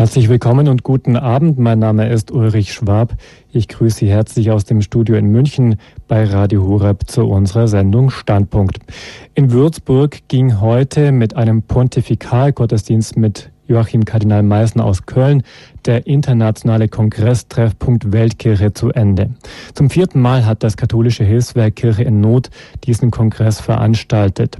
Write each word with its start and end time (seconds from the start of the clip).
Herzlich 0.00 0.30
willkommen 0.30 0.66
und 0.68 0.82
guten 0.82 1.14
Abend. 1.14 1.58
Mein 1.58 1.78
Name 1.78 2.08
ist 2.08 2.30
Ulrich 2.30 2.72
Schwab. 2.72 3.16
Ich 3.52 3.68
grüße 3.68 3.98
Sie 3.98 4.08
herzlich 4.08 4.50
aus 4.50 4.64
dem 4.64 4.80
Studio 4.80 5.14
in 5.16 5.26
München 5.26 5.76
bei 6.08 6.24
Radio 6.24 6.66
Horeb 6.66 7.06
zu 7.06 7.26
unserer 7.26 7.68
Sendung 7.68 8.08
Standpunkt. 8.08 8.78
In 9.34 9.52
Würzburg 9.52 10.20
ging 10.28 10.58
heute 10.58 11.12
mit 11.12 11.36
einem 11.36 11.64
Pontifikalgottesdienst 11.64 13.18
mit 13.18 13.50
Joachim 13.68 14.06
Kardinal 14.06 14.42
Meißen 14.42 14.80
aus 14.80 15.04
Köln 15.04 15.42
der 15.86 16.06
internationale 16.06 16.88
Kongresstreffpunkt 16.88 18.12
Weltkirche 18.12 18.72
zu 18.72 18.90
Ende. 18.90 19.30
Zum 19.74 19.90
vierten 19.90 20.20
Mal 20.20 20.46
hat 20.46 20.62
das 20.62 20.76
katholische 20.76 21.24
Hilfswerk 21.24 21.76
Kirche 21.76 22.02
in 22.04 22.20
Not 22.20 22.50
diesen 22.84 23.10
Kongress 23.10 23.60
veranstaltet. 23.60 24.58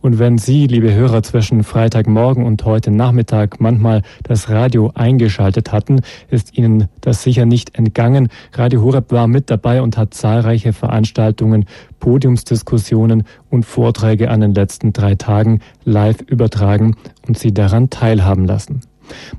Und 0.00 0.18
wenn 0.18 0.38
Sie, 0.38 0.66
liebe 0.66 0.94
Hörer, 0.94 1.22
zwischen 1.22 1.64
Freitagmorgen 1.64 2.44
und 2.44 2.64
heute 2.64 2.90
Nachmittag 2.90 3.60
manchmal 3.60 4.02
das 4.22 4.48
Radio 4.48 4.92
eingeschaltet 4.94 5.72
hatten, 5.72 6.00
ist 6.30 6.56
Ihnen 6.56 6.88
das 7.00 7.22
sicher 7.22 7.46
nicht 7.46 7.76
entgangen. 7.76 8.28
Radio 8.52 8.82
Horeb 8.82 9.10
war 9.10 9.26
mit 9.26 9.50
dabei 9.50 9.82
und 9.82 9.96
hat 9.96 10.14
zahlreiche 10.14 10.72
Veranstaltungen, 10.72 11.66
Podiumsdiskussionen 12.00 13.24
und 13.50 13.64
Vorträge 13.64 14.30
an 14.30 14.40
den 14.40 14.54
letzten 14.54 14.92
drei 14.92 15.14
Tagen 15.16 15.60
live 15.84 16.20
übertragen 16.20 16.96
und 17.26 17.38
Sie 17.38 17.52
daran 17.52 17.90
teilhaben 17.90 18.44
lassen. 18.44 18.80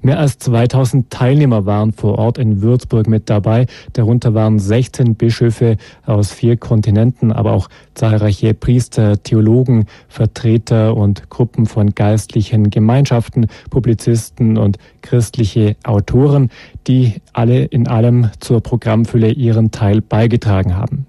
Mehr 0.01 0.19
als 0.19 0.37
2000 0.39 1.09
Teilnehmer 1.09 1.65
waren 1.65 1.91
vor 1.91 2.17
Ort 2.17 2.37
in 2.37 2.61
Würzburg 2.61 3.07
mit 3.07 3.29
dabei. 3.29 3.67
Darunter 3.93 4.33
waren 4.33 4.59
16 4.59 5.15
Bischöfe 5.15 5.77
aus 6.05 6.31
vier 6.31 6.57
Kontinenten, 6.57 7.31
aber 7.31 7.53
auch 7.53 7.69
zahlreiche 7.93 8.53
Priester, 8.53 9.21
Theologen, 9.21 9.85
Vertreter 10.07 10.95
und 10.95 11.29
Gruppen 11.29 11.65
von 11.65 11.95
geistlichen 11.95 12.69
Gemeinschaften, 12.69 13.47
Publizisten 13.69 14.57
und 14.57 14.77
christliche 15.01 15.75
Autoren, 15.83 16.49
die 16.87 17.15
alle 17.33 17.65
in 17.65 17.87
allem 17.87 18.29
zur 18.39 18.61
Programmfülle 18.61 19.31
ihren 19.31 19.71
Teil 19.71 20.01
beigetragen 20.01 20.75
haben. 20.75 21.05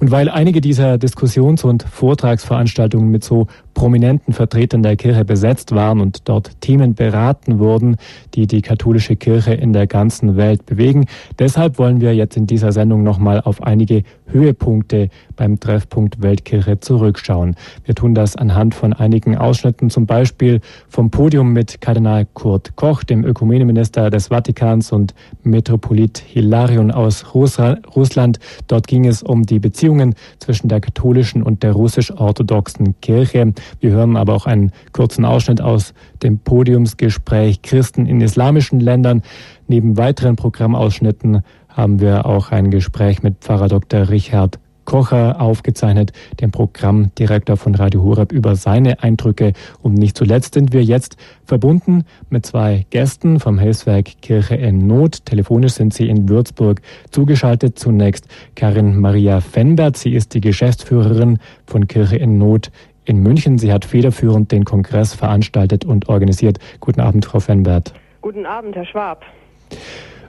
Und 0.00 0.10
weil 0.10 0.28
einige 0.28 0.60
dieser 0.60 0.98
Diskussions- 0.98 1.64
und 1.64 1.82
Vortragsveranstaltungen 1.82 3.10
mit 3.10 3.24
so 3.24 3.46
prominenten 3.74 4.34
Vertretern 4.34 4.82
der 4.82 4.96
Kirche 4.96 5.24
besetzt 5.24 5.74
waren 5.74 6.00
und 6.00 6.28
dort 6.28 6.60
Themen 6.60 6.94
beraten 6.94 7.58
wurden, 7.58 7.96
die 8.34 8.46
die 8.46 8.62
katholische 8.62 9.16
Kirche 9.16 9.54
in 9.54 9.72
der 9.72 9.86
ganzen 9.86 10.36
Welt 10.36 10.66
bewegen, 10.66 11.06
deshalb 11.38 11.78
wollen 11.78 12.00
wir 12.00 12.14
jetzt 12.14 12.36
in 12.36 12.46
dieser 12.46 12.72
Sendung 12.72 13.02
nochmal 13.02 13.40
auf 13.40 13.62
einige 13.62 14.02
Höhepunkte 14.26 15.08
beim 15.38 15.58
Treffpunkt 15.58 16.20
Weltkirche 16.20 16.80
zurückschauen. 16.80 17.56
Wir 17.84 17.94
tun 17.94 18.14
das 18.14 18.36
anhand 18.36 18.74
von 18.74 18.92
einigen 18.92 19.38
Ausschnitten, 19.38 19.88
zum 19.88 20.04
Beispiel 20.04 20.60
vom 20.88 21.10
Podium 21.10 21.52
mit 21.52 21.80
Kardinal 21.80 22.26
Kurt 22.34 22.76
Koch, 22.76 23.04
dem 23.04 23.24
Ökumeneminister 23.24 24.10
des 24.10 24.28
Vatikans 24.28 24.92
und 24.92 25.14
Metropolit 25.44 26.18
Hilarion 26.18 26.90
aus 26.90 27.34
Russland. 27.34 28.38
Dort 28.66 28.86
ging 28.86 29.06
es 29.06 29.22
um 29.22 29.44
die 29.44 29.60
Beziehungen 29.60 30.14
zwischen 30.38 30.68
der 30.68 30.80
katholischen 30.80 31.42
und 31.42 31.62
der 31.62 31.72
russisch-orthodoxen 31.72 33.00
Kirche. 33.00 33.54
Wir 33.80 33.90
hören 33.92 34.16
aber 34.16 34.34
auch 34.34 34.46
einen 34.46 34.72
kurzen 34.92 35.24
Ausschnitt 35.24 35.60
aus 35.60 35.94
dem 36.22 36.40
Podiumsgespräch 36.40 37.62
Christen 37.62 38.06
in 38.06 38.20
islamischen 38.20 38.80
Ländern. 38.80 39.22
Neben 39.68 39.96
weiteren 39.96 40.34
Programmausschnitten 40.34 41.42
haben 41.68 42.00
wir 42.00 42.26
auch 42.26 42.50
ein 42.50 42.70
Gespräch 42.70 43.22
mit 43.22 43.38
Pfarrer 43.38 43.68
Dr. 43.68 44.08
Richard 44.08 44.58
Kocher 44.88 45.38
aufgezeichnet, 45.38 46.14
dem 46.40 46.50
Programmdirektor 46.50 47.58
von 47.58 47.74
Radio 47.74 48.02
Horeb, 48.02 48.32
über 48.32 48.56
seine 48.56 49.02
Eindrücke. 49.02 49.52
Und 49.82 49.92
nicht 49.92 50.16
zuletzt 50.16 50.54
sind 50.54 50.72
wir 50.72 50.82
jetzt 50.82 51.18
verbunden 51.44 52.06
mit 52.30 52.46
zwei 52.46 52.86
Gästen 52.88 53.38
vom 53.38 53.58
Hilfswerk 53.58 54.22
Kirche 54.22 54.54
in 54.54 54.86
Not. 54.86 55.26
Telefonisch 55.26 55.74
sind 55.74 55.92
sie 55.92 56.08
in 56.08 56.26
Würzburg 56.30 56.80
zugeschaltet. 57.10 57.78
Zunächst 57.78 58.28
Karin 58.54 58.98
Maria 58.98 59.42
Fenbert. 59.42 59.98
Sie 59.98 60.14
ist 60.14 60.32
die 60.32 60.40
Geschäftsführerin 60.40 61.38
von 61.66 61.86
Kirche 61.86 62.16
in 62.16 62.38
Not 62.38 62.70
in 63.04 63.18
München. 63.18 63.58
Sie 63.58 63.70
hat 63.70 63.84
federführend 63.84 64.52
den 64.52 64.64
Kongress 64.64 65.12
veranstaltet 65.12 65.84
und 65.84 66.08
organisiert. 66.08 66.60
Guten 66.80 67.02
Abend, 67.02 67.26
Frau 67.26 67.40
Fenbert. 67.40 67.92
Guten 68.22 68.46
Abend, 68.46 68.74
Herr 68.74 68.86
Schwab. 68.86 69.22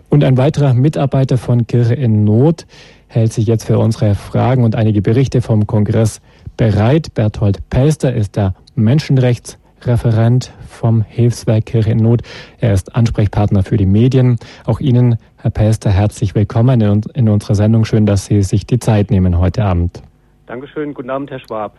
Und 0.09 0.25
ein 0.25 0.35
weiterer 0.35 0.73
Mitarbeiter 0.73 1.37
von 1.37 1.65
Kirche 1.65 1.93
in 1.93 2.25
Not 2.25 2.65
hält 3.09 3.33
sich 3.33 3.47
jetzt 3.47 3.65
für 3.65 3.79
unsere 3.79 4.15
Fragen 4.15 4.63
und 4.63 4.75
einige 4.75 5.01
Berichte 5.01 5.41
vom 5.41 5.67
Kongress 5.67 6.21
bereit. 6.55 7.13
Berthold 7.15 7.67
Pelster 7.69 8.13
ist 8.13 8.35
der 8.35 8.53
Menschenrechtsreferent 8.75 10.53
vom 10.69 11.01
Hilfswerk 11.01 11.65
Kirche 11.65 11.91
in 11.91 11.97
Not. 11.97 12.21
Er 12.59 12.73
ist 12.73 12.95
Ansprechpartner 12.95 13.63
für 13.63 13.77
die 13.77 13.87
Medien. 13.87 14.37
Auch 14.65 14.79
Ihnen, 14.79 15.17
Herr 15.37 15.51
Pelster, 15.51 15.89
herzlich 15.89 16.35
willkommen 16.35 16.79
in, 16.79 17.01
in 17.15 17.29
unserer 17.29 17.55
Sendung. 17.55 17.83
Schön, 17.83 18.05
dass 18.05 18.27
Sie 18.27 18.43
sich 18.43 18.67
die 18.67 18.79
Zeit 18.79 19.09
nehmen 19.09 19.39
heute 19.39 19.65
Abend. 19.65 20.03
Dankeschön. 20.45 20.93
Guten 20.93 21.09
Abend, 21.09 21.31
Herr 21.31 21.39
Schwab. 21.39 21.77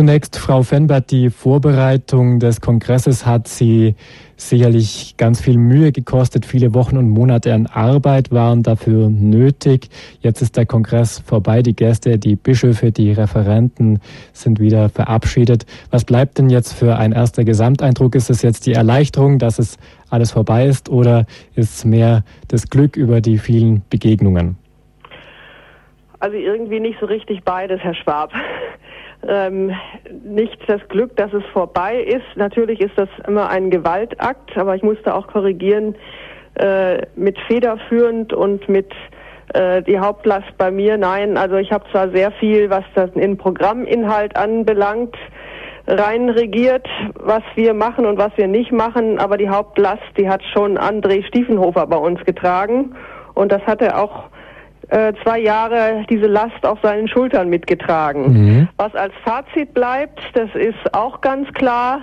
Zunächst, 0.00 0.38
Frau 0.38 0.62
Fenbert, 0.62 1.10
die 1.10 1.28
Vorbereitung 1.28 2.38
des 2.38 2.62
Kongresses 2.62 3.26
hat 3.26 3.48
Sie 3.48 3.96
sicherlich 4.34 5.18
ganz 5.18 5.42
viel 5.42 5.58
Mühe 5.58 5.92
gekostet. 5.92 6.46
Viele 6.46 6.72
Wochen 6.72 6.96
und 6.96 7.10
Monate 7.10 7.52
an 7.52 7.66
Arbeit 7.66 8.30
waren 8.30 8.62
dafür 8.62 9.10
nötig. 9.10 9.90
Jetzt 10.22 10.40
ist 10.40 10.56
der 10.56 10.64
Kongress 10.64 11.18
vorbei. 11.18 11.60
Die 11.60 11.76
Gäste, 11.76 12.18
die 12.18 12.34
Bischöfe, 12.34 12.92
die 12.92 13.12
Referenten 13.12 14.00
sind 14.32 14.58
wieder 14.58 14.88
verabschiedet. 14.88 15.66
Was 15.90 16.06
bleibt 16.06 16.38
denn 16.38 16.48
jetzt 16.48 16.72
für 16.72 16.96
ein 16.96 17.12
erster 17.12 17.44
Gesamteindruck? 17.44 18.14
Ist 18.14 18.30
es 18.30 18.40
jetzt 18.40 18.64
die 18.64 18.72
Erleichterung, 18.72 19.38
dass 19.38 19.58
es 19.58 19.76
alles 20.08 20.30
vorbei 20.30 20.64
ist 20.64 20.88
oder 20.88 21.26
ist 21.56 21.74
es 21.74 21.84
mehr 21.84 22.24
das 22.48 22.70
Glück 22.70 22.96
über 22.96 23.20
die 23.20 23.36
vielen 23.36 23.82
Begegnungen? 23.90 24.56
Also 26.20 26.38
irgendwie 26.38 26.80
nicht 26.80 26.98
so 27.00 27.06
richtig 27.06 27.44
beides, 27.44 27.80
Herr 27.80 27.94
Schwab 27.94 28.32
ähm, 29.26 29.72
nicht 30.24 30.58
das 30.66 30.80
Glück, 30.88 31.16
dass 31.16 31.32
es 31.32 31.44
vorbei 31.52 32.02
ist. 32.02 32.36
Natürlich 32.36 32.80
ist 32.80 32.96
das 32.96 33.08
immer 33.26 33.48
ein 33.48 33.70
Gewaltakt, 33.70 34.56
aber 34.56 34.74
ich 34.74 34.82
musste 34.82 35.14
auch 35.14 35.26
korrigieren 35.26 35.94
äh, 36.54 37.02
mit 37.16 37.38
federführend 37.46 38.32
und 38.32 38.68
mit 38.68 38.92
äh, 39.54 39.82
die 39.82 39.98
Hauptlast 39.98 40.56
bei 40.58 40.70
mir. 40.70 40.96
Nein, 40.96 41.36
also 41.36 41.56
ich 41.56 41.72
habe 41.72 41.84
zwar 41.90 42.10
sehr 42.10 42.32
viel, 42.32 42.70
was 42.70 42.84
das 42.94 43.10
in 43.14 43.36
Programminhalt 43.36 44.36
anbelangt, 44.36 45.16
rein 45.86 46.28
regiert, 46.28 46.86
was 47.14 47.42
wir 47.54 47.74
machen 47.74 48.06
und 48.06 48.18
was 48.18 48.32
wir 48.36 48.46
nicht 48.46 48.72
machen, 48.72 49.18
aber 49.18 49.36
die 49.36 49.48
Hauptlast, 49.48 50.02
die 50.16 50.28
hat 50.28 50.42
schon 50.52 50.78
André 50.78 51.24
Stiefenhofer 51.26 51.86
bei 51.86 51.96
uns 51.96 52.24
getragen 52.24 52.94
und 53.34 53.50
das 53.50 53.62
hat 53.62 53.82
er 53.82 54.00
auch 54.00 54.30
äh, 54.90 55.12
zwei 55.22 55.38
Jahre 55.38 56.04
diese 56.10 56.26
Last 56.26 56.64
auf 56.64 56.78
seinen 56.82 57.08
Schultern 57.08 57.48
mitgetragen. 57.48 58.32
Mhm. 58.32 58.68
Was 58.76 58.94
als 58.94 59.12
Fazit 59.24 59.72
bleibt, 59.72 60.20
das 60.34 60.50
ist 60.54 60.94
auch 60.94 61.20
ganz 61.20 61.48
klar, 61.52 62.02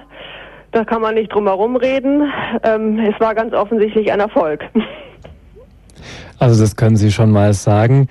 da 0.72 0.84
kann 0.84 1.02
man 1.02 1.16
nicht 1.16 1.34
drum 1.34 1.48
herum 1.48 1.76
reden. 1.76 2.32
Ähm, 2.64 3.00
es 3.00 3.20
war 3.20 3.36
ganz 3.36 3.54
offensichtlich 3.54 4.12
ein 4.12 4.20
Erfolg. 4.20 4.64
Also 6.40 6.62
das 6.62 6.76
können 6.76 6.98
Sie 6.98 7.12
schon 7.12 7.32
mal 7.32 7.54
sagen. 7.54 8.10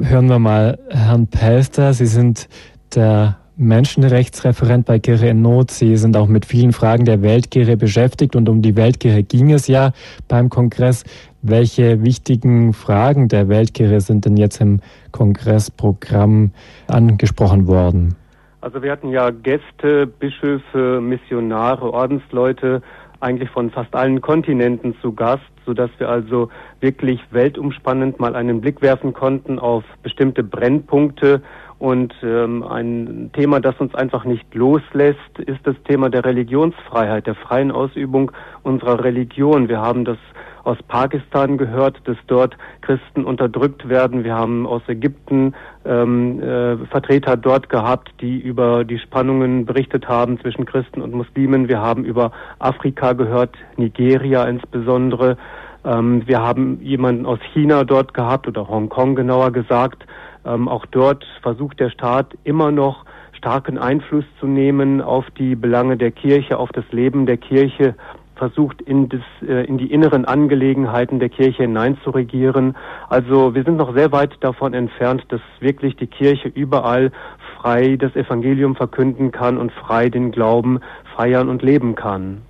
Hören 0.00 0.28
wir 0.28 0.38
mal 0.38 0.78
Herrn 0.88 1.26
Pelster. 1.26 1.92
Sie 1.92 2.06
sind 2.06 2.48
der 2.94 3.38
Menschenrechtsreferent 3.56 4.86
bei 4.86 4.98
Kirche 4.98 5.28
in 5.28 5.42
Not. 5.42 5.70
Sie 5.70 5.96
sind 5.96 6.16
auch 6.16 6.28
mit 6.28 6.44
vielen 6.44 6.72
Fragen 6.72 7.04
der 7.04 7.22
Weltkirche 7.22 7.76
beschäftigt 7.76 8.34
und 8.36 8.48
um 8.48 8.62
die 8.62 8.76
Weltkirche 8.76 9.22
ging 9.22 9.52
es 9.52 9.68
ja 9.68 9.92
beim 10.28 10.48
Kongress. 10.48 11.04
Welche 11.46 12.02
wichtigen 12.02 12.72
Fragen 12.72 13.28
der 13.28 13.50
Weltkirche 13.50 14.00
sind 14.00 14.24
denn 14.24 14.38
jetzt 14.38 14.62
im 14.62 14.80
Kongressprogramm 15.12 16.52
angesprochen 16.86 17.66
worden? 17.66 18.16
Also 18.62 18.82
wir 18.82 18.90
hatten 18.90 19.10
ja 19.10 19.28
Gäste, 19.28 20.06
Bischöfe, 20.06 21.02
Missionare, 21.02 21.92
Ordensleute, 21.92 22.80
eigentlich 23.20 23.50
von 23.50 23.70
fast 23.70 23.94
allen 23.94 24.22
Kontinenten 24.22 24.96
zu 25.02 25.12
Gast, 25.12 25.42
sodass 25.66 25.90
wir 25.98 26.08
also 26.08 26.48
wirklich 26.80 27.20
weltumspannend 27.30 28.18
mal 28.18 28.36
einen 28.36 28.62
Blick 28.62 28.80
werfen 28.80 29.12
konnten 29.12 29.58
auf 29.58 29.84
bestimmte 30.02 30.42
Brennpunkte. 30.42 31.42
Und 31.78 32.14
ähm, 32.22 32.62
ein 32.62 33.28
Thema, 33.34 33.60
das 33.60 33.78
uns 33.80 33.94
einfach 33.94 34.24
nicht 34.24 34.54
loslässt, 34.54 35.38
ist 35.44 35.60
das 35.64 35.76
Thema 35.86 36.08
der 36.08 36.24
Religionsfreiheit, 36.24 37.26
der 37.26 37.34
freien 37.34 37.70
Ausübung 37.70 38.32
unserer 38.62 39.04
Religion. 39.04 39.68
Wir 39.68 39.82
haben 39.82 40.06
das 40.06 40.16
aus 40.64 40.78
Pakistan 40.88 41.58
gehört, 41.58 42.00
dass 42.04 42.16
dort 42.26 42.56
Christen 42.80 43.24
unterdrückt 43.24 43.88
werden. 43.88 44.24
Wir 44.24 44.34
haben 44.34 44.66
aus 44.66 44.82
Ägypten 44.88 45.54
ähm, 45.84 46.42
äh, 46.42 46.76
Vertreter 46.86 47.36
dort 47.36 47.68
gehabt, 47.68 48.10
die 48.20 48.38
über 48.38 48.84
die 48.84 48.98
Spannungen 48.98 49.66
berichtet 49.66 50.08
haben 50.08 50.40
zwischen 50.40 50.64
Christen 50.64 51.02
und 51.02 51.12
Muslimen. 51.12 51.68
Wir 51.68 51.80
haben 51.80 52.04
über 52.04 52.32
Afrika 52.58 53.12
gehört, 53.12 53.56
Nigeria 53.76 54.44
insbesondere. 54.44 55.36
Ähm, 55.84 56.22
wir 56.26 56.40
haben 56.40 56.80
jemanden 56.82 57.26
aus 57.26 57.40
China 57.52 57.84
dort 57.84 58.14
gehabt 58.14 58.48
oder 58.48 58.66
Hongkong 58.68 59.14
genauer 59.14 59.52
gesagt. 59.52 60.04
Ähm, 60.46 60.68
auch 60.68 60.86
dort 60.86 61.24
versucht 61.42 61.80
der 61.80 61.90
Staat 61.90 62.36
immer 62.44 62.70
noch 62.70 63.04
starken 63.36 63.76
Einfluss 63.76 64.24
zu 64.40 64.46
nehmen 64.46 65.02
auf 65.02 65.26
die 65.38 65.54
Belange 65.54 65.98
der 65.98 66.10
Kirche, 66.10 66.58
auf 66.58 66.70
das 66.70 66.84
Leben 66.92 67.26
der 67.26 67.36
Kirche 67.36 67.94
versucht, 68.36 68.82
in, 68.82 69.08
das, 69.08 69.20
äh, 69.46 69.64
in 69.66 69.78
die 69.78 69.92
inneren 69.92 70.24
Angelegenheiten 70.24 71.18
der 71.18 71.28
Kirche 71.28 71.62
hineinzuregieren. 71.62 72.76
Also 73.08 73.54
wir 73.54 73.64
sind 73.64 73.76
noch 73.76 73.94
sehr 73.94 74.12
weit 74.12 74.32
davon 74.40 74.74
entfernt, 74.74 75.24
dass 75.28 75.40
wirklich 75.60 75.96
die 75.96 76.06
Kirche 76.06 76.48
überall 76.48 77.12
frei 77.60 77.96
das 77.96 78.14
Evangelium 78.16 78.76
verkünden 78.76 79.32
kann 79.32 79.58
und 79.58 79.72
frei 79.72 80.10
den 80.10 80.32
Glauben 80.32 80.80
feiern 81.16 81.48
und 81.48 81.62
leben 81.62 81.94
kann. 81.94 82.42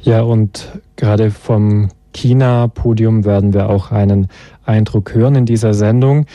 Ja, 0.00 0.22
und 0.22 0.80
gerade 0.96 1.30
vom 1.30 1.88
China-Podium 2.14 3.24
werden 3.24 3.54
wir 3.54 3.68
auch 3.68 3.90
einen 3.90 4.28
Eindruck 4.64 5.14
hören 5.14 5.34
in 5.34 5.46
dieser 5.46 5.74
Sendung. 5.74 6.26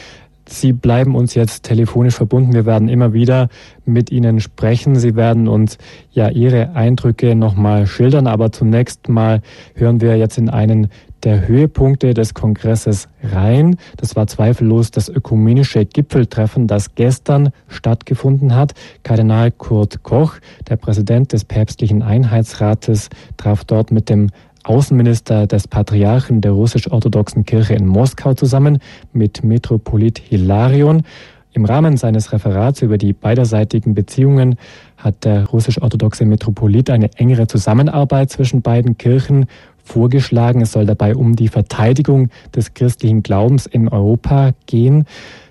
Sie 0.52 0.74
bleiben 0.74 1.16
uns 1.16 1.36
jetzt 1.36 1.64
telefonisch 1.64 2.16
verbunden. 2.16 2.54
Wir 2.54 2.66
werden 2.66 2.90
immer 2.90 3.14
wieder 3.14 3.50
mit 3.86 4.12
Ihnen 4.12 4.40
sprechen. 4.40 4.96
Sie 4.96 5.16
werden 5.16 5.48
uns 5.48 5.78
ja 6.12 6.30
Ihre 6.30 6.76
Eindrücke 6.76 7.36
nochmal 7.36 7.88
schildern. 7.88 8.28
Aber 8.28 8.52
zunächst 8.52 9.10
mal 9.10 9.42
hören 9.76 10.02
wir 10.02 10.18
jetzt 10.18 10.38
in 10.38 10.50
einen 10.50 10.90
der 11.24 11.48
Höhepunkte 11.48 12.14
des 12.14 12.34
Kongresses 12.34 13.10
rein. 13.24 13.78
Das 13.98 14.16
war 14.16 14.28
zweifellos 14.28 14.92
das 14.92 15.10
ökumenische 15.10 15.86
Gipfeltreffen, 15.86 16.68
das 16.68 16.96
gestern 16.96 17.50
stattgefunden 17.68 18.56
hat. 18.56 18.74
Kardinal 19.04 19.52
Kurt 19.52 20.04
Koch, 20.04 20.36
der 20.70 20.78
Präsident 20.78 21.34
des 21.34 21.46
päpstlichen 21.46 22.02
Einheitsrates, 22.02 23.10
traf 23.38 23.66
dort 23.66 23.92
mit 23.92 24.10
dem 24.10 24.30
Außenminister 24.64 25.48
des 25.48 25.68
Patriarchen 25.68 26.42
der 26.42 26.52
russisch-orthodoxen 26.52 27.46
Kirche 27.46 27.74
in 27.74 27.86
Moskau 27.86 28.34
zusammen 28.34 28.80
mit 29.14 29.44
Metropolit 29.44 30.20
Hilarion. 30.20 31.04
Im 31.52 31.66
Rahmen 31.66 31.98
seines 31.98 32.32
Referats 32.32 32.82
über 32.84 32.98
die 32.98 33.14
beiderseitigen 33.14 33.96
Beziehungen 33.96 34.56
hat 34.98 35.26
der 35.26 35.48
russisch-orthodoxe 35.48 36.26
Metropolit 36.26 36.90
eine 36.92 37.12
engere 37.16 37.48
Zusammenarbeit 37.48 38.30
zwischen 38.30 38.62
beiden 38.62 38.98
Kirchen 38.98 39.48
vorgeschlagen. 39.84 40.62
Es 40.62 40.74
soll 40.74 40.86
dabei 40.86 41.16
um 41.16 41.36
die 41.36 41.48
Verteidigung 41.48 42.30
des 42.56 42.76
christlichen 42.76 43.24
Glaubens 43.24 43.66
in 43.66 43.88
Europa 43.88 44.52
gehen. 44.68 45.06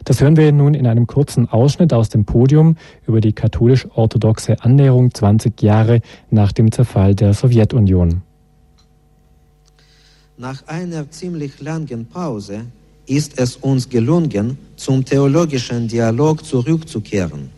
Das 0.04 0.20
hören 0.20 0.37
wir 0.37 0.52
nun 0.52 0.75
in 0.75 0.87
einem 0.87 1.08
kurzen 1.08 1.49
Ausschnitt 1.49 1.93
aus 1.93 2.08
dem 2.08 2.25
Podium 2.25 2.76
über 3.06 3.20
die 3.20 3.32
katholisch-orthodoxe 3.32 4.62
Annäherung 4.62 5.12
20 5.12 5.61
Jahre 5.61 6.00
nach 6.31 6.52
dem 6.52 6.70
Zerfall 6.70 7.16
der 7.16 7.34
Sowjetunion. 7.34 8.22
Nach 10.40 10.64
einer 10.69 11.11
ziemlich 11.11 11.61
langen 11.61 12.06
Pause 12.06 12.61
ist 13.06 13.32
es 13.40 13.56
uns 13.56 13.88
gelungen, 13.88 14.56
zum 14.76 15.05
theologischen 15.05 15.88
Dialog 15.88 16.44
zurückzukehren 16.44 17.50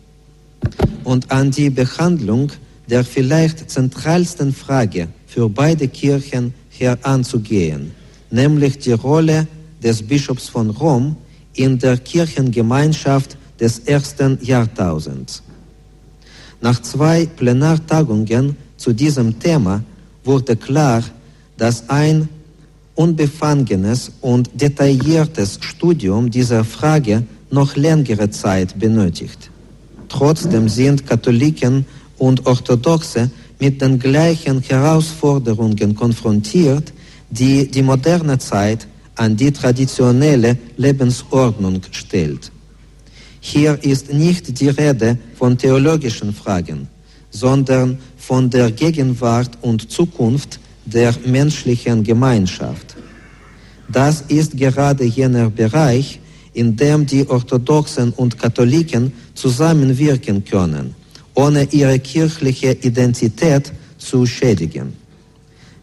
und 1.03 1.29
an 1.29 1.51
die 1.51 1.69
Behandlung 1.69 2.51
der 2.89 3.03
vielleicht 3.03 3.69
zentralsten 3.69 4.51
Frage 4.51 5.09
für 5.27 5.47
beide 5.47 5.87
Kirchen 5.87 6.55
heranzugehen, 6.71 7.91
nämlich 8.31 8.79
die 8.79 8.93
Rolle 8.93 9.47
des 9.83 10.01
Bischofs 10.01 10.49
von 10.49 10.71
Rom 10.71 11.15
in 11.53 11.77
der 11.77 11.97
Kirchengemeinschaft 11.97 13.37
des 13.59 13.77
ersten 13.77 14.39
Jahrtausends. 14.41 15.43
Nach 16.61 16.81
zwei 16.81 17.27
Plenartagungen 17.27 18.57
zu 18.75 18.91
diesem 18.91 19.37
Thema 19.37 19.83
wurde 20.23 20.55
klar, 20.55 21.03
dass 21.57 21.87
ein 21.87 22.27
unbefangenes 22.95 24.11
und 24.21 24.49
detailliertes 24.53 25.59
Studium 25.61 26.29
dieser 26.29 26.63
Frage 26.63 27.23
noch 27.49 27.75
längere 27.75 28.29
Zeit 28.29 28.77
benötigt. 28.79 29.49
Trotzdem 30.07 30.67
sind 30.67 31.07
Katholiken 31.07 31.85
und 32.17 32.45
Orthodoxe 32.45 33.31
mit 33.59 33.81
den 33.81 33.99
gleichen 33.99 34.61
Herausforderungen 34.61 35.95
konfrontiert, 35.95 36.91
die 37.29 37.67
die 37.69 37.81
moderne 37.81 38.37
Zeit 38.37 38.87
an 39.15 39.35
die 39.37 39.51
traditionelle 39.51 40.57
Lebensordnung 40.77 41.81
stellt. 41.91 42.51
Hier 43.39 43.77
ist 43.83 44.13
nicht 44.13 44.59
die 44.59 44.69
Rede 44.69 45.17
von 45.37 45.57
theologischen 45.57 46.33
Fragen, 46.33 46.87
sondern 47.31 47.99
von 48.17 48.49
der 48.49 48.71
Gegenwart 48.71 49.57
und 49.61 49.91
Zukunft 49.91 50.59
der 50.85 51.13
menschlichen 51.25 52.03
Gemeinschaft. 52.03 52.95
Das 53.87 54.21
ist 54.27 54.57
gerade 54.57 55.03
jener 55.03 55.49
Bereich, 55.49 56.19
in 56.53 56.75
dem 56.75 57.05
die 57.05 57.27
Orthodoxen 57.27 58.11
und 58.13 58.37
Katholiken 58.37 59.13
zusammenwirken 59.33 60.43
können, 60.43 60.95
ohne 61.33 61.67
ihre 61.71 61.99
kirchliche 61.99 62.71
Identität 62.71 63.71
zu 63.97 64.25
schädigen. 64.25 64.93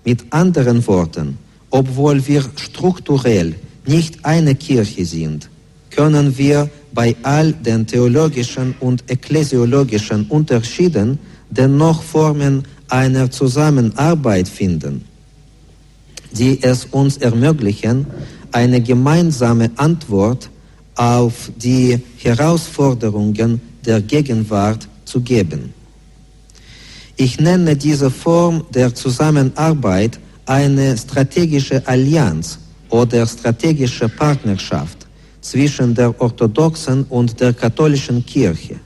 Mit 0.04 0.24
anderen 0.30 0.86
Worten, 0.86 1.38
obwohl 1.70 2.26
wir 2.26 2.44
strukturell 2.56 3.54
nicht 3.86 4.24
eine 4.24 4.54
Kirche 4.54 5.04
sind, 5.04 5.48
können 5.90 6.36
wir 6.36 6.70
bei 6.92 7.14
all 7.22 7.52
den 7.52 7.86
theologischen 7.86 8.74
und 8.80 9.10
ekklesiologischen 9.10 10.26
Unterschieden 10.26 11.18
dennoch 11.50 12.02
Formen 12.02 12.64
einer 12.88 13.30
Zusammenarbeit 13.30 14.48
finden, 14.48 15.04
die 16.32 16.62
es 16.62 16.86
uns 16.86 17.16
ermöglichen, 17.18 18.06
eine 18.52 18.80
gemeinsame 18.80 19.70
Antwort 19.76 20.50
auf 20.94 21.50
die 21.56 22.00
Herausforderungen 22.16 23.60
der 23.84 24.00
Gegenwart 24.00 24.88
zu 25.04 25.20
geben. 25.20 25.72
Ich 27.16 27.40
nenne 27.40 27.76
diese 27.76 28.10
Form 28.10 28.64
der 28.72 28.94
Zusammenarbeit 28.94 30.18
eine 30.46 30.96
strategische 30.96 31.86
Allianz 31.86 32.58
oder 32.90 33.26
strategische 33.26 34.08
Partnerschaft 34.08 35.06
zwischen 35.40 35.94
der 35.94 36.20
orthodoxen 36.20 37.04
und 37.04 37.38
der 37.40 37.52
katholischen 37.52 38.24
Kirche. 38.24 38.76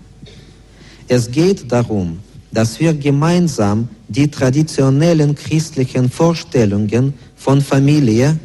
Es 1.09 1.31
geht 1.31 1.71
darum, 1.71 2.19
dass 2.53 2.79
wir 2.79 2.95
gemeinsam 2.95 3.89
die 4.09 4.31
traditionellen 4.31 5.35
christlichen 5.35 6.11
Vorstellungen 6.11 7.15
von 7.35 7.61
Familie, 7.61 8.39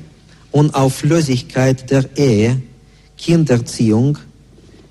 Unauflösigkeit 0.51 1.89
der 1.91 2.05
Ehe, 2.17 2.61
Kinderziehung, 3.17 4.17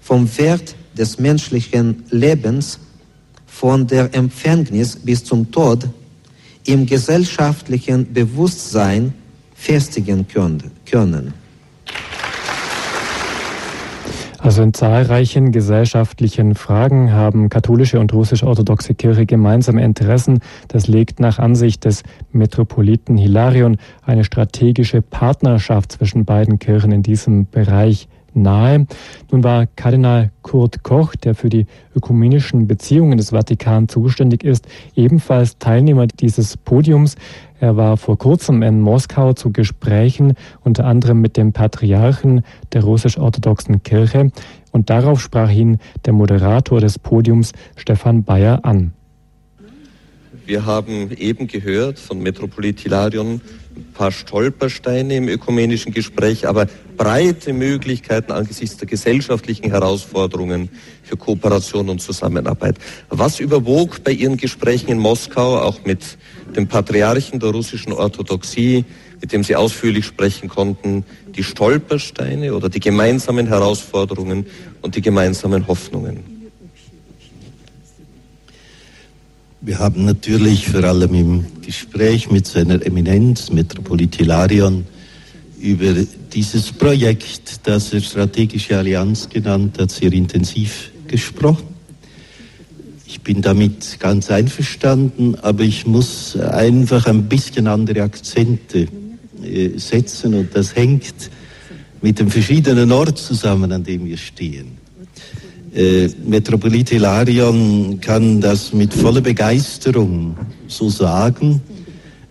vom 0.00 0.28
Wert 0.38 0.76
des 0.96 1.18
menschlichen 1.18 2.04
Lebens, 2.10 2.78
von 3.46 3.86
der 3.86 4.14
Empfängnis 4.14 4.96
bis 4.96 5.24
zum 5.24 5.50
Tod 5.50 5.88
im 6.66 6.84
gesellschaftlichen 6.84 8.12
Bewusstsein 8.12 9.14
festigen 9.54 10.26
können. 10.85 11.32
Also 14.38 14.62
in 14.62 14.75
zahlreichen 14.75 15.50
gesellschaftlichen 15.50 16.55
Fragen 16.55 17.12
haben 17.12 17.49
katholische 17.49 17.99
und 17.99 18.12
russisch-orthodoxe 18.12 18.95
Kirche 18.95 19.26
gemeinsame 19.26 19.83
Interessen. 19.83 20.40
Das 20.69 20.88
legt 20.88 21.21
nach 21.21 21.38
Ansicht 21.38 21.85
des 21.85 22.02
Metropoliten 22.33 23.16
Hilarion 23.16 23.78
eine 24.02 24.25
strategische 24.25 25.02
Partnerschaft 25.02 25.93
zwischen 25.93 26.25
beiden 26.25 26.59
Kirchen 26.59 26.93
in 26.93 27.02
diesem 27.02 27.47
Bereich 27.49 28.09
nahe. 28.37 28.87
Nun 29.33 29.43
war 29.43 29.66
Kardinal 29.66 30.31
Kurt 30.43 30.83
Koch, 30.83 31.16
der 31.16 31.35
für 31.35 31.49
die 31.49 31.66
ökumenischen 31.97 32.66
Beziehungen 32.66 33.16
des 33.16 33.31
Vatikan 33.31 33.88
zuständig 33.88 34.45
ist, 34.45 34.69
ebenfalls 34.95 35.59
Teilnehmer 35.59 36.07
dieses 36.07 36.57
Podiums. 36.57 37.16
Er 37.58 37.76
war 37.76 37.96
vor 37.96 38.18
kurzem 38.18 38.62
in 38.62 38.80
Moskau 38.80 39.32
zu 39.32 39.50
Gesprächen, 39.50 40.34
unter 40.62 40.84
anderem 40.84 41.20
mit 41.20 41.36
dem 41.36 41.52
Patriarchen 41.52 42.42
der 42.72 42.84
russisch-orthodoxen 42.84 43.82
Kirche. 43.82 44.30
Und 44.72 44.90
darauf 44.90 45.20
sprach 45.20 45.50
ihn 45.50 45.78
der 46.04 46.12
Moderator 46.12 46.80
des 46.80 46.98
Podiums, 46.98 47.52
Stefan 47.76 48.25
Bayer, 48.25 48.64
an. 48.64 48.92
Wir 50.44 50.64
haben 50.66 51.10
eben 51.16 51.48
gehört 51.48 51.98
von 51.98 52.20
Metropolit 52.20 52.78
Hilarion 52.80 53.40
ein 53.75 53.92
paar 53.92 54.12
Stolpersteine 54.12 55.16
im 55.16 55.28
ökumenischen 55.28 55.92
Gespräch, 55.92 56.46
aber 56.46 56.66
breite 56.96 57.52
Möglichkeiten 57.52 58.32
angesichts 58.32 58.76
der 58.76 58.86
gesellschaftlichen 58.86 59.70
Herausforderungen 59.70 60.70
für 61.02 61.16
Kooperation 61.16 61.88
und 61.88 62.00
Zusammenarbeit. 62.00 62.78
Was 63.08 63.40
überwog 63.40 64.02
bei 64.04 64.12
Ihren 64.12 64.36
Gesprächen 64.36 64.88
in 64.88 64.98
Moskau, 64.98 65.58
auch 65.58 65.84
mit 65.84 66.16
dem 66.55 66.69
Patriarchen 66.69 67.41
der 67.41 67.50
russischen 67.50 67.93
Orthodoxie, 67.93 68.85
mit 69.21 69.33
dem 69.33 69.43
Sie 69.43 69.57
ausführlich 69.57 70.05
sprechen 70.05 70.49
konnten, 70.49 71.05
die 71.35 71.43
Stolpersteine 71.43 72.55
oder 72.55 72.69
die 72.69 72.81
gemeinsamen 72.81 73.47
Herausforderungen 73.47 74.47
und 74.83 74.97
die 74.97 75.03
gemeinsamen 75.03 75.67
Hoffnungen? 75.67 76.37
Wir 79.61 79.79
haben 79.79 80.05
natürlich 80.05 80.69
vor 80.69 80.85
allem 80.85 81.15
im 81.15 81.47
Gespräch 81.61 82.31
mit 82.31 82.47
seiner 82.47 82.85
Eminenz, 82.87 83.50
Metropolit 83.50 84.15
Hilarion, 84.15 84.87
über 85.59 85.95
dieses 86.33 86.71
Projekt, 86.71 87.67
das 87.67 87.93
er 87.93 88.00
Strategische 88.00 88.76
Allianz 88.76 89.29
genannt 89.29 89.79
hat, 89.81 89.91
sehr 89.91 90.12
intensiv 90.12 90.93
gesprochen. 91.09 91.75
Ich 93.06 93.20
bin 93.20 93.40
damit 93.40 94.00
ganz 94.00 94.30
einverstanden, 94.30 95.36
aber 95.36 95.62
ich 95.62 95.86
muss 95.86 96.36
einfach 96.36 97.06
ein 97.06 97.25
bisschen 97.25 97.66
andere 97.66 98.02
Akzente 98.02 98.88
äh, 99.42 99.78
setzen 99.78 100.34
und 100.34 100.54
das 100.54 100.75
hängt 100.75 101.30
mit 102.02 102.18
dem 102.18 102.30
verschiedenen 102.30 102.90
Ort 102.92 103.18
zusammen, 103.18 103.70
an 103.72 103.84
dem 103.84 104.06
wir 104.06 104.16
stehen. 104.16 104.78
Äh, 105.75 106.08
Metropolit 106.26 106.90
Hilarion 106.90 108.00
kann 108.00 108.40
das 108.40 108.72
mit 108.72 108.92
voller 108.92 109.20
Begeisterung 109.20 110.36
so 110.66 110.88
sagen, 110.88 111.60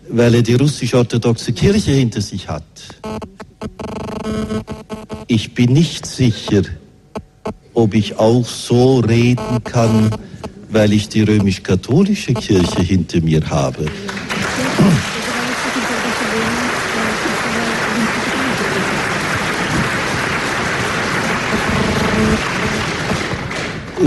weil 0.09 0.35
er 0.35 0.41
die 0.41 0.55
russisch-orthodoxe 0.55 1.53
Kirche 1.53 1.91
hinter 1.91 2.21
sich 2.21 2.47
hat. 2.47 2.63
Ich 5.27 5.53
bin 5.53 5.73
nicht 5.73 6.05
sicher, 6.05 6.63
ob 7.73 7.93
ich 7.93 8.17
auch 8.17 8.45
so 8.45 8.99
reden 8.99 9.63
kann, 9.63 10.09
weil 10.69 10.93
ich 10.93 11.09
die 11.09 11.21
römisch-katholische 11.21 12.33
Kirche 12.33 12.81
hinter 12.81 13.21
mir 13.21 13.41
habe. 13.49 13.85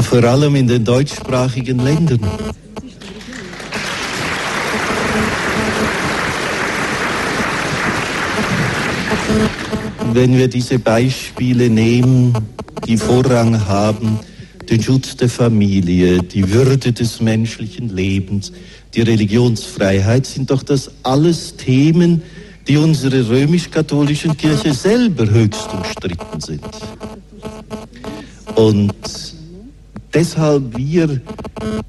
Vor 0.02 0.24
allem 0.24 0.54
in 0.54 0.68
den 0.68 0.84
deutschsprachigen 0.84 1.80
Ländern. 1.80 2.20
Wenn 10.12 10.36
wir 10.36 10.48
diese 10.48 10.78
Beispiele 10.78 11.68
nehmen, 11.68 12.32
die 12.86 12.96
Vorrang 12.96 13.66
haben, 13.66 14.18
den 14.70 14.82
Schutz 14.82 15.16
der 15.16 15.28
Familie, 15.28 16.22
die 16.22 16.50
Würde 16.52 16.92
des 16.92 17.20
menschlichen 17.20 17.94
Lebens, 17.94 18.52
die 18.94 19.02
Religionsfreiheit, 19.02 20.26
sind 20.26 20.50
doch 20.50 20.62
das 20.62 20.90
alles 21.02 21.56
Themen, 21.56 22.22
die 22.66 22.76
unserer 22.76 23.28
römisch-katholischen 23.28 24.36
Kirche 24.36 24.74
selber 24.74 25.28
höchst 25.28 25.68
umstritten 25.72 26.40
sind. 26.40 26.60
Und 28.56 28.94
deshalb 30.12 30.76
wir 30.76 31.20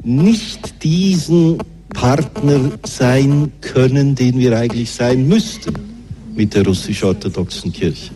nicht 0.03 0.83
diesen 0.83 1.57
Partner 1.89 2.71
sein 2.85 3.51
können, 3.61 4.15
den 4.15 4.39
wir 4.39 4.57
eigentlich 4.57 4.91
sein 4.91 5.27
müssten 5.27 5.73
mit 6.35 6.53
der 6.53 6.65
russisch-orthodoxen 6.65 7.73
Kirche. 7.73 8.11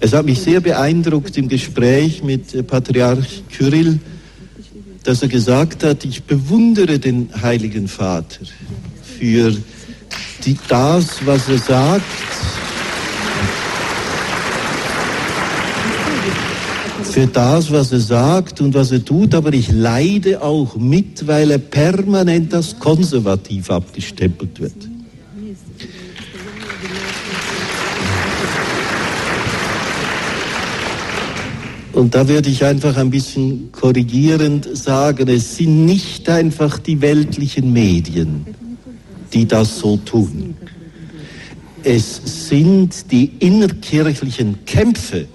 Es 0.00 0.12
hat 0.12 0.24
mich 0.24 0.40
sehr 0.40 0.60
beeindruckt 0.60 1.36
im 1.36 1.48
Gespräch 1.48 2.22
mit 2.22 2.66
Patriarch 2.68 3.42
Kyrill, 3.50 3.98
dass 5.02 5.22
er 5.22 5.28
gesagt 5.28 5.82
hat, 5.82 6.04
ich 6.04 6.22
bewundere 6.22 7.00
den 7.00 7.30
Heiligen 7.42 7.88
Vater 7.88 8.44
für 9.18 9.56
die, 10.44 10.56
das, 10.68 11.26
was 11.26 11.48
er 11.48 11.58
sagt. 11.58 12.04
Für 17.02 17.26
das, 17.26 17.72
was 17.72 17.90
er 17.90 18.00
sagt 18.00 18.60
und 18.60 18.74
was 18.74 18.92
er 18.92 19.04
tut, 19.04 19.34
aber 19.34 19.52
ich 19.52 19.72
leide 19.72 20.42
auch 20.42 20.76
mit, 20.76 21.26
weil 21.26 21.50
er 21.50 21.58
permanent 21.58 22.54
als 22.54 22.78
konservativ 22.78 23.70
abgestempelt 23.70 24.60
wird. 24.60 24.97
Und 31.98 32.14
da 32.14 32.28
würde 32.28 32.48
ich 32.48 32.64
einfach 32.64 32.96
ein 32.96 33.10
bisschen 33.10 33.72
korrigierend 33.72 34.68
sagen, 34.72 35.26
es 35.28 35.56
sind 35.56 35.84
nicht 35.84 36.28
einfach 36.28 36.78
die 36.78 37.00
weltlichen 37.00 37.72
Medien, 37.72 38.46
die 39.32 39.48
das 39.48 39.80
so 39.80 39.96
tun. 39.96 40.56
Es 41.82 42.48
sind 42.48 43.10
die 43.10 43.32
innerkirchlichen 43.40 44.64
Kämpfe, 44.64 45.26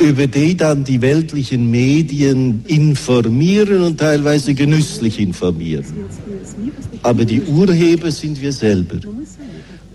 über 0.00 0.26
die 0.26 0.56
dann 0.56 0.84
die 0.84 1.00
weltlichen 1.00 1.70
Medien 1.70 2.64
informieren 2.66 3.82
und 3.82 3.98
teilweise 3.98 4.54
genüsslich 4.54 5.18
informieren. 5.18 5.84
Aber 7.02 7.24
die 7.24 7.42
Urheber 7.42 8.10
sind 8.10 8.40
wir 8.40 8.52
selber. 8.52 8.96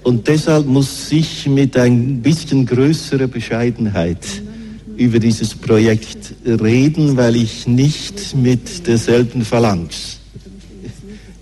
Und 0.04 0.28
deshalb 0.28 0.68
muss 0.68 1.12
ich 1.12 1.48
mit 1.48 1.78
ein 1.78 2.22
bisschen 2.22 2.66
größerer 2.66 3.28
Bescheidenheit 3.28 4.26
über 4.98 5.20
dieses 5.20 5.56
Projekt 5.56 6.34
reden, 6.46 7.16
weil 7.18 7.36
ich 7.36 7.66
nicht 7.68 8.36
mit 8.36 8.86
derselben 8.86 9.44
Phalanx 9.46 10.20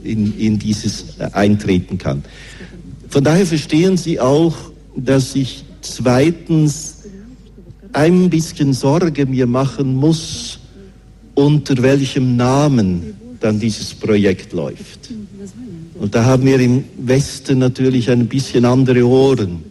in, 0.04 0.38
in 0.38 0.60
dieses 0.60 1.20
eintreten 1.34 1.98
kann. 1.98 2.24
Von 3.10 3.24
daher 3.24 3.46
verstehen 3.46 3.98
Sie 3.98 4.20
auch, 4.20 4.56
dass 4.96 5.36
ich 5.36 5.66
zweitens 5.82 6.91
ein 7.94 8.30
bisschen 8.30 8.74
Sorge 8.74 9.26
mir 9.26 9.48
machen 9.48 9.96
muss, 9.96 10.60
unter 11.36 11.82
welchem 11.82 12.36
Namen 12.36 13.16
dann 13.40 13.60
dieses 13.60 13.94
Projekt 13.94 14.54
läuft. 14.54 15.10
Und 16.00 16.16
da 16.16 16.26
haben 16.26 16.46
wir 16.46 16.60
im 16.60 16.84
Westen 16.98 17.60
natürlich 17.60 18.10
ein 18.10 18.28
bisschen 18.28 18.66
andere 18.66 19.06
Ohren. 19.06 19.64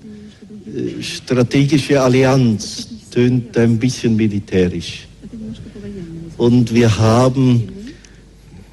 Äh, 0.67 1.03
strategische 1.03 2.01
Allianz 2.01 2.89
tönt 3.11 3.57
ein 3.59 3.79
bisschen 3.79 4.17
militärisch. 4.17 5.09
Und 6.37 6.73
wir 6.73 6.97
haben 6.99 7.69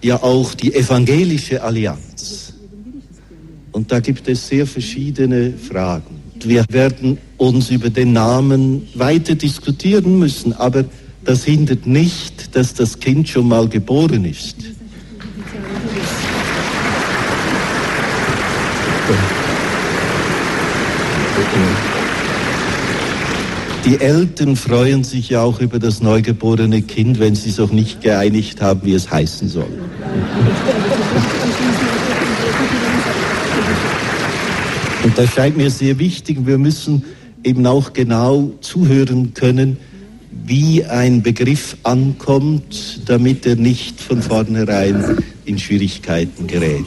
ja 0.04 0.22
auch 0.22 0.54
die 0.54 0.74
evangelische 0.74 1.62
Allianz. 1.62 2.54
Und 3.72 3.92
da 3.92 4.00
gibt 4.00 4.28
es 4.28 4.48
sehr 4.48 4.66
verschiedene 4.66 5.54
Fragen. 5.54 6.17
Wir 6.46 6.66
werden 6.70 7.18
uns 7.38 7.70
über 7.70 7.90
den 7.90 8.14
Namen 8.14 8.88
weiter 8.94 9.36
diskutieren 9.36 10.20
müssen, 10.20 10.54
aber 10.54 10.86
das 11.24 11.44
hindert 11.44 11.86
nicht, 11.86 12.56
dass 12.56 12.74
das 12.74 13.00
Kind 13.00 13.28
schon 13.28 13.48
mal 13.48 13.68
geboren 13.68 14.26
ist. 14.26 14.56
Die 23.86 24.02
Eltern 24.02 24.56
freuen 24.58 25.06
sich 25.06 25.30
ja 25.30 25.42
auch 25.42 25.62
über 25.62 25.80
das 25.80 26.02
neugeborene 26.02 26.82
Kind, 26.82 27.20
wenn 27.20 27.36
sie 27.36 27.50
sich 27.50 27.58
noch 27.58 27.72
nicht 27.72 28.02
geeinigt 28.02 28.62
haben, 28.62 28.82
wie 28.84 28.94
es 28.94 29.10
heißen 29.10 29.48
soll. 29.48 29.70
Das 35.18 35.34
scheint 35.34 35.58
mir 35.58 35.72
sehr 35.72 35.98
wichtig. 35.98 36.46
Wir 36.46 36.60
müssen 36.60 37.04
eben 37.44 37.66
auch 37.66 37.94
genau 37.94 38.52
zuhören 38.62 39.34
können, 39.34 39.78
wie 40.46 40.86
ein 40.86 41.24
Begriff 41.24 41.76
ankommt, 41.82 43.02
damit 43.06 43.46
er 43.48 43.56
nicht 43.56 44.00
von 44.00 44.22
vornherein 44.22 45.18
in 45.46 45.58
Schwierigkeiten 45.58 46.46
gerät. 46.46 46.86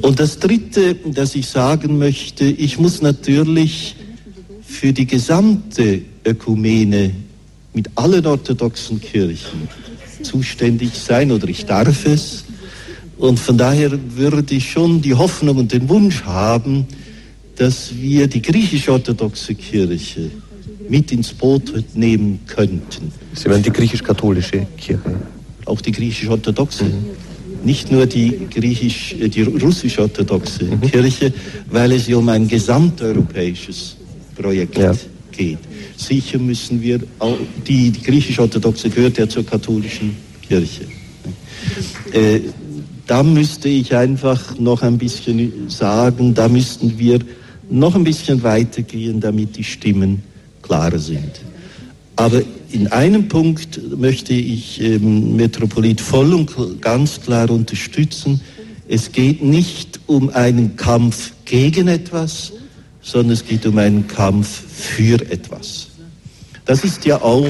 Und 0.00 0.20
das 0.20 0.38
Dritte, 0.38 0.94
das 0.94 1.34
ich 1.34 1.48
sagen 1.48 1.98
möchte, 1.98 2.44
ich 2.44 2.78
muss 2.78 3.02
natürlich 3.02 3.96
für 4.62 4.92
die 4.92 5.06
gesamte 5.06 6.02
Ökumene 6.24 7.10
mit 7.74 7.90
allen 7.96 8.26
orthodoxen 8.26 9.00
Kirchen 9.00 9.68
zuständig 10.22 10.94
sein 10.94 11.32
oder 11.32 11.48
ich 11.48 11.66
darf 11.66 12.06
es. 12.06 12.44
Und 13.16 13.40
von 13.40 13.58
daher 13.58 13.98
würde 14.14 14.54
ich 14.54 14.70
schon 14.70 15.02
die 15.02 15.14
Hoffnung 15.14 15.56
und 15.56 15.72
den 15.72 15.88
Wunsch 15.88 16.22
haben, 16.22 16.86
dass 17.58 17.92
wir 17.94 18.28
die 18.28 18.40
griechisch-orthodoxe 18.40 19.54
Kirche 19.54 20.30
mit 20.88 21.10
ins 21.12 21.32
Boot 21.32 21.72
nehmen 21.94 22.40
könnten. 22.46 23.12
Sie 23.34 23.48
meinen 23.48 23.64
die 23.64 23.70
griechisch-katholische 23.70 24.66
Kirche? 24.76 25.00
Auch 25.64 25.80
die 25.80 25.92
griechisch-orthodoxe. 25.92 26.84
Mhm. 26.84 27.04
Nicht 27.64 27.90
nur 27.90 28.06
die 28.06 28.46
griechisch, 28.48 29.14
äh, 29.20 29.28
die 29.28 29.42
russisch-orthodoxe 29.42 30.64
mhm. 30.64 30.80
Kirche, 30.82 31.32
weil 31.70 31.92
es 31.92 32.06
ja 32.06 32.16
um 32.16 32.28
ein 32.28 32.46
gesamteuropäisches 32.46 33.96
Projekt 34.36 34.78
ja. 34.78 34.94
geht. 35.32 35.58
Sicher 35.96 36.38
müssen 36.38 36.80
wir 36.80 37.00
auch, 37.18 37.36
die, 37.66 37.90
die 37.90 38.02
griechisch-orthodoxe 38.02 38.88
gehört 38.88 39.18
ja 39.18 39.28
zur 39.28 39.44
katholischen 39.44 40.16
Kirche. 40.46 40.84
Äh, 42.12 42.40
da 43.06 43.22
müsste 43.22 43.68
ich 43.68 43.94
einfach 43.94 44.58
noch 44.58 44.82
ein 44.82 44.96
bisschen 44.96 45.68
sagen, 45.68 46.34
da 46.34 46.46
müssten 46.48 46.98
wir 46.98 47.18
noch 47.70 47.94
ein 47.94 48.04
bisschen 48.04 48.42
weitergehen, 48.42 49.20
damit 49.20 49.56
die 49.56 49.64
Stimmen 49.64 50.22
klarer 50.62 50.98
sind. 50.98 51.40
Aber 52.16 52.42
in 52.70 52.88
einem 52.88 53.28
Punkt 53.28 53.80
möchte 53.96 54.34
ich 54.34 54.80
ähm, 54.80 55.36
Metropolit 55.36 56.00
voll 56.00 56.34
und 56.34 56.80
ganz 56.80 57.20
klar 57.20 57.50
unterstützen. 57.50 58.40
Es 58.88 59.12
geht 59.12 59.42
nicht 59.42 60.00
um 60.06 60.30
einen 60.30 60.76
Kampf 60.76 61.32
gegen 61.44 61.88
etwas, 61.88 62.52
sondern 63.00 63.32
es 63.32 63.44
geht 63.44 63.64
um 63.66 63.78
einen 63.78 64.08
Kampf 64.08 64.48
für 64.48 65.20
etwas. 65.30 65.88
Das 66.64 66.84
ist 66.84 67.04
ja 67.04 67.22
auch 67.22 67.46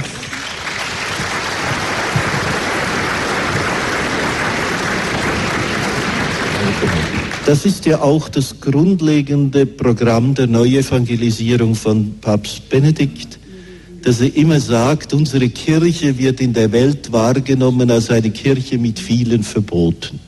Das 7.48 7.64
ist 7.64 7.86
ja 7.86 8.02
auch 8.02 8.28
das 8.28 8.60
grundlegende 8.60 9.64
Programm 9.64 10.34
der 10.34 10.46
Neuevangelisierung 10.46 11.74
von 11.74 12.16
Papst 12.20 12.68
Benedikt, 12.68 13.38
dass 14.02 14.20
er 14.20 14.36
immer 14.36 14.60
sagt, 14.60 15.14
unsere 15.14 15.48
Kirche 15.48 16.18
wird 16.18 16.42
in 16.42 16.52
der 16.52 16.70
Welt 16.72 17.10
wahrgenommen 17.10 17.90
als 17.90 18.10
eine 18.10 18.28
Kirche 18.28 18.76
mit 18.76 18.98
vielen 18.98 19.42
Verboten. 19.42 20.20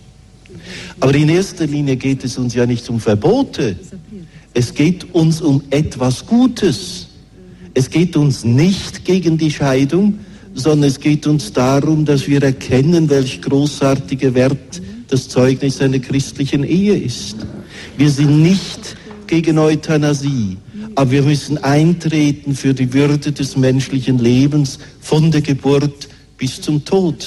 Aber 0.98 1.14
in 1.14 1.28
erster 1.28 1.66
Linie 1.66 1.96
geht 1.96 2.24
es 2.24 2.38
uns 2.38 2.54
ja 2.54 2.64
nicht 2.64 2.88
um 2.88 2.98
Verbote, 2.98 3.76
es 4.54 4.72
geht 4.72 5.12
uns 5.12 5.42
um 5.42 5.60
etwas 5.68 6.24
Gutes. 6.24 7.08
Es 7.74 7.90
geht 7.90 8.16
uns 8.16 8.44
nicht 8.44 9.04
gegen 9.04 9.36
die 9.36 9.50
Scheidung, 9.50 10.20
sondern 10.54 10.88
es 10.88 10.98
geht 10.98 11.26
uns 11.26 11.52
darum, 11.52 12.06
dass 12.06 12.26
wir 12.26 12.42
erkennen, 12.42 13.10
welch 13.10 13.42
großartiger 13.42 14.32
Wert 14.32 14.80
das 15.10 15.28
Zeugnis 15.28 15.80
einer 15.80 15.98
christlichen 15.98 16.64
Ehe 16.64 16.96
ist. 16.96 17.36
Wir 17.96 18.10
sind 18.10 18.42
nicht 18.42 18.96
gegen 19.26 19.58
Euthanasie, 19.58 20.56
aber 20.94 21.10
wir 21.10 21.22
müssen 21.22 21.58
eintreten 21.58 22.54
für 22.54 22.74
die 22.74 22.92
Würde 22.92 23.32
des 23.32 23.56
menschlichen 23.56 24.18
Lebens 24.18 24.78
von 25.00 25.30
der 25.30 25.40
Geburt 25.40 26.08
bis 26.38 26.60
zum 26.60 26.84
Tod. 26.84 27.26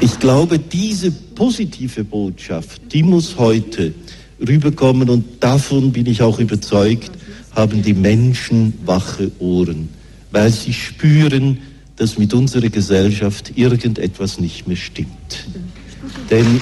Ich 0.00 0.18
glaube, 0.18 0.58
diese 0.58 1.10
positive 1.10 2.04
Botschaft, 2.04 2.80
die 2.92 3.02
muss 3.02 3.38
heute 3.38 3.94
rüberkommen 4.46 5.08
und 5.08 5.24
davon 5.40 5.92
bin 5.92 6.06
ich 6.06 6.22
auch 6.22 6.38
überzeugt, 6.38 7.12
haben 7.54 7.82
die 7.82 7.94
Menschen 7.94 8.74
wache 8.84 9.30
Ohren 9.38 10.01
weil 10.32 10.50
sie 10.50 10.72
spüren, 10.72 11.58
dass 11.96 12.18
mit 12.18 12.34
unserer 12.34 12.68
Gesellschaft 12.68 13.52
irgendetwas 13.56 14.40
nicht 14.40 14.66
mehr 14.66 14.76
stimmt. 14.76 15.46
Denn 16.30 16.60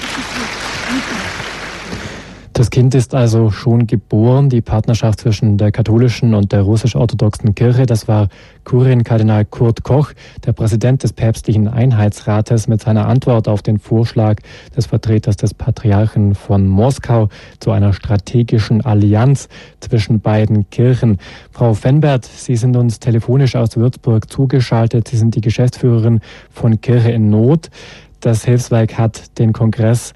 das 2.61 2.69
Kind 2.69 2.93
ist 2.93 3.15
also 3.15 3.49
schon 3.49 3.87
geboren. 3.87 4.49
Die 4.49 4.61
Partnerschaft 4.61 5.21
zwischen 5.21 5.57
der 5.57 5.71
katholischen 5.71 6.35
und 6.35 6.51
der 6.51 6.61
russisch-orthodoxen 6.61 7.55
Kirche, 7.55 7.87
das 7.87 8.07
war 8.07 8.27
Kurienkardinal 8.65 9.45
Kurt 9.45 9.81
Koch, 9.81 10.11
der 10.45 10.53
Präsident 10.53 11.01
des 11.01 11.11
päpstlichen 11.11 11.67
Einheitsrates, 11.67 12.67
mit 12.67 12.79
seiner 12.79 13.07
Antwort 13.07 13.47
auf 13.47 13.63
den 13.63 13.79
Vorschlag 13.79 14.41
des 14.77 14.85
Vertreters 14.85 15.37
des 15.37 15.55
Patriarchen 15.55 16.35
von 16.35 16.67
Moskau 16.67 17.29
zu 17.59 17.71
einer 17.71 17.93
strategischen 17.93 18.81
Allianz 18.81 19.49
zwischen 19.79 20.19
beiden 20.19 20.69
Kirchen. 20.69 21.17
Frau 21.49 21.73
Fenbert, 21.73 22.25
Sie 22.25 22.57
sind 22.57 22.77
uns 22.77 22.99
telefonisch 22.99 23.55
aus 23.55 23.75
Würzburg 23.75 24.29
zugeschaltet. 24.29 25.07
Sie 25.07 25.17
sind 25.17 25.33
die 25.33 25.41
Geschäftsführerin 25.41 26.19
von 26.51 26.79
Kirche 26.79 27.09
in 27.09 27.31
Not. 27.31 27.71
Das 28.19 28.45
Hilfswerk 28.45 28.99
hat 28.99 29.39
den 29.39 29.51
Kongress 29.51 30.13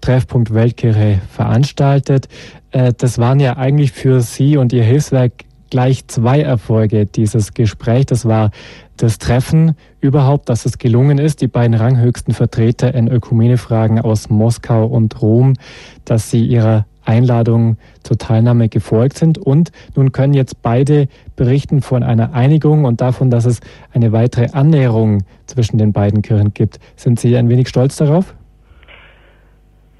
Treffpunkt 0.00 0.54
Weltkirche 0.54 1.20
veranstaltet. 1.30 2.28
Äh, 2.70 2.92
das 2.96 3.18
waren 3.18 3.40
ja 3.40 3.56
eigentlich 3.56 3.92
für 3.92 4.20
Sie 4.20 4.56
und 4.56 4.72
Ihr 4.72 4.84
Hilfswerk 4.84 5.44
gleich 5.70 6.06
zwei 6.06 6.40
Erfolge 6.40 7.06
dieses 7.06 7.54
Gespräch. 7.54 8.06
Das 8.06 8.24
war 8.24 8.50
das 8.96 9.18
Treffen 9.18 9.74
überhaupt, 10.00 10.48
dass 10.48 10.66
es 10.66 10.78
gelungen 10.78 11.18
ist, 11.18 11.40
die 11.40 11.48
beiden 11.48 11.74
ranghöchsten 11.74 12.34
Vertreter 12.34 12.94
in 12.94 13.08
Ökumenefragen 13.08 14.00
aus 14.00 14.30
Moskau 14.30 14.86
und 14.86 15.20
Rom, 15.20 15.54
dass 16.04 16.30
sie 16.30 16.44
ihrer 16.44 16.86
Einladung 17.04 17.78
zur 18.02 18.18
Teilnahme 18.18 18.68
gefolgt 18.68 19.18
sind. 19.18 19.38
Und 19.38 19.72
nun 19.96 20.12
können 20.12 20.34
jetzt 20.34 20.60
beide 20.62 21.08
berichten 21.36 21.80
von 21.80 22.02
einer 22.02 22.34
Einigung 22.34 22.84
und 22.84 23.00
davon, 23.00 23.30
dass 23.30 23.46
es 23.46 23.60
eine 23.92 24.12
weitere 24.12 24.48
Annäherung 24.52 25.22
zwischen 25.46 25.78
den 25.78 25.92
beiden 25.92 26.20
Kirchen 26.20 26.52
gibt. 26.52 26.78
Sind 26.96 27.18
Sie 27.18 27.36
ein 27.36 27.48
wenig 27.48 27.68
stolz 27.68 27.96
darauf? 27.96 28.34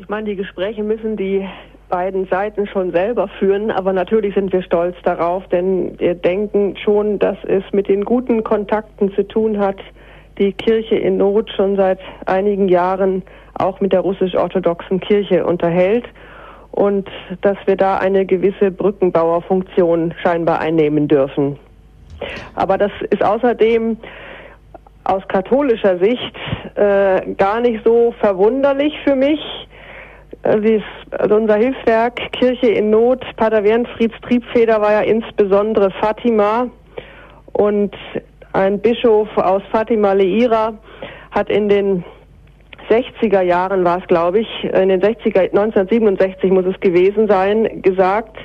Ich 0.08 0.10
meine, 0.10 0.24
die 0.24 0.36
Gespräche 0.36 0.82
müssen 0.82 1.18
die 1.18 1.46
beiden 1.90 2.26
Seiten 2.28 2.66
schon 2.66 2.92
selber 2.92 3.28
führen, 3.38 3.70
aber 3.70 3.92
natürlich 3.92 4.34
sind 4.34 4.50
wir 4.54 4.62
stolz 4.62 4.96
darauf, 5.04 5.46
denn 5.48 6.00
wir 6.00 6.14
denken 6.14 6.78
schon, 6.82 7.18
dass 7.18 7.36
es 7.46 7.62
mit 7.72 7.88
den 7.88 8.06
guten 8.06 8.42
Kontakten 8.42 9.12
zu 9.12 9.28
tun 9.28 9.58
hat, 9.58 9.76
die 10.38 10.54
Kirche 10.54 10.94
in 10.94 11.18
Not 11.18 11.50
schon 11.54 11.76
seit 11.76 11.98
einigen 12.24 12.70
Jahren 12.70 13.22
auch 13.52 13.82
mit 13.82 13.92
der 13.92 14.00
russisch-orthodoxen 14.00 14.98
Kirche 15.00 15.44
unterhält 15.44 16.06
und 16.70 17.06
dass 17.42 17.58
wir 17.66 17.76
da 17.76 17.98
eine 17.98 18.24
gewisse 18.24 18.70
Brückenbauerfunktion 18.70 20.14
scheinbar 20.22 20.58
einnehmen 20.58 21.06
dürfen. 21.06 21.58
Aber 22.54 22.78
das 22.78 22.92
ist 23.10 23.22
außerdem 23.22 23.98
aus 25.04 25.22
katholischer 25.28 25.98
Sicht 25.98 26.34
äh, 26.76 27.34
gar 27.34 27.60
nicht 27.60 27.84
so 27.84 28.14
verwunderlich 28.18 28.94
für 29.04 29.14
mich, 29.14 29.40
also 30.42 31.34
unser 31.34 31.56
Hilfswerk 31.56 32.16
Kirche 32.32 32.68
in 32.68 32.90
Not, 32.90 33.24
Pater 33.36 33.64
Wernfrieds 33.64 34.14
Triebfeder 34.22 34.80
war 34.80 34.92
ja 34.92 35.00
insbesondere 35.00 35.90
Fatima 36.00 36.68
und 37.52 37.94
ein 38.52 38.80
Bischof 38.80 39.28
aus 39.36 39.62
Fatima 39.70 40.12
Leira 40.12 40.74
hat 41.30 41.50
in 41.50 41.68
den 41.68 42.04
60er 42.88 43.42
Jahren 43.42 43.84
war 43.84 43.98
es, 43.98 44.06
glaube 44.06 44.40
ich, 44.40 44.64
in 44.64 44.88
den 44.88 45.00
60er, 45.00 45.50
1967 45.50 46.50
muss 46.50 46.64
es 46.64 46.80
gewesen 46.80 47.28
sein, 47.28 47.82
gesagt, 47.82 48.36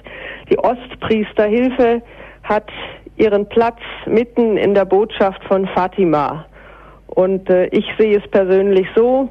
die 0.49 0.60
Ostpriesterhilfe 0.60 2.01
hat 2.43 2.69
ihren 3.15 3.47
Platz 3.47 3.79
mitten 4.06 4.58
in 4.58 4.73
der 4.73 4.86
Botschaft 4.86 5.41
von 5.45 5.67
Fatima. 5.67 6.45
Und 7.08 7.49
äh, 7.49 7.67
ich 7.67 7.86
sehe 7.97 8.17
es 8.17 8.29
persönlich 8.32 8.88
so, 8.95 9.29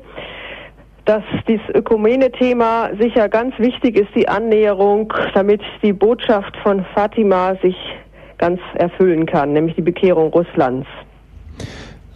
dass 1.04 1.22
dieses 1.48 1.68
Ökumene-Thema 1.74 2.90
sicher 3.00 3.28
ganz 3.28 3.58
wichtig 3.58 3.96
ist, 3.96 4.14
die 4.14 4.28
Annäherung, 4.28 5.12
damit 5.34 5.60
die 5.82 5.92
Botschaft 5.92 6.56
von 6.62 6.84
Fatima 6.94 7.56
sich 7.62 7.76
ganz 8.38 8.60
erfüllen 8.74 9.26
kann, 9.26 9.52
nämlich 9.52 9.76
die 9.76 9.82
Bekehrung 9.82 10.32
Russlands. 10.32 10.86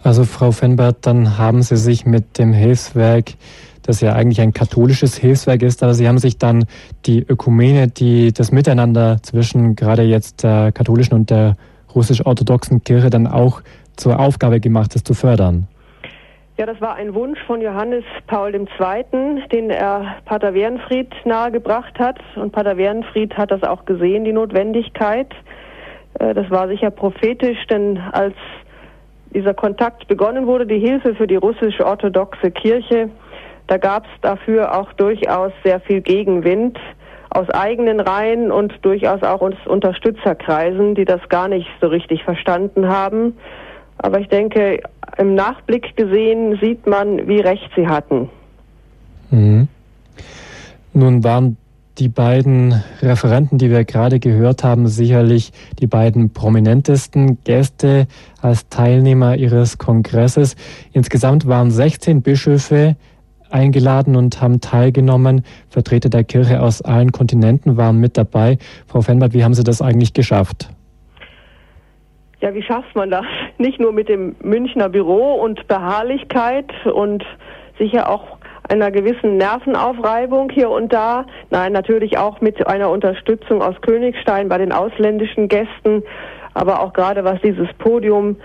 Also 0.03 0.23
Frau 0.23 0.51
Fenbert, 0.51 1.05
dann 1.05 1.37
haben 1.37 1.61
Sie 1.61 1.77
sich 1.77 2.05
mit 2.05 2.37
dem 2.37 2.53
Hilfswerk, 2.53 3.33
das 3.83 4.01
ja 4.01 4.13
eigentlich 4.13 4.41
ein 4.41 4.53
katholisches 4.53 5.17
Hilfswerk 5.17 5.63
ist, 5.63 5.83
aber 5.83 5.93
Sie 5.93 6.07
haben 6.07 6.17
sich 6.17 6.37
dann 6.37 6.65
die 7.05 7.19
Ökumene, 7.19 7.87
die 7.87 8.31
das 8.31 8.51
Miteinander 8.51 9.17
zwischen 9.21 9.75
gerade 9.75 10.03
jetzt 10.03 10.43
der 10.43 10.71
katholischen 10.71 11.13
und 11.13 11.29
der 11.29 11.55
russisch-orthodoxen 11.93 12.83
Kirche 12.83 13.09
dann 13.09 13.27
auch 13.27 13.61
zur 13.95 14.19
Aufgabe 14.19 14.59
gemacht, 14.59 14.95
das 14.95 15.03
zu 15.03 15.13
fördern. 15.13 15.67
Ja, 16.59 16.65
das 16.65 16.81
war 16.81 16.95
ein 16.95 17.13
Wunsch 17.13 17.39
von 17.45 17.61
Johannes 17.61 18.03
Paul 18.25 18.55
II., 18.55 19.43
den 19.51 19.69
er 19.69 20.15
Pater 20.25 20.55
Wernfried 20.55 21.13
nahegebracht 21.23 21.99
hat. 21.99 22.17
Und 22.35 22.51
Pater 22.51 22.77
Wernfried 22.77 23.37
hat 23.37 23.51
das 23.51 23.61
auch 23.61 23.85
gesehen, 23.85 24.23
die 24.23 24.33
Notwendigkeit. 24.33 25.31
Äh, 26.19 26.33
das 26.33 26.49
war 26.49 26.67
sicher 26.67 26.89
prophetisch, 26.89 27.67
denn 27.67 27.99
als 28.11 28.33
dieser 29.35 29.53
Kontakt 29.53 30.07
begonnen 30.07 30.47
wurde, 30.47 30.65
die 30.65 30.79
Hilfe 30.79 31.13
für 31.13 31.27
die 31.27 31.35
russische 31.35 31.85
orthodoxe 31.85 32.49
Kirche, 32.49 33.11
da 33.67 33.77
gab 33.77 34.05
es 34.05 34.21
dafür 34.21 34.75
auch 34.79 34.91
durchaus 34.93 35.51
sehr 35.63 35.79
viel 35.81 36.01
Gegenwind 36.01 36.79
aus 37.29 37.47
eigenen 37.51 37.99
Reihen 37.99 38.51
und 38.51 38.73
durchaus 38.83 39.21
auch 39.21 39.41
aus 39.41 39.53
Unterstützerkreisen, 39.67 40.95
die 40.95 41.05
das 41.05 41.21
gar 41.29 41.49
nicht 41.49 41.69
so 41.81 41.87
richtig 41.87 42.23
verstanden 42.23 42.89
haben. 42.89 43.37
Aber 43.99 44.19
ich 44.19 44.27
denke, 44.27 44.81
im 45.17 45.35
Nachblick 45.35 45.95
gesehen 45.95 46.57
sieht 46.61 46.85
man, 46.85 47.27
wie 47.27 47.39
recht 47.39 47.69
sie 47.75 47.87
hatten. 47.87 48.29
Mhm. 49.31 49.67
Nun 50.93 51.23
waren 51.23 51.57
die 51.97 52.09
beiden 52.09 52.83
Referenten, 53.01 53.57
die 53.57 53.71
wir 53.71 53.83
gerade 53.83 54.19
gehört 54.19 54.63
haben, 54.63 54.87
sicherlich 54.87 55.51
die 55.79 55.87
beiden 55.87 56.31
prominentesten 56.31 57.43
Gäste 57.43 58.07
als 58.41 58.69
Teilnehmer 58.69 59.35
ihres 59.35 59.77
Kongresses. 59.77 60.55
Insgesamt 60.93 61.47
waren 61.47 61.71
16 61.71 62.21
Bischöfe 62.21 62.95
eingeladen 63.49 64.15
und 64.15 64.41
haben 64.41 64.61
teilgenommen. 64.61 65.43
Vertreter 65.69 66.09
der 66.09 66.23
Kirche 66.23 66.61
aus 66.61 66.81
allen 66.81 67.11
Kontinenten 67.11 67.77
waren 67.77 67.97
mit 67.97 68.17
dabei. 68.17 68.57
Frau 68.85 69.01
Fenbert, 69.01 69.33
wie 69.33 69.43
haben 69.43 69.53
Sie 69.53 69.63
das 69.63 69.81
eigentlich 69.81 70.13
geschafft? 70.13 70.69
Ja, 72.39 72.53
wie 72.53 72.63
schafft 72.63 72.95
man 72.95 73.09
das? 73.09 73.25
Nicht 73.57 73.79
nur 73.79 73.91
mit 73.91 74.09
dem 74.09 74.35
Münchner 74.41 74.89
Büro 74.89 75.35
und 75.35 75.67
Beharrlichkeit 75.67 76.71
und 76.85 77.23
sicher 77.79 78.09
auch 78.09 78.37
einer 78.69 78.91
gewissen 78.91 79.37
Nervenaufreibung 79.37 80.49
hier 80.49 80.69
und 80.69 80.91
da. 80.91 81.25
Nein, 81.49 81.71
natürlich 81.71 82.17
auch 82.17 82.41
mit 82.41 82.67
einer 82.67 82.89
Unterstützung 82.89 83.61
aus 83.61 83.75
Königstein 83.81 84.49
bei 84.49 84.57
den 84.57 84.71
ausländischen 84.71 85.47
Gästen, 85.47 86.03
aber 86.53 86.81
auch 86.81 86.93
gerade 86.93 87.23
was 87.23 87.39
dieses 87.41 87.67
Podium 87.77 88.35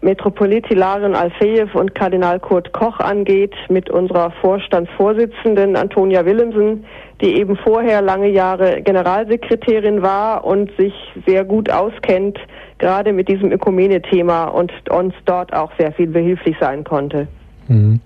Metropolit 0.00 0.66
Hilarion 0.66 1.14
Alfejew 1.14 1.68
und 1.78 1.94
Kardinal 1.94 2.40
Kurt 2.40 2.72
Koch 2.72 2.98
angeht, 2.98 3.54
mit 3.68 3.88
unserer 3.88 4.32
Vorstandsvorsitzenden 4.40 5.76
Antonia 5.76 6.24
Willemsen, 6.24 6.84
die 7.20 7.36
eben 7.36 7.56
vorher 7.56 8.02
lange 8.02 8.28
Jahre 8.28 8.82
Generalsekretärin 8.82 10.02
war 10.02 10.44
und 10.44 10.72
sich 10.76 10.92
sehr 11.26 11.44
gut 11.44 11.70
auskennt, 11.70 12.38
gerade 12.82 13.12
mit 13.12 13.28
diesem 13.28 13.52
Ökumene-Thema 13.52 14.46
und 14.46 14.72
uns 14.90 15.14
dort 15.24 15.52
auch 15.52 15.70
sehr 15.78 15.92
viel 15.92 16.08
behilflich 16.08 16.56
sein 16.60 16.82
konnte. 16.82 17.28
Mhm. 17.68 18.00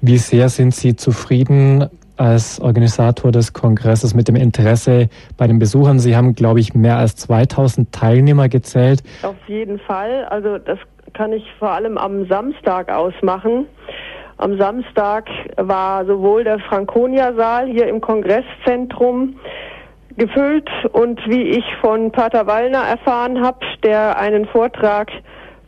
Wie 0.00 0.16
sehr 0.16 0.48
sind 0.48 0.74
Sie 0.74 0.94
zufrieden 0.94 1.88
als 2.16 2.60
Organisator 2.60 3.32
des 3.32 3.52
Kongresses 3.52 4.14
mit 4.14 4.28
dem 4.28 4.36
Interesse 4.36 5.08
bei 5.36 5.48
den 5.48 5.58
Besuchern? 5.58 5.98
Sie 5.98 6.14
haben, 6.14 6.36
glaube 6.36 6.60
ich, 6.60 6.72
mehr 6.72 6.98
als 6.98 7.16
2000 7.16 7.90
Teilnehmer 7.90 8.48
gezählt. 8.48 9.02
Auf 9.22 9.34
jeden 9.48 9.80
Fall. 9.80 10.24
Also 10.26 10.58
das 10.58 10.78
kann 11.12 11.32
ich 11.32 11.44
vor 11.58 11.72
allem 11.72 11.98
am 11.98 12.28
Samstag 12.28 12.92
ausmachen. 12.92 13.66
Am 14.38 14.56
Samstag 14.56 15.28
war 15.56 16.06
sowohl 16.06 16.44
der 16.44 16.60
Franconia-Saal 16.60 17.66
hier 17.66 17.88
im 17.88 18.00
Kongresszentrum 18.00 19.34
gefüllt 20.16 20.68
und 20.92 21.20
wie 21.26 21.42
ich 21.42 21.64
von 21.80 22.10
Pater 22.10 22.46
Wallner 22.46 22.82
erfahren 22.82 23.42
habe, 23.44 23.58
der 23.82 24.18
einen 24.18 24.46
Vortrag 24.46 25.10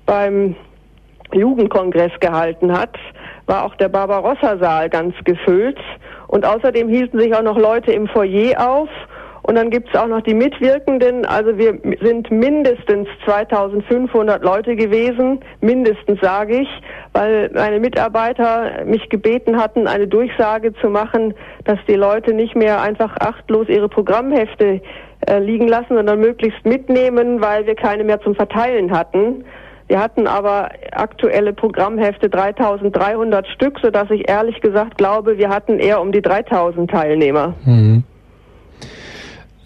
beim 0.07 0.57
Jugendkongress 1.33 2.13
gehalten 2.21 2.73
hat, 2.73 2.97
war 3.47 3.65
auch 3.65 3.75
der 3.77 3.89
Barbarossa-Saal 3.89 4.89
ganz 4.89 5.15
gefüllt. 5.25 5.79
Und 6.27 6.45
außerdem 6.45 6.89
hielten 6.89 7.19
sich 7.19 7.35
auch 7.35 7.43
noch 7.43 7.59
Leute 7.59 7.93
im 7.93 8.07
Foyer 8.09 8.71
auf. 8.71 8.89
Und 9.49 9.55
dann 9.55 9.71
gibt 9.71 9.89
es 9.89 9.99
auch 9.99 10.09
noch 10.09 10.21
die 10.21 10.35
Mitwirkenden. 10.35 11.25
Also 11.25 11.57
wir 11.57 11.79
sind 12.03 12.31
mindestens 12.31 13.09
2500 13.25 14.45
Leute 14.45 14.77
gewesen, 14.77 15.41
mindestens 15.63 16.21
sage 16.21 16.61
ich, 16.61 16.69
weil 17.15 17.51
meine 17.55 17.81
Mitarbeiter 17.81 18.85
mich 18.85 19.09
gebeten 19.09 19.59
hatten, 19.59 19.87
eine 19.87 20.07
Durchsage 20.07 20.75
zu 20.83 20.91
machen, 20.91 21.33
dass 21.65 21.79
die 21.89 21.95
Leute 21.95 22.35
nicht 22.35 22.57
mehr 22.57 22.83
einfach 22.83 23.17
achtlos 23.21 23.71
ihre 23.71 23.89
Programmhefte 23.89 24.83
äh, 25.27 25.39
liegen 25.39 25.67
lassen, 25.67 25.97
sondern 25.97 26.21
möglichst 26.21 26.67
mitnehmen, 26.67 27.41
weil 27.41 27.65
wir 27.65 27.75
keine 27.75 28.05
mehr 28.05 28.21
zum 28.21 28.35
Verteilen 28.35 28.93
hatten. 28.93 29.47
Wir 29.87 29.99
hatten 29.99 30.27
aber 30.27 30.73
aktuelle 30.93 31.55
Programmhefte 31.55 32.29
3300 32.29 33.47
Stück, 33.47 33.79
sodass 33.81 34.11
ich 34.11 34.29
ehrlich 34.29 34.61
gesagt 34.61 34.99
glaube, 34.99 35.39
wir 35.39 35.49
hatten 35.49 35.79
eher 35.79 36.03
um 36.03 36.13
die 36.13 36.21
3000 36.21 36.91
Teilnehmer. 36.91 37.55
Mhm. 37.65 38.05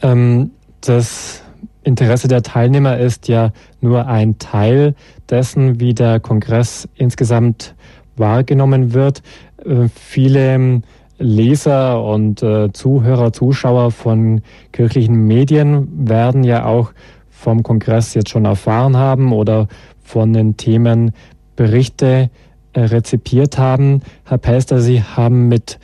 Ähm, 0.02 0.50
das 0.80 1.42
Interesse 1.84 2.28
der 2.28 2.42
Teilnehmer 2.42 2.98
ist 2.98 3.28
ja 3.28 3.52
nur 3.80 4.06
ein 4.06 4.38
Teil 4.38 4.94
dessen, 5.30 5.80
wie 5.80 5.94
der 5.94 6.20
Kongress 6.20 6.88
insgesamt 6.94 7.74
wahrgenommen 8.16 8.92
wird. 8.92 9.22
Äh, 9.64 9.88
viele 9.88 10.82
Leser 11.18 12.02
und 12.02 12.42
äh, 12.42 12.72
Zuhörer, 12.72 13.32
Zuschauer 13.32 13.90
von 13.90 14.42
kirchlichen 14.72 15.26
Medien 15.26 16.08
werden 16.08 16.42
ja 16.42 16.66
auch 16.66 16.92
vom 17.30 17.62
Kongress 17.62 18.14
jetzt 18.14 18.30
schon 18.30 18.44
erfahren 18.44 18.96
haben 18.96 19.32
oder 19.32 19.68
von 20.02 20.32
den 20.32 20.56
Themen 20.56 21.12
Berichte 21.56 22.30
äh, 22.72 22.80
rezipiert 22.80 23.58
haben. 23.58 24.02
Herr 24.24 24.38
Pelster, 24.38 24.80
Sie 24.80 25.02
haben 25.02 25.48
mit 25.48 25.78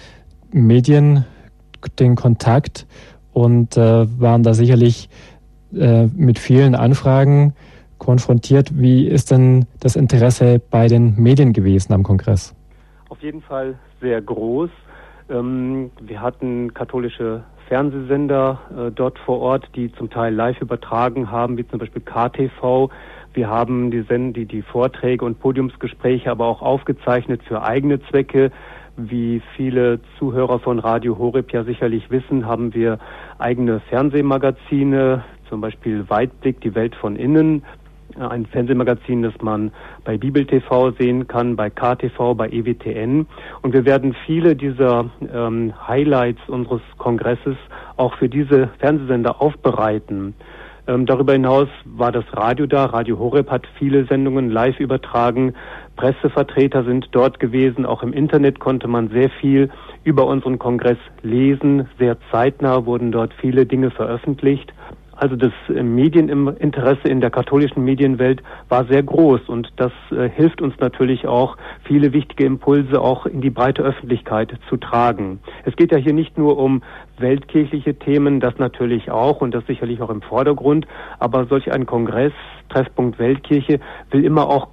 Medien 0.50 1.24
den 1.98 2.16
Kontakt 2.16 2.86
und 3.38 3.76
äh, 3.76 4.06
waren 4.20 4.42
da 4.42 4.52
sicherlich 4.52 5.08
äh, 5.72 6.06
mit 6.06 6.40
vielen 6.40 6.74
Anfragen 6.74 7.54
konfrontiert. 7.98 8.70
Wie 8.74 9.06
ist 9.06 9.30
denn 9.30 9.66
das 9.78 9.94
Interesse 9.94 10.60
bei 10.70 10.88
den 10.88 11.14
Medien 11.16 11.52
gewesen 11.52 11.92
am 11.92 12.02
Kongress? 12.02 12.54
Auf 13.08 13.22
jeden 13.22 13.40
Fall 13.40 13.76
sehr 14.00 14.20
groß. 14.20 14.70
Ähm, 15.30 15.90
wir 16.00 16.20
hatten 16.20 16.74
katholische 16.74 17.44
Fernsehsender 17.68 18.58
äh, 18.76 18.90
dort 18.90 19.18
vor 19.20 19.38
Ort, 19.40 19.68
die 19.76 19.92
zum 19.92 20.10
Teil 20.10 20.34
live 20.34 20.60
übertragen 20.60 21.30
haben, 21.30 21.56
wie 21.58 21.68
zum 21.68 21.78
Beispiel 21.78 22.02
KTV. 22.02 22.90
Wir 23.34 23.48
haben 23.48 23.92
die, 23.92 24.02
Send 24.02 24.36
die, 24.36 24.46
die 24.46 24.62
Vorträge 24.62 25.24
und 25.24 25.38
Podiumsgespräche 25.38 26.30
aber 26.30 26.46
auch 26.46 26.60
aufgezeichnet 26.60 27.42
für 27.46 27.62
eigene 27.62 28.00
Zwecke. 28.10 28.50
Wie 29.00 29.40
viele 29.54 30.00
Zuhörer 30.18 30.58
von 30.58 30.80
Radio 30.80 31.16
Horeb 31.16 31.52
ja 31.52 31.62
sicherlich 31.62 32.10
wissen, 32.10 32.46
haben 32.46 32.74
wir 32.74 32.98
eigene 33.38 33.78
Fernsehmagazine, 33.78 35.22
zum 35.48 35.60
Beispiel 35.60 36.10
Weitblick, 36.10 36.60
die 36.62 36.74
Welt 36.74 36.96
von 36.96 37.14
innen, 37.14 37.62
ein 38.18 38.44
Fernsehmagazin, 38.46 39.22
das 39.22 39.34
man 39.40 39.70
bei 40.04 40.18
Bibel 40.18 40.44
TV 40.44 40.90
sehen 40.98 41.28
kann, 41.28 41.54
bei 41.54 41.70
KTV, 41.70 42.34
bei 42.34 42.48
EWTN. 42.48 43.28
Und 43.62 43.72
wir 43.72 43.84
werden 43.84 44.16
viele 44.26 44.56
dieser 44.56 45.08
ähm, 45.32 45.72
Highlights 45.86 46.40
unseres 46.48 46.82
Kongresses 46.96 47.56
auch 47.96 48.14
für 48.14 48.28
diese 48.28 48.68
Fernsehsender 48.80 49.40
aufbereiten. 49.40 50.34
Ähm, 50.88 51.04
darüber 51.04 51.34
hinaus 51.34 51.68
war 51.84 52.10
das 52.10 52.24
Radio 52.32 52.66
da. 52.66 52.86
Radio 52.86 53.18
Horeb 53.18 53.50
hat 53.50 53.66
viele 53.78 54.06
Sendungen 54.06 54.50
live 54.50 54.80
übertragen. 54.80 55.54
Pressevertreter 55.98 56.84
sind 56.84 57.08
dort 57.10 57.40
gewesen. 57.40 57.84
Auch 57.84 58.02
im 58.02 58.12
Internet 58.12 58.60
konnte 58.60 58.88
man 58.88 59.10
sehr 59.10 59.28
viel 59.28 59.68
über 60.04 60.26
unseren 60.26 60.58
Kongress 60.58 60.96
lesen. 61.22 61.88
Sehr 61.98 62.16
zeitnah 62.30 62.86
wurden 62.86 63.12
dort 63.12 63.34
viele 63.34 63.66
Dinge 63.66 63.90
veröffentlicht. 63.90 64.72
Also 65.18 65.34
das 65.34 65.52
äh, 65.68 65.82
Medieninteresse 65.82 67.08
in 67.08 67.20
der 67.20 67.30
katholischen 67.30 67.82
Medienwelt 67.82 68.40
war 68.68 68.84
sehr 68.84 69.02
groß 69.02 69.48
und 69.48 69.72
das 69.74 69.90
äh, 70.12 70.28
hilft 70.28 70.62
uns 70.62 70.74
natürlich 70.78 71.26
auch, 71.26 71.56
viele 71.82 72.12
wichtige 72.12 72.44
Impulse 72.44 73.00
auch 73.00 73.26
in 73.26 73.40
die 73.40 73.50
breite 73.50 73.82
Öffentlichkeit 73.82 74.56
zu 74.68 74.76
tragen. 74.76 75.40
Es 75.64 75.74
geht 75.74 75.90
ja 75.90 75.98
hier 75.98 76.12
nicht 76.12 76.38
nur 76.38 76.56
um 76.56 76.82
weltkirchliche 77.18 77.98
Themen, 77.98 78.38
das 78.38 78.58
natürlich 78.58 79.10
auch 79.10 79.40
und 79.40 79.52
das 79.52 79.66
sicherlich 79.66 80.00
auch 80.00 80.10
im 80.10 80.22
Vordergrund, 80.22 80.86
aber 81.18 81.46
solch 81.46 81.72
ein 81.72 81.84
Kongress, 81.84 82.32
Treffpunkt 82.68 83.18
Weltkirche, 83.18 83.80
will 84.12 84.24
immer 84.24 84.46
auch 84.46 84.70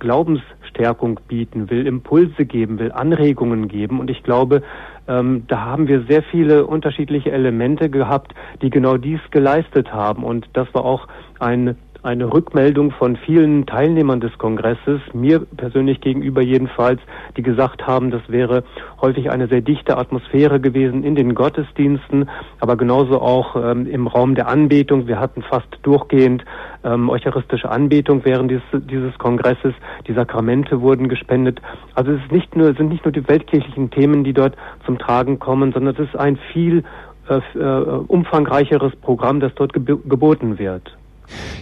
Glaubensstärkung 0.76 1.20
bieten, 1.28 1.70
will 1.70 1.88
Impulse 1.88 2.46
geben, 2.46 2.80
will 2.80 2.92
Anregungen 2.92 3.68
geben 3.68 4.00
und 4.00 4.10
ich 4.10 4.24
glaube, 4.24 4.62
ähm, 5.08 5.44
da 5.48 5.62
haben 5.62 5.88
wir 5.88 6.04
sehr 6.08 6.24
viele 6.24 6.66
unterschiedliche 6.66 7.32
Elemente 7.32 7.90
gehabt, 7.90 8.34
die 8.62 8.70
genau 8.70 8.98
dies 8.98 9.20
geleistet 9.32 9.94
haben. 9.94 10.24
Und 10.24 10.48
das 10.54 10.68
war 10.74 10.84
auch 10.84 11.08
ein 11.40 11.76
eine 12.06 12.32
Rückmeldung 12.32 12.92
von 12.92 13.16
vielen 13.16 13.66
Teilnehmern 13.66 14.20
des 14.20 14.38
Kongresses, 14.38 15.02
mir 15.14 15.40
persönlich 15.40 16.02
gegenüber 16.02 16.42
jedenfalls, 16.42 17.02
die 17.36 17.42
gesagt 17.42 17.88
haben, 17.88 18.12
das 18.12 18.22
wäre 18.28 18.64
häufig 19.02 19.32
eine 19.32 19.48
sehr 19.48 19.62
dichte 19.62 19.98
Atmosphäre 19.98 20.60
gewesen 20.60 21.04
in 21.04 21.16
den 21.16 21.34
Gottesdiensten, 21.34 22.30
aber 22.60 22.78
genauso 22.78 23.20
auch 23.22 23.56
ähm, 23.56 23.88
im 23.88 24.06
Raum 24.06 24.36
der 24.36 24.48
Anbetung. 24.48 25.08
Wir 25.08 25.20
hatten 25.20 25.42
fast 25.42 25.68
durchgehend 25.82 26.46
ähm, 26.84 27.10
eucharistische 27.10 27.70
Anbetung 27.70 28.24
während 28.24 28.52
dieses, 28.52 28.86
dieses 28.88 29.18
Kongresses. 29.18 29.74
Die 30.08 30.14
Sakramente 30.14 30.82
wurden 30.82 31.10
gespendet. 31.10 31.60
Also 31.96 32.12
es 32.12 32.22
ist 32.22 32.32
nicht 32.32 32.56
nur, 32.56 32.76
sind 32.76 32.90
nicht 32.90 33.04
nur 33.04 33.14
die 33.14 33.28
weltkirchlichen 33.28 33.90
Themen, 33.90 34.24
die 34.24 34.34
dort 34.34 34.56
zum 34.86 35.00
Tragen 35.00 35.40
kommen, 35.40 35.74
sondern 35.74 35.96
es 35.96 36.08
ist 36.08 36.16
ein 36.16 36.38
viel 36.54 36.84
äh, 37.28 37.40
äh 37.58 37.82
umfangreicheres 38.08 38.96
Programm, 38.98 39.40
das 39.40 39.54
dort 39.56 39.74
geb 39.74 39.88
geboten 40.08 40.60
wird. 40.60 40.96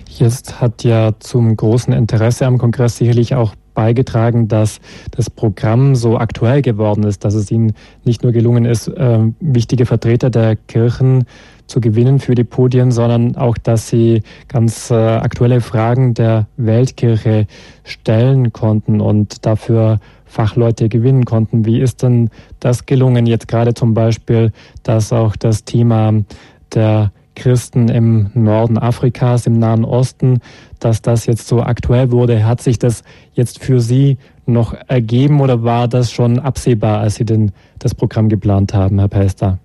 Jetzt 0.08 0.62
hat 0.62 0.84
ja 0.84 1.12
zum 1.20 1.56
großen 1.56 1.94
Interesse 1.94 2.46
am 2.46 2.58
Kongress 2.58 2.98
sicherlich 2.98 3.36
auch 3.36 3.56
beigetragen, 3.74 4.48
dass 4.48 4.80
das 5.12 5.30
Programm 5.30 5.96
so 5.96 6.18
aktuell 6.18 6.62
geworden 6.62 7.04
ist, 7.04 7.26
dass 7.26 7.34
es 7.34 7.52
ihnen 7.52 7.74
nicht 8.04 8.24
nur 8.24 8.32
gelungen 8.32 8.66
ist, 8.66 8.88
äh, 8.88 9.20
wichtige 9.40 9.86
Vertreter 9.86 10.30
der 10.30 10.56
Kirchen 10.56 11.26
zu 11.68 11.82
gewinnen 11.82 12.20
für 12.20 12.36
die 12.36 12.44
Podien, 12.44 12.92
sondern 12.92 13.36
auch, 13.36 13.58
dass 13.58 13.88
sie 13.88 14.22
ganz 14.48 14.92
äh, 14.92 14.96
aktuelle 14.96 15.62
Fragen 15.62 16.14
der 16.14 16.48
Weltkirche 16.58 17.48
stellen 17.84 18.54
konnten 18.54 19.02
und 19.02 19.46
dafür 19.46 20.00
Fachleute 20.26 20.90
gewinnen 20.90 21.26
konnten. 21.26 21.66
Wie 21.66 21.80
ist 21.80 22.04
denn 22.04 22.30
das 22.60 22.86
gelungen? 22.86 23.26
Jetzt 23.26 23.48
gerade 23.48 23.74
zum 23.74 23.94
Beispiel, 23.94 24.52
dass 24.84 25.14
auch 25.14 25.36
das 25.36 25.64
Thema 25.64 26.14
der 26.74 27.12
Christen 27.36 27.90
im 27.90 28.32
Norden 28.34 28.78
Afrikas, 28.78 29.48
im 29.48 29.60
Nahen 29.60 29.86
Osten, 29.86 30.40
dass 30.80 31.02
das 31.02 31.26
jetzt 31.26 31.48
so 31.48 31.62
aktuell 31.62 32.12
wurde. 32.12 32.46
Hat 32.46 32.62
sich 32.62 32.80
das 32.80 33.04
jetzt 33.34 33.64
für 33.64 33.80
Sie 33.80 34.18
noch 34.46 34.74
ergeben 34.88 35.42
oder 35.42 35.64
war 35.64 35.88
das 35.88 36.12
schon 36.12 36.40
absehbar, 36.40 37.00
als 37.00 37.16
Sie 37.16 37.26
denn 37.26 37.52
das 37.80 37.96
Programm 37.96 38.30
geplant 38.30 38.74
haben, 38.74 39.00
Herr 39.00 39.08
Pester? 39.08 39.60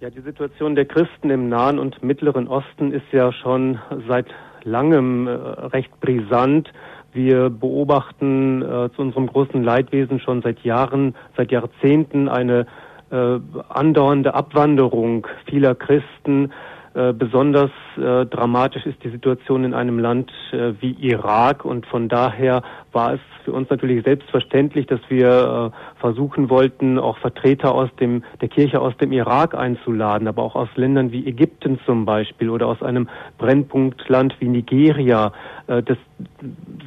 Ja, 0.00 0.10
die 0.10 0.20
Situation 0.20 0.74
der 0.74 0.84
Christen 0.84 1.30
im 1.30 1.48
Nahen 1.48 1.78
und 1.78 2.02
Mittleren 2.02 2.48
Osten 2.48 2.92
ist 2.92 3.06
ja 3.12 3.32
schon 3.32 3.78
seit 4.08 4.26
langem 4.64 5.28
äh, 5.28 5.30
recht 5.30 6.00
brisant. 6.00 6.72
Wir 7.12 7.50
beobachten 7.50 8.62
äh, 8.62 8.88
zu 8.96 9.02
unserem 9.02 9.26
großen 9.26 9.62
Leidwesen 9.62 10.18
schon 10.18 10.42
seit 10.42 10.60
Jahren, 10.60 11.14
seit 11.36 11.52
Jahrzehnten 11.52 12.28
eine 12.28 12.66
äh, 13.10 13.38
andauernde 13.68 14.34
Abwanderung 14.34 15.26
vieler 15.46 15.74
Christen 15.74 16.50
besonders 16.94 17.70
äh, 17.96 18.26
dramatisch 18.26 18.84
ist 18.86 19.02
die 19.02 19.10
Situation 19.10 19.64
in 19.64 19.74
einem 19.74 19.98
Land 19.98 20.30
äh, 20.52 20.72
wie 20.80 20.92
Irak 20.92 21.64
und 21.64 21.86
von 21.86 22.08
daher 22.08 22.62
war 22.92 23.14
es 23.14 23.20
für 23.44 23.52
uns 23.52 23.68
natürlich 23.70 24.04
selbstverständlich, 24.04 24.86
dass 24.86 25.00
wir 25.08 25.72
äh, 25.72 26.00
versuchen 26.00 26.50
wollten, 26.50 26.98
auch 26.98 27.18
Vertreter 27.18 27.74
aus 27.74 27.88
dem, 27.98 28.22
der 28.40 28.48
Kirche 28.48 28.80
aus 28.80 28.96
dem 28.98 29.12
Irak 29.12 29.54
einzuladen, 29.54 30.28
aber 30.28 30.42
auch 30.42 30.54
aus 30.54 30.68
Ländern 30.76 31.12
wie 31.12 31.26
Ägypten 31.26 31.80
zum 31.86 32.04
Beispiel 32.04 32.50
oder 32.50 32.66
aus 32.68 32.82
einem 32.82 33.08
Brennpunktland 33.38 34.36
wie 34.40 34.48
Nigeria. 34.48 35.32
Äh, 35.66 35.82
das 35.82 35.98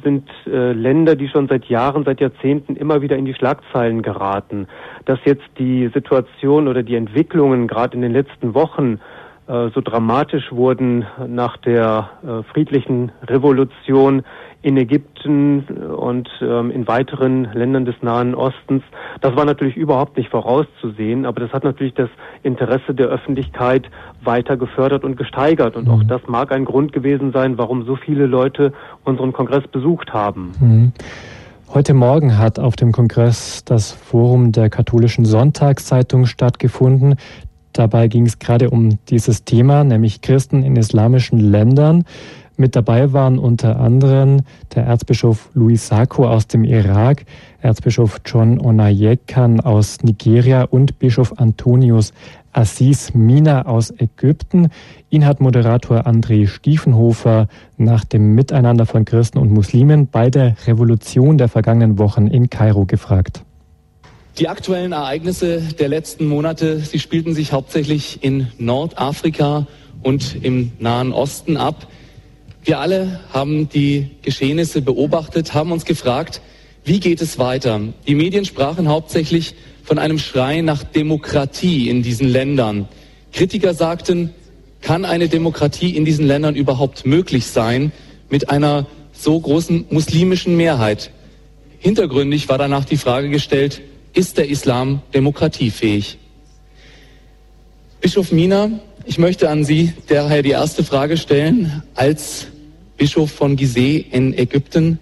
sind 0.02 0.28
äh, 0.46 0.72
Länder, 0.72 1.16
die 1.16 1.28
schon 1.28 1.48
seit 1.48 1.66
Jahren, 1.66 2.04
seit 2.04 2.20
Jahrzehnten 2.20 2.76
immer 2.76 3.02
wieder 3.02 3.16
in 3.16 3.24
die 3.24 3.34
Schlagzeilen 3.34 4.02
geraten. 4.02 4.66
Dass 5.04 5.18
jetzt 5.24 5.46
die 5.58 5.90
Situation 5.92 6.68
oder 6.68 6.82
die 6.82 6.94
Entwicklungen 6.94 7.66
gerade 7.66 7.96
in 7.96 8.02
den 8.02 8.12
letzten 8.12 8.54
Wochen 8.54 8.94
äh, 8.94 9.15
so 9.46 9.80
dramatisch 9.80 10.50
wurden 10.50 11.06
nach 11.28 11.56
der 11.58 12.10
äh, 12.22 12.42
friedlichen 12.52 13.12
Revolution 13.28 14.22
in 14.62 14.76
Ägypten 14.76 15.60
und 15.60 16.28
ähm, 16.40 16.72
in 16.72 16.88
weiteren 16.88 17.44
Ländern 17.52 17.84
des 17.84 17.94
Nahen 18.02 18.34
Ostens. 18.34 18.82
Das 19.20 19.36
war 19.36 19.44
natürlich 19.44 19.76
überhaupt 19.76 20.16
nicht 20.16 20.30
vorauszusehen, 20.30 21.24
aber 21.24 21.40
das 21.40 21.52
hat 21.52 21.62
natürlich 21.62 21.94
das 21.94 22.08
Interesse 22.42 22.92
der 22.92 23.06
Öffentlichkeit 23.06 23.88
weiter 24.24 24.56
gefördert 24.56 25.04
und 25.04 25.16
gesteigert. 25.16 25.76
Und 25.76 25.88
auch 25.88 26.02
mhm. 26.02 26.08
das 26.08 26.22
mag 26.26 26.50
ein 26.50 26.64
Grund 26.64 26.92
gewesen 26.92 27.30
sein, 27.32 27.58
warum 27.58 27.84
so 27.84 27.94
viele 27.94 28.26
Leute 28.26 28.72
unseren 29.04 29.32
Kongress 29.32 29.68
besucht 29.68 30.12
haben. 30.12 30.52
Mhm. 30.58 30.92
Heute 31.72 31.94
Morgen 31.94 32.38
hat 32.38 32.58
auf 32.58 32.76
dem 32.76 32.92
Kongress 32.92 33.64
das 33.64 33.90
Forum 33.90 34.52
der 34.52 34.70
katholischen 34.70 35.24
Sonntagszeitung 35.24 36.26
stattgefunden. 36.26 37.16
Dabei 37.76 38.08
ging 38.08 38.24
es 38.24 38.38
gerade 38.38 38.70
um 38.70 38.98
dieses 39.10 39.44
Thema, 39.44 39.84
nämlich 39.84 40.22
Christen 40.22 40.62
in 40.62 40.76
islamischen 40.76 41.38
Ländern. 41.38 42.04
Mit 42.56 42.74
dabei 42.74 43.12
waren 43.12 43.38
unter 43.38 43.78
anderem 43.78 44.40
der 44.74 44.84
Erzbischof 44.84 45.50
Louis 45.52 45.86
Sako 45.86 46.26
aus 46.26 46.46
dem 46.46 46.64
Irak, 46.64 47.26
Erzbischof 47.60 48.22
John 48.24 48.58
Onayekan 48.58 49.60
aus 49.60 50.02
Nigeria 50.02 50.62
und 50.62 50.98
Bischof 50.98 51.34
Antonius 51.36 52.14
Assis 52.54 53.12
Mina 53.12 53.66
aus 53.66 53.90
Ägypten. 53.90 54.68
Ihn 55.10 55.26
hat 55.26 55.42
Moderator 55.42 56.06
André 56.06 56.46
Stiefenhofer 56.46 57.46
nach 57.76 58.06
dem 58.06 58.34
Miteinander 58.34 58.86
von 58.86 59.04
Christen 59.04 59.36
und 59.36 59.52
Muslimen 59.52 60.06
bei 60.06 60.30
der 60.30 60.56
Revolution 60.66 61.36
der 61.36 61.48
vergangenen 61.48 61.98
Wochen 61.98 62.26
in 62.26 62.48
Kairo 62.48 62.86
gefragt. 62.86 63.42
Die 64.38 64.48
aktuellen 64.48 64.92
Ereignisse 64.92 65.62
der 65.62 65.88
letzten 65.88 66.26
Monate, 66.26 66.80
sie 66.80 66.98
spielten 66.98 67.34
sich 67.34 67.52
hauptsächlich 67.52 68.18
in 68.20 68.48
Nordafrika 68.58 69.66
und 70.02 70.36
im 70.42 70.72
Nahen 70.78 71.12
Osten 71.12 71.56
ab. 71.56 71.88
Wir 72.62 72.78
alle 72.78 73.20
haben 73.32 73.70
die 73.70 74.10
Geschehnisse 74.20 74.82
beobachtet, 74.82 75.54
haben 75.54 75.72
uns 75.72 75.86
gefragt, 75.86 76.42
wie 76.84 77.00
geht 77.00 77.22
es 77.22 77.38
weiter? 77.38 77.80
Die 78.06 78.14
Medien 78.14 78.44
sprachen 78.44 78.88
hauptsächlich 78.88 79.54
von 79.82 79.98
einem 79.98 80.18
Schrei 80.18 80.60
nach 80.60 80.84
Demokratie 80.84 81.88
in 81.88 82.02
diesen 82.02 82.28
Ländern. 82.28 82.88
Kritiker 83.32 83.72
sagten, 83.72 84.34
kann 84.82 85.06
eine 85.06 85.28
Demokratie 85.28 85.96
in 85.96 86.04
diesen 86.04 86.26
Ländern 86.26 86.56
überhaupt 86.56 87.06
möglich 87.06 87.46
sein 87.46 87.90
mit 88.28 88.50
einer 88.50 88.86
so 89.12 89.40
großen 89.40 89.86
muslimischen 89.88 90.58
Mehrheit? 90.58 91.10
Hintergründig 91.78 92.50
war 92.50 92.58
danach 92.58 92.84
die 92.84 92.98
Frage 92.98 93.30
gestellt, 93.30 93.80
ist 94.16 94.38
der 94.38 94.48
Islam 94.48 95.02
demokratiefähig? 95.12 96.18
Bischof 98.00 98.32
Mina, 98.32 98.70
ich 99.04 99.18
möchte 99.18 99.50
an 99.50 99.64
Sie 99.64 99.92
daher 100.08 100.42
die 100.42 100.50
erste 100.50 100.84
Frage 100.84 101.18
stellen, 101.18 101.82
als 101.94 102.46
Bischof 102.96 103.30
von 103.30 103.56
Gizeh 103.56 103.98
in 104.10 104.36
Ägypten. 104.36 104.98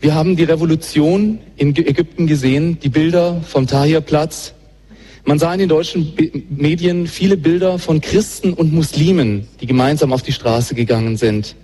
Wir 0.00 0.14
haben 0.14 0.34
die 0.34 0.42
Revolution 0.42 1.38
in 1.56 1.68
Ägypten 1.76 2.26
gesehen, 2.26 2.80
die 2.80 2.88
Bilder 2.88 3.40
vom 3.42 3.68
Tahrirplatz. 3.68 4.54
Man 5.24 5.38
sah 5.38 5.52
in 5.52 5.60
den 5.60 5.68
deutschen 5.68 6.14
Medien 6.50 7.06
viele 7.06 7.36
Bilder 7.36 7.78
von 7.78 8.00
Christen 8.00 8.54
und 8.54 8.72
Muslimen, 8.72 9.46
die 9.60 9.66
gemeinsam 9.66 10.12
auf 10.12 10.22
die 10.22 10.32
Straße 10.32 10.74
gegangen 10.74 11.16
sind. 11.16 11.54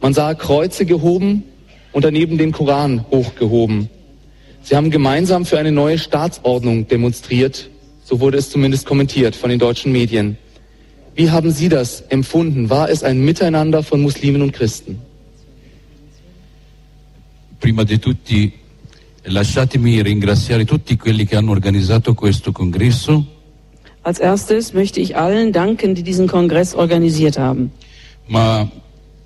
Man 0.00 0.14
sah 0.14 0.32
Kreuze 0.32 0.86
gehoben 0.86 1.42
und 1.92 2.02
daneben 2.02 2.38
den 2.38 2.50
Koran 2.50 3.04
hochgehoben. 3.10 3.90
Sie 4.64 4.74
haben 4.74 4.90
gemeinsam 4.90 5.44
für 5.44 5.58
eine 5.58 5.70
neue 5.70 5.98
Staatsordnung 5.98 6.88
demonstriert, 6.88 7.68
so 8.02 8.18
wurde 8.18 8.38
es 8.38 8.48
zumindest 8.48 8.86
kommentiert 8.86 9.36
von 9.36 9.50
den 9.50 9.58
deutschen 9.58 9.92
Medien. 9.92 10.38
Wie 11.14 11.30
haben 11.30 11.50
Sie 11.50 11.68
das 11.68 12.00
empfunden? 12.08 12.70
War 12.70 12.88
es 12.88 13.02
ein 13.02 13.22
Miteinander 13.22 13.82
von 13.82 14.00
Muslimen 14.00 14.40
und 14.40 14.52
Christen? 14.52 14.98
Prima 17.60 17.84
di 17.84 17.98
tutti 17.98 18.52
lasciatemi 19.24 20.02
ringraziare 20.02 20.64
tutti 20.64 20.96
quelli 20.96 21.26
che 21.26 21.36
hanno 21.36 21.50
organizzato 21.50 22.14
questo 22.14 22.50
congresso. 22.50 23.22
Als 24.02 24.18
erstes 24.18 24.72
möchte 24.72 25.00
ich 25.00 25.14
allen 25.14 25.52
danken, 25.52 25.94
die 25.94 26.02
diesen 26.02 26.26
Kongress 26.26 26.74
organisiert 26.74 27.38
haben. 27.38 27.70
Ma 28.28 28.66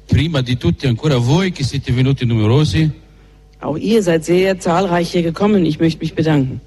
prima 0.06 0.40
di 0.40 0.56
tutti 0.56 0.88
ancora 0.88 1.16
voi 1.16 1.52
che 1.52 1.62
siete 1.62 1.92
venuti 1.92 2.24
numerosi. 2.26 3.06
Auch 3.60 3.76
ihr 3.76 4.02
seid 4.02 4.24
sehr 4.24 4.58
zahlreich 4.60 5.10
hier 5.10 5.22
gekommen. 5.22 5.66
Ich 5.66 5.80
möchte 5.80 6.00
mich 6.00 6.14
bedanken. 6.14 6.60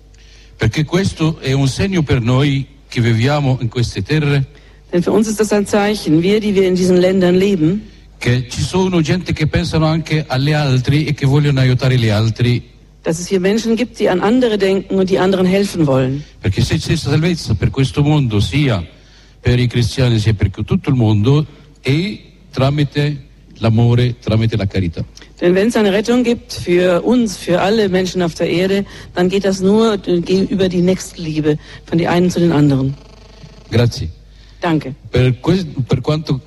Perché 0.58 0.84
questo 0.84 1.40
è 1.40 1.54
un 1.54 1.68
segno 1.68 2.04
per 2.04 2.22
noi 2.22 2.68
che 2.88 3.02
viviamo 3.02 3.58
in 3.62 3.70
queste 3.70 4.04
terre. 4.04 4.46
Denn 4.92 5.02
für 5.02 5.12
uns 5.12 5.28
ist 5.28 5.40
das 5.40 5.52
ein 5.54 5.66
Zeichen, 5.66 6.22
wir, 6.22 6.40
die 6.40 6.54
wir 6.54 6.68
in 6.68 6.76
diesen 6.76 6.98
Ländern 6.98 7.36
leben. 7.36 7.82
Che 8.20 8.48
ci 8.50 8.62
sono 8.62 9.02
gente 9.02 9.34
che 9.34 9.48
pensano 9.48 9.86
anche 9.86 10.26
agli 10.28 10.52
altri 10.52 11.06
e 11.06 11.14
che 11.14 11.26
vogliono 11.26 11.62
aiutare 11.62 11.98
gli 11.98 12.10
altri. 12.10 12.62
Dass 13.04 13.20
es 13.20 13.28
hier 13.28 13.40
Menschen 13.40 13.76
gibt, 13.76 13.98
die 13.98 14.10
an 14.10 14.20
andere 14.20 14.58
denken 14.58 15.00
und 15.00 15.10
die 15.10 15.18
anderen 15.18 15.48
helfen 15.48 15.88
wollen. 15.88 16.24
Perché 16.40 16.62
se 16.62 16.78
c'è 16.78 16.96
salvezza 16.96 17.56
per 17.56 17.72
questo 17.72 18.04
mondo, 18.04 18.40
sia 18.40 18.86
per 19.40 19.60
i 19.60 19.68
cristiani 19.68 20.20
sia 20.20 20.34
per 20.34 20.52
tutto 20.52 20.90
il 20.90 20.96
mondo, 20.96 21.46
è 21.82 22.20
tramite 22.52 23.24
l'amore, 23.58 24.20
tramite 24.20 24.56
la 24.56 24.68
carità. 24.68 25.04
Denn 25.42 25.56
wenn 25.56 25.70
es 25.70 25.76
eine 25.76 25.92
Rettung 25.92 26.24
gibt 26.24 26.54
für 26.54 27.02
uns, 27.02 27.36
für 27.36 27.60
alle 27.60 27.90
Menschen 27.90 28.22
auf 28.22 28.36
der 28.36 28.48
Erde, 28.48 28.86
dann 29.16 29.28
geht 29.28 29.44
das 29.44 29.60
nur 29.60 29.98
über 30.06 30.70
die 30.70 30.82
Nächstenliebe 30.82 31.58
von 31.86 31.98
den 31.98 32.08
einen 32.08 32.30
zu 32.30 32.40
den 32.40 32.52
anderen. 32.52 32.94
Grazie. 33.72 34.10
Danke. 34.62 34.94
Per, 35.10 35.32
per 35.32 36.02
quanto 36.02 36.40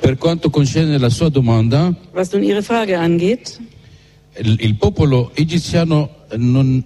Per 0.00 0.16
quanto 0.16 0.50
concerne 0.50 0.98
la 0.98 1.10
sua 1.10 1.28
domanda, 1.28 1.94
was 2.12 2.32
nun 2.32 2.42
Ihre 2.42 2.62
Frage 2.62 2.96
angeht, 2.96 3.60
il, 4.38 4.56
il 4.60 4.74
popolo 4.74 5.30
egiziano 5.34 6.08
non, 6.36 6.82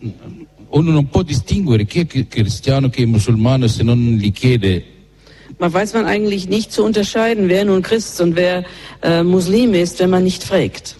uno 0.68 0.90
non 0.90 1.08
può 1.08 1.22
distinguere 1.22 1.86
chi 1.86 2.00
è 2.00 2.26
cristiano, 2.26 2.90
chi 2.90 3.02
è 3.02 3.06
musulmano 3.06 3.66
se 3.66 3.82
non 3.82 3.96
gli 3.96 4.30
chiede 4.30 4.93
man 5.58 5.72
weiß 5.72 5.94
man 5.94 6.06
eigentlich 6.06 6.48
nicht 6.48 6.72
zu 6.72 6.84
unterscheiden, 6.84 7.48
wer 7.48 7.64
nun 7.64 7.82
Christ 7.82 8.20
und 8.20 8.36
wer 8.36 8.64
äh, 9.02 9.22
Muslim 9.22 9.74
ist, 9.74 9.98
wenn 10.00 10.10
man 10.10 10.24
nicht 10.24 10.42
fragt. 10.42 10.96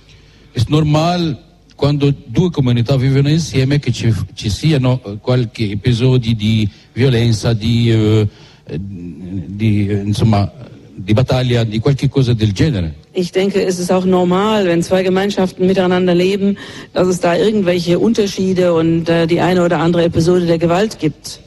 Ist 0.55 0.71
normal 0.71 1.39
quando 1.77 2.13
due 2.13 2.51
comunità 2.51 2.97
vivono 2.97 3.29
insieme 3.29 3.79
che 3.79 3.93
ci, 3.93 4.13
ci 4.35 4.49
siano 4.49 5.01
eh, 5.05 5.19
qualche 5.21 5.71
episodi 5.71 6.35
di 6.37 6.69
violenza, 6.93 7.53
di, 7.53 7.91
uh, 7.91 8.27
di, 8.71 9.91
insomma, 9.91 10.51
di 10.95 11.13
battaglia, 11.13 11.65
di 11.65 11.81
qualche 11.81 12.09
cosa 12.09 12.33
del 12.33 12.53
genere. 12.53 12.95
Ich 13.13 13.33
denke, 13.33 13.65
es 13.65 13.79
ist 13.79 13.93
auch 13.93 14.05
normal, 14.05 14.67
wenn 14.67 14.83
zwei 14.83 15.03
Gemeinschaften 15.03 15.67
miteinander 15.67 16.15
leben, 16.15 16.57
dass 16.93 17.09
es 17.09 17.21
da 17.21 17.37
irgendwelche 17.37 17.99
Unterschiede 17.99 18.73
und 18.75 19.09
äh, 19.09 19.27
die 19.27 19.41
eine 19.41 19.65
oder 19.65 19.79
andere 19.79 20.05
Episode 20.05 20.47
der 20.47 20.59
Gewalt 20.59 20.99
gibt 20.99 21.41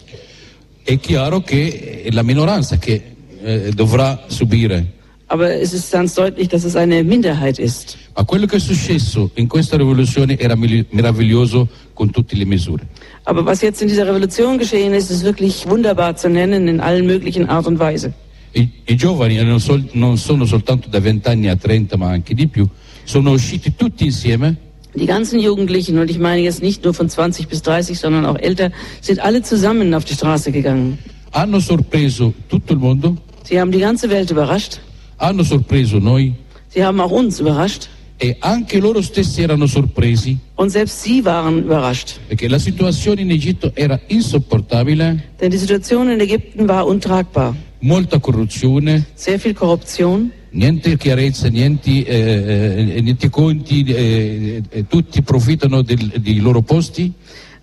è 0.87 0.97
chiaro 1.01 1.41
che 1.41 2.07
la 2.11 2.23
minoranza 2.23 2.77
che 2.77 3.01
eh, 3.43 3.71
dovrà 3.75 4.23
subire. 4.27 4.93
Aber 5.29 5.49
es 5.49 5.73
ist 5.73 5.91
ganz 5.91 6.13
deutlich, 6.13 6.47
dass 6.47 6.63
es 6.63 6.77
eine 6.77 7.03
Minderheit 7.03 7.59
ist. 7.59 7.97
Ma 8.15 8.23
quello 8.23 8.45
che 8.45 8.55
è 8.55 8.59
successo 8.59 9.31
in 9.33 9.49
questa 9.49 9.75
rivoluzione 9.75 10.39
era 10.39 10.55
meraviglioso 10.55 11.67
con 11.93 12.09
tutte 12.11 12.37
le 12.37 12.45
misure. 12.45 12.87
Aber 13.23 13.43
was 13.43 13.61
jetzt 13.61 13.81
in 13.81 13.89
dieser 13.89 14.07
Revolution 14.07 14.57
geschehen 14.57 14.93
ist, 14.93 15.11
ist 15.11 15.23
wirklich 15.23 15.67
wunderbar 15.67 16.15
zu 16.15 16.29
nennen 16.29 16.69
in 16.69 16.79
allen 16.79 17.05
möglichen 17.05 17.49
Art 17.49 17.67
und 17.67 17.79
Weise. 17.79 18.13
I, 18.53 18.69
i 18.85 18.95
giovani 18.95 19.43
non, 19.43 19.59
sol, 19.59 19.83
non 19.91 20.17
sono 20.17 20.45
soltanto 20.45 20.87
da 20.87 21.01
20 21.01 21.27
anni 21.27 21.49
a 21.49 21.57
30, 21.57 21.97
ma 21.97 22.07
anche 22.11 22.33
di 22.33 22.47
più, 22.47 22.65
sono 23.03 23.31
usciti 23.31 23.75
tutti 23.75 24.05
insieme 24.05 24.66
die 24.95 25.05
ganzen 25.05 25.39
Jugendlichen, 25.39 25.97
und 25.99 26.09
ich 26.09 26.19
meine 26.19 26.41
jetzt 26.41 26.61
nicht 26.61 26.83
nur 26.83 26.93
von 26.93 27.09
20 27.09 27.47
bis 27.47 27.61
30, 27.61 27.99
sondern 27.99 28.25
auch 28.25 28.37
älter, 28.37 28.71
sind 29.01 29.19
alle 29.19 29.41
zusammen 29.43 29.93
auf 29.93 30.05
die 30.05 30.13
Straße 30.13 30.51
gegangen. 30.51 30.97
Hanno 31.33 31.59
sorpreso 31.59 32.33
tutto 32.49 32.73
il 32.73 32.79
mondo. 32.79 33.15
Sie 33.43 33.59
haben 33.59 33.71
die 33.71 33.79
ganze 33.79 34.09
Welt 34.09 34.31
überrascht. 34.31 34.79
Hanno 35.19 35.43
sorpreso 35.43 35.99
noi. 35.99 36.33
Sie 36.69 36.83
haben 36.83 36.99
auch 36.99 37.11
uns 37.11 37.39
überrascht. 37.39 37.89
e 38.19 38.35
anche 38.41 38.79
loro 38.79 38.99
stessi 39.03 39.43
erano 39.43 39.67
sorpresi 39.67 40.37
Und 40.55 40.71
selbst 40.71 41.03
sie 41.03 41.23
waren 41.23 41.59
überrascht. 41.63 42.19
perché 42.27 42.47
la 42.47 42.57
situazione 42.57 43.21
in 43.21 43.29
Egitto 43.29 43.71
era 43.75 43.99
insopportabile, 44.07 45.21
Denn 45.39 45.51
die 45.51 45.57
Situation 45.57 46.09
in 46.09 46.19
Ägypten 46.19 46.67
war 46.67 46.87
untragbar. 46.87 47.55
molta 47.81 48.17
corruzione, 48.19 49.05
Sehr 49.15 49.39
viel 49.39 49.53
Korruption, 49.53 50.31
niente 50.57 50.97
chiarezza, 50.97 51.47
niente, 51.49 52.03
eh, 52.05 52.97
eh, 52.97 53.01
niente 53.01 53.29
conti, 53.29 53.83
eh, 53.83 54.61
eh, 54.69 54.87
tutti 54.87 55.21
profittano 55.21 55.81
del- 55.83 56.13
dei 56.19 56.39
loro 56.39 56.61
posti. 56.61 57.13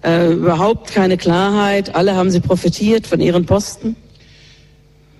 äh, 0.06 0.32
überhaupt 0.32 0.92
keine 0.92 1.16
Klarheit. 1.16 1.88
Alle 1.94 2.12
haben 2.14 2.30
sie 2.30 2.40
profitiert 2.40 3.06
von 3.06 3.20
ihren 3.20 3.44
Posten. 3.46 3.96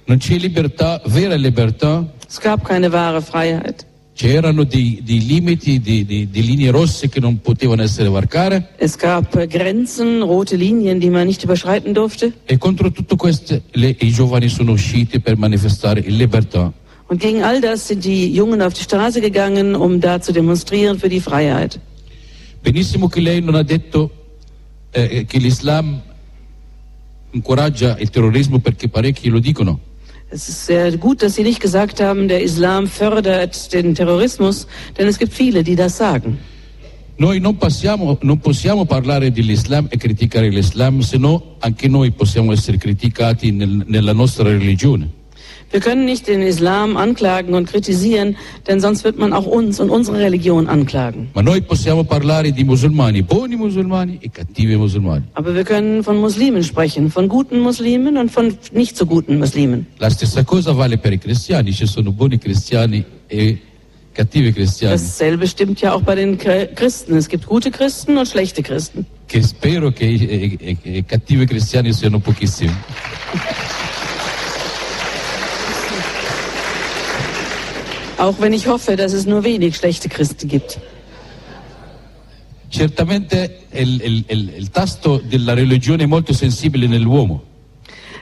Non 0.07 0.19
c'è 0.19 0.37
libertà, 0.37 1.01
vera 1.07 1.37
libertà, 1.37 2.05
Es 2.29 2.39
gab 2.39 2.63
keine 2.65 2.91
wahre 2.93 3.23
Freiheit. 3.23 3.87
c'erano 4.15 4.65
dei, 4.65 5.01
dei 5.03 5.25
limiti, 5.27 5.81
dei, 5.81 6.05
dei- 6.05 6.29
dei 6.31 6.43
linee 6.45 6.71
rosse 6.71 7.09
che 7.09 7.19
non 7.19 7.41
potevano 7.41 7.81
essere 7.83 8.11
varcate 8.11 8.69
Es 8.77 8.97
gab 8.99 9.35
äh, 9.37 9.47
Grenzen, 9.47 10.21
rote 10.23 10.57
Linien, 10.57 11.01
die 11.01 11.09
man 11.11 11.27
nicht 11.27 11.43
überschreiten 11.43 11.95
durfte. 11.95 12.33
e 12.45 12.59
contro 12.59 12.91
tutto 12.93 13.17
questo 13.17 13.63
le- 13.73 13.97
i 14.01 14.11
giovani 14.13 14.49
sono 14.51 14.73
usciti 14.73 15.19
per 15.19 15.39
manifestare 15.39 16.03
libertà. 16.03 16.71
Und 17.15 17.21
gegen 17.21 17.45
all 17.45 17.61
das 17.61 17.87
sind 17.87 18.05
die 18.05 18.35
Jungen 18.35 18.61
auf 18.61 18.75
die 18.75 18.83
Straße 18.83 19.21
gegangen, 19.21 19.77
um 19.77 20.01
da 20.01 20.21
zu 20.21 20.33
demonstrieren 20.33 20.99
für 20.99 21.09
die 21.09 21.21
Freiheit. 21.21 21.79
Benissimo 22.61 23.07
che 23.07 23.21
lei 23.21 23.41
non 23.41 23.55
ha 23.55 23.63
detto 23.63 24.11
eh, 24.91 25.25
che 25.25 25.39
l'Islam 25.39 26.01
incoraggia 27.31 27.97
il 28.01 28.11
terrorismo 28.11 28.59
perché 28.59 28.89
parecchi 28.89 29.29
lo 29.29 29.39
dicono. 29.39 29.79
Es 30.29 30.49
ist 30.49 30.67
sehr 30.67 30.97
gut, 30.99 31.23
dass 31.23 31.37
Sie 31.37 31.45
nicht 31.45 31.61
gesagt 31.61 32.01
haben, 32.01 32.27
der 32.27 32.43
Islam 32.43 32.89
fördert 32.89 33.73
den 33.73 33.95
Terrorismus, 33.95 34.67
denn 34.99 35.07
es 35.07 35.17
gibt 35.17 35.33
viele, 35.33 35.63
die 35.63 35.77
das 35.77 35.97
sagen. 35.97 36.39
Noi 37.19 37.39
non, 37.39 37.57
passiamo- 37.57 38.19
non 38.23 38.41
possiamo 38.41 38.87
parlare 38.87 39.31
dell'Islam 39.31 39.87
e 39.89 39.97
criticare 39.99 40.49
l'Islam, 40.49 40.99
se 40.99 41.17
no 41.19 41.59
anche 41.61 41.87
noi 41.87 42.11
possiamo 42.11 42.51
essere 42.51 42.77
criticati 42.77 43.53
nel- 43.53 43.85
nella 43.87 44.13
nostra 44.13 44.49
religione. 44.49 45.23
Wir 45.75 45.81
können 45.81 46.05
nicht 46.05 46.29
den 46.29 46.41
Islam 46.41 46.97
anklagen 46.97 47.53
und 47.53 47.69
kritisieren, 47.69 48.37
denn 48.69 48.79
sonst 48.79 49.03
wird 49.03 49.19
man 49.19 49.33
auch 49.33 49.45
uns 49.45 49.81
und 49.81 49.91
unsere 49.91 50.21
Religion 50.21 50.69
anklagen. 50.69 51.31
E. 51.35 51.41
Aber 55.35 55.55
wir 55.57 55.65
können 55.65 56.05
von 56.05 56.17
Muslimen 56.19 56.63
sprechen, 56.63 57.11
von 57.11 57.29
guten 57.29 57.59
Muslimen 57.59 58.17
und 58.19 58.31
von 58.31 58.57
nicht 58.71 58.97
so 58.97 59.05
guten 59.05 59.41
Muslimen. 59.41 59.89
La 59.99 60.11
stessa 60.11 60.45
cosa 60.45 60.77
vale 60.77 60.97
per 60.97 61.13
i 61.13 61.19
cristiani, 61.19 61.73
ci 61.73 61.87
sono 61.87 62.13
buoni 62.13 62.39
cristiani 62.39 63.05
e 63.27 63.59
cattivi 64.13 64.53
cristiani, 64.53 64.93
Dasselbe 64.93 65.49
stimmt 65.49 65.81
ja 65.81 65.93
auch 65.93 66.03
bei 66.03 66.15
den 66.15 66.39
Chr- 66.39 66.73
Christen. 66.77 67.17
Es 67.17 67.29
gibt 67.29 67.47
gute 67.47 67.73
Christen 67.73 68.17
und 68.17 68.29
schlechte 68.29 68.63
Christen. 68.63 69.07
che 69.27 69.43
spero 69.43 69.91
che 69.91 70.05
i 70.05 70.57
e- 70.85 71.05
cattivi 71.05 71.47
cristiani 71.47 71.93
siano 71.93 72.21
pochissimi. 72.21 72.73
Auch 78.19 78.35
wenn 78.41 78.53
ich 78.53 78.67
hoffe, 78.67 78.97
dass 78.97 79.13
es 79.13 79.27
nur 79.27 79.43
wenig 79.45 79.77
schlechte 79.77 80.09
Christen 80.09 80.49
gibt. 80.49 80.79
Certamente 82.71 83.51
il, 83.73 84.01
il- 84.03 84.25
il- 84.29 84.53
il 84.59 84.71
tasto 84.71 85.21
della 85.25 85.55
religione 85.55 86.05
è 86.05 86.07
molto 86.07 86.33
sensibile 86.33 86.87
nell'uomo. 86.87 87.43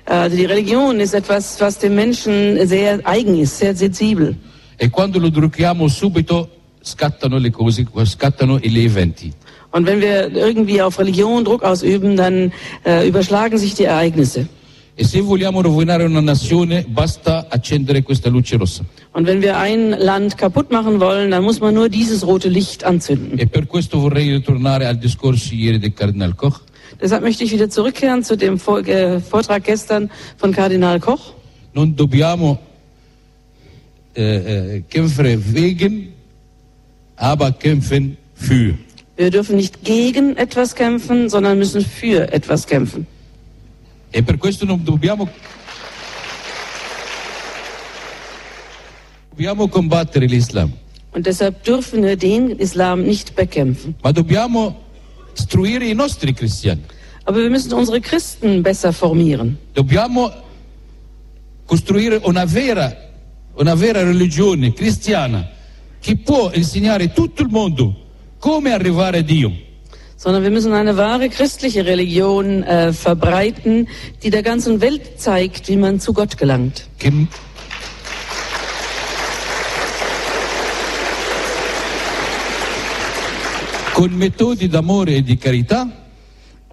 Also 0.05 0.35
die 0.37 0.47
Religion 0.47 0.99
ist 1.01 1.15
etwas, 1.15 1.61
was 1.61 1.79
dem 1.79 1.95
Menschen 1.95 2.59
sehr 2.67 3.01
eigen 3.05 3.39
ist, 3.39 3.59
sehr 3.59 3.75
sensibel. 3.77 4.35
e 4.77 4.91
quando 4.91 5.19
lo 5.21 5.29
drucchiamo 5.31 5.87
subito 5.87 6.49
scattano 6.83 7.39
le 7.39 7.51
cose, 7.51 7.87
scattano 8.05 8.59
gli 8.59 8.81
eventi. 8.81 9.33
Und 9.71 9.87
wenn 9.87 10.01
wir 10.01 10.29
irgendwie 10.35 10.83
auf 10.83 10.99
Religion 10.99 11.45
Druck 11.45 11.63
ausüben, 11.63 12.17
dann 12.17 12.53
äh, 12.85 13.07
überschlagen 13.09 13.57
sich 13.59 13.75
die 13.75 13.85
Ereignisse. 13.85 14.49
E 14.97 15.05
se 15.05 15.23
vogliamo 15.23 15.63
rovinare 15.63 16.05
una 16.05 16.21
nazione 16.21 16.85
basta 16.87 17.47
accendere 17.49 18.03
questa 18.03 18.29
luce 18.29 18.57
rossa. 18.57 18.85
Und 19.13 19.27
wenn 19.27 19.43
wir 19.43 19.59
ein 19.59 19.91
Land 19.91 20.39
kaputt 20.39 20.71
machen 20.71 20.99
wollen, 20.99 21.31
dann 21.31 21.45
muss 21.45 21.61
man 21.61 21.75
nur 21.75 21.91
dieses 21.91 22.27
rote 22.27 22.49
Licht 22.49 22.85
anzünden. 22.85 23.39
E 23.39 23.47
per 23.47 23.67
questo 23.67 24.01
vorrei 24.01 24.33
ritornare 24.33 24.87
al 24.87 24.97
discorso 24.97 25.55
ieri 25.55 25.79
del 25.79 25.93
Cardinal 25.93 26.33
Koch. 26.33 26.61
Deshalb 27.01 27.23
möchte 27.23 27.45
ich 27.45 27.53
wieder 27.53 27.69
zurückkehren 27.69 28.23
zu 28.23 28.37
dem 28.37 28.55
äh, 28.55 29.21
Vortrag 29.21 29.65
gestern 29.65 30.11
von 30.39 30.53
Kardinal 30.53 30.99
Koch. 30.99 31.35
Non 31.75 31.95
dobbiamo 31.95 32.59
eh, 34.15 34.77
eh, 34.77 34.83
kämpfen 34.89 35.43
wegen, 35.55 36.13
aber 37.17 37.53
kämpfen 37.53 38.17
für. 38.35 38.75
Wir 39.17 39.31
dürfen 39.31 39.57
nicht 39.57 39.85
gegen 39.85 40.37
etwas 40.37 40.75
kämpfen, 40.75 41.29
sondern 41.29 41.59
müssen 41.59 41.83
für 41.83 42.33
etwas 42.33 42.67
kämpfen. 42.67 43.07
E 44.11 44.23
per 44.23 44.39
questo 44.39 44.65
non 44.65 44.83
dobbiamo... 44.83 45.25
Dobbiamo 45.25 45.33
combattere 45.33 45.33
l'Islam, 45.33 45.63
Und 51.15 51.27
deshalb 51.27 51.65
dürfen 51.65 52.03
wir 52.03 52.17
den 52.17 52.51
Islam 52.51 53.03
nicht 53.03 53.35
bekämpfen. 53.35 53.95
Aber 57.25 57.41
wir 57.41 57.51
müssen 57.51 57.73
unsere 57.73 58.01
Christen 58.01 58.63
besser 58.63 58.93
formieren. 58.93 59.59
Dobbiamo 59.75 60.31
costruire 61.67 62.21
una 62.25 62.45
vera, 62.45 62.93
una 63.55 63.75
vera 63.75 64.03
religione 64.03 64.73
cristiana 64.73 65.49
che 66.01 66.17
può 66.17 66.51
insegnare 66.53 67.05
a 67.05 67.09
tutto 67.09 67.43
il 67.43 67.49
mondo 67.49 67.95
come 68.39 68.73
arrivare 68.73 69.19
a 69.19 69.23
Dio. 69.23 69.53
sondern 70.23 70.45
wir 70.45 70.53
müssen 70.53 70.73
eine 70.73 70.97
wahre 70.97 71.29
christliche 71.29 71.85
Religion 71.85 72.63
äh, 72.63 72.93
verbreiten, 72.93 73.89
die 74.23 74.31
der 74.31 74.45
ganzen 74.45 74.81
Welt 74.81 75.19
zeigt, 75.19 75.69
wie 75.69 75.77
man 75.77 75.99
zu 75.99 76.13
Gott 76.13 76.39
gelangt. 76.39 76.87
Che 76.99 77.11
con 84.03 84.15
metodi 84.15 84.67
d'amore 84.67 85.15
e 85.15 85.23
di 85.23 85.37
carità 85.37 85.89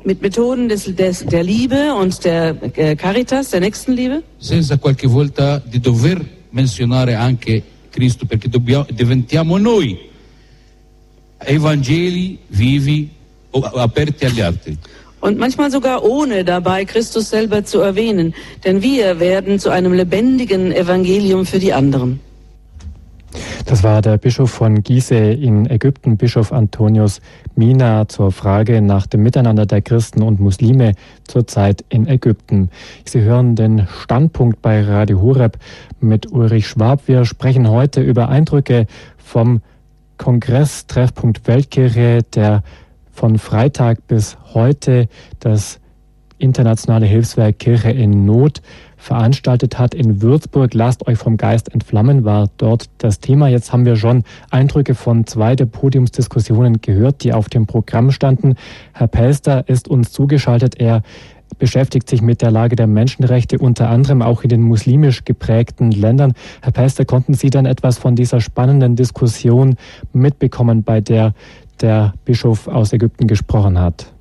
Mit 0.02 0.20
Methoden 0.20 0.68
des, 0.68 0.96
des, 0.96 1.24
der 1.26 1.44
Liebe 1.44 1.94
und 1.94 2.24
der 2.24 2.56
äh, 2.76 2.96
Caritas, 2.96 3.52
der 3.52 3.60
Nächstenliebe, 3.60 4.24
senza 4.40 4.78
qualche 4.78 5.08
volta 5.08 5.62
di 5.64 5.80
dover 5.80 6.26
menzionare 6.52 7.14
anche 7.14 7.62
Cristo 7.92 8.26
perché 8.26 8.50
dobbiamo, 8.50 8.88
diventiamo 8.90 9.58
noi 9.58 9.96
evangeli 11.38 12.40
vivi 12.48 13.10
aperti 13.52 14.26
agli 14.26 14.42
altri. 14.42 14.78
und 15.20 15.38
manchmal 15.38 15.70
sogar 15.70 16.02
ohne 16.02 16.44
dabei 16.44 16.84
Christus 16.86 17.30
selber 17.30 17.64
zu 17.64 17.82
erwähnen, 17.82 18.34
denn 18.64 18.82
wir 18.82 19.20
werden 19.20 19.60
zu 19.60 19.70
einem 19.70 19.94
lebendigen 19.94 20.72
Evangelium 20.72 21.46
für 21.46 21.60
die 21.60 21.74
anderen. 21.74 22.22
Das 23.66 23.84
war 23.84 24.02
der 24.02 24.18
Bischof 24.18 24.50
von 24.50 24.82
Gizeh 24.82 25.34
in 25.34 25.70
Ägypten, 25.70 26.18
Bischof 26.18 26.52
Antonius 26.52 27.22
Mina, 27.56 28.08
zur 28.08 28.32
Frage 28.32 28.82
nach 28.82 29.06
dem 29.06 29.22
Miteinander 29.22 29.66
der 29.66 29.82
Christen 29.82 30.24
und 30.24 30.40
Muslime 30.40 30.94
zurzeit 31.28 31.86
in 31.90 32.08
Ägypten. 32.08 32.70
Sie 33.06 33.22
hören 33.22 33.56
den 33.56 33.88
Standpunkt 33.88 34.62
bei 34.62 34.82
Radio 34.82 35.22
Horeb 35.22 35.58
mit 36.00 36.32
Ulrich 36.32 36.68
Schwab. 36.68 37.08
Wir 37.08 37.26
sprechen 37.26 37.70
heute 37.70 38.02
über 38.02 38.30
Eindrücke 38.30 38.88
vom 39.18 39.62
Kongress 40.18 40.88
Treffpunkt 40.88 41.48
Weltkirche, 41.48 42.24
der 42.34 42.64
von 43.12 43.38
Freitag 43.38 44.08
bis 44.08 44.38
heute 44.54 45.08
das 45.40 45.80
internationale 46.40 47.06
Hilfswerk 47.06 47.60
Kirche 47.60 47.92
in 47.92 48.26
Not 48.26 48.62
veranstaltet 49.00 49.80
hat 49.80 49.96
in 49.96 50.22
Würzburg. 50.22 50.74
Lasst 50.74 51.08
euch 51.08 51.18
vom 51.18 51.38
Geist 51.38 51.74
entflammen 51.74 52.26
war 52.26 52.50
dort 52.58 52.86
das 53.00 53.20
Thema. 53.20 53.48
Jetzt 53.48 53.74
haben 53.74 53.86
wir 53.86 53.96
schon 53.96 54.24
Eindrücke 54.52 54.94
von 54.94 55.26
zwei 55.26 55.56
der 55.56 55.66
Podiumsdiskussionen 55.66 56.82
gehört, 56.82 57.24
die 57.24 57.34
auf 57.34 57.50
dem 57.50 57.66
Programm 57.66 58.12
standen. 58.12 58.56
Herr 58.94 59.08
Pelster 59.08 59.68
ist 59.68 59.88
uns 59.88 60.12
zugeschaltet. 60.12 60.80
Er 60.80 61.02
beschäftigt 61.58 62.10
sich 62.10 62.22
mit 62.22 62.42
der 62.42 62.52
Lage 62.52 62.76
der 62.76 62.88
Menschenrechte, 62.88 63.58
unter 63.58 63.90
anderem 63.90 64.22
auch 64.22 64.44
in 64.44 64.50
den 64.50 64.62
muslimisch 64.62 65.26
geprägten 65.26 65.92
Ländern. 65.92 66.34
Herr 66.62 66.72
Pelster, 66.72 67.06
konnten 67.06 67.34
Sie 67.34 67.50
dann 67.50 67.66
etwas 67.66 67.98
von 67.98 68.16
dieser 68.16 68.42
spannenden 68.42 68.96
Diskussion 68.96 69.76
mitbekommen, 70.14 70.84
bei 70.84 71.02
der 71.02 71.34
der 71.82 72.14
Bischof 72.26 72.68
aus 72.68 72.94
Ägypten 72.94 73.28
gesprochen 73.28 73.80
hat? 73.80 74.12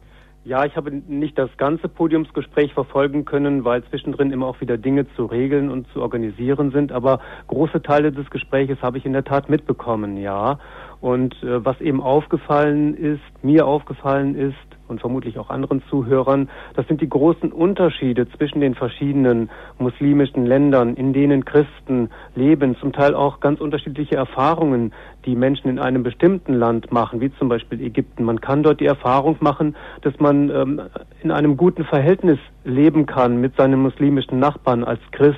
Ja, 0.49 0.65
ich 0.65 0.77
habe 0.77 0.91
nicht 0.91 1.39
das 1.39 1.51
ganze 1.59 1.91
Podiumsgespräch 1.91 2.73
verfolgen 2.73 3.27
können, 3.27 3.67
weil 3.67 3.85
zwischendrin 3.85 4.31
immer 4.31 4.47
auch 4.47 4.63
wieder 4.63 4.79
Dinge 4.79 5.07
zu 5.15 5.27
regeln 5.27 5.69
und 5.69 5.87
zu 5.93 6.01
organisieren 6.01 6.71
sind. 6.71 6.91
Aber 6.91 7.21
große 7.49 7.83
Teile 7.83 8.13
des 8.13 8.31
Gespräches 8.31 8.81
habe 8.81 8.97
ich 8.97 9.05
in 9.05 9.13
der 9.13 9.25
Tat 9.25 9.51
mitbekommen, 9.51 10.17
ja. 10.17 10.59
Und 11.03 11.35
äh, 11.43 11.63
was 11.63 11.79
eben 11.83 12.01
aufgefallen 12.01 12.95
ist, 12.95 13.45
mir 13.45 13.67
aufgefallen 13.67 14.35
ist, 14.37 14.57
und 14.89 15.01
vermutlich 15.01 15.39
auch 15.39 15.51
anderen 15.51 15.83
Zuhörern, 15.89 16.49
das 16.75 16.87
sind 16.89 17.01
die 17.01 17.09
großen 17.09 17.53
Unterschiede 17.53 18.29
zwischen 18.31 18.61
den 18.61 18.75
verschiedenen 18.75 19.51
muslimischen 19.79 20.47
Ländern, 20.47 20.95
in 20.95 21.13
denen 21.13 21.45
Christen 21.45 22.11
leben, 22.35 22.77
zum 22.77 22.93
Teil 22.93 23.15
auch 23.15 23.41
ganz 23.41 23.61
unterschiedliche 23.61 24.17
Erfahrungen, 24.17 24.93
die 25.25 25.37
Menschen 25.37 25.69
in 25.69 25.79
einem 25.79 26.03
bestimmten 26.03 26.55
Land 26.55 26.91
machen, 26.93 27.21
wie 27.21 27.33
zum 27.35 27.49
Beispiel 27.49 27.81
Ägypten. 27.81 28.25
Man 28.25 28.41
kann 28.41 28.63
dort 28.63 28.81
die 28.81 28.87
Erfahrung 28.87 29.37
machen, 29.41 29.77
dass 30.03 30.19
man 30.19 30.51
ähm, 30.51 30.81
in 31.23 31.31
einem 31.31 31.57
guten 31.57 31.85
Verhältnis 31.85 32.39
leben 32.65 33.07
kann 33.07 33.41
mit 33.41 33.57
seinen 33.57 33.81
muslimischen 33.81 34.39
Nachbarn 34.39 34.85
als 34.85 35.01
Christ, 35.13 35.37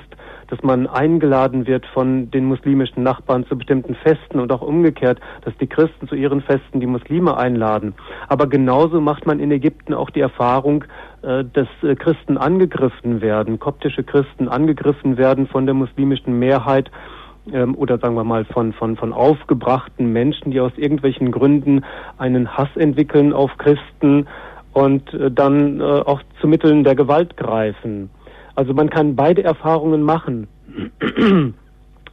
dass 0.51 0.61
man 0.63 0.85
eingeladen 0.85 1.65
wird 1.65 1.85
von 1.85 2.29
den 2.29 2.43
muslimischen 2.43 3.03
Nachbarn 3.03 3.45
zu 3.47 3.57
bestimmten 3.57 3.95
Festen 3.95 4.37
und 4.37 4.51
auch 4.51 4.61
umgekehrt, 4.61 5.17
dass 5.45 5.55
die 5.61 5.67
Christen 5.67 6.09
zu 6.09 6.15
ihren 6.15 6.41
Festen 6.41 6.81
die 6.81 6.87
Muslime 6.87 7.37
einladen. 7.37 7.93
Aber 8.27 8.47
genauso 8.47 8.99
macht 8.99 9.25
man 9.25 9.39
in 9.39 9.49
Ägypten 9.49 9.93
auch 9.93 10.09
die 10.09 10.19
Erfahrung, 10.19 10.83
äh, 11.21 11.45
dass 11.53 11.69
äh, 11.83 11.95
Christen 11.95 12.37
angegriffen 12.37 13.21
werden, 13.21 13.59
koptische 13.59 14.03
Christen 14.03 14.49
angegriffen 14.49 15.17
werden 15.17 15.47
von 15.47 15.65
der 15.65 15.73
muslimischen 15.73 16.37
Mehrheit 16.37 16.91
ähm, 17.53 17.73
oder 17.75 17.97
sagen 17.97 18.15
wir 18.15 18.25
mal 18.25 18.43
von, 18.43 18.73
von, 18.73 18.97
von 18.97 19.13
aufgebrachten 19.13 20.11
Menschen, 20.11 20.51
die 20.51 20.59
aus 20.59 20.73
irgendwelchen 20.75 21.31
Gründen 21.31 21.85
einen 22.17 22.57
Hass 22.57 22.75
entwickeln 22.75 23.31
auf 23.31 23.57
Christen 23.57 24.27
und 24.73 25.13
äh, 25.13 25.31
dann 25.31 25.81
auch 25.81 26.21
zu 26.41 26.47
Mitteln 26.49 26.83
der 26.83 26.95
Gewalt 26.95 27.37
greifen. 27.37 28.09
Also 28.61 28.75
man 28.75 28.91
kann 28.91 29.15
beide 29.15 29.43
Erfahrungen 29.43 30.03
machen. 30.03 30.47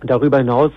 Darüber 0.00 0.38
hinaus, 0.38 0.70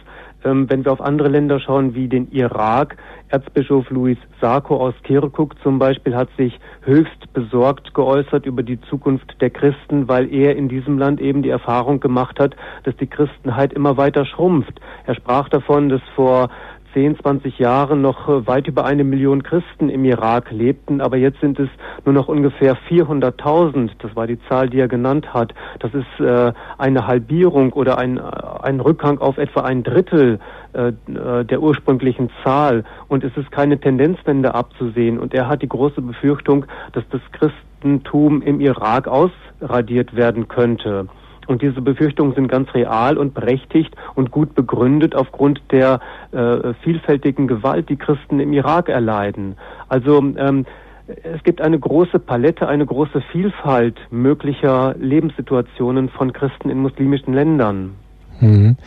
ähm, 0.44 0.70
wenn 0.70 0.84
wir 0.84 0.92
auf 0.92 1.00
andere 1.00 1.30
Länder 1.30 1.62
schauen, 1.62 1.96
wie 1.96 2.10
den 2.10 2.30
Irak, 2.34 2.98
Erzbischof 3.30 3.90
Louis 3.90 4.18
Sarko 4.42 4.76
aus 4.76 4.94
Kirkuk 5.04 5.56
zum 5.64 5.80
Beispiel 5.80 6.14
hat 6.14 6.28
sich 6.36 6.60
höchst 6.82 7.32
besorgt 7.32 7.94
geäußert 7.94 8.46
über 8.46 8.64
die 8.64 8.82
Zukunft 8.82 9.40
der 9.40 9.50
Christen, 9.50 10.10
weil 10.10 10.34
er 10.34 10.58
in 10.58 10.68
diesem 10.68 10.98
Land 10.98 11.22
eben 11.22 11.42
die 11.42 11.52
Erfahrung 11.52 12.02
gemacht 12.02 12.38
hat, 12.38 12.54
dass 12.84 12.98
die 12.98 13.08
Christenheit 13.08 13.72
immer 13.72 13.96
weiter 13.96 14.26
schrumpft. 14.26 14.78
Er 15.06 15.16
sprach 15.16 15.48
davon, 15.48 15.88
dass 15.88 16.02
vor 16.16 16.50
10, 16.94 17.18
20 17.20 17.60
Jahren 17.60 18.02
noch 18.02 18.28
äh, 18.28 18.48
weit 18.48 18.68
über 18.68 18.86
eine 18.86 19.04
Million 19.04 19.44
Christen 19.44 19.90
im 19.90 20.06
Irak 20.06 20.52
lebten, 20.52 21.02
aber 21.02 21.18
jetzt 21.18 21.40
sind 21.40 21.60
es 21.60 21.70
nur 22.06 22.14
noch 22.14 22.28
ungefähr 22.28 22.78
400.000. 22.90 23.92
Das 24.00 24.16
war 24.16 24.28
die 24.28 24.40
Zahl, 24.48 24.70
die 24.70 24.80
er 24.80 24.88
genannt 24.88 25.34
hat. 25.34 25.54
Das 25.80 25.94
ist 25.94 26.20
äh, 26.20 26.54
eine 26.78 27.08
Halbierung 27.08 27.74
oder 27.74 27.98
ein, 27.98 28.18
äh, 28.18 28.22
ein 28.64 28.80
Rückgang 28.80 29.20
auf 29.20 29.38
etwa 29.38 29.62
ein 29.62 29.84
Drittel 29.84 30.40
der 30.74 31.62
ursprünglichen 31.62 32.30
Zahl. 32.46 32.86
Und 33.10 33.26
es 33.26 33.36
ist 33.36 33.52
keine 33.52 33.78
Tendenzwende 33.78 34.56
abzusehen. 34.56 35.20
Und 35.20 35.34
er 35.34 35.50
hat 35.50 35.62
die 35.62 35.68
große 35.68 36.02
Befürchtung, 36.02 36.66
dass 36.94 37.04
das 37.10 37.20
Christentum 37.34 38.42
im 38.42 38.62
Irak 38.62 39.06
ausradiert 39.06 40.16
werden 40.16 40.48
könnte. 40.48 41.10
Und 41.52 41.62
diese 41.62 41.82
Befürchtungen 41.82 42.34
sind 42.34 42.48
ganz 42.48 42.74
real 42.74 43.18
und 43.18 43.34
berechtigt 43.34 43.94
und 44.16 44.32
gut 44.32 44.56
begründet 44.56 45.16
aufgrund 45.16 45.62
der 45.72 46.00
äh, 46.32 46.74
vielfältigen 46.82 47.46
Gewalt, 47.46 47.90
die 47.90 47.98
Christen 47.98 48.40
im 48.40 48.54
Irak 48.54 48.88
erleiden. 48.88 49.56
Also 49.90 50.20
ähm, 50.38 50.66
es 51.08 51.44
gibt 51.44 51.60
eine 51.60 51.78
große 51.78 52.20
Palette, 52.20 52.70
eine 52.70 52.86
große 52.86 53.22
Vielfalt 53.34 54.00
möglicher 54.12 54.96
Lebenssituationen 54.98 56.08
von 56.08 56.32
Christen 56.32 56.70
in 56.70 56.78
muslimischen 56.78 57.34
Ländern. 57.34 57.96
Mhm. 58.40 58.78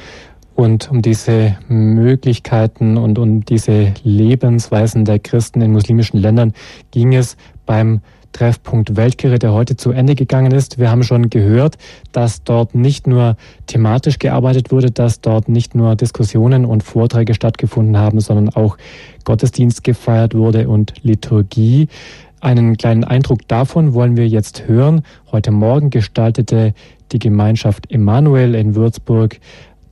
Und 0.54 0.90
um 0.90 1.02
diese 1.02 1.58
Möglichkeiten 1.68 2.96
und 2.96 3.18
um 3.18 3.44
diese 3.44 3.92
Lebensweisen 4.04 5.04
der 5.04 5.18
Christen 5.18 5.60
in 5.60 5.72
muslimischen 5.72 6.18
Ländern 6.18 6.54
ging 6.92 7.12
es 7.12 7.36
beim 7.66 8.00
Treffpunkt 8.34 8.96
Weltkirche, 8.96 9.38
der 9.38 9.54
heute 9.54 9.76
zu 9.76 9.92
Ende 9.92 10.14
gegangen 10.14 10.52
ist. 10.52 10.78
Wir 10.78 10.90
haben 10.90 11.02
schon 11.02 11.30
gehört, 11.30 11.78
dass 12.12 12.44
dort 12.44 12.74
nicht 12.74 13.06
nur 13.06 13.36
thematisch 13.66 14.18
gearbeitet 14.18 14.70
wurde, 14.70 14.90
dass 14.90 15.22
dort 15.22 15.48
nicht 15.48 15.74
nur 15.74 15.96
Diskussionen 15.96 16.66
und 16.66 16.82
Vorträge 16.82 17.32
stattgefunden 17.32 17.96
haben, 17.96 18.20
sondern 18.20 18.50
auch 18.50 18.76
Gottesdienst 19.24 19.82
gefeiert 19.84 20.34
wurde 20.34 20.68
und 20.68 20.92
Liturgie. 21.02 21.88
Einen 22.40 22.76
kleinen 22.76 23.04
Eindruck 23.04 23.48
davon 23.48 23.94
wollen 23.94 24.18
wir 24.18 24.28
jetzt 24.28 24.68
hören. 24.68 25.02
Heute 25.32 25.50
Morgen 25.50 25.88
gestaltete 25.88 26.74
die 27.12 27.18
Gemeinschaft 27.18 27.90
Emanuel 27.90 28.54
in 28.54 28.74
Würzburg 28.74 29.38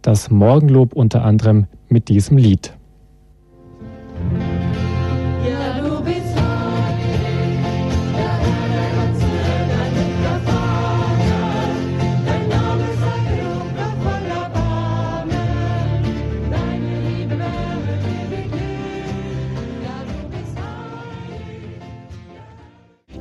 das 0.02 0.30
Morgenlob 0.30 0.92
unter 0.92 1.24
anderem 1.24 1.66
mit 1.88 2.08
diesem 2.08 2.36
Lied. 2.36 2.74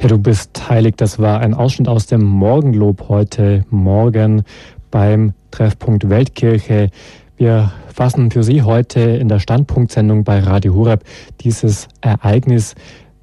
Ja, 0.01 0.07
du 0.07 0.17
bist 0.17 0.67
heilig. 0.67 0.95
Das 0.97 1.19
war 1.19 1.41
ein 1.41 1.53
Ausschnitt 1.53 1.87
aus 1.87 2.07
dem 2.07 2.23
Morgenlob 2.23 3.07
heute 3.07 3.65
Morgen 3.69 4.41
beim 4.89 5.33
Treffpunkt 5.51 6.09
Weltkirche. 6.09 6.89
Wir 7.37 7.71
fassen 7.93 8.31
für 8.31 8.41
Sie 8.41 8.63
heute 8.63 8.99
in 8.99 9.27
der 9.27 9.37
Standpunktsendung 9.37 10.23
bei 10.23 10.39
Radio 10.39 10.73
Horeb 10.73 11.03
dieses 11.41 11.87
Ereignis 12.01 12.73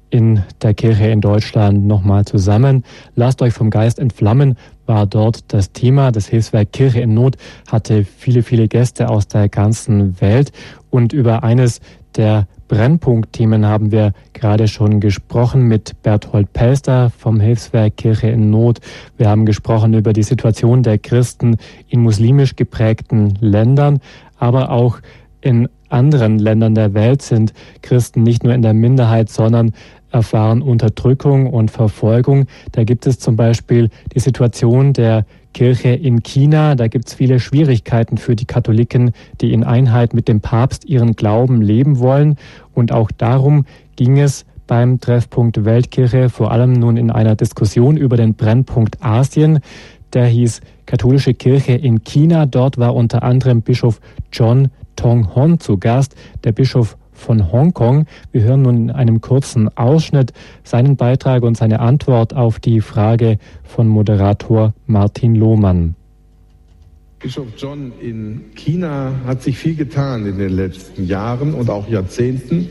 in 0.09 0.41
der 0.61 0.73
Kirche 0.73 1.07
in 1.07 1.19
Deutschland 1.19 1.85
nochmal 1.85 2.23
zusammen. 2.23 2.85
Lasst 3.13 3.41
euch 3.41 3.51
vom 3.51 3.71
Geist 3.71 3.99
entflammen 3.99 4.55
war 4.85 5.05
dort 5.05 5.53
das 5.53 5.73
Thema. 5.73 6.13
Das 6.13 6.27
Hilfswerk 6.27 6.71
Kirche 6.71 7.01
in 7.01 7.13
Not 7.13 7.35
hatte 7.69 8.05
viele, 8.05 8.41
viele 8.41 8.69
Gäste 8.69 9.09
aus 9.09 9.27
der 9.27 9.49
ganzen 9.49 10.19
Welt 10.21 10.53
und 10.89 11.11
über 11.11 11.43
eines 11.43 11.81
der 12.15 12.47
Brennpunktthemen 12.69 13.65
haben 13.65 13.91
wir 13.91 14.13
gerade 14.31 14.69
schon 14.69 15.01
gesprochen 15.01 15.63
mit 15.63 16.01
Berthold 16.03 16.53
Pelster 16.53 17.09
vom 17.09 17.41
Hilfswerk 17.41 17.97
Kirche 17.97 18.29
in 18.29 18.49
Not. 18.51 18.79
Wir 19.17 19.27
haben 19.27 19.45
gesprochen 19.45 19.93
über 19.93 20.13
die 20.13 20.23
Situation 20.23 20.83
der 20.83 20.99
Christen 20.99 21.57
in 21.89 22.01
muslimisch 22.01 22.55
geprägten 22.55 23.33
Ländern, 23.41 23.99
aber 24.37 24.69
auch 24.69 24.99
in 25.41 25.67
anderen 25.89 26.37
Ländern 26.37 26.75
der 26.75 26.93
Welt 26.93 27.23
sind 27.23 27.53
Christen 27.81 28.23
nicht 28.23 28.43
nur 28.43 28.53
in 28.53 28.61
der 28.61 28.75
Minderheit, 28.75 29.29
sondern 29.29 29.73
erfahren 30.11 30.61
Unterdrückung 30.61 31.47
und 31.47 31.71
Verfolgung. 31.71 32.45
Da 32.71 32.83
gibt 32.83 33.07
es 33.07 33.19
zum 33.19 33.35
Beispiel 33.35 33.89
die 34.13 34.19
Situation 34.19 34.93
der 34.93 35.25
Kirche 35.53 35.89
in 35.89 36.23
China. 36.23 36.75
Da 36.75 36.87
gibt 36.87 37.07
es 37.07 37.13
viele 37.13 37.39
Schwierigkeiten 37.39 38.17
für 38.17 38.35
die 38.35 38.45
Katholiken, 38.45 39.11
die 39.41 39.53
in 39.53 39.63
Einheit 39.63 40.13
mit 40.13 40.27
dem 40.27 40.41
Papst 40.41 40.85
ihren 40.85 41.15
Glauben 41.15 41.61
leben 41.61 41.99
wollen. 41.99 42.35
Und 42.73 42.91
auch 42.91 43.11
darum 43.11 43.65
ging 43.95 44.19
es 44.19 44.45
beim 44.67 44.99
Treffpunkt 44.99 45.65
Weltkirche, 45.65 46.29
vor 46.29 46.51
allem 46.51 46.73
nun 46.73 46.95
in 46.95 47.09
einer 47.09 47.35
Diskussion 47.35 47.97
über 47.97 48.17
den 48.17 48.35
Brennpunkt 48.35 49.03
Asien. 49.03 49.59
Der 50.13 50.25
hieß 50.25 50.61
Katholische 50.85 51.33
Kirche 51.33 51.73
in 51.73 52.03
China. 52.03 52.45
Dort 52.45 52.77
war 52.77 52.95
unter 52.95 53.23
anderem 53.23 53.61
Bischof 53.61 53.99
John 54.31 54.69
Tong 54.95 55.35
Hon 55.35 55.59
zu 55.59 55.77
Gast. 55.77 56.15
Der 56.43 56.51
Bischof 56.51 56.97
von 57.19 57.51
Hongkong. 57.51 58.05
Wir 58.31 58.43
hören 58.43 58.63
nun 58.63 58.75
in 58.75 58.91
einem 58.91 59.21
kurzen 59.21 59.69
Ausschnitt 59.77 60.33
seinen 60.63 60.95
Beitrag 60.95 61.43
und 61.43 61.55
seine 61.55 61.79
Antwort 61.79 62.33
auf 62.33 62.59
die 62.59 62.81
Frage 62.81 63.37
von 63.63 63.87
Moderator 63.87 64.73
Martin 64.87 65.35
Lohmann. 65.35 65.95
Bischof 67.19 67.47
John, 67.57 67.91
in 68.01 68.45
China 68.55 69.11
hat 69.25 69.43
sich 69.43 69.57
viel 69.57 69.75
getan 69.75 70.25
in 70.25 70.37
den 70.37 70.53
letzten 70.53 71.05
Jahren 71.05 71.53
und 71.53 71.69
auch 71.69 71.89
Jahrzehnten. 71.89 72.69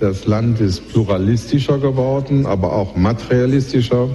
Das 0.00 0.26
Land 0.26 0.60
ist 0.60 0.88
pluralistischer 0.88 1.78
geworden, 1.78 2.44
aber 2.44 2.72
auch 2.72 2.96
materialistischer. 2.96 4.08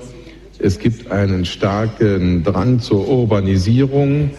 Es 0.60 0.80
gibt 0.80 1.12
einen 1.12 1.46
starken 1.46 2.44
Drang 2.44 2.80
zur 2.80 3.08
Urbanisierung. 3.08 4.32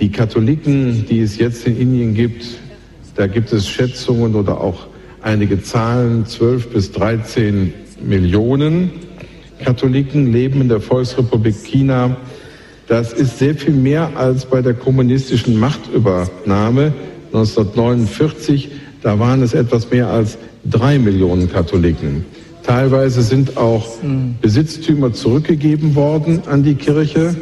Die 0.00 0.10
Katholiken, 0.10 1.06
die 1.08 1.20
es 1.20 1.38
jetzt 1.38 1.66
in 1.66 1.78
Indien 1.78 2.14
gibt, 2.14 2.44
da 3.16 3.26
gibt 3.26 3.52
es 3.52 3.66
Schätzungen 3.66 4.34
oder 4.34 4.60
auch 4.60 4.86
einige 5.22 5.62
Zahlen, 5.62 6.26
12 6.26 6.68
bis 6.68 6.92
13 6.92 7.72
Millionen 8.02 8.90
Katholiken 9.64 10.32
leben 10.32 10.60
in 10.60 10.68
der 10.68 10.80
Volksrepublik 10.80 11.56
China. 11.64 12.16
Das 12.88 13.12
ist 13.12 13.38
sehr 13.38 13.54
viel 13.54 13.74
mehr 13.74 14.10
als 14.16 14.44
bei 14.44 14.60
der 14.62 14.74
kommunistischen 14.74 15.58
Machtübernahme 15.58 16.92
1949. 17.32 18.70
Da 19.02 19.18
waren 19.18 19.42
es 19.42 19.54
etwas 19.54 19.90
mehr 19.90 20.08
als 20.08 20.38
drei 20.64 20.98
Millionen 20.98 21.50
Katholiken. 21.50 22.24
Teilweise 22.62 23.22
sind 23.22 23.56
auch 23.56 23.86
Besitztümer 24.40 25.12
zurückgegeben 25.12 25.94
worden 25.94 26.42
an 26.46 26.64
die 26.64 26.74
Kirche. 26.74 27.34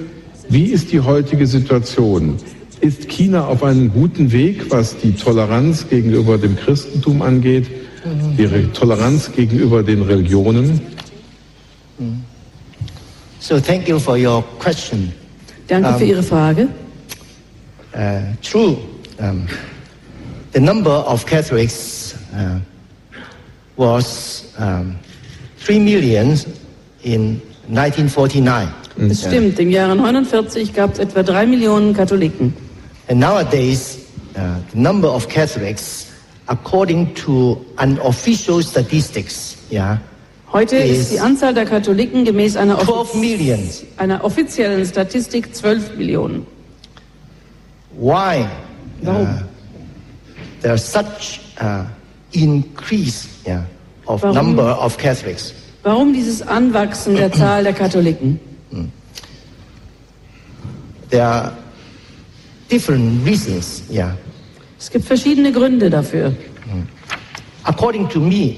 Wie 0.48 0.66
ist 0.66 0.92
die 0.92 1.00
heutige 1.00 1.46
Situation? 1.46 2.36
Ist 2.80 3.08
China 3.08 3.46
auf 3.46 3.62
einem 3.62 3.92
guten 3.92 4.32
Weg, 4.32 4.70
was 4.70 4.96
die 4.96 5.12
Toleranz 5.12 5.88
gegenüber 5.88 6.38
dem 6.38 6.56
Christentum 6.56 7.22
angeht, 7.22 7.66
die 8.38 8.46
Toleranz 8.72 9.32
gegenüber 9.32 9.82
den 9.82 10.02
Religionen? 10.02 10.80
So 13.40 13.60
thank 13.60 13.88
you 13.88 13.98
for 13.98 14.16
your 14.16 14.42
question. 14.58 15.12
Danke 15.68 15.88
Um, 15.88 15.98
für 15.98 16.04
Ihre 16.04 16.22
Frage. 16.22 16.68
Uh, 17.94 18.20
true. 18.42 18.76
Um, 19.18 19.46
the 20.52 20.60
number 20.60 21.04
of 21.06 21.24
Catholics 21.26 22.14
uh, 22.34 22.58
was 23.76 24.44
um, 24.58 24.96
3 25.66 25.78
million 25.78 26.38
in 27.02 27.40
1949. 27.68 28.68
Es 29.10 29.22
stimmt, 29.22 29.58
im 29.58 29.70
Jahre 29.70 29.96
49 29.96 30.72
gab 30.72 30.92
es 30.92 30.98
etwa 31.00 31.22
drei 31.22 31.46
Millionen 31.46 31.94
Katholiken. 31.94 32.54
And 33.08 33.20
nowadays, 33.20 34.10
uh, 34.36 34.60
the 34.70 34.78
number 34.78 35.08
of 35.08 35.28
Catholics, 35.28 36.10
according 36.48 37.14
to 37.14 37.64
unofficial 37.78 38.62
statistics, 38.62 39.56
yeah, 39.70 39.98
Heute 40.54 40.76
Is 40.76 41.00
ist 41.00 41.12
die 41.12 41.18
Anzahl 41.18 41.52
der 41.52 41.64
Katholiken 41.64 42.24
gemäß 42.24 42.56
einer, 42.56 42.78
12 42.78 42.88
offiz 42.88 43.84
einer 43.96 44.22
offiziellen 44.22 44.86
Statistik 44.86 45.52
12 45.52 45.96
Millionen. 45.96 46.46
Why 47.90 48.46
Warum? 49.02 49.22
uh, 49.22 49.26
there's 50.62 50.84
such 50.84 51.40
uh, 51.60 51.84
increase 52.30 53.26
yeah, 53.44 53.64
of 54.06 54.22
Warum? 54.22 54.36
number 54.36 54.78
of 54.80 54.96
Catholics? 54.96 55.52
Warum 55.82 56.12
dieses 56.12 56.40
Anwachsen 56.40 57.16
der 57.16 57.32
Zahl 57.40 57.64
der 57.64 57.72
Katholiken? 57.72 58.38
There 61.10 61.24
are 61.24 61.52
different 62.74 63.24
reasons. 63.24 63.82
Yeah. 63.88 64.16
Es 64.78 64.90
gibt 64.90 65.04
verschiedene 65.04 65.52
Gründe 65.52 65.88
dafür. 65.90 66.32
According 67.62 68.08
to 68.08 68.20
me, 68.20 68.56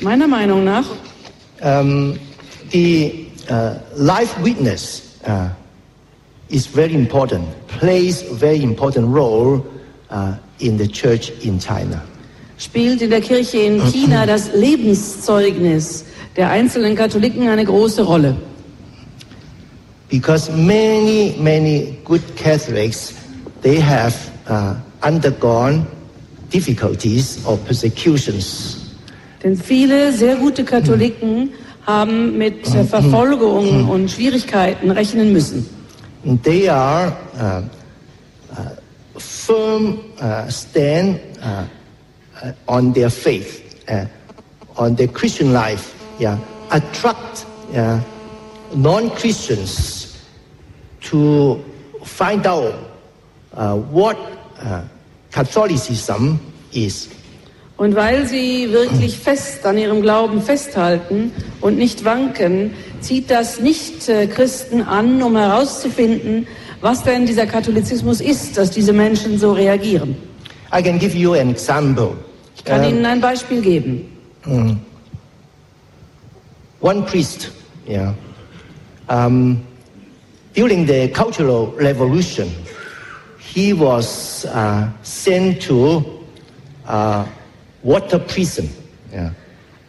Meiner 0.00 0.26
Meinung 0.28 0.64
nach 0.64 0.84
um, 1.62 2.18
the 2.70 3.26
uh, 3.50 3.74
life 3.96 4.36
witness 4.42 5.18
uh, 5.26 5.48
is 6.50 6.66
very 6.66 6.94
important, 6.94 7.46
plays 7.66 8.22
a 8.30 8.34
very 8.34 8.62
important 8.62 9.06
role 9.08 9.64
uh, 10.10 10.34
in 10.60 10.76
the 10.76 10.86
church 10.86 11.30
in 11.42 11.58
China. 11.58 12.02
spielt 12.58 13.00
in 13.02 13.10
der 13.10 13.20
Kirche 13.20 13.58
in 13.58 13.80
China 13.92 14.26
das 14.34 14.52
Lebenszeugnis 14.52 16.04
der 16.36 16.50
einzelnen 16.50 16.96
Katholiken 16.96 17.48
eine 17.48 17.64
große 17.64 18.02
Rolle. 18.02 18.36
Because 20.08 20.50
many, 20.50 21.36
many 21.38 21.98
good 22.04 22.22
Catholics, 22.36 23.12
they 23.60 23.78
have 23.78 24.14
uh, 24.48 24.74
undergone 25.02 25.86
difficulties 26.50 27.44
or 27.44 27.58
persecutions. 27.58 28.94
Denn 29.42 29.56
viele 29.56 30.12
sehr 30.12 30.36
gute 30.36 30.64
Katholiken 30.64 31.50
haben 31.86 32.36
mit 32.38 32.66
äh, 32.74 32.84
Verfolgung 32.84 33.88
und 33.88 34.10
Schwierigkeiten 34.10 34.90
rechnen 34.90 35.32
müssen. 35.32 35.66
And 36.24 36.42
they 36.42 36.68
are 36.68 37.12
uh, 37.38 37.62
uh, 38.50 38.70
firm 39.18 40.00
uh, 40.20 40.48
stand 40.50 41.20
uh, 41.40 41.64
uh, 42.42 42.52
on 42.66 42.92
their 42.92 43.10
faith, 43.10 43.62
uh, 43.88 44.06
on 44.76 44.96
their 44.96 45.08
Christian 45.08 45.52
life. 45.52 45.94
Yeah, 46.18 46.38
attract 46.70 47.46
uh, 47.76 48.00
non-Christians 48.74 50.16
to 51.10 51.62
find 52.04 52.46
out 52.46 52.74
uh, 53.54 53.76
what 53.76 54.16
uh, 54.62 54.82
Catholicism 55.30 56.38
is. 56.72 57.08
Und 57.76 57.94
weil 57.94 58.26
sie 58.26 58.72
wirklich 58.72 59.16
fest 59.16 59.64
an 59.64 59.78
ihrem 59.78 60.02
Glauben 60.02 60.42
festhalten 60.42 61.30
und 61.60 61.78
nicht 61.78 62.04
wanken, 62.04 62.72
zieht 63.00 63.30
das 63.30 63.60
Nicht-Christen 63.60 64.82
an, 64.82 65.22
um 65.22 65.36
herauszufinden, 65.36 66.48
was 66.80 67.04
denn 67.04 67.24
dieser 67.24 67.46
Katholizismus 67.46 68.20
ist, 68.20 68.58
dass 68.58 68.72
diese 68.72 68.92
Menschen 68.92 69.38
so 69.38 69.52
reagieren. 69.52 70.16
I 70.76 70.82
can 70.82 70.98
give 70.98 71.16
you 71.16 71.34
an 71.34 71.50
example. 71.50 72.16
Ich 72.56 72.64
kann 72.64 72.80
Um, 72.80 72.88
Ihnen 72.88 73.06
ein 73.06 73.20
Beispiel 73.20 73.62
geben. 73.62 74.12
one 76.80 77.02
priest, 77.02 77.50
yeah, 77.88 78.12
um, 79.08 79.66
during 80.54 80.86
the 80.86 81.08
Cultural 81.08 81.68
Revolution, 81.72 82.50
he 83.38 83.72
was 83.72 84.44
uh, 84.46 84.90
sent 85.02 85.62
to 85.62 86.02
uh, 86.86 87.26
water 87.82 88.18
prison. 88.18 88.68
Yeah. 89.12 89.30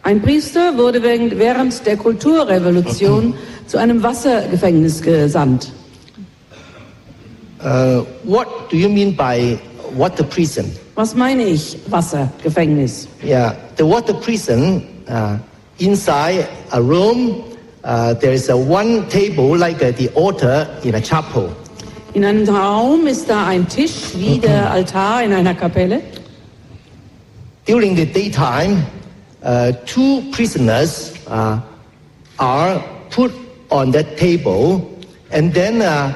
Ein 0.03 0.22
Priester 0.22 0.78
wurde 0.78 1.03
während 1.03 1.86
der 1.86 1.97
Kulturrevolution 1.97 3.34
zu 3.67 3.78
einem 3.78 4.01
Wassergefängnis 4.01 5.01
gesandt. 5.01 5.72
Uh, 7.61 8.05
what 8.24 8.47
do 8.72 8.78
you 8.78 8.88
mean 8.88 9.13
by 9.13 9.59
water 9.93 10.24
prison? 10.24 10.72
Was 10.95 11.13
meine 11.13 11.43
ich, 11.43 11.78
Wassergefängnis? 11.89 13.07
Yeah, 13.22 13.55
the 13.78 13.86
water 13.86 14.13
prison 14.13 14.84
uh, 15.09 15.38
inside 15.78 16.47
a 16.72 16.82
room. 16.82 17.43
Uh, 17.84 18.13
there 18.13 18.34
is 18.34 18.49
a 18.49 18.57
one 18.57 19.07
table 19.07 19.55
like 19.57 19.82
uh, 19.82 19.91
the 19.91 20.09
altar 20.09 20.67
in 20.84 20.95
a 20.95 21.01
chapel. 21.01 21.49
In 22.13 22.25
einem 22.25 22.47
Raum 22.49 23.07
ist 23.07 23.30
da 23.30 23.47
ein 23.47 23.67
Tisch 23.67 24.15
wie 24.15 24.39
der 24.39 24.71
Altar 24.71 25.23
in 25.23 25.32
einer 25.32 25.53
Kapelle. 25.53 26.01
During 27.65 27.95
the 27.95 28.05
daytime, 28.05 28.84
uh, 29.43 29.71
two 29.86 30.23
prisoners 30.32 31.13
uh, 31.27 31.59
are 32.38 32.84
put 33.11 33.32
on 33.69 33.91
that 33.91 34.17
table, 34.17 34.89
and 35.32 35.53
then 35.53 35.82
uh, 35.82 36.13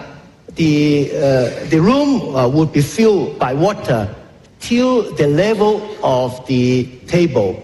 the, 0.55 1.11
uh, 1.13 1.69
the 1.69 1.79
room 1.79 2.35
uh, 2.35 2.47
would 2.47 2.73
be 2.73 2.81
filled 2.81 3.37
by 3.37 3.53
water 3.53 4.13
till 4.59 5.13
the 5.15 5.27
level 5.27 5.81
of 6.01 6.45
the 6.47 6.85
table. 7.07 7.61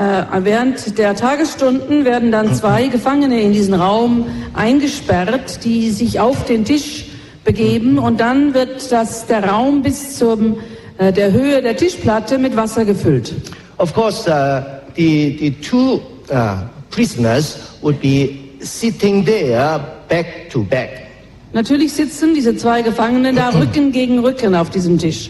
Äh, 0.00 0.44
während 0.44 0.96
der 0.96 1.14
Tagesstunden 1.14 2.06
werden 2.06 2.32
dann 2.32 2.54
zwei 2.54 2.88
Gefangene 2.88 3.42
in 3.42 3.52
diesen 3.52 3.74
Raum 3.74 4.24
eingesperrt, 4.54 5.62
die 5.62 5.90
sich 5.90 6.18
auf 6.18 6.46
den 6.46 6.64
Tisch 6.64 7.04
begeben 7.44 7.98
und 7.98 8.18
dann 8.18 8.54
wird 8.54 8.90
das, 8.90 9.26
der 9.26 9.44
Raum 9.44 9.82
bis 9.82 10.16
zum, 10.16 10.56
äh, 10.96 11.12
der 11.12 11.32
Höhe 11.32 11.60
der 11.60 11.76
Tischplatte 11.76 12.38
mit 12.38 12.56
Wasser 12.56 12.86
gefüllt. 12.86 13.34
Of 13.76 13.92
course, 13.92 14.26
uh, 14.26 14.62
the, 14.96 15.36
the 15.38 15.50
two 15.60 16.00
uh, 16.32 16.62
prisoners 16.90 17.58
would 17.82 18.00
be 18.00 18.38
sitting 18.60 19.22
there 19.22 19.80
back 20.08 20.48
to 20.48 20.62
back. 20.62 21.08
Natürlich 21.52 21.92
sitzen 21.92 22.32
diese 22.32 22.56
zwei 22.56 22.80
Gefangenen 22.80 23.36
da 23.36 23.50
Rücken 23.50 23.92
gegen 23.92 24.20
Rücken 24.20 24.54
auf 24.54 24.70
diesem 24.70 24.96
Tisch. 24.96 25.28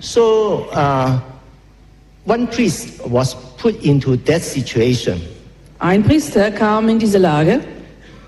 So 0.00 0.66
uh, 0.74 1.18
one 2.26 2.46
priest 2.48 3.00
was 3.06 3.34
put 3.66 3.84
into 3.84 4.16
that 4.16 4.42
situation. 4.42 5.20
Ein 5.78 6.04
Priester 6.04 6.52
kam 6.52 6.88
in 6.88 6.98
diese 6.98 7.18
Lage 7.18 7.60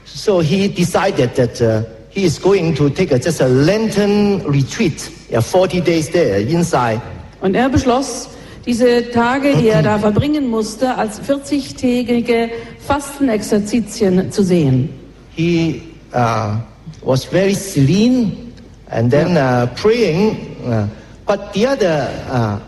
So 0.04 0.40
he 0.40 0.68
decided 0.68 1.34
that 1.36 1.60
uh, 1.60 1.84
he 2.08 2.24
is 2.24 2.40
going 2.40 2.74
to 2.74 2.88
take 2.90 3.12
a, 3.12 3.18
just 3.18 3.40
a 3.40 3.46
Lenten 3.46 4.42
retreat, 4.46 5.10
yeah, 5.30 5.40
40 5.40 5.80
days 5.80 6.10
there 6.10 6.40
inside. 6.40 7.00
und 7.40 7.54
er 7.54 7.68
beschloss, 7.68 8.30
diese 8.66 9.10
Tage, 9.12 9.54
die 9.56 9.68
er 9.68 9.82
da 9.82 9.98
verbringen 9.98 10.48
musste, 10.48 10.96
als 10.96 11.20
40-tägige 11.20 12.50
Fastenexerzitien 12.84 14.32
zu 14.32 14.42
sehen. 14.42 14.88
He 15.36 15.82
uh, 16.12 16.56
was 17.04 17.24
very 17.24 17.54
serene 17.54 18.52
and 18.90 19.10
then 19.10 19.36
uh, 19.36 19.68
praying. 19.76 20.56
Uh, 20.66 20.88
but 21.24 21.52
the 21.52 21.66
other 21.66 22.10
uh, 22.28 22.58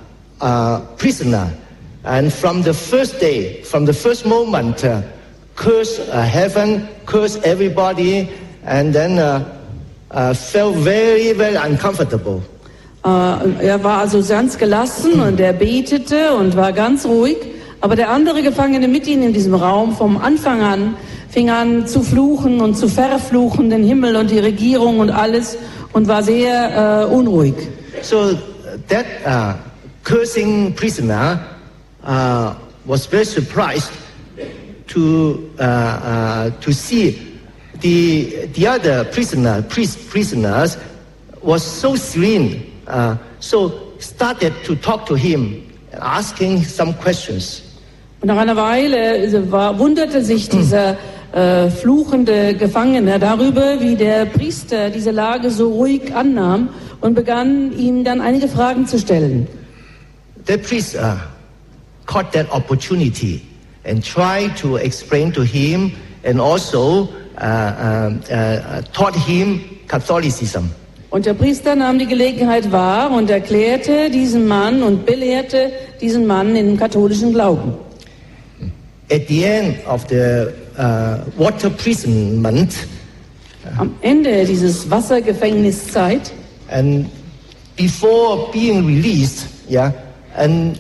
uh, 0.41 0.81
prisoner, 0.97 1.51
and 2.05 2.33
from 2.33 2.63
the 2.63 2.73
first 2.73 3.21
day, 3.21 3.63
from 3.63 3.87
the 3.87 3.93
first 3.93 4.25
moment, 4.25 4.85
uh, 4.85 5.03
curse 5.55 5.99
uh, 5.99 6.23
heaven, 6.23 6.89
curse 7.07 7.37
everybody, 7.45 8.29
and 8.65 8.95
then 8.95 9.19
uh, 9.19 9.45
uh, 10.11 10.35
felt 10.35 10.77
very, 10.77 11.33
very 11.33 11.57
uncomfortable. 11.57 12.43
Äh, 13.05 13.67
er 13.67 13.83
war 13.83 14.01
also 14.01 14.23
ganz 14.23 14.59
gelassen 14.59 15.21
und 15.21 15.41
er 15.41 15.55
betete 15.55 16.35
und 16.35 16.57
war 16.57 16.73
ganz 16.73 17.07
ruhig. 17.07 17.37
Aber 17.81 17.97
der 17.97 18.11
andere 18.11 18.43
Gefangene 18.43 18.89
mit 18.89 19.07
ihm 19.07 19.23
in 19.23 19.33
diesem 19.33 19.55
Raum 19.55 19.97
vom 19.97 20.19
Anfang 20.19 20.61
an 20.61 20.97
fing 21.31 21.49
an 21.49 21.87
zu 21.87 22.03
fluchen 22.03 22.61
und 22.61 22.75
zu 22.77 22.89
verfluchen, 22.89 23.71
den 23.71 23.85
Himmel 23.85 24.17
und 24.17 24.31
die 24.31 24.39
Regierung 24.39 24.99
und 24.99 25.11
alles 25.11 25.57
und 25.93 26.09
war 26.09 26.23
sehr 26.23 27.07
äh, 27.09 27.15
unruhig. 27.15 27.55
So 28.03 28.37
that 28.89 29.07
uh, 29.27 29.55
cursing 30.05 30.75
prisoner 30.75 31.41
uh, 32.05 32.55
was 32.85 33.07
very 33.07 33.25
surprised 33.25 33.93
to 34.89 35.51
uh, 35.59 35.63
uh, 35.63 36.51
to 36.61 36.73
see 36.73 37.39
the 37.81 38.47
the 38.55 38.67
other 38.67 39.05
prisoner 39.05 39.63
prisoners 39.63 40.77
was 41.43 41.63
so 41.63 41.97
serene. 41.97 42.67
Uh, 42.87 43.17
so 43.39 43.93
started 43.99 44.53
to 44.65 44.75
talk 44.77 45.07
to 45.07 45.15
him, 45.15 45.63
asking 46.01 46.65
some 46.65 46.93
questions. 46.95 47.63
Und 48.21 48.27
nach 48.27 48.37
einer 48.37 48.57
Weile 48.57 49.51
war, 49.51 49.79
wunderte 49.79 50.23
sich 50.23 50.49
dieser 50.49 50.97
äh, 51.33 51.71
fluchende 51.71 52.55
Gefangene 52.55 53.19
darüber, 53.19 53.81
wie 53.81 53.97
der 53.97 54.27
Priester 54.27 54.91
diese 54.91 55.11
Lage 55.11 55.51
so 55.51 55.71
ruhig 55.71 56.15
annahm 56.15 56.69
und 57.01 57.15
begann 57.15 57.73
ihm 57.79 58.05
dann 58.05 58.21
einige 58.21 58.49
Fragen 58.49 58.87
zu 58.87 58.99
stellen. 58.99 59.47
The 60.47 60.59
priest 60.59 60.97
uh, 60.97 61.17
caught 62.11 62.33
that 62.33 62.51
opportunity 62.51 63.41
and 63.85 64.03
tried 64.03 64.57
to 64.57 64.77
explain 64.77 65.33
to 65.33 65.43
him 65.43 65.93
and 66.25 66.41
also 66.41 67.09
uh, 67.39 67.41
uh, 67.41 68.35
uh, 68.35 68.83
taught 68.93 69.15
him 69.15 69.61
Catholicism. 69.87 70.71
Und 71.11 71.27
der 71.27 71.35
Priester 71.35 71.75
nahm 71.75 71.99
die 71.99 72.07
Gelegenheit 72.07 72.71
wahr 72.71 73.11
und 73.11 73.31
erklärte 73.31 74.11
diesen 74.11 74.47
Mann 74.47 74.83
und 74.83 75.07
belehrte 75.07 75.73
diesen 76.01 76.27
Mann 76.27 76.55
in 76.55 76.67
dem 76.67 76.77
katholischen 76.77 77.33
Glauben. 77.33 77.73
At 79.11 79.23
the 79.29 79.45
end 79.45 79.87
of 79.87 80.07
the 80.09 80.53
uh, 80.79 81.19
water 81.37 81.67
imprisonment, 81.67 82.75
am 83.77 83.95
Ende 84.03 84.45
dieses 84.45 84.89
Wassergefängniszeit, 84.89 86.33
and 86.71 87.11
before 87.77 88.51
being 88.53 88.87
released, 88.87 89.49
yeah, 89.69 89.93
and 90.37 90.79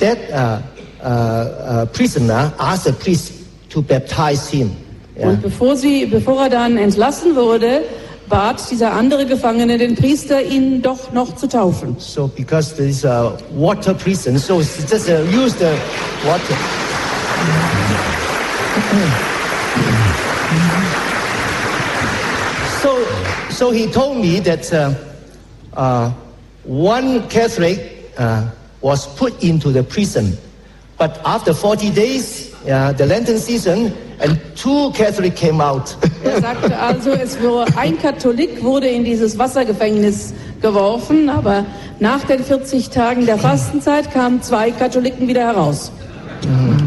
that 0.00 0.18
uh, 0.30 0.62
uh, 1.02 1.06
uh, 1.06 1.86
prisoner 1.86 2.52
asked 2.58 2.84
the 2.84 2.92
priest 2.92 3.32
to 3.70 3.82
baptize 3.82 4.50
him. 4.50 4.76
Yeah. 5.16 5.28
Und 5.28 5.42
bevor, 5.42 5.76
sie, 5.76 6.06
bevor 6.06 6.42
er 6.42 6.50
dann 6.50 6.76
entlassen 6.76 7.36
wurde, 7.36 7.84
bat 8.28 8.70
dieser 8.70 8.92
andere 8.92 9.26
Gefangene 9.26 9.76
den 9.76 9.96
Priester, 9.96 10.42
ihn 10.42 10.80
doch 10.82 11.12
noch 11.12 11.36
zu 11.36 11.46
taufen. 11.48 11.96
So 11.98 12.28
because 12.28 12.74
there 12.74 12.88
is 12.88 13.04
a 13.04 13.36
water 13.54 13.92
prison, 13.92 14.38
so 14.38 14.60
just 14.60 15.08
uh, 15.08 15.22
use 15.30 15.54
the 15.56 15.76
water. 16.24 16.56
so, 22.82 22.96
so 23.50 23.70
he 23.72 23.86
told 23.88 24.18
me 24.18 24.40
that 24.40 24.72
uh, 24.72 24.94
uh, 25.76 26.12
one 26.64 27.28
Catholic 27.28 28.10
uh, 28.16 28.46
was 28.80 29.06
put 29.16 29.42
into 29.42 29.72
the 29.72 29.82
prison, 29.82 30.36
but 30.98 31.20
after 31.24 31.54
40 31.54 31.90
days, 31.90 32.50
the 32.64 33.06
Lenten 33.06 33.38
season, 33.38 33.92
and 34.20 34.38
two 34.56 34.90
Catholic 34.92 35.34
came 35.36 35.60
out. 35.60 35.96
er 36.24 36.40
sagte 36.40 36.78
also, 36.78 37.10
es 37.10 37.40
wurde, 37.40 37.76
ein 37.76 37.98
Katholik 37.98 38.62
wurde 38.62 38.88
in 38.88 39.04
dieses 39.04 39.38
Wassergefängnis 39.38 40.34
geworfen, 40.60 41.28
aber 41.30 41.64
nach 41.98 42.22
den 42.24 42.44
40 42.44 42.90
Tagen 42.90 43.26
der 43.26 43.38
Fastenzeit 43.38 44.12
kamen 44.12 44.42
zwei 44.42 44.70
Katholiken 44.70 45.26
wieder 45.26 45.46
heraus. 45.46 45.90
Mhm. 46.44 46.79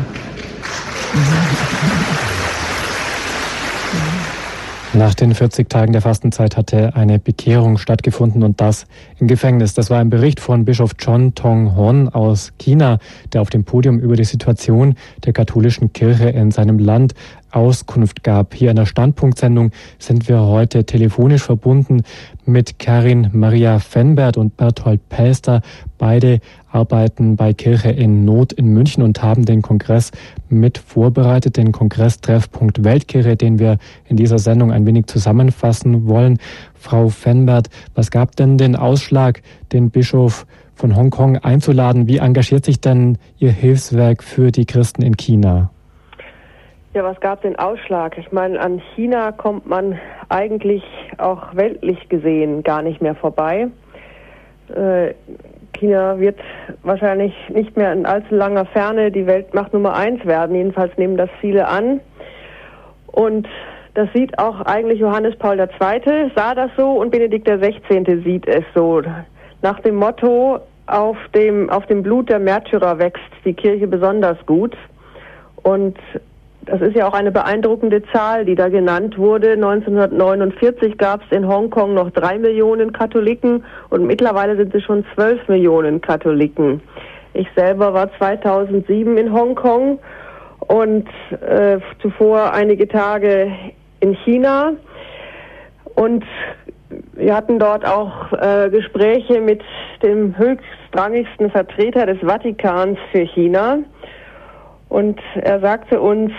Nach 4.95 5.15
den 5.15 5.33
40 5.33 5.71
Tagen 5.71 5.91
der 5.91 6.03
Fastenzeit 6.03 6.55
hatte 6.55 6.95
eine 6.95 7.17
Bekehrung 7.17 7.79
stattgefunden 7.79 8.43
und 8.43 8.61
das 8.61 8.85
im 9.17 9.27
Gefängnis. 9.27 9.73
Das 9.73 9.89
war 9.89 9.97
ein 9.97 10.11
Bericht 10.11 10.39
von 10.39 10.65
Bischof 10.65 10.91
John 10.99 11.33
Tong 11.33 11.75
Hon 11.75 12.09
aus 12.09 12.53
China, 12.59 12.99
der 13.33 13.41
auf 13.41 13.49
dem 13.49 13.63
Podium 13.63 13.97
über 13.97 14.15
die 14.15 14.23
Situation 14.23 14.93
der 15.25 15.33
katholischen 15.33 15.93
Kirche 15.93 16.29
in 16.29 16.51
seinem 16.51 16.77
Land 16.77 17.15
Auskunft 17.53 18.23
gab. 18.23 18.53
Hier 18.53 18.71
in 18.71 18.75
der 18.75 18.85
Standpunktsendung 18.85 19.71
sind 19.99 20.27
wir 20.27 20.41
heute 20.41 20.85
telefonisch 20.85 21.43
verbunden 21.43 22.03
mit 22.45 22.79
Karin 22.79 23.29
Maria 23.31 23.79
Fenbert 23.79 24.37
und 24.37 24.57
Berthold 24.57 25.07
Pelster. 25.09 25.61
Beide 25.97 26.39
arbeiten 26.71 27.35
bei 27.35 27.53
Kirche 27.53 27.91
in 27.91 28.25
Not 28.25 28.53
in 28.53 28.67
München 28.67 29.03
und 29.03 29.21
haben 29.21 29.45
den 29.45 29.61
Kongress 29.61 30.11
mit 30.49 30.77
vorbereitet, 30.77 31.57
den 31.57 31.71
Kongresstreffpunkt 31.71 32.83
Weltkirche, 32.83 33.35
den 33.35 33.59
wir 33.59 33.77
in 34.05 34.17
dieser 34.17 34.39
Sendung 34.39 34.71
ein 34.71 34.85
wenig 34.85 35.05
zusammenfassen 35.05 36.07
wollen. 36.07 36.39
Frau 36.73 37.09
Fenbert, 37.09 37.69
was 37.93 38.11
gab 38.11 38.35
denn 38.35 38.57
den 38.57 38.75
Ausschlag, 38.75 39.41
den 39.71 39.91
Bischof 39.91 40.45
von 40.75 40.95
Hongkong 40.95 41.37
einzuladen? 41.37 42.07
Wie 42.07 42.17
engagiert 42.17 42.65
sich 42.65 42.81
denn 42.81 43.17
Ihr 43.37 43.51
Hilfswerk 43.51 44.23
für 44.23 44.51
die 44.51 44.65
Christen 44.65 45.03
in 45.03 45.15
China? 45.15 45.72
Ja, 46.93 47.03
was 47.03 47.19
gab 47.21 47.41
den 47.41 47.57
Ausschlag? 47.57 48.19
Ich 48.19 48.31
meine, 48.31 48.59
an 48.59 48.79
China 48.95 49.31
kommt 49.31 49.65
man 49.65 49.99
eigentlich 50.29 50.83
auch 51.17 51.55
weltlich 51.55 52.07
gesehen 52.07 52.61
gar 52.61 52.83
nicht 52.83 53.01
mehr 53.01 53.15
vorbei. 53.15 53.67
Äh, 54.69 55.15
China 55.75 56.19
wird 56.19 56.39
wahrscheinlich 56.83 57.33
nicht 57.49 57.75
mehr 57.75 57.91
in 57.93 58.05
allzu 58.05 58.35
langer 58.35 58.65
Ferne 58.65 59.11
die 59.11 59.25
Weltmacht 59.25 59.73
Nummer 59.73 59.95
eins 59.95 60.23
werden. 60.23 60.55
Jedenfalls 60.55 60.95
nehmen 60.97 61.17
das 61.17 61.31
viele 61.41 61.67
an. 61.67 61.99
Und 63.07 63.47
das 63.95 64.07
sieht 64.13 64.37
auch 64.37 64.61
eigentlich 64.61 64.99
Johannes 64.99 65.35
Paul 65.37 65.59
II. 65.59 66.31
sah 66.35 66.53
das 66.53 66.69
so 66.77 66.91
und 66.91 67.09
Benedikt 67.09 67.47
XVI. 67.47 68.21
sieht 68.23 68.47
es 68.47 68.65
so. 68.75 69.01
Nach 69.63 69.79
dem 69.79 69.95
Motto, 69.95 70.59
auf 70.85 71.17
dem, 71.33 71.71
auf 71.71 71.87
dem 71.87 72.03
Blut 72.03 72.29
der 72.29 72.39
Märtyrer 72.39 72.99
wächst 72.99 73.23
die 73.45 73.53
Kirche 73.53 73.87
besonders 73.87 74.37
gut. 74.45 74.77
Und 75.63 75.97
das 76.65 76.81
ist 76.81 76.95
ja 76.95 77.07
auch 77.07 77.13
eine 77.13 77.31
beeindruckende 77.31 78.03
Zahl, 78.11 78.45
die 78.45 78.55
da 78.55 78.69
genannt 78.69 79.17
wurde. 79.17 79.53
1949 79.53 80.97
gab 80.97 81.21
es 81.23 81.35
in 81.35 81.47
Hongkong 81.47 81.93
noch 81.93 82.11
drei 82.11 82.37
Millionen 82.37 82.93
Katholiken 82.93 83.63
und 83.89 84.05
mittlerweile 84.05 84.55
sind 84.55 84.73
es 84.73 84.83
schon 84.83 85.05
zwölf 85.13 85.47
Millionen 85.47 86.01
Katholiken. 86.01 86.81
Ich 87.33 87.47
selber 87.55 87.93
war 87.93 88.15
2007 88.17 89.17
in 89.17 89.33
Hongkong 89.33 89.99
und 90.59 91.07
äh, 91.41 91.79
zuvor 92.01 92.53
einige 92.53 92.87
Tage 92.87 93.51
in 93.99 94.13
China 94.23 94.73
und 95.95 96.23
wir 97.13 97.35
hatten 97.35 97.59
dort 97.59 97.85
auch 97.85 98.31
äh, 98.33 98.69
Gespräche 98.69 99.41
mit 99.41 99.61
dem 100.03 100.37
höchstrangigsten 100.37 101.49
Vertreter 101.49 102.05
des 102.05 102.19
Vatikans 102.19 102.97
für 103.11 103.25
China. 103.25 103.79
Und 104.93 105.19
er 105.33 105.59
sagte 105.59 105.99
uns, 105.99 106.31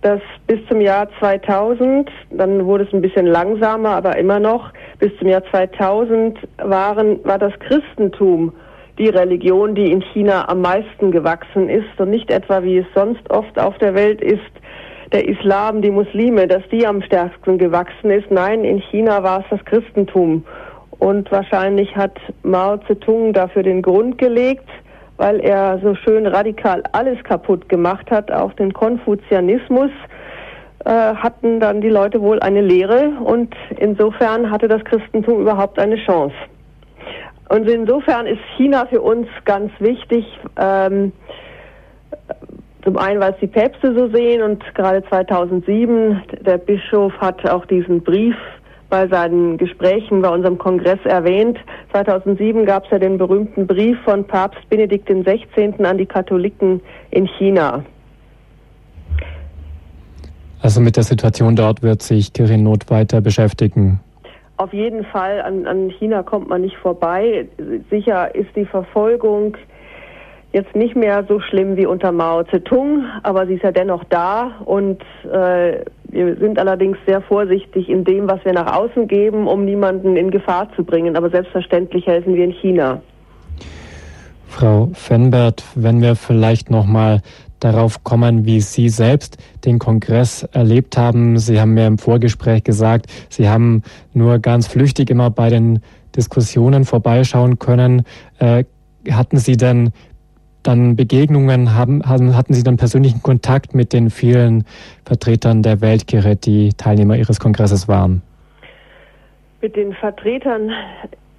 dass 0.00 0.22
bis 0.46 0.58
zum 0.66 0.80
Jahr 0.80 1.08
2000, 1.20 2.10
dann 2.30 2.64
wurde 2.64 2.84
es 2.84 2.92
ein 2.94 3.02
bisschen 3.02 3.26
langsamer, 3.26 3.90
aber 3.90 4.16
immer 4.16 4.40
noch, 4.40 4.70
bis 4.98 5.14
zum 5.18 5.28
Jahr 5.28 5.44
2000 5.50 6.38
waren, 6.56 7.22
war 7.24 7.38
das 7.38 7.52
Christentum 7.58 8.54
die 8.98 9.10
Religion, 9.10 9.74
die 9.74 9.92
in 9.92 10.00
China 10.00 10.48
am 10.48 10.62
meisten 10.62 11.10
gewachsen 11.10 11.68
ist 11.68 11.98
und 11.98 12.08
nicht 12.08 12.30
etwa, 12.30 12.62
wie 12.62 12.78
es 12.78 12.86
sonst 12.94 13.28
oft 13.30 13.58
auf 13.58 13.76
der 13.76 13.94
Welt 13.94 14.22
ist, 14.22 14.40
der 15.12 15.28
Islam, 15.28 15.82
die 15.82 15.90
Muslime, 15.90 16.46
dass 16.48 16.62
die 16.72 16.86
am 16.86 17.02
stärksten 17.02 17.58
gewachsen 17.58 18.10
ist. 18.10 18.30
Nein, 18.30 18.64
in 18.64 18.80
China 18.90 19.22
war 19.22 19.40
es 19.40 19.46
das 19.50 19.62
Christentum. 19.66 20.46
Und 20.98 21.30
wahrscheinlich 21.30 21.94
hat 21.94 22.18
Mao 22.42 22.78
Zedong 22.86 23.34
dafür 23.34 23.62
den 23.62 23.82
Grund 23.82 24.16
gelegt, 24.16 24.68
weil 25.22 25.38
er 25.38 25.78
so 25.78 25.94
schön 25.94 26.26
radikal 26.26 26.82
alles 26.90 27.22
kaputt 27.22 27.68
gemacht 27.68 28.10
hat, 28.10 28.32
auch 28.32 28.52
den 28.54 28.72
Konfuzianismus, 28.72 29.92
äh, 30.84 30.90
hatten 30.90 31.60
dann 31.60 31.80
die 31.80 31.90
Leute 31.90 32.20
wohl 32.20 32.40
eine 32.40 32.60
Lehre 32.60 33.12
und 33.22 33.54
insofern 33.78 34.50
hatte 34.50 34.66
das 34.66 34.82
Christentum 34.82 35.42
überhaupt 35.42 35.78
eine 35.78 35.94
Chance. 35.94 36.34
Und 37.50 37.70
insofern 37.70 38.26
ist 38.26 38.40
China 38.56 38.84
für 38.86 39.00
uns 39.00 39.28
ganz 39.44 39.70
wichtig, 39.78 40.26
ähm, 40.60 41.12
zum 42.82 42.98
einen, 42.98 43.20
weil 43.20 43.34
es 43.34 43.38
die 43.38 43.46
Päpste 43.46 43.96
so 43.96 44.08
sehen 44.08 44.42
und 44.42 44.60
gerade 44.74 45.04
2007, 45.04 46.20
der 46.40 46.58
Bischof 46.58 47.12
hat 47.20 47.48
auch 47.48 47.64
diesen 47.66 48.02
Brief 48.02 48.34
bei 48.92 49.08
seinen 49.08 49.56
Gesprächen 49.56 50.20
bei 50.20 50.28
unserem 50.28 50.58
Kongress 50.58 50.98
erwähnt. 51.04 51.58
2007 51.92 52.66
gab 52.66 52.84
es 52.84 52.90
ja 52.90 52.98
den 52.98 53.16
berühmten 53.16 53.66
Brief 53.66 53.98
von 54.04 54.22
Papst 54.26 54.68
Benedikt 54.68 55.06
XVI. 55.08 55.72
an 55.82 55.96
die 55.96 56.04
Katholiken 56.04 56.82
in 57.10 57.26
China. 57.38 57.82
Also 60.60 60.82
mit 60.82 60.98
der 60.98 61.04
Situation 61.04 61.56
dort 61.56 61.82
wird 61.82 62.02
sich 62.02 62.34
Kirchennot 62.34 62.90
weiter 62.90 63.22
beschäftigen. 63.22 63.98
Auf 64.58 64.74
jeden 64.74 65.04
Fall, 65.06 65.40
an, 65.40 65.66
an 65.66 65.88
China 65.98 66.22
kommt 66.22 66.50
man 66.50 66.60
nicht 66.60 66.76
vorbei. 66.76 67.48
Sicher 67.88 68.34
ist 68.34 68.54
die 68.54 68.66
Verfolgung 68.66 69.56
jetzt 70.52 70.74
nicht 70.76 70.94
mehr 70.94 71.24
so 71.28 71.40
schlimm 71.40 71.76
wie 71.76 71.86
unter 71.86 72.12
Mao 72.12 72.42
Zedong, 72.44 73.04
aber 73.22 73.46
sie 73.46 73.54
ist 73.54 73.62
ja 73.62 73.72
dennoch 73.72 74.04
da 74.04 74.52
und 74.64 75.00
äh, 75.24 75.84
wir 76.10 76.36
sind 76.36 76.58
allerdings 76.58 76.98
sehr 77.06 77.22
vorsichtig 77.22 77.88
in 77.88 78.04
dem, 78.04 78.28
was 78.28 78.44
wir 78.44 78.52
nach 78.52 78.76
außen 78.76 79.08
geben, 79.08 79.46
um 79.46 79.64
niemanden 79.64 80.16
in 80.16 80.30
Gefahr 80.30 80.68
zu 80.76 80.84
bringen. 80.84 81.16
Aber 81.16 81.30
selbstverständlich 81.30 82.06
helfen 82.06 82.34
wir 82.34 82.44
in 82.44 82.52
China. 82.52 83.00
Frau 84.46 84.90
Fenbert, 84.92 85.64
wenn 85.74 86.02
wir 86.02 86.14
vielleicht 86.14 86.70
noch 86.70 86.84
mal 86.84 87.22
darauf 87.60 88.04
kommen, 88.04 88.44
wie 88.44 88.60
Sie 88.60 88.90
selbst 88.90 89.38
den 89.64 89.78
Kongress 89.78 90.42
erlebt 90.52 90.98
haben. 90.98 91.38
Sie 91.38 91.58
haben 91.58 91.72
mir 91.72 91.86
im 91.86 91.96
Vorgespräch 91.96 92.64
gesagt, 92.64 93.06
Sie 93.30 93.48
haben 93.48 93.82
nur 94.12 94.38
ganz 94.40 94.66
flüchtig 94.66 95.08
immer 95.08 95.30
bei 95.30 95.48
den 95.48 95.80
Diskussionen 96.14 96.84
vorbeischauen 96.84 97.58
können. 97.58 98.02
Äh, 98.38 98.64
hatten 99.10 99.38
Sie 99.38 99.56
denn 99.56 99.92
dann 100.62 100.96
Begegnungen, 100.96 101.74
haben, 101.74 102.06
hatten 102.06 102.54
Sie 102.54 102.62
dann 102.62 102.76
persönlichen 102.76 103.22
Kontakt 103.22 103.74
mit 103.74 103.92
den 103.92 104.10
vielen 104.10 104.64
Vertretern 105.04 105.62
der 105.62 105.80
Weltkirche, 105.80 106.36
die 106.36 106.70
Teilnehmer 106.70 107.16
Ihres 107.16 107.40
Kongresses 107.40 107.88
waren? 107.88 108.22
Mit 109.60 109.76
den 109.76 109.92
Vertretern 109.92 110.72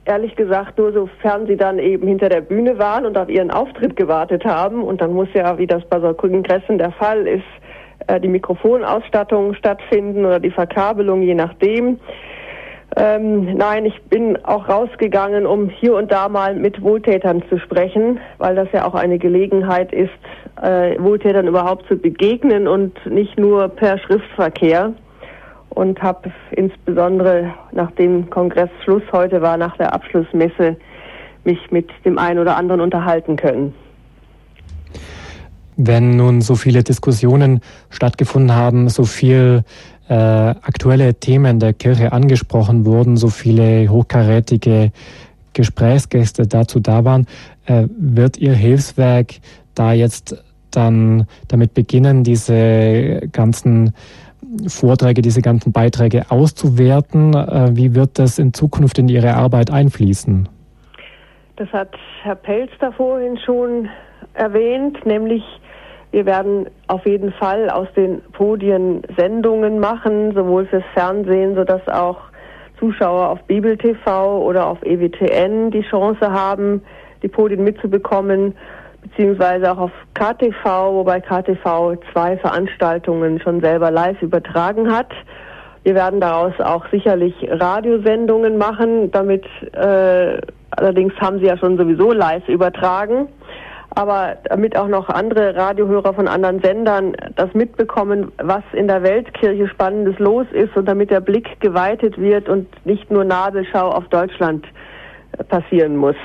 ehrlich 0.05 0.35
gesagt 0.35 0.77
nur 0.77 0.91
sofern 0.91 1.47
sie 1.47 1.55
dann 1.55 1.79
eben 1.79 2.07
hinter 2.07 2.29
der 2.29 2.41
Bühne 2.41 2.77
waren 2.77 3.05
und 3.05 3.17
auf 3.17 3.29
ihren 3.29 3.51
Auftritt 3.51 3.95
gewartet 3.95 4.43
haben. 4.45 4.83
Und 4.83 5.01
dann 5.01 5.13
muss 5.13 5.29
ja, 5.33 5.57
wie 5.57 5.67
das 5.67 5.83
bei 5.85 5.99
so 5.99 6.13
Kongressen 6.13 6.77
der 6.77 6.91
Fall 6.91 7.27
ist, 7.27 7.43
äh, 8.07 8.19
die 8.19 8.27
Mikrofonausstattung 8.27 9.53
stattfinden 9.55 10.25
oder 10.25 10.39
die 10.39 10.51
Verkabelung, 10.51 11.21
je 11.21 11.35
nachdem. 11.35 11.99
Ähm, 12.95 13.55
nein, 13.55 13.85
ich 13.85 13.99
bin 14.03 14.37
auch 14.43 14.69
rausgegangen, 14.69 15.47
um 15.47 15.69
hier 15.69 15.95
und 15.95 16.11
da 16.11 16.29
mal 16.29 16.55
mit 16.55 16.81
Wohltätern 16.81 17.41
zu 17.49 17.57
sprechen, 17.57 18.19
weil 18.37 18.55
das 18.55 18.67
ja 18.71 18.85
auch 18.85 18.93
eine 18.93 19.17
Gelegenheit 19.17 19.91
ist, 19.91 20.11
äh, 20.61 20.99
Wohltätern 20.99 21.47
überhaupt 21.47 21.87
zu 21.87 21.97
begegnen 21.97 22.67
und 22.67 22.93
nicht 23.05 23.39
nur 23.39 23.69
per 23.69 23.97
Schriftverkehr. 23.97 24.93
Und 25.69 26.03
habe 26.03 26.31
insbesondere 26.51 27.51
nach 27.71 27.89
dem 27.93 28.29
Kongressschluss 28.29 29.01
heute 29.11 29.41
war, 29.41 29.57
nach 29.57 29.75
der 29.77 29.91
Abschlussmesse, 29.91 30.77
mich 31.45 31.71
mit 31.71 31.89
dem 32.05 32.19
einen 32.19 32.37
oder 32.37 32.57
anderen 32.57 32.79
unterhalten 32.79 33.37
können. 33.37 33.73
Wenn 35.75 36.15
nun 36.15 36.41
so 36.41 36.53
viele 36.53 36.83
Diskussionen 36.83 37.61
stattgefunden 37.89 38.55
haben, 38.55 38.89
so 38.89 39.05
viel 39.05 39.63
äh, 40.13 40.15
aktuelle 40.15 41.15
Themen 41.15 41.59
der 41.59 41.73
Kirche 41.73 42.11
angesprochen 42.11 42.85
wurden, 42.85 43.17
so 43.17 43.29
viele 43.29 43.89
hochkarätige 43.89 44.91
Gesprächsgäste 45.53 46.45
dazu 46.45 46.79
da 46.79 47.03
waren, 47.03 47.25
äh, 47.65 47.87
wird 47.97 48.37
Ihr 48.37 48.53
Hilfswerk 48.53 49.35
da 49.73 49.91
jetzt 49.91 50.43
dann 50.69 51.25
damit 51.47 51.73
beginnen, 51.73 52.23
diese 52.23 53.27
ganzen 53.31 53.93
Vorträge, 54.67 55.23
diese 55.23 55.41
ganzen 55.41 55.71
Beiträge 55.71 56.29
auszuwerten? 56.29 57.33
Äh, 57.33 57.71
wie 57.75 57.95
wird 57.95 58.19
das 58.19 58.37
in 58.37 58.53
Zukunft 58.53 58.99
in 58.99 59.09
Ihre 59.09 59.33
Arbeit 59.33 59.71
einfließen? 59.71 60.47
Das 61.55 61.69
hat 61.69 61.89
Herr 62.21 62.35
Pelz 62.35 62.69
da 62.79 62.91
vorhin 62.91 63.39
schon 63.43 63.89
erwähnt, 64.35 65.03
nämlich 65.07 65.43
wir 66.13 66.27
werden 66.27 66.67
auf 66.87 67.07
jeden 67.07 67.33
Fall 67.33 67.71
aus 67.71 67.87
den 67.95 68.21
Podien 68.33 69.01
Sendungen 69.17 69.79
machen, 69.79 70.31
sowohl 70.35 70.67
fürs 70.67 70.83
Fernsehen, 70.93 71.55
sodass 71.55 71.85
auch 71.87 72.19
Zuschauer 72.79 73.29
auf 73.29 73.43
Bibel 73.45 73.75
TV 73.75 74.39
oder 74.43 74.67
auf 74.67 74.77
EWTN 74.83 75.71
die 75.71 75.81
Chance 75.81 76.31
haben, 76.31 76.83
die 77.23 77.29
Podien 77.29 77.63
mitzubekommen, 77.63 78.53
beziehungsweise 79.01 79.71
auch 79.71 79.79
auf 79.79 79.91
KTV, 80.13 80.93
wobei 80.93 81.19
KTV 81.19 81.95
zwei 82.11 82.37
Veranstaltungen 82.37 83.41
schon 83.41 83.59
selber 83.59 83.89
live 83.89 84.21
übertragen 84.21 84.95
hat. 84.95 85.11
Wir 85.81 85.95
werden 85.95 86.19
daraus 86.19 86.53
auch 86.59 86.85
sicherlich 86.91 87.33
Radiosendungen 87.49 88.59
machen, 88.59 89.09
damit 89.09 89.45
äh, 89.73 90.37
allerdings 90.69 91.13
haben 91.19 91.39
sie 91.39 91.47
ja 91.47 91.57
schon 91.57 91.75
sowieso 91.75 92.11
live 92.11 92.47
übertragen 92.47 93.29
aber 93.95 94.37
damit 94.45 94.77
auch 94.77 94.87
noch 94.87 95.09
andere 95.09 95.55
Radiohörer 95.55 96.13
von 96.13 96.27
anderen 96.27 96.61
Sendern 96.61 97.15
das 97.35 97.53
mitbekommen, 97.53 98.31
was 98.37 98.63
in 98.73 98.87
der 98.87 99.03
Weltkirche 99.03 99.67
Spannendes 99.67 100.17
los 100.19 100.47
ist 100.51 100.75
und 100.75 100.85
damit 100.85 101.11
der 101.11 101.21
Blick 101.21 101.59
geweitet 101.59 102.17
wird 102.17 102.49
und 102.49 102.67
nicht 102.85 103.11
nur 103.11 103.23
Nabelschau 103.23 103.89
auf 103.89 104.07
Deutschland 104.09 104.65
äh, 105.37 105.43
passieren 105.43 105.95
muss. 105.95 106.15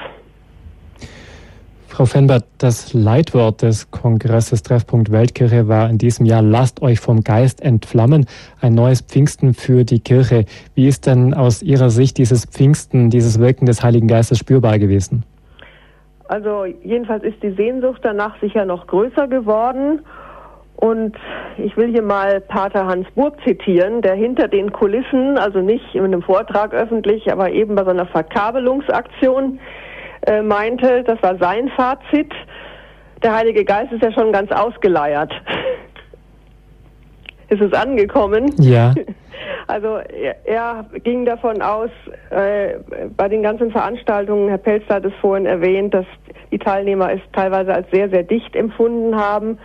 Frau 1.89 2.05
Fenbert, 2.05 2.45
das 2.59 2.93
Leitwort 2.93 3.63
des 3.63 3.91
Kongresses 3.91 4.63
Treffpunkt 4.63 5.11
Weltkirche 5.11 5.69
war 5.69 5.91
in 5.91 5.99
diesem 5.99 6.27
Jahr 6.27 6.43
Lasst 6.43 6.81
euch 6.81 7.01
vom 7.01 7.25
Geist 7.25 7.61
entflammen, 7.61 8.27
ein 8.61 8.75
neues 8.75 9.01
Pfingsten 9.01 9.53
für 9.53 9.85
die 9.85 9.99
Kirche. 9.99 10.45
Wie 10.75 10.87
ist 10.87 11.07
denn 11.07 11.35
aus 11.35 11.63
Ihrer 11.63 11.91
Sicht 11.91 12.19
dieses 12.19 12.45
Pfingsten, 12.45 13.11
dieses 13.11 13.41
Wirken 13.41 13.67
des 13.67 13.83
Heiligen 13.83 14.07
Geistes 14.07 14.39
spürbar 14.39 14.79
gewesen? 14.79 15.25
Also 16.29 16.67
jedenfalls 16.67 17.25
ist 17.25 17.43
die 17.43 17.53
Sehnsucht 17.53 18.01
danach 18.03 18.39
sicher 18.41 18.65
noch 18.65 18.87
größer 18.87 19.29
geworden. 19.29 20.05
Und 20.77 21.17
ich 21.57 21.77
will 21.77 21.91
hier 21.91 22.03
mal 22.03 22.41
Pater 22.41 22.87
Hans 22.87 23.09
Burg 23.17 23.35
zitieren, 23.45 24.01
der 24.01 24.15
hinter 24.15 24.47
den 24.47 24.71
Kulissen, 24.71 25.37
also 25.37 25.59
nicht 25.59 25.95
in 25.95 26.05
einem 26.05 26.23
Vortrag 26.23 26.73
öffentlich, 26.73 27.33
aber 27.33 27.51
eben 27.51 27.75
bei 27.75 27.83
so 27.83 27.91
einer 27.91 28.07
Verkabelungsaktion 28.07 29.59
äh, 30.27 30.43
meinte, 30.43 31.03
das 31.03 31.21
war 31.23 31.37
sein 31.39 31.69
Fazit, 31.71 32.33
der 33.25 33.35
Heilige 33.35 33.65
Geist 33.65 33.91
ist 33.91 34.03
ja 34.03 34.13
schon 34.13 34.31
ganz 34.31 34.53
ausgeleiert. 34.53 35.33
ist 37.49 37.61
es 37.61 37.73
angekommen? 37.73 38.53
Ja. 38.59 38.95
Also 39.69 39.99
er, 39.99 40.37
er 40.47 40.87
ging 41.05 41.27
davon 41.27 41.61
aus, 41.61 41.91
äh, 42.31 42.77
bei 43.15 43.29
den 43.29 43.43
ganzen 43.43 43.71
Veranstaltungen, 43.71 44.49
Herr 44.49 44.57
Pelz 44.57 44.83
hat 44.89 45.05
es 45.05 45.13
vorhin 45.21 45.45
erwähnt, 45.45 45.93
dass 45.93 46.07
die 46.51 46.59
Teilnehmer 46.59 47.13
es 47.13 47.21
teilweise 47.35 47.75
als 47.75 47.87
sehr, 47.93 48.09
sehr 48.09 48.23
dicht 48.23 48.57
empfunden 48.57 49.15
haben. 49.15 49.59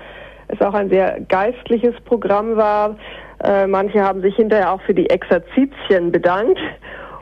Es 0.50 0.60
auch 0.62 0.74
ein 0.74 0.90
sehr 0.90 1.22
geistliches 1.22 1.96
Programm 2.02 2.58
war. 2.58 2.98
Äh, 3.42 3.66
manche 3.66 4.04
haben 4.04 4.22
sich 4.22 4.36
hinterher 4.36 4.74
auch 4.74 4.82
für 4.82 4.94
die 4.94 5.10
Exerzitien 5.10 6.12
bedankt 6.12 6.60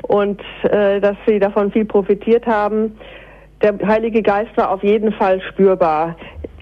und 0.01 0.41
äh, 0.63 0.99
dass 0.99 1.15
sie 1.27 1.37
davon 1.37 1.71
viel 1.71 1.85
profitiert 1.85 2.47
haben. 2.47 2.97
Der 3.61 3.77
Heilige 3.85 4.23
Geist 4.23 4.57
war 4.57 4.71
auf 4.71 4.81
jeden 4.81 5.13
Fall 5.13 5.39
spürbar. 5.41 6.15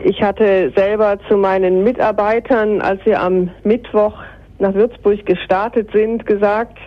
Ich 0.04 0.22
hatte 0.22 0.74
selber 0.76 1.18
zu 1.30 1.38
meinen 1.38 1.86
Mitarbeitern, 1.86 2.82
als 2.82 3.06
wir 3.06 3.22
am 3.22 3.52
Mittwoch 3.64 4.16
nach 4.60 4.74
Würzburg 4.74 5.26
gestartet 5.26 5.90
sind, 5.94 6.26
gesagt, 6.26 6.78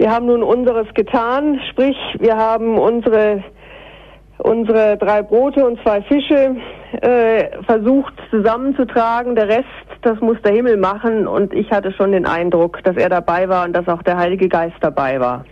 wir 0.00 0.10
haben 0.10 0.26
nun 0.26 0.42
unseres 0.42 0.86
getan, 0.94 1.60
sprich, 1.70 1.96
wir 2.18 2.36
haben 2.36 2.78
unsere, 2.78 3.44
unsere 4.38 4.96
drei 4.96 5.20
Brote 5.22 5.66
und 5.66 5.78
zwei 5.82 6.00
Fische 6.02 6.56
äh, 7.02 7.62
versucht 7.64 8.14
zusammenzutragen. 8.30 9.34
Der 9.34 9.48
Rest, 9.48 9.66
das 10.00 10.18
muss 10.20 10.40
der 10.42 10.52
Himmel 10.52 10.78
machen. 10.78 11.26
Und 11.26 11.52
ich 11.52 11.70
hatte 11.70 11.92
schon 11.92 12.12
den 12.12 12.24
Eindruck, 12.24 12.82
dass 12.82 12.96
er 12.96 13.10
dabei 13.10 13.48
war 13.50 13.66
und 13.66 13.74
dass 13.74 13.88
auch 13.88 14.02
der 14.02 14.16
Heilige 14.16 14.48
Geist 14.48 14.76
dabei 14.80 15.20
war. 15.20 15.44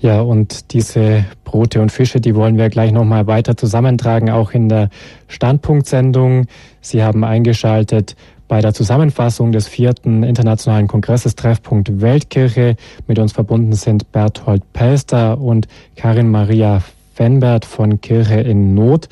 Ja, 0.00 0.22
und 0.22 0.72
diese 0.72 1.26
Brote 1.44 1.80
und 1.80 1.92
Fische, 1.92 2.20
die 2.20 2.34
wollen 2.34 2.56
wir 2.56 2.70
gleich 2.70 2.90
nochmal 2.90 3.26
weiter 3.26 3.56
zusammentragen, 3.56 4.30
auch 4.30 4.52
in 4.52 4.68
der 4.68 4.88
Standpunktsendung. 5.28 6.46
Sie 6.80 7.04
haben 7.04 7.22
eingeschaltet 7.22 8.16
bei 8.50 8.60
der 8.60 8.74
Zusammenfassung 8.74 9.52
des 9.52 9.68
vierten 9.68 10.24
Internationalen 10.24 10.88
Kongresses 10.88 11.36
Treffpunkt 11.36 12.00
Weltkirche. 12.00 12.74
Mit 13.06 13.20
uns 13.20 13.30
verbunden 13.32 13.74
sind 13.74 14.10
Berthold 14.10 14.72
Pelster 14.72 15.40
und 15.40 15.68
Karin 15.94 16.32
Maria 16.32 16.82
Fenbert 17.14 17.64
von 17.64 18.00
Kirche 18.00 18.40
in 18.40 18.74
Not. 18.74 19.08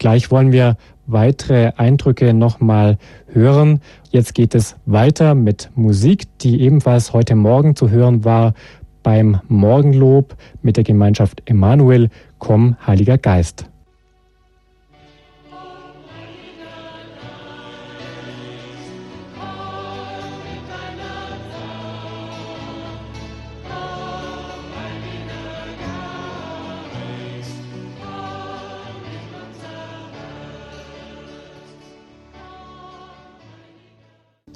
Gleich 0.00 0.32
wollen 0.32 0.50
wir 0.50 0.76
weitere 1.06 1.70
Eindrücke 1.76 2.34
nochmal 2.34 2.98
hören. 3.28 3.82
Jetzt 4.10 4.34
geht 4.34 4.56
es 4.56 4.74
weiter 4.84 5.36
mit 5.36 5.70
Musik, 5.76 6.24
die 6.38 6.60
ebenfalls 6.60 7.12
heute 7.12 7.36
Morgen 7.36 7.76
zu 7.76 7.88
hören 7.90 8.24
war 8.24 8.54
beim 9.04 9.38
Morgenlob 9.46 10.34
mit 10.60 10.76
der 10.76 10.82
Gemeinschaft 10.82 11.40
Emanuel. 11.46 12.08
Komm, 12.38 12.76
Heiliger 12.84 13.16
Geist. 13.16 13.69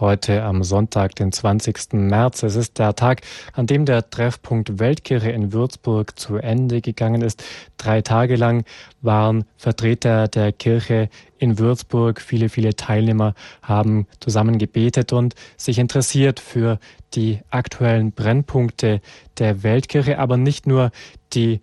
Heute 0.00 0.42
am 0.42 0.64
Sonntag, 0.64 1.14
den 1.14 1.30
20. 1.30 1.92
März. 1.92 2.42
Es 2.42 2.56
ist 2.56 2.80
der 2.80 2.96
Tag, 2.96 3.20
an 3.52 3.68
dem 3.68 3.84
der 3.84 4.10
Treffpunkt 4.10 4.80
Weltkirche 4.80 5.30
in 5.30 5.52
Würzburg 5.52 6.18
zu 6.18 6.34
Ende 6.36 6.80
gegangen 6.80 7.22
ist. 7.22 7.44
Drei 7.76 8.02
Tage 8.02 8.34
lang 8.34 8.64
waren 9.02 9.44
Vertreter 9.56 10.26
der 10.26 10.50
Kirche 10.50 11.08
in 11.38 11.60
Würzburg. 11.60 12.20
Viele, 12.20 12.48
viele 12.48 12.74
Teilnehmer 12.74 13.34
haben 13.62 14.08
zusammen 14.18 14.58
gebetet 14.58 15.12
und 15.12 15.36
sich 15.56 15.78
interessiert 15.78 16.40
für 16.40 16.80
die 17.14 17.38
aktuellen 17.50 18.10
Brennpunkte 18.10 19.00
der 19.38 19.62
Weltkirche, 19.62 20.18
aber 20.18 20.36
nicht 20.36 20.66
nur 20.66 20.90
die 21.34 21.60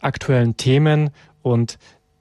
aktuellen 0.00 0.56
Themen 0.56 1.10
und 1.42 1.76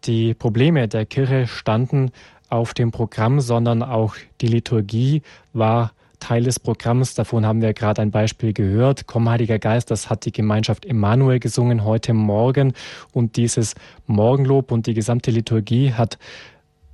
die 0.05 0.33
Probleme 0.33 0.87
der 0.87 1.05
Kirche 1.05 1.45
standen 1.45 2.11
auf 2.51 2.73
dem 2.73 2.91
Programm, 2.91 3.39
sondern 3.39 3.81
auch 3.81 4.15
die 4.41 4.47
Liturgie 4.47 5.21
war 5.53 5.93
Teil 6.19 6.43
des 6.43 6.59
Programms. 6.59 7.15
Davon 7.15 7.45
haben 7.45 7.61
wir 7.61 7.73
gerade 7.73 8.01
ein 8.01 8.11
Beispiel 8.11 8.53
gehört. 8.53 9.07
Komm, 9.07 9.27
Heiliger 9.29 9.59
Geist, 9.59 9.91
das 9.91 10.09
hat 10.09 10.25
die 10.25 10.31
Gemeinschaft 10.31 10.85
Emanuel 10.85 11.39
gesungen 11.39 11.83
heute 11.83 12.13
Morgen. 12.13 12.73
Und 13.11 13.35
dieses 13.35 13.75
Morgenlob 14.05 14.71
und 14.71 14.85
die 14.85 14.93
gesamte 14.93 15.31
Liturgie 15.31 15.93
hat 15.93 16.17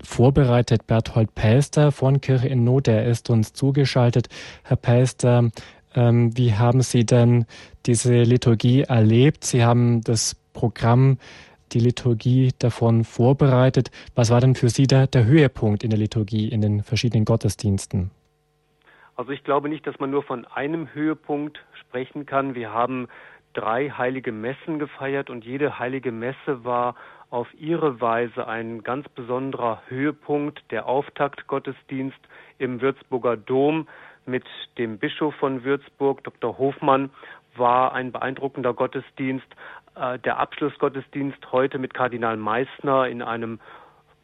vorbereitet 0.02 0.88
Berthold 0.88 1.36
Päster 1.36 1.92
von 1.92 2.22
Kirche 2.22 2.48
in 2.48 2.64
Not. 2.64 2.88
Er 2.88 3.06
ist 3.06 3.30
uns 3.30 3.54
zugeschaltet. 3.54 4.30
Herr 4.64 4.78
Päster, 4.78 5.50
ähm, 5.96 6.38
wie 6.38 6.54
haben 6.54 6.82
Sie 6.82 7.06
denn 7.06 7.46
diese 7.86 8.24
Liturgie 8.24 8.84
erlebt? 8.84 9.44
Sie 9.44 9.64
haben 9.64 10.02
das 10.02 10.36
Programm 10.54 11.18
die 11.74 11.80
Liturgie 11.80 12.52
davon 12.60 13.04
vorbereitet. 13.04 13.92
Was 14.16 14.30
war 14.30 14.42
denn 14.42 14.56
für 14.56 14.70
Sie 14.70 14.88
da 14.88 15.08
der 15.08 15.26
Höhepunkt 15.26 15.84
in 15.84 15.90
der 15.90 16.00
Liturgie, 16.00 16.48
in 16.50 16.62
den 16.62 16.84
verschiedenen 16.84 17.26
Gottesdiensten? 17.26 18.12
Also 19.16 19.32
ich 19.32 19.44
glaube 19.44 19.68
nicht, 19.68 19.86
dass 19.88 20.00
man 20.00 20.12
nur 20.12 20.24
von 20.24 20.46
einem 20.46 20.94
Höhepunkt 20.94 21.60
sprechen 21.74 22.26
kann. 22.26 22.54
Wir 22.54 22.72
haben 22.72 23.08
drei 23.54 23.90
heilige 23.90 24.32
Messen 24.32 24.78
gefeiert 24.78 25.30
und 25.30 25.44
jede 25.44 25.80
heilige 25.80 26.12
Messe 26.12 26.64
war 26.64 26.96
auf 27.30 27.48
ihre 27.58 28.00
Weise 28.00 28.48
ein 28.48 28.84
ganz 28.84 29.10
besonderer 29.10 29.82
Höhepunkt, 29.88 30.64
der 30.72 30.86
Auftaktgottesdienst 30.86 32.20
im 32.60 32.80
Würzburger 32.82 33.36
Dom 33.36 33.88
mit 34.26 34.46
dem 34.78 34.98
Bischof 35.00 35.34
von 35.36 35.64
Würzburg, 35.64 36.24
Dr. 36.24 36.58
Hofmann, 36.58 37.10
war 37.56 37.94
ein 37.94 38.12
beeindruckender 38.12 38.74
Gottesdienst. 38.74 39.48
Äh, 40.00 40.20
der 40.20 40.38
Abschlussgottesdienst 40.38 41.52
heute 41.52 41.80
mit 41.80 41.94
Kardinal 41.94 42.38
Meissner 42.38 43.08
in 43.08 43.22
einem 43.22 43.60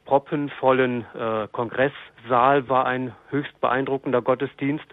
proppenvollen 0.05 1.05
äh, 1.15 1.47
Kongresssaal 1.51 2.67
war 2.69 2.85
ein 2.85 3.15
höchst 3.29 3.59
beeindruckender 3.61 4.21
Gottesdienst. 4.21 4.85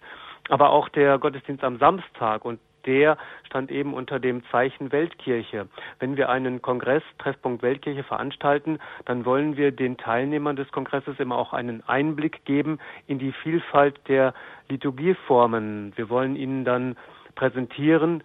Aber 0.48 0.70
auch 0.70 0.88
der 0.88 1.18
Gottesdienst 1.18 1.64
am 1.64 1.78
Samstag 1.78 2.44
und 2.44 2.60
der 2.86 3.18
stand 3.46 3.70
eben 3.70 3.92
unter 3.92 4.18
dem 4.18 4.42
Zeichen 4.50 4.90
Weltkirche. 4.90 5.68
Wenn 5.98 6.16
wir 6.16 6.30
einen 6.30 6.62
Kongress 6.62 7.02
Treffpunkt 7.18 7.62
Weltkirche 7.62 8.02
veranstalten, 8.04 8.78
dann 9.04 9.26
wollen 9.26 9.58
wir 9.58 9.70
den 9.70 9.98
Teilnehmern 9.98 10.56
des 10.56 10.72
Kongresses 10.72 11.20
immer 11.20 11.36
auch 11.36 11.52
einen 11.52 11.86
Einblick 11.86 12.44
geben 12.46 12.78
in 13.06 13.18
die 13.18 13.32
Vielfalt 13.32 14.00
der 14.08 14.32
Liturgieformen. 14.70 15.92
Wir 15.96 16.08
wollen 16.08 16.36
ihnen 16.36 16.64
dann 16.64 16.96
präsentieren, 17.34 18.22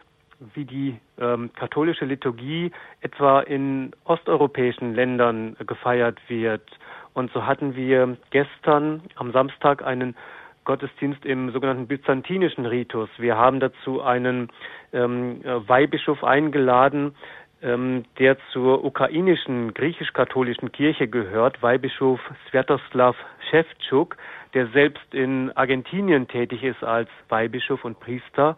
wie 0.53 0.65
die 0.65 0.99
ähm, 1.19 1.51
katholische 1.53 2.05
Liturgie 2.05 2.71
etwa 3.01 3.41
in 3.41 3.91
osteuropäischen 4.03 4.93
Ländern 4.93 5.55
gefeiert 5.65 6.19
wird. 6.27 6.63
Und 7.13 7.31
so 7.31 7.45
hatten 7.45 7.75
wir 7.75 8.17
gestern 8.31 9.01
am 9.15 9.31
Samstag 9.31 9.83
einen 9.86 10.15
Gottesdienst 10.65 11.23
im 11.25 11.51
sogenannten 11.51 11.88
byzantinischen 11.88 12.65
Ritus. 12.65 13.09
Wir 13.17 13.38
haben 13.38 13.59
dazu 13.59 14.01
einen 14.01 14.49
ähm, 14.93 15.41
Weihbischof 15.43 16.23
eingeladen, 16.23 17.15
ähm, 17.61 18.03
der 18.19 18.38
zur 18.51 18.83
ukrainischen 18.83 19.73
griechisch-katholischen 19.73 20.71
Kirche 20.71 21.07
gehört, 21.07 21.61
Weihbischof 21.63 22.19
Sviatoslav 22.49 23.15
Shevchuk, 23.49 24.17
der 24.53 24.67
selbst 24.67 25.13
in 25.13 25.51
Argentinien 25.55 26.27
tätig 26.27 26.63
ist 26.63 26.83
als 26.83 27.09
Weihbischof 27.29 27.86
und 27.86 27.99
Priester 27.99 28.57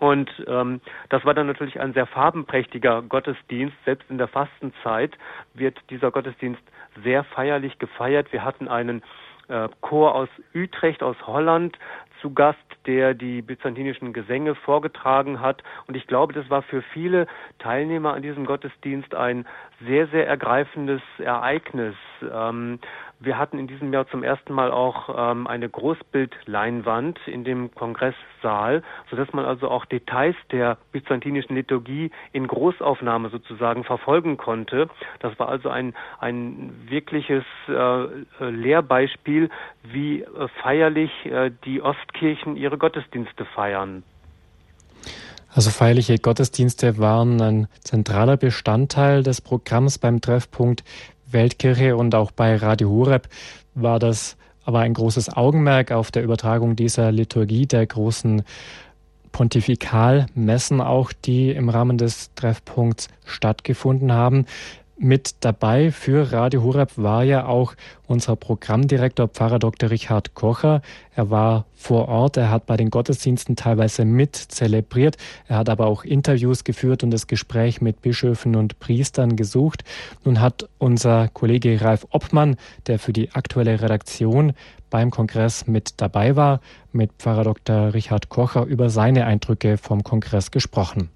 und 0.00 0.30
ähm, 0.48 0.80
das 1.10 1.24
war 1.26 1.34
dann 1.34 1.46
natürlich 1.46 1.78
ein 1.78 1.92
sehr 1.92 2.06
farbenprächtiger 2.06 3.02
Gottesdienst. 3.02 3.76
Selbst 3.84 4.10
in 4.10 4.16
der 4.16 4.28
Fastenzeit 4.28 5.16
wird 5.52 5.78
dieser 5.90 6.10
Gottesdienst 6.10 6.62
sehr 7.04 7.22
feierlich 7.22 7.78
gefeiert. 7.78 8.32
Wir 8.32 8.42
hatten 8.42 8.66
einen 8.66 9.02
äh, 9.48 9.68
Chor 9.82 10.14
aus 10.14 10.30
Utrecht, 10.54 11.02
aus 11.02 11.16
Holland 11.26 11.78
zu 12.22 12.32
Gast, 12.32 12.58
der 12.86 13.12
die 13.12 13.42
byzantinischen 13.42 14.14
Gesänge 14.14 14.54
vorgetragen 14.54 15.40
hat. 15.40 15.62
Und 15.86 15.96
ich 15.96 16.06
glaube, 16.06 16.32
das 16.32 16.48
war 16.48 16.62
für 16.62 16.80
viele 16.80 17.26
Teilnehmer 17.58 18.14
an 18.14 18.22
diesem 18.22 18.46
Gottesdienst 18.46 19.14
ein 19.14 19.46
sehr, 19.86 20.06
sehr 20.08 20.26
ergreifendes 20.26 21.02
Ereignis. 21.18 21.94
Ähm, 22.22 22.78
wir 23.22 23.36
hatten 23.36 23.58
in 23.58 23.66
diesem 23.66 23.92
Jahr 23.92 24.08
zum 24.08 24.22
ersten 24.22 24.54
Mal 24.54 24.70
auch 24.70 25.10
ähm, 25.14 25.46
eine 25.46 25.68
Großbildleinwand 25.68 27.18
in 27.26 27.44
dem 27.44 27.74
Kongresssaal, 27.74 28.82
sodass 29.10 29.32
man 29.34 29.44
also 29.44 29.68
auch 29.68 29.84
Details 29.84 30.36
der 30.50 30.78
byzantinischen 30.92 31.54
Liturgie 31.54 32.10
in 32.32 32.46
Großaufnahme 32.46 33.28
sozusagen 33.28 33.84
verfolgen 33.84 34.38
konnte. 34.38 34.88
Das 35.18 35.38
war 35.38 35.48
also 35.48 35.68
ein, 35.68 35.94
ein 36.18 36.72
wirkliches 36.88 37.44
äh, 37.68 38.06
Lehrbeispiel, 38.40 39.50
wie 39.82 40.22
äh, 40.22 40.48
feierlich 40.62 41.12
äh, 41.26 41.50
die 41.64 41.82
Ostkirchen 41.82 42.56
ihre 42.56 42.78
Gottesdienste 42.78 43.44
feiern. 43.44 44.02
Also 45.52 45.70
feierliche 45.70 46.18
Gottesdienste 46.18 46.98
waren 46.98 47.40
ein 47.40 47.66
zentraler 47.82 48.36
Bestandteil 48.36 49.22
des 49.22 49.40
Programms 49.40 49.98
beim 49.98 50.20
Treffpunkt 50.20 50.84
Weltkirche 51.30 51.96
und 51.96 52.14
auch 52.14 52.30
bei 52.30 52.56
Radio 52.56 52.88
Horeb 52.90 53.28
war 53.74 53.98
das 53.98 54.36
aber 54.64 54.80
ein 54.80 54.94
großes 54.94 55.30
Augenmerk 55.30 55.90
auf 55.90 56.10
der 56.10 56.22
Übertragung 56.22 56.76
dieser 56.76 57.10
Liturgie 57.10 57.66
der 57.66 57.86
großen 57.86 58.42
Pontifikalmessen 59.32 60.80
auch, 60.80 61.12
die 61.12 61.50
im 61.50 61.68
Rahmen 61.68 61.98
des 61.98 62.34
Treffpunkts 62.34 63.08
stattgefunden 63.24 64.12
haben. 64.12 64.46
Mit 65.02 65.36
dabei 65.40 65.92
für 65.92 66.30
Radio 66.30 66.62
Horeb 66.62 66.98
war 66.98 67.24
ja 67.24 67.46
auch 67.46 67.72
unser 68.06 68.36
Programmdirektor 68.36 69.28
Pfarrer 69.28 69.58
Dr. 69.58 69.88
Richard 69.88 70.34
Kocher. 70.34 70.82
Er 71.14 71.30
war 71.30 71.64
vor 71.74 72.08
Ort, 72.08 72.36
er 72.36 72.50
hat 72.50 72.66
bei 72.66 72.76
den 72.76 72.90
Gottesdiensten 72.90 73.56
teilweise 73.56 74.04
mit 74.04 74.36
zelebriert, 74.36 75.16
er 75.48 75.56
hat 75.56 75.70
aber 75.70 75.86
auch 75.86 76.04
Interviews 76.04 76.64
geführt 76.64 77.02
und 77.02 77.12
das 77.12 77.28
Gespräch 77.28 77.80
mit 77.80 78.02
Bischöfen 78.02 78.54
und 78.54 78.78
Priestern 78.78 79.36
gesucht. 79.36 79.84
Nun 80.22 80.42
hat 80.42 80.68
unser 80.76 81.28
Kollege 81.28 81.80
Ralf 81.80 82.06
Obmann, 82.10 82.56
der 82.86 82.98
für 82.98 83.14
die 83.14 83.32
aktuelle 83.32 83.80
Redaktion 83.80 84.52
beim 84.90 85.10
Kongress 85.10 85.66
mit 85.66 85.94
dabei 86.02 86.36
war, 86.36 86.60
mit 86.92 87.10
Pfarrer 87.16 87.44
Dr. 87.44 87.94
Richard 87.94 88.28
Kocher 88.28 88.66
über 88.66 88.90
seine 88.90 89.24
Eindrücke 89.24 89.78
vom 89.78 90.04
Kongress 90.04 90.50
gesprochen. 90.50 91.08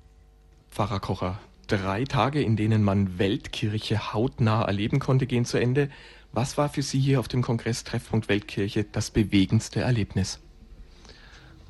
Pfarrer 0.70 1.00
Kocher, 1.00 1.38
drei 1.66 2.04
Tage, 2.04 2.42
in 2.42 2.56
denen 2.56 2.82
man 2.82 3.18
Weltkirche 3.18 4.12
hautnah 4.12 4.62
erleben 4.62 4.98
konnte, 4.98 5.26
gehen 5.26 5.44
zu 5.44 5.58
Ende. 5.58 5.88
Was 6.32 6.58
war 6.58 6.68
für 6.68 6.82
Sie 6.82 6.98
hier 6.98 7.20
auf 7.20 7.28
dem 7.28 7.42
Kongress 7.42 7.84
Treffpunkt 7.84 8.28
Weltkirche 8.28 8.84
das 8.84 9.10
bewegendste 9.10 9.80
Erlebnis? 9.80 10.40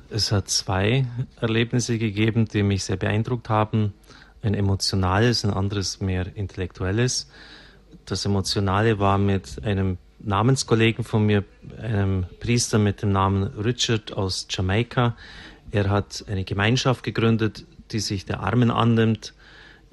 Es 0.09 0.31
hat 0.31 0.49
zwei 0.49 1.05
Erlebnisse 1.39 1.97
gegeben, 1.97 2.47
die 2.47 2.63
mich 2.63 2.83
sehr 2.83 2.97
beeindruckt 2.97 3.49
haben. 3.49 3.93
Ein 4.41 4.53
emotionales, 4.53 5.45
ein 5.45 5.51
anderes 5.51 6.01
mehr 6.01 6.35
intellektuelles. 6.35 7.29
Das 8.05 8.25
emotionale 8.25 8.99
war 8.99 9.17
mit 9.17 9.63
einem 9.63 9.97
Namenskollegen 10.19 11.03
von 11.03 11.25
mir, 11.25 11.43
einem 11.79 12.25
Priester 12.39 12.79
mit 12.79 13.03
dem 13.03 13.11
Namen 13.11 13.43
Richard 13.43 14.13
aus 14.13 14.47
Jamaika. 14.49 15.15
Er 15.71 15.89
hat 15.91 16.25
eine 16.27 16.43
Gemeinschaft 16.43 17.03
gegründet, 17.03 17.65
die 17.91 17.99
sich 17.99 18.25
der 18.25 18.39
Armen 18.39 18.71
annimmt 18.71 19.34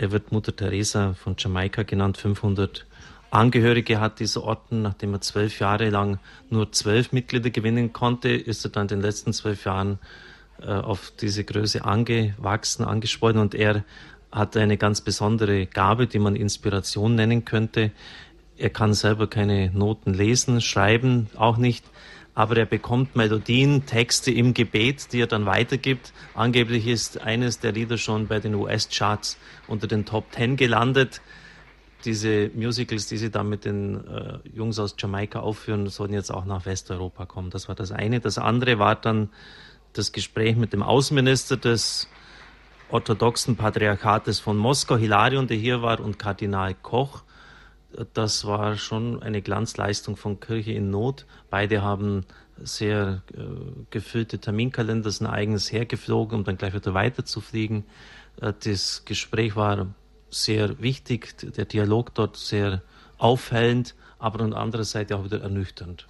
er 0.03 0.11
wird 0.11 0.32
Mutter 0.32 0.55
Teresa 0.55 1.14
von 1.14 1.36
Jamaika 1.38 1.84
genannt. 1.84 2.16
500 2.18 2.86
Angehörige 3.30 4.00
hat 4.00 4.18
dieser 4.18 4.42
Orden. 4.42 4.82
Nachdem 4.82 5.14
er 5.14 5.20
zwölf 5.20 5.61
Jahre 5.61 5.90
lang 5.90 6.18
nur 6.50 6.72
zwölf 6.72 7.12
Mitglieder 7.12 7.50
gewinnen 7.50 7.92
konnte, 7.92 8.30
ist 8.30 8.64
er 8.64 8.72
dann 8.72 8.82
in 8.82 8.88
den 8.88 9.00
letzten 9.03 9.32
zwölf 9.32 9.64
Jahren 9.64 10.00
äh, 10.61 10.72
auf 10.72 11.12
diese 11.20 11.44
Größe 11.44 11.84
angewachsen, 11.84 12.84
angeschwollen 12.84 13.38
und 13.38 13.55
er 13.55 13.84
hat 14.32 14.57
eine 14.57 14.76
ganz 14.76 15.03
besondere 15.03 15.66
Gabe, 15.66 16.09
die 16.09 16.18
man 16.18 16.34
Inspiration 16.34 17.14
nennen 17.14 17.44
könnte. 17.44 17.92
Er 18.57 18.70
kann 18.70 18.94
selber 18.94 19.28
keine 19.28 19.70
Noten 19.70 20.14
lesen, 20.14 20.61
schreiben, 20.61 21.28
auch 21.36 21.59
nicht 21.59 21.84
aber 22.35 22.57
er 22.57 22.66
bekommt 22.66 23.14
Melodien, 23.14 23.85
Texte 23.85 24.30
im 24.30 24.55
Gebet, 24.55 25.12
die 25.12 25.20
er 25.20 25.26
dann 25.26 25.45
weitergibt. 25.45 26.12
Angeblich 26.35 26.87
ist 26.87 27.20
eines 27.20 27.59
der 27.59 27.72
Lieder 27.72 27.99
schon 27.99 28.26
bei 28.26 28.41
den 28.41 28.55
US-Charts 28.55 29.37
unter 29.66 29.87
den 29.87 30.07
Top 30.07 30.33
Ten 30.33 30.57
gelandet. 30.57 31.20
Diese 32.05 32.51
Musicals, 32.55 33.07
die 33.07 33.18
sie 33.18 33.30
dann 33.30 33.49
mit 33.49 33.64
den 33.64 34.07
äh, 34.09 34.39
Jungs 34.55 34.78
aus 34.78 34.97
Jamaika 34.99 35.41
aufführen, 35.41 35.87
sollen 35.89 36.12
jetzt 36.12 36.30
auch 36.30 36.47
nach 36.47 36.64
Westeuropa 36.64 37.26
kommen. 37.26 37.51
Das 37.51 37.68
war 37.68 37.74
das 37.74 37.93
eine. 37.93 38.18
Das 38.20 38.39
andere 38.39 38.78
war 38.78 38.97
dann 38.97 39.28
das 39.93 40.12
Gespräch 40.12 40.57
mit 40.57 40.72
dem 40.72 40.83
Außenminister 40.83 41.59
des 41.59 42.09
orthodoxen 42.89 43.57
Patriarchates 43.57 44.41
von 44.41 44.57
Moskau, 44.57 44.97
Hilarion, 44.97 45.47
der 45.47 45.59
hier 45.59 45.83
war, 45.83 46.01
und 46.01 46.18
Kardinal 46.18 46.74
Koch 46.74 47.22
das 48.14 48.45
war 48.45 48.76
schon 48.76 49.22
eine 49.22 49.43
Glanzleistung 49.43 50.16
von 50.16 50.40
Kirche 50.40 50.72
in 50.72 50.90
Not. 50.90 51.26
Beide 51.51 51.82
haben 51.82 52.24
sehr 52.59 53.22
äh, 53.34 53.43
gefüllte 53.90 54.38
Terminkalender, 54.38 55.11
sind 55.11 55.26
eigens 55.26 55.72
hergeflogen, 55.72 56.38
um 56.38 56.45
dann 56.45 56.57
gleich 56.57 56.74
wieder 56.74 56.95
weiterzufliegen. 56.95 57.84
Äh, 58.40 58.53
das 58.64 59.05
Gespräch 59.05 59.57
war 59.57 59.95
sehr 60.30 60.80
wichtig, 60.80 61.36
der 61.38 61.64
Dialog 61.64 62.14
dort 62.14 62.36
sehr 62.36 62.82
aufhellend, 63.18 63.95
aber 64.18 64.40
an 64.40 64.55
anderer 64.55 64.84
Seite 64.84 65.16
auch 65.16 65.24
wieder 65.24 65.40
ernüchternd. 65.40 66.07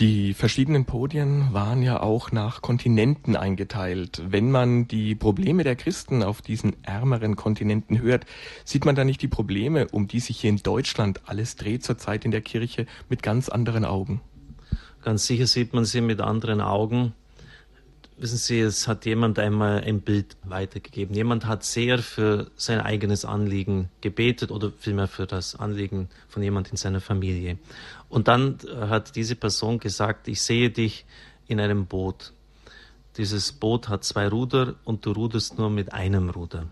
Die 0.00 0.34
verschiedenen 0.34 0.84
Podien 0.84 1.52
waren 1.52 1.82
ja 1.82 2.00
auch 2.00 2.32
nach 2.32 2.62
Kontinenten 2.62 3.36
eingeteilt. 3.36 4.22
Wenn 4.26 4.50
man 4.50 4.88
die 4.88 5.14
Probleme 5.14 5.64
der 5.64 5.76
Christen 5.76 6.22
auf 6.22 6.42
diesen 6.42 6.82
ärmeren 6.82 7.36
Kontinenten 7.36 8.00
hört, 8.00 8.24
sieht 8.64 8.84
man 8.84 8.94
da 8.94 9.04
nicht 9.04 9.22
die 9.22 9.28
Probleme, 9.28 9.88
um 9.88 10.08
die 10.08 10.20
sich 10.20 10.40
hier 10.40 10.50
in 10.50 10.56
Deutschland 10.56 11.20
alles 11.26 11.56
dreht 11.56 11.84
zurzeit 11.84 12.24
in 12.24 12.30
der 12.30 12.40
Kirche, 12.40 12.86
mit 13.08 13.22
ganz 13.22 13.48
anderen 13.48 13.84
Augen? 13.84 14.20
Ganz 15.02 15.26
sicher 15.26 15.46
sieht 15.46 15.72
man 15.72 15.84
sie 15.84 16.00
mit 16.00 16.20
anderen 16.20 16.60
Augen. 16.60 17.12
Wissen 18.18 18.36
Sie, 18.36 18.60
es 18.60 18.86
hat 18.86 19.04
jemand 19.04 19.40
einmal 19.40 19.82
ein 19.82 20.00
Bild 20.00 20.36
weitergegeben. 20.44 21.16
Jemand 21.16 21.46
hat 21.46 21.64
sehr 21.64 21.98
für 21.98 22.52
sein 22.54 22.78
eigenes 22.78 23.24
Anliegen 23.24 23.88
gebetet 24.00 24.52
oder 24.52 24.70
vielmehr 24.78 25.08
für 25.08 25.26
das 25.26 25.56
Anliegen 25.56 26.08
von 26.28 26.40
jemand 26.40 26.70
in 26.70 26.76
seiner 26.76 27.00
Familie. 27.00 27.58
Und 28.12 28.28
dann 28.28 28.58
hat 28.78 29.16
diese 29.16 29.36
Person 29.36 29.78
gesagt, 29.78 30.28
ich 30.28 30.42
sehe 30.42 30.68
dich 30.68 31.06
in 31.48 31.58
einem 31.58 31.86
Boot. 31.86 32.34
Dieses 33.16 33.52
Boot 33.52 33.88
hat 33.88 34.04
zwei 34.04 34.28
Ruder 34.28 34.74
und 34.84 35.06
du 35.06 35.12
ruderst 35.12 35.56
nur 35.56 35.70
mit 35.70 35.94
einem 35.94 36.28
Ruder. 36.28 36.66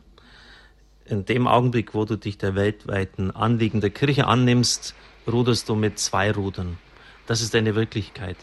In 1.07 1.24
dem 1.24 1.49
Augenblick, 1.49 1.95
wo 1.95 2.05
du 2.05 2.16
dich 2.16 2.36
der 2.36 2.57
weltweiten 2.57 3.30
Anliegen 3.30 3.80
der 3.80 3.88
Kirche 3.88 4.26
annimmst, 4.26 4.95
ruderst 5.26 5.66
du 5.70 5.76
mit 5.76 5.99
zwei 5.99 6.30
Rudern. 6.30 6.76
Das 7.26 7.41
ist 7.41 7.55
eine 7.55 7.74
Wirklichkeit. 7.74 8.36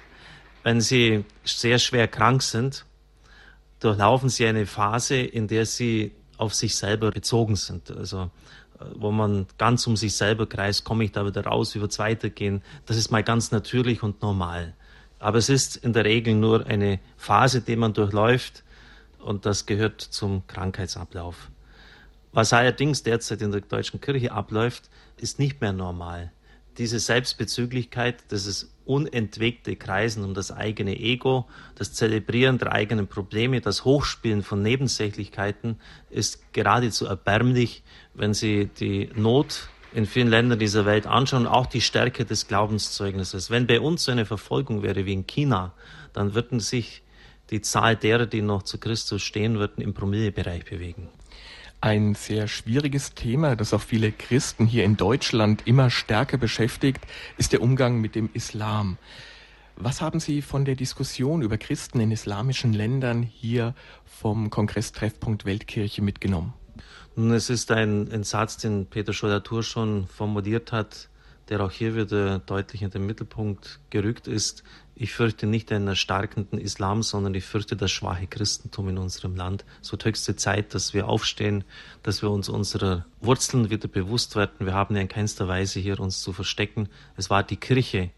Wenn 0.64 0.82
Sie 0.82 1.24
sehr 1.44 1.78
schwer 1.78 2.08
krank 2.08 2.42
sind, 2.42 2.84
durchlaufen 3.80 4.30
Sie 4.30 4.48
eine 4.48 4.66
Phase, 4.66 5.18
in 5.18 5.48
der 5.48 5.68
Sie 5.68 6.14
auf 6.38 6.56
sich 6.56 6.76
selber 6.76 7.12
bezogen 7.12 7.58
sind. 7.58 7.92
Also 7.92 8.24
äh, 8.24 8.30
wo 8.96 9.12
man 9.12 9.48
ganz 9.58 9.88
um 9.88 9.98
sich 9.98 10.16
selber 10.16 10.48
kreist, 10.48 10.84
komme 10.84 11.04
ich 11.04 11.12
da 11.12 11.26
wieder 11.26 11.46
raus, 11.46 11.76
wie 11.76 11.82
wird 11.82 11.92
es 11.92 12.00
weitergehen. 12.00 12.62
Das 12.86 12.98
ist 12.98 13.12
mal 13.12 13.24
ganz 13.24 13.52
natürlich 13.52 14.04
und 14.04 14.22
normal. 14.22 14.74
Aber 15.20 15.38
es 15.38 15.50
ist 15.50 15.78
in 15.78 15.94
der 15.94 16.06
Regel 16.06 16.36
nur 16.36 16.66
eine 16.68 17.00
Phase, 17.18 17.62
die 17.62 17.76
man 17.76 17.94
durchläuft 17.94 18.64
und 19.20 19.46
das 19.46 19.66
gehört 19.66 20.02
zum 20.02 20.46
Krankheitsablauf. 20.48 21.50
Was 22.32 22.54
allerdings 22.54 23.04
derzeit 23.04 23.42
in 23.42 23.52
der 23.52 23.62
deutschen 23.62 24.00
Kirche 24.00 24.32
abläuft, 24.32 24.90
ist 25.18 25.40
nicht 25.40 25.60
mehr 25.60 25.74
normal. 25.74 26.32
Diese 26.78 27.00
Selbstbezüglichkeit, 27.00 28.24
das 28.30 28.46
ist 28.46 28.70
unentwegte 28.88 29.76
Kreisen 29.76 30.24
um 30.24 30.34
das 30.34 30.52
eigene 30.52 30.98
Ego, 30.98 31.48
das 31.76 31.94
Zelebrieren 31.94 32.58
der 32.58 32.72
eigenen 32.72 33.08
Probleme, 33.08 33.62
das 33.62 33.86
Hochspielen 33.86 34.44
von 34.44 34.62
Nebensächlichkeiten 34.62 35.80
ist 36.10 36.54
geradezu 36.54 37.06
erbärmlich, 37.06 37.84
wenn 38.14 38.34
Sie 38.34 38.70
die 38.80 39.10
Not 39.16 39.70
in 39.94 40.06
vielen 40.06 40.28
Ländern 40.28 40.60
dieser 40.60 40.86
Welt 40.86 41.08
anschauen, 41.08 41.48
auch 41.48 41.66
die 41.66 41.82
Stärke 41.82 42.26
des 42.26 42.48
Glaubenszeugnisses. 42.48 43.50
Wenn 43.50 43.68
bei 43.68 43.80
uns 43.80 44.04
so 44.04 44.12
eine 44.12 44.26
Verfolgung 44.26 44.84
wäre 44.84 45.06
wie 45.06 45.14
in 45.14 45.28
China, 45.28 45.74
dann 46.14 46.34
würden 46.34 46.60
sich 46.60 47.04
die 47.50 47.62
Zahl 47.62 47.96
derer, 47.96 48.26
die 48.26 48.42
noch 48.42 48.64
zu 48.64 48.78
Christus 48.78 49.22
stehen 49.22 49.58
würden, 49.60 49.82
im 49.82 49.94
Promillebereich 49.94 50.66
bewegen. 50.66 51.10
Ein 51.88 52.16
sehr 52.16 52.50
schwieriges 52.50 53.14
Thema, 53.14 53.56
das 53.56 53.74
auch 53.74 53.82
viele 53.82 54.12
Christen 54.12 54.66
hier 54.66 54.84
in 54.84 54.98
Deutschland 54.98 55.66
immer 55.66 55.90
stärker 55.90 56.38
beschäftigt, 56.38 57.00
ist 57.38 57.54
der 57.54 57.62
Umgang 57.62 58.02
mit 58.02 58.14
dem 58.14 58.30
Islam. 58.34 58.98
Was 59.78 60.02
haben 60.02 60.20
Sie 60.20 60.42
von 60.42 60.66
der 60.66 60.76
Diskussion 60.76 61.42
über 61.42 61.58
Christen 61.58 62.02
in 62.02 62.12
islamischen 62.12 62.74
Ländern 62.74 63.24
hier 63.24 63.74
vom 64.04 64.50
Kongresstreffpunkt 64.50 65.46
Weltkirche 65.46 66.02
mitgenommen? 66.02 66.54
Nun, 67.16 67.32
es 67.32 67.50
ist 67.50 67.72
ein, 67.72 68.12
ein 68.12 68.26
Satz, 68.26 68.58
den 68.58 68.88
Peter 68.88 69.14
Schodatur 69.14 69.64
schon 69.64 70.08
formuliert 70.08 70.74
hat, 70.74 71.08
der 71.48 71.62
auch 71.62 71.72
hier 71.72 71.96
wieder 71.96 72.40
deutlich 72.40 72.82
in 72.82 72.90
den 72.90 73.06
Mittelpunkt 73.06 73.80
gerückt 73.92 74.28
ist. 74.28 74.66
Ich 75.00 75.14
fürchte 75.14 75.46
nicht 75.46 75.72
einen 75.72 75.88
erstarkenden 75.88 76.58
Islam, 76.58 77.04
sondern 77.04 77.36
ich 77.36 77.44
fürchte 77.44 77.76
das 77.76 77.92
schwache 77.92 78.26
Christentum 78.26 78.90
in 78.90 78.98
unserem 78.98 79.36
Land. 79.36 79.64
Es 79.80 79.92
wird 79.92 80.04
höchste 80.06 80.36
Zeit, 80.36 80.74
dass 80.74 80.96
wir 80.96 81.08
aufstehen, 81.08 81.64
dass 82.02 82.24
wir 82.24 82.32
uns 82.32 82.50
unserer 82.50 83.06
Wurzeln 83.22 83.70
wieder 83.70 83.88
bewusst 83.88 84.36
werden. 84.36 84.66
Wir 84.66 84.74
haben 84.74 84.96
ja 84.96 85.02
in 85.04 85.08
keinster 85.08 85.48
Weise 85.48 85.80
hier 85.80 86.00
uns 86.00 86.22
zu 86.22 86.34
verstecken. 86.34 86.90
Es 87.16 87.30
war 87.30 87.44
die 87.44 87.58
Kirche, 87.58 88.10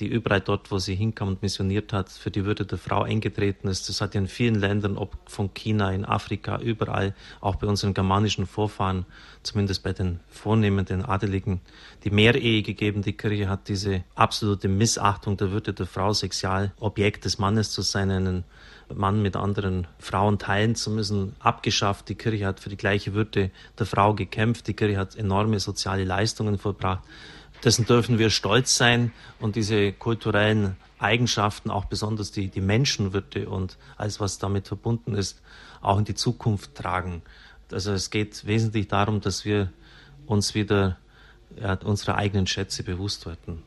die 0.00 0.06
überall 0.06 0.40
dort, 0.40 0.70
wo 0.70 0.78
sie 0.78 0.94
hinkam 0.94 1.28
und 1.28 1.42
missioniert 1.42 1.92
hat, 1.92 2.08
für 2.08 2.30
die 2.30 2.44
Würde 2.44 2.64
der 2.64 2.78
Frau 2.78 3.02
eingetreten 3.02 3.68
ist. 3.68 3.88
Das 3.88 4.00
hat 4.00 4.14
in 4.14 4.28
vielen 4.28 4.54
Ländern, 4.54 4.96
ob 4.96 5.16
von 5.26 5.52
China, 5.54 5.90
in 5.90 6.04
Afrika, 6.04 6.58
überall, 6.58 7.14
auch 7.40 7.56
bei 7.56 7.66
unseren 7.66 7.94
germanischen 7.94 8.46
Vorfahren, 8.46 9.06
zumindest 9.42 9.82
bei 9.82 9.92
den 9.92 10.20
vornehmen, 10.28 10.84
den 10.84 11.04
Adeligen, 11.04 11.60
die 12.04 12.10
Mehrehe 12.10 12.62
gegeben. 12.62 13.02
Die 13.02 13.12
Kirche 13.12 13.48
hat 13.48 13.68
diese 13.68 14.04
absolute 14.14 14.68
Missachtung 14.68 15.36
der 15.36 15.50
Würde 15.50 15.72
der 15.72 15.86
Frau, 15.86 16.12
Sexualobjekt 16.12 17.24
des 17.24 17.38
Mannes 17.38 17.70
zu 17.72 17.82
sein, 17.82 18.10
einen 18.10 18.44
Mann 18.94 19.20
mit 19.20 19.36
anderen 19.36 19.86
Frauen 19.98 20.38
teilen 20.38 20.74
zu 20.74 20.90
müssen, 20.90 21.34
abgeschafft. 21.40 22.08
Die 22.08 22.14
Kirche 22.14 22.46
hat 22.46 22.60
für 22.60 22.70
die 22.70 22.76
gleiche 22.76 23.14
Würde 23.14 23.50
der 23.78 23.86
Frau 23.86 24.14
gekämpft. 24.14 24.66
Die 24.66 24.74
Kirche 24.74 24.96
hat 24.96 25.16
enorme 25.16 25.60
soziale 25.60 26.04
Leistungen 26.04 26.58
vollbracht 26.58 27.02
dessen 27.64 27.86
dürfen 27.86 28.18
wir 28.18 28.30
stolz 28.30 28.76
sein 28.76 29.12
und 29.40 29.56
diese 29.56 29.92
kulturellen 29.92 30.76
Eigenschaften, 30.98 31.70
auch 31.70 31.84
besonders 31.84 32.32
die, 32.32 32.48
die 32.48 32.60
Menschenwürde 32.60 33.48
und 33.48 33.76
alles, 33.96 34.20
was 34.20 34.38
damit 34.38 34.68
verbunden 34.68 35.14
ist, 35.14 35.40
auch 35.80 35.98
in 35.98 36.04
die 36.04 36.14
Zukunft 36.14 36.74
tragen. 36.74 37.22
Also 37.70 37.92
es 37.92 38.10
geht 38.10 38.46
wesentlich 38.46 38.88
darum, 38.88 39.20
dass 39.20 39.44
wir 39.44 39.72
uns 40.26 40.54
wieder 40.54 40.98
ja, 41.60 41.74
unserer 41.74 42.16
eigenen 42.16 42.46
Schätze 42.46 42.82
bewusst 42.82 43.26
werden. 43.26 43.62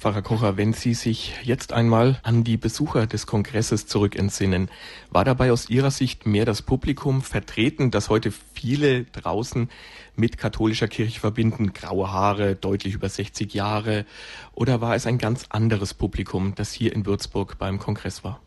Pfarrer 0.00 0.22
Kocher, 0.22 0.56
wenn 0.56 0.72
Sie 0.72 0.94
sich 0.94 1.34
jetzt 1.42 1.74
einmal 1.74 2.20
an 2.22 2.42
die 2.42 2.56
Besucher 2.56 3.06
des 3.06 3.26
Kongresses 3.26 3.86
zurückentsinnen, 3.86 4.70
war 5.10 5.26
dabei 5.26 5.52
aus 5.52 5.68
Ihrer 5.68 5.90
Sicht 5.90 6.24
mehr 6.24 6.46
das 6.46 6.62
Publikum 6.62 7.20
vertreten, 7.20 7.90
das 7.90 8.08
heute 8.08 8.32
viele 8.54 9.04
draußen 9.04 9.68
mit 10.16 10.38
katholischer 10.38 10.88
Kirche 10.88 11.20
verbinden, 11.20 11.74
graue 11.74 12.10
Haare, 12.10 12.54
deutlich 12.54 12.94
über 12.94 13.10
60 13.10 13.52
Jahre, 13.52 14.06
oder 14.54 14.80
war 14.80 14.94
es 14.94 15.04
ein 15.04 15.18
ganz 15.18 15.44
anderes 15.50 15.92
Publikum, 15.92 16.54
das 16.54 16.72
hier 16.72 16.94
in 16.94 17.04
Würzburg 17.04 17.58
beim 17.58 17.78
Kongress 17.78 18.24
war? 18.24 18.40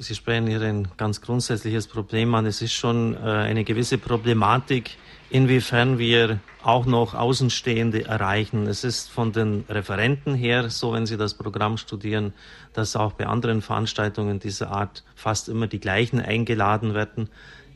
Sie 0.00 0.14
sprechen 0.14 0.46
hier 0.46 0.60
ein 0.60 0.86
ganz 0.96 1.20
grundsätzliches 1.20 1.88
Problem 1.88 2.32
an. 2.36 2.46
Es 2.46 2.62
ist 2.62 2.72
schon 2.72 3.14
äh, 3.14 3.18
eine 3.18 3.64
gewisse 3.64 3.98
Problematik, 3.98 4.96
inwiefern 5.28 5.98
wir 5.98 6.38
auch 6.62 6.86
noch 6.86 7.14
Außenstehende 7.14 8.04
erreichen. 8.04 8.68
Es 8.68 8.84
ist 8.84 9.10
von 9.10 9.32
den 9.32 9.64
Referenten 9.68 10.36
her 10.36 10.70
so, 10.70 10.92
wenn 10.92 11.04
Sie 11.04 11.16
das 11.16 11.34
Programm 11.34 11.78
studieren, 11.78 12.32
dass 12.74 12.94
auch 12.94 13.14
bei 13.14 13.26
anderen 13.26 13.60
Veranstaltungen 13.60 14.38
dieser 14.38 14.70
Art 14.70 15.02
fast 15.16 15.48
immer 15.48 15.66
die 15.66 15.80
gleichen 15.80 16.20
eingeladen 16.20 16.94
werden. 16.94 17.28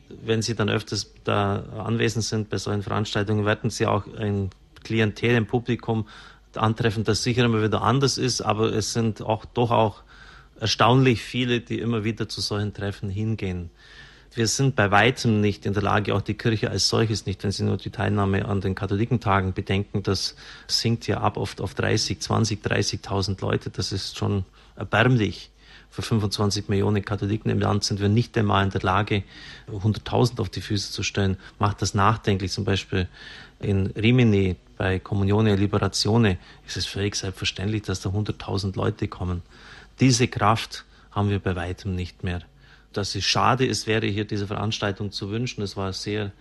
Wenn 0.07 0.41
Sie 0.41 0.55
dann 0.55 0.69
öfters 0.69 1.13
da 1.25 1.63
anwesend 1.77 2.23
sind 2.23 2.49
bei 2.49 2.57
solchen 2.57 2.83
Veranstaltungen, 2.83 3.45
werden 3.45 3.69
Sie 3.69 3.85
auch 3.85 4.05
ein 4.17 4.49
Klientel, 4.85 5.35
ein 5.35 5.45
Publikum 5.45 6.07
antreffen, 6.55 7.03
das 7.03 7.21
sicher 7.21 7.43
immer 7.43 7.61
wieder 7.61 7.81
anders 7.81 8.17
ist, 8.17 8.39
aber 8.39 8.71
es 8.71 8.93
sind 8.93 9.21
auch 9.21 9.43
doch 9.43 9.71
auch 9.71 10.03
erstaunlich 10.63 11.21
viele, 11.21 11.61
die 11.61 11.79
immer 11.79 12.03
wieder 12.03 12.27
zu 12.27 12.41
solchen 12.41 12.73
Treffen 12.73 13.09
hingehen 13.09 13.69
wir 14.35 14.47
sind 14.47 14.75
bei 14.75 14.89
weitem 14.91 15.41
nicht 15.41 15.65
in 15.65 15.73
der 15.73 15.83
Lage, 15.83 16.15
auch 16.15 16.21
die 16.21 16.33
Kirche 16.33 16.71
als 16.71 16.89
solches 16.89 17.25
nicht, 17.25 17.43
wenn 17.43 17.51
Sie 17.51 17.63
nur 17.63 17.77
die 17.77 17.91
Teilnahme 17.91 18.45
an 18.45 18.61
den 18.61 18.75
Katholikentagen 18.75 19.53
bedenken, 19.53 20.03
das 20.03 20.35
sinkt 20.67 21.07
ja 21.07 21.21
ab 21.21 21.37
oft 21.37 21.61
auf 21.61 21.73
30, 21.75 22.19
20, 22.19 22.63
30.000 22.63 23.41
Leute. 23.41 23.69
Das 23.69 23.91
ist 23.91 24.17
schon 24.17 24.45
erbärmlich. 24.75 25.51
Für 25.89 26.01
25 26.01 26.69
Millionen 26.69 27.05
Katholiken 27.05 27.51
im 27.51 27.59
Land 27.59 27.83
sind 27.83 27.99
wir 27.99 28.09
nicht 28.09 28.35
einmal 28.35 28.63
in 28.63 28.71
der 28.71 28.81
Lage, 28.81 29.23
100.000 29.71 30.41
auf 30.41 30.49
die 30.49 30.61
Füße 30.61 30.91
zu 30.91 31.03
stellen. 31.03 31.37
Macht 31.59 31.83
das 31.83 31.93
nachdenklich. 31.93 32.51
Zum 32.51 32.65
Beispiel 32.65 33.07
in 33.59 33.87
Rimini 33.87 34.55
bei 34.75 34.97
Communione 34.97 35.55
Liberatione 35.55 36.39
ist 36.65 36.77
es 36.77 36.87
völlig 36.87 37.15
selbstverständlich, 37.15 37.83
dass 37.83 38.01
da 38.01 38.09
100.000 38.09 38.75
Leute 38.75 39.07
kommen. 39.07 39.43
Diese 39.99 40.27
Kraft 40.27 40.85
haben 41.11 41.29
wir 41.29 41.39
bei 41.39 41.55
weitem 41.55 41.95
nicht 41.95 42.23
mehr 42.23 42.41
dass 42.97 43.15
es 43.15 43.23
schade 43.23 43.65
ist, 43.65 43.87
wäre 43.87 44.07
hier 44.07 44.25
diese 44.25 44.47
Veranstaltung 44.47 45.11
zu 45.11 45.29
wünschen. 45.29 45.61
Es 45.61 45.75
war 45.75 45.93
sehr 45.93 46.31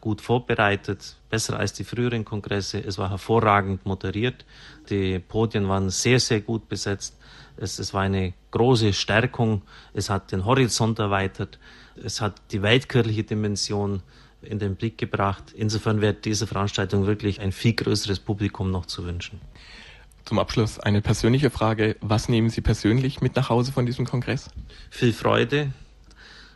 gut 0.00 0.20
vorbereitet, 0.20 1.16
besser 1.30 1.58
als 1.58 1.72
die 1.72 1.84
früheren 1.84 2.24
Kongresse. 2.24 2.78
Es 2.78 2.98
war 2.98 3.10
hervorragend 3.10 3.86
moderiert. 3.86 4.44
Die 4.90 5.18
Podien 5.18 5.68
waren 5.68 5.90
sehr, 5.90 6.20
sehr 6.20 6.42
gut 6.42 6.68
besetzt. 6.68 7.16
Es, 7.56 7.78
es 7.78 7.94
war 7.94 8.02
eine 8.02 8.34
große 8.50 8.92
Stärkung. 8.92 9.62
Es 9.94 10.10
hat 10.10 10.30
den 10.32 10.44
Horizont 10.44 10.98
erweitert. 10.98 11.58
Es 11.96 12.20
hat 12.20 12.40
die 12.50 12.62
weltkirchliche 12.62 13.24
Dimension 13.24 14.02
in 14.42 14.58
den 14.58 14.76
Blick 14.76 14.98
gebracht. 14.98 15.54
Insofern 15.56 16.02
wäre 16.02 16.12
diese 16.12 16.46
Veranstaltung 16.46 17.06
wirklich 17.06 17.40
ein 17.40 17.52
viel 17.52 17.72
größeres 17.72 18.20
Publikum 18.20 18.70
noch 18.70 18.84
zu 18.84 19.06
wünschen. 19.06 19.40
Zum 20.24 20.38
Abschluss 20.38 20.78
eine 20.80 21.02
persönliche 21.02 21.50
Frage. 21.50 21.96
Was 22.00 22.28
nehmen 22.28 22.48
Sie 22.48 22.62
persönlich 22.62 23.20
mit 23.20 23.36
nach 23.36 23.50
Hause 23.50 23.72
von 23.72 23.84
diesem 23.84 24.06
Kongress? 24.06 24.48
Viel 24.90 25.12
Freude, 25.12 25.72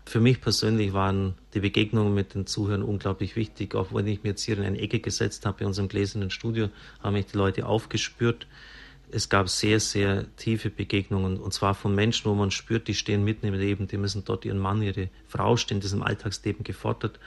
für 0.09 0.21
mich 0.21 0.41
persönlich 0.41 0.95
waren 0.95 1.35
die 1.53 1.61
Begegnungen 1.61 2.15
mit 2.15 2.33
den 2.33 2.47
Zuhörern 2.47 2.83
unglaublich 2.83 3.37
wichtig. 3.37 3.75
Auch 3.75 3.93
wenn 3.93 4.07
ich 4.07 4.23
mir 4.23 4.31
jetzt 4.31 4.43
hier 4.43 4.57
in 4.57 4.65
eine 4.65 4.79
Ecke 4.79 5.01
gesetzt 5.01 5.45
habe, 5.45 5.61
in 5.61 5.67
unserem 5.67 5.89
gläsernen 5.89 6.31
Studio, 6.31 6.71
haben 7.03 7.13
mich 7.13 7.27
die 7.27 7.37
Leute 7.37 7.67
aufgespürt. 7.67 8.47
es 9.11 9.29
gab 9.29 9.51
sehr, 9.51 9.81
sehr 9.81 10.25
tiefe 10.37 10.71
Begegnungen 10.71 11.39
und 11.39 11.53
zwar 11.53 11.75
von 11.75 11.95
Menschen, 11.95 12.25
wo 12.31 12.35
man 12.35 12.51
spürt, 12.51 12.89
die 12.89 12.95
stehen 12.95 13.23
mitten 13.23 13.47
im 13.47 13.55
Leben, 13.55 13.87
die 13.87 13.99
müssen 13.99 14.25
dort 14.25 14.47
ihren 14.47 14.59
Mann, 14.59 14.81
ihre 14.81 15.11
Frau 15.27 15.59
stehen, 15.59 15.81
diesem 15.81 16.03
Alltagsleben 16.03 16.65
gefordert. 16.65 17.21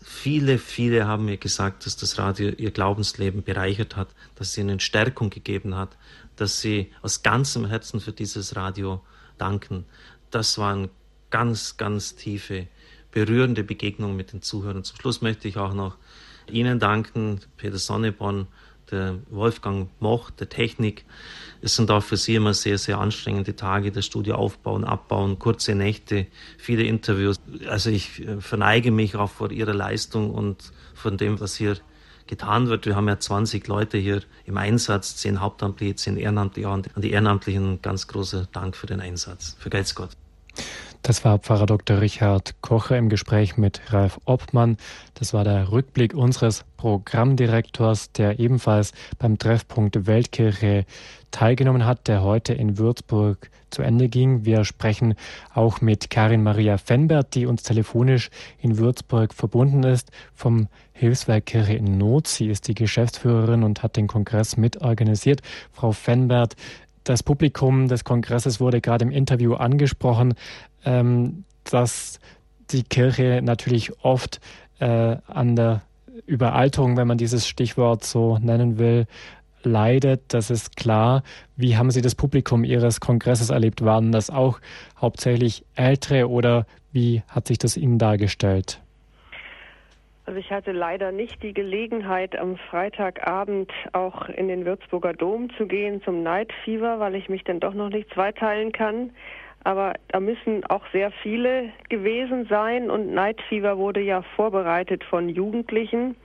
Viele, 0.00 0.58
viele 0.58 1.06
haben 1.06 1.24
mir 1.24 1.36
gesagt, 1.36 1.84
dass 1.84 1.96
das 1.96 2.18
Radio 2.18 2.50
ihr 2.50 2.70
Glaubensleben 2.70 3.42
bereichert 3.42 3.96
hat, 3.96 4.08
dass 4.36 4.50
es 4.50 4.58
ihnen 4.58 4.80
Stärkung 4.80 5.30
gegeben 5.30 5.74
hat, 5.74 5.96
dass 6.36 6.60
sie 6.60 6.92
aus 7.02 7.22
ganzem 7.22 7.66
Herzen 7.66 8.00
für 8.00 8.12
dieses 8.12 8.54
Radio 8.54 9.02
danken. 9.38 9.84
Das 10.30 10.56
waren 10.58 10.88
ganz, 11.30 11.76
ganz 11.76 12.14
tiefe, 12.14 12.68
berührende 13.10 13.64
Begegnungen 13.64 14.16
mit 14.16 14.32
den 14.32 14.42
Zuhörern. 14.42 14.84
Zum 14.84 14.98
Schluss 14.98 15.20
möchte 15.20 15.48
ich 15.48 15.56
auch 15.56 15.74
noch 15.74 15.96
Ihnen 16.50 16.78
danken, 16.78 17.40
Peter 17.56 17.78
Sonneborn, 17.78 18.46
der 18.90 19.18
Wolfgang 19.30 19.88
Moch, 20.00 20.30
der 20.30 20.48
Technik. 20.48 21.04
Es 21.60 21.76
sind 21.76 21.90
auch 21.90 22.02
für 22.02 22.16
Sie 22.16 22.34
immer 22.34 22.54
sehr, 22.54 22.78
sehr 22.78 22.98
anstrengende 22.98 23.56
Tage, 23.56 23.90
das 23.90 24.06
Studio 24.06 24.36
aufbauen, 24.36 24.84
abbauen, 24.84 25.38
kurze 25.38 25.74
Nächte, 25.74 26.26
viele 26.56 26.84
Interviews. 26.84 27.40
Also 27.68 27.90
ich 27.90 28.26
äh, 28.26 28.40
verneige 28.40 28.90
mich 28.90 29.16
auch 29.16 29.30
vor 29.30 29.50
Ihrer 29.50 29.74
Leistung 29.74 30.30
und 30.30 30.72
von 30.94 31.16
dem, 31.16 31.40
was 31.40 31.56
hier 31.56 31.76
getan 32.26 32.68
wird. 32.68 32.86
Wir 32.86 32.94
haben 32.94 33.08
ja 33.08 33.18
20 33.18 33.66
Leute 33.66 33.98
hier 33.98 34.22
im 34.44 34.56
Einsatz, 34.56 35.16
10 35.16 35.40
Hauptamtliche, 35.40 35.96
10 35.96 36.16
Ehrenamtliche. 36.16 36.68
Und 36.68 36.94
an 36.94 37.02
die 37.02 37.10
Ehrenamtlichen 37.10 37.82
ganz 37.82 38.06
großer 38.06 38.46
Dank 38.52 38.76
für 38.76 38.86
den 38.86 39.00
Einsatz. 39.00 39.56
Für 39.58 39.70
Gott. 39.70 40.10
Das 41.08 41.24
war 41.24 41.38
Pfarrer 41.38 41.64
Dr. 41.64 42.02
Richard 42.02 42.60
Kocher 42.60 42.98
im 42.98 43.08
Gespräch 43.08 43.56
mit 43.56 43.80
Ralf 43.94 44.20
Obmann. 44.26 44.76
Das 45.14 45.32
war 45.32 45.42
der 45.42 45.72
Rückblick 45.72 46.12
unseres 46.12 46.66
Programmdirektors, 46.76 48.12
der 48.12 48.38
ebenfalls 48.38 48.92
beim 49.18 49.38
Treffpunkt 49.38 50.06
Weltkirche 50.06 50.84
teilgenommen 51.30 51.86
hat, 51.86 52.08
der 52.08 52.22
heute 52.22 52.52
in 52.52 52.76
Würzburg 52.76 53.50
zu 53.70 53.80
Ende 53.80 54.10
ging. 54.10 54.44
Wir 54.44 54.66
sprechen 54.66 55.14
auch 55.54 55.80
mit 55.80 56.10
Karin 56.10 56.42
Maria 56.42 56.76
Fenbert, 56.76 57.34
die 57.34 57.46
uns 57.46 57.62
telefonisch 57.62 58.28
in 58.58 58.76
Würzburg 58.76 59.32
verbunden 59.32 59.84
ist, 59.84 60.10
vom 60.34 60.68
Hilfswerk 60.92 61.46
Kirche 61.46 61.72
in 61.72 61.96
Not. 61.96 62.28
Sie 62.28 62.48
ist 62.48 62.68
die 62.68 62.74
Geschäftsführerin 62.74 63.62
und 63.62 63.82
hat 63.82 63.96
den 63.96 64.08
Kongress 64.08 64.58
mitorganisiert. 64.58 65.40
Frau 65.72 65.92
Fenbert, 65.92 66.54
das 67.08 67.22
Publikum 67.22 67.88
des 67.88 68.04
Kongresses 68.04 68.60
wurde 68.60 68.82
gerade 68.82 69.02
im 69.06 69.10
Interview 69.10 69.54
angesprochen, 69.54 70.34
ähm, 70.84 71.44
dass 71.64 72.20
die 72.70 72.82
Kirche 72.82 73.40
natürlich 73.42 74.04
oft 74.04 74.40
äh, 74.78 75.16
an 75.26 75.56
der 75.56 75.82
Überalterung, 76.26 76.96
wenn 76.96 77.08
man 77.08 77.18
dieses 77.18 77.46
Stichwort 77.46 78.04
so 78.04 78.38
nennen 78.38 78.78
will, 78.78 79.06
leidet. 79.62 80.22
Das 80.28 80.50
ist 80.50 80.76
klar. 80.76 81.22
Wie 81.56 81.76
haben 81.76 81.90
Sie 81.90 82.02
das 82.02 82.14
Publikum 82.14 82.64
Ihres 82.64 83.00
Kongresses 83.00 83.50
erlebt? 83.50 83.84
Waren 83.84 84.12
das 84.12 84.30
auch 84.30 84.60
hauptsächlich 85.00 85.64
Ältere 85.74 86.28
oder 86.28 86.66
wie 86.92 87.22
hat 87.28 87.48
sich 87.48 87.58
das 87.58 87.76
Ihnen 87.76 87.98
dargestellt? 87.98 88.80
Also 90.26 90.40
ich 90.40 90.50
hatte 90.50 90.72
leider 90.72 91.10
nicht 91.10 91.42
die 91.42 91.54
Gelegenheit, 91.54 92.36
am 92.36 92.58
Freitagabend 92.58 93.72
auch 93.94 94.28
in 94.28 94.48
den 94.48 94.66
Würzburger 94.66 95.14
Dom 95.14 95.48
zu 95.56 95.66
gehen 95.66 96.02
zum 96.02 96.22
Night 96.22 96.52
Fever, 96.64 97.00
weil 97.00 97.14
ich 97.14 97.30
mich 97.30 97.44
dann 97.44 97.60
doch 97.60 97.72
noch 97.72 97.88
nicht 97.88 98.12
zweiteilen 98.12 98.72
kann. 98.72 99.10
Aber 99.64 99.94
da 100.08 100.20
müssen 100.20 100.64
auch 100.66 100.84
sehr 100.92 101.10
viele 101.22 101.70
gewesen 101.88 102.46
sein 102.48 102.90
und 102.90 103.12
Night 103.12 103.40
Fever 103.48 103.76
wurde 103.76 104.00
ja 104.00 104.22
vorbereitet 104.36 105.04
von 105.04 105.28
Jugendlichen. 105.28 106.16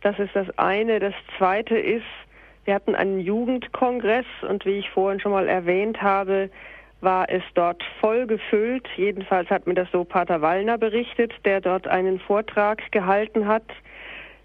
Das 0.00 0.18
ist 0.18 0.34
das 0.34 0.48
eine. 0.58 0.98
Das 0.98 1.14
zweite 1.38 1.78
ist, 1.78 2.04
wir 2.64 2.74
hatten 2.74 2.94
einen 2.94 3.20
Jugendkongress 3.20 4.26
und 4.48 4.64
wie 4.64 4.78
ich 4.78 4.90
vorhin 4.90 5.20
schon 5.20 5.32
mal 5.32 5.48
erwähnt 5.48 6.00
habe, 6.00 6.50
war 7.00 7.28
es 7.28 7.42
dort 7.54 7.82
voll 8.00 8.26
gefüllt. 8.26 8.86
Jedenfalls 8.96 9.50
hat 9.50 9.66
mir 9.66 9.74
das 9.74 9.90
so 9.90 10.04
Pater 10.04 10.40
Wallner 10.40 10.78
berichtet, 10.78 11.32
der 11.44 11.60
dort 11.60 11.88
einen 11.88 12.20
Vortrag 12.20 12.92
gehalten 12.92 13.48
hat. 13.48 13.64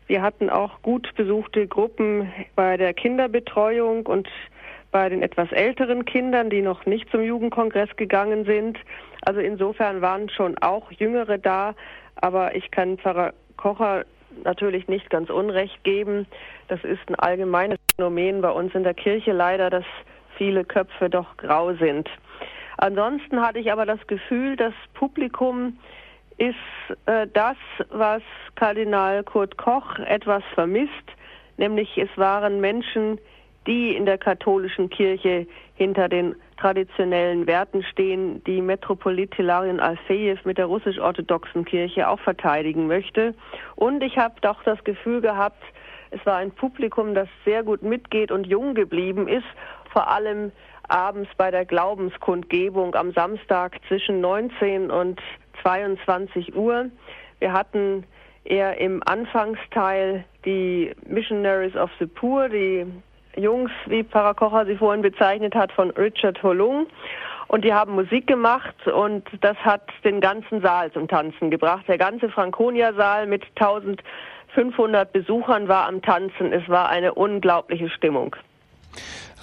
Wir 0.08 0.22
hatten 0.22 0.50
auch 0.50 0.82
gut 0.82 1.14
besuchte 1.16 1.68
Gruppen 1.68 2.32
bei 2.56 2.78
der 2.78 2.94
Kinderbetreuung 2.94 4.06
und 4.08 4.28
bei 4.92 5.10
den 5.10 5.22
etwas 5.22 5.52
älteren 5.52 6.06
Kindern, 6.06 6.50
die 6.50 6.62
noch 6.62 6.86
nicht 6.86 7.10
zum 7.10 7.22
Jugendkongress 7.22 7.96
gegangen 7.96 8.46
sind. 8.46 8.78
Also 9.22 9.40
insofern 9.40 10.02
waren 10.02 10.30
schon 10.30 10.58
auch 10.60 10.92
Jüngere 10.92 11.38
da, 11.38 11.76
aber 12.16 12.56
ich 12.56 12.72
kann 12.72 12.98
Pfarrer 12.98 13.34
Kocher 13.58 14.06
natürlich 14.44 14.88
nicht 14.88 15.10
ganz 15.10 15.30
Unrecht 15.30 15.84
geben. 15.84 16.28
Das 16.68 16.84
ist 16.84 17.02
ein 17.10 17.16
allgemeines 17.16 17.78
Phänomen 17.96 18.42
bei 18.42 18.52
uns 18.52 18.74
in 18.76 18.84
der 18.84 18.94
Kirche 18.94 19.32
leider, 19.32 19.70
dass 19.70 19.86
viele 20.38 20.64
Köpfe 20.64 21.10
doch 21.10 21.38
grau 21.38 21.74
sind. 21.74 22.10
Ansonsten 22.78 23.42
hatte 23.42 23.60
ich 23.60 23.72
aber 23.72 23.86
das 23.86 24.06
Gefühl, 24.08 24.56
das 24.56 24.74
Publikum 24.94 25.78
ist 26.38 26.56
äh, 27.08 27.28
das, 27.34 27.58
was 27.90 28.22
Kardinal 28.56 29.24
Kurt 29.24 29.58
Koch 29.58 29.98
etwas 30.00 30.44
vermisst, 30.54 30.92
nämlich 31.58 31.98
es 31.98 32.10
waren 32.16 32.62
Menschen, 32.62 33.20
die 33.68 33.96
in 33.96 34.06
der 34.06 34.18
katholischen 34.18 34.90
Kirche 34.90 35.46
hinter 35.76 36.10
den 36.10 36.36
traditionellen 36.58 37.46
Werten 37.46 37.84
stehen, 37.84 38.44
die 38.46 38.62
Metropolit 38.62 39.36
Hilarion 39.36 39.80
Alfejew 39.80 40.38
mit 40.46 40.58
der 40.58 40.66
russisch-orthodoxen 40.66 41.66
Kirche 41.66 42.10
auch 42.10 42.20
verteidigen 42.20 42.88
möchte. 42.88 43.36
Und 43.76 44.02
ich 44.02 44.18
habe 44.18 44.36
doch 44.42 44.64
das 44.64 44.84
Gefühl 44.84 45.22
gehabt, 45.22 45.62
es 46.10 46.26
war 46.26 46.38
ein 46.38 46.52
Publikum, 46.52 47.14
das 47.14 47.28
sehr 47.46 47.64
gut 47.64 47.84
mitgeht 47.84 48.32
und 48.32 48.48
jung 48.48 48.74
geblieben 48.74 49.28
ist, 49.28 49.46
vor 49.92 50.10
allem 50.10 50.52
abends 50.88 51.30
bei 51.38 51.52
der 51.52 51.66
Glaubenskundgebung 51.66 52.96
am 52.96 53.12
Samstag 53.12 53.78
zwischen 53.88 54.22
19 54.22 54.90
und 54.90 55.22
22 55.62 56.56
Uhr. 56.56 56.86
Wir 57.40 57.52
hatten 57.52 58.06
eher 58.46 58.80
im 58.80 59.04
Anfangsteil 59.06 60.24
die 60.46 60.92
Missionaries 61.06 61.76
of 61.76 61.92
the 62.00 62.06
Poor, 62.06 62.48
die 62.48 62.86
Jungs, 63.38 63.72
wie 63.86 64.04
Pfarrer 64.04 64.34
Kocher 64.34 64.66
sie 64.66 64.76
vorhin 64.76 65.02
bezeichnet 65.02 65.56
hat, 65.56 65.72
von 65.72 65.92
Richard 65.92 66.42
Holung. 66.44 66.88
Und 67.48 67.64
die 67.64 67.74
haben 67.74 67.94
Musik 67.94 68.28
gemacht 68.28 68.76
und 68.88 69.24
das 69.40 69.56
hat 69.58 69.84
den 70.04 70.20
ganzen 70.20 70.62
Saal 70.62 70.92
zum 70.92 71.08
Tanzen 71.08 71.50
gebracht. 71.50 71.86
Der 71.88 71.98
ganze 71.98 72.30
Franconia-Saal 72.30 73.26
mit 73.26 73.44
1500 73.56 75.14
Besuchern 75.14 75.70
war 75.70 75.88
am 75.88 76.02
Tanzen. 76.02 76.52
Es 76.52 76.68
war 76.68 76.90
eine 76.90 77.14
unglaubliche 77.14 77.90
Stimmung. 77.90 78.36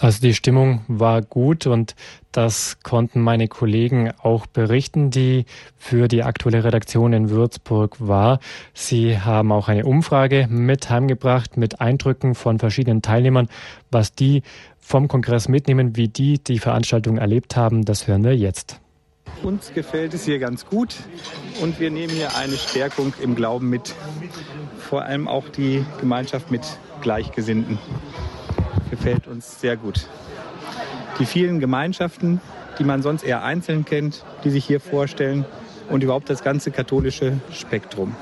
Also 0.00 0.20
die 0.20 0.34
Stimmung 0.34 0.82
war 0.88 1.22
gut 1.22 1.66
und 1.66 1.94
das 2.32 2.78
konnten 2.82 3.20
meine 3.20 3.46
Kollegen 3.46 4.10
auch 4.22 4.46
berichten, 4.46 5.10
die 5.10 5.44
für 5.76 6.08
die 6.08 6.24
aktuelle 6.24 6.64
Redaktion 6.64 7.12
in 7.12 7.30
Würzburg 7.30 7.96
war. 8.00 8.40
Sie 8.72 9.18
haben 9.18 9.52
auch 9.52 9.68
eine 9.68 9.84
Umfrage 9.84 10.46
mit 10.50 10.90
heimgebracht 10.90 11.56
mit 11.56 11.80
Eindrücken 11.80 12.34
von 12.34 12.58
verschiedenen 12.58 13.02
Teilnehmern, 13.02 13.48
was 13.90 14.12
die 14.12 14.42
vom 14.80 15.08
Kongress 15.08 15.48
mitnehmen, 15.48 15.96
wie 15.96 16.08
die 16.08 16.42
die 16.42 16.58
Veranstaltung 16.58 17.16
erlebt 17.16 17.56
haben. 17.56 17.84
Das 17.84 18.08
hören 18.08 18.24
wir 18.24 18.36
jetzt. 18.36 18.80
Uns 19.42 19.72
gefällt 19.74 20.12
es 20.12 20.24
hier 20.24 20.38
ganz 20.38 20.66
gut 20.66 20.96
und 21.62 21.80
wir 21.80 21.90
nehmen 21.90 22.12
hier 22.12 22.36
eine 22.36 22.56
Stärkung 22.56 23.14
im 23.22 23.34
Glauben 23.34 23.70
mit. 23.70 23.94
Vor 24.78 25.02
allem 25.02 25.28
auch 25.28 25.48
die 25.48 25.84
Gemeinschaft 26.00 26.50
mit 26.50 26.62
Gleichgesinnten 27.00 27.78
gefällt 28.94 29.26
uns 29.26 29.60
sehr 29.60 29.76
gut. 29.76 30.06
Die 31.18 31.26
vielen 31.26 31.58
Gemeinschaften, 31.58 32.40
die 32.78 32.84
man 32.84 33.02
sonst 33.02 33.24
eher 33.24 33.42
einzeln 33.42 33.84
kennt, 33.84 34.24
die 34.44 34.50
sich 34.50 34.64
hier 34.64 34.78
vorstellen 34.78 35.44
und 35.90 36.04
überhaupt 36.04 36.30
das 36.30 36.44
ganze 36.44 36.70
katholische 36.70 37.38
Spektrum. 37.52 38.14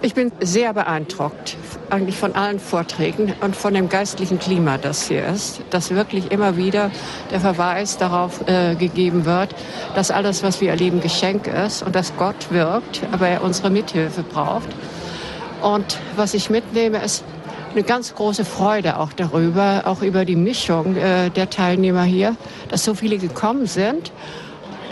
Ich 0.00 0.14
bin 0.14 0.32
sehr 0.40 0.72
beeindruckt 0.72 1.56
eigentlich 1.90 2.16
von 2.16 2.34
allen 2.34 2.60
Vorträgen 2.60 3.34
und 3.42 3.56
von 3.56 3.74
dem 3.74 3.88
geistlichen 3.90 4.38
Klima, 4.38 4.78
das 4.78 5.06
hier 5.08 5.26
ist, 5.26 5.60
dass 5.70 5.90
wirklich 5.90 6.32
immer 6.32 6.56
wieder 6.56 6.90
der 7.30 7.40
Verweis 7.40 7.98
darauf 7.98 8.46
äh, 8.48 8.74
gegeben 8.74 9.26
wird, 9.26 9.54
dass 9.94 10.10
alles, 10.10 10.42
was 10.42 10.62
wir 10.62 10.70
erleben, 10.70 11.00
Geschenk 11.02 11.46
ist 11.46 11.82
und 11.82 11.94
dass 11.94 12.16
Gott 12.16 12.50
wirkt, 12.50 13.02
aber 13.12 13.28
er 13.28 13.42
unsere 13.42 13.68
Mithilfe 13.70 14.22
braucht. 14.22 14.68
Und 15.62 15.98
was 16.16 16.34
ich 16.34 16.50
mitnehme, 16.50 17.02
ist 17.02 17.24
eine 17.76 17.84
ganz 17.84 18.14
große 18.14 18.46
Freude 18.46 18.98
auch 18.98 19.12
darüber, 19.12 19.82
auch 19.84 20.00
über 20.00 20.24
die 20.24 20.34
Mischung 20.34 20.96
äh, 20.96 21.28
der 21.28 21.50
Teilnehmer 21.50 22.04
hier, 22.04 22.34
dass 22.70 22.84
so 22.84 22.94
viele 22.94 23.18
gekommen 23.18 23.66
sind. 23.66 24.12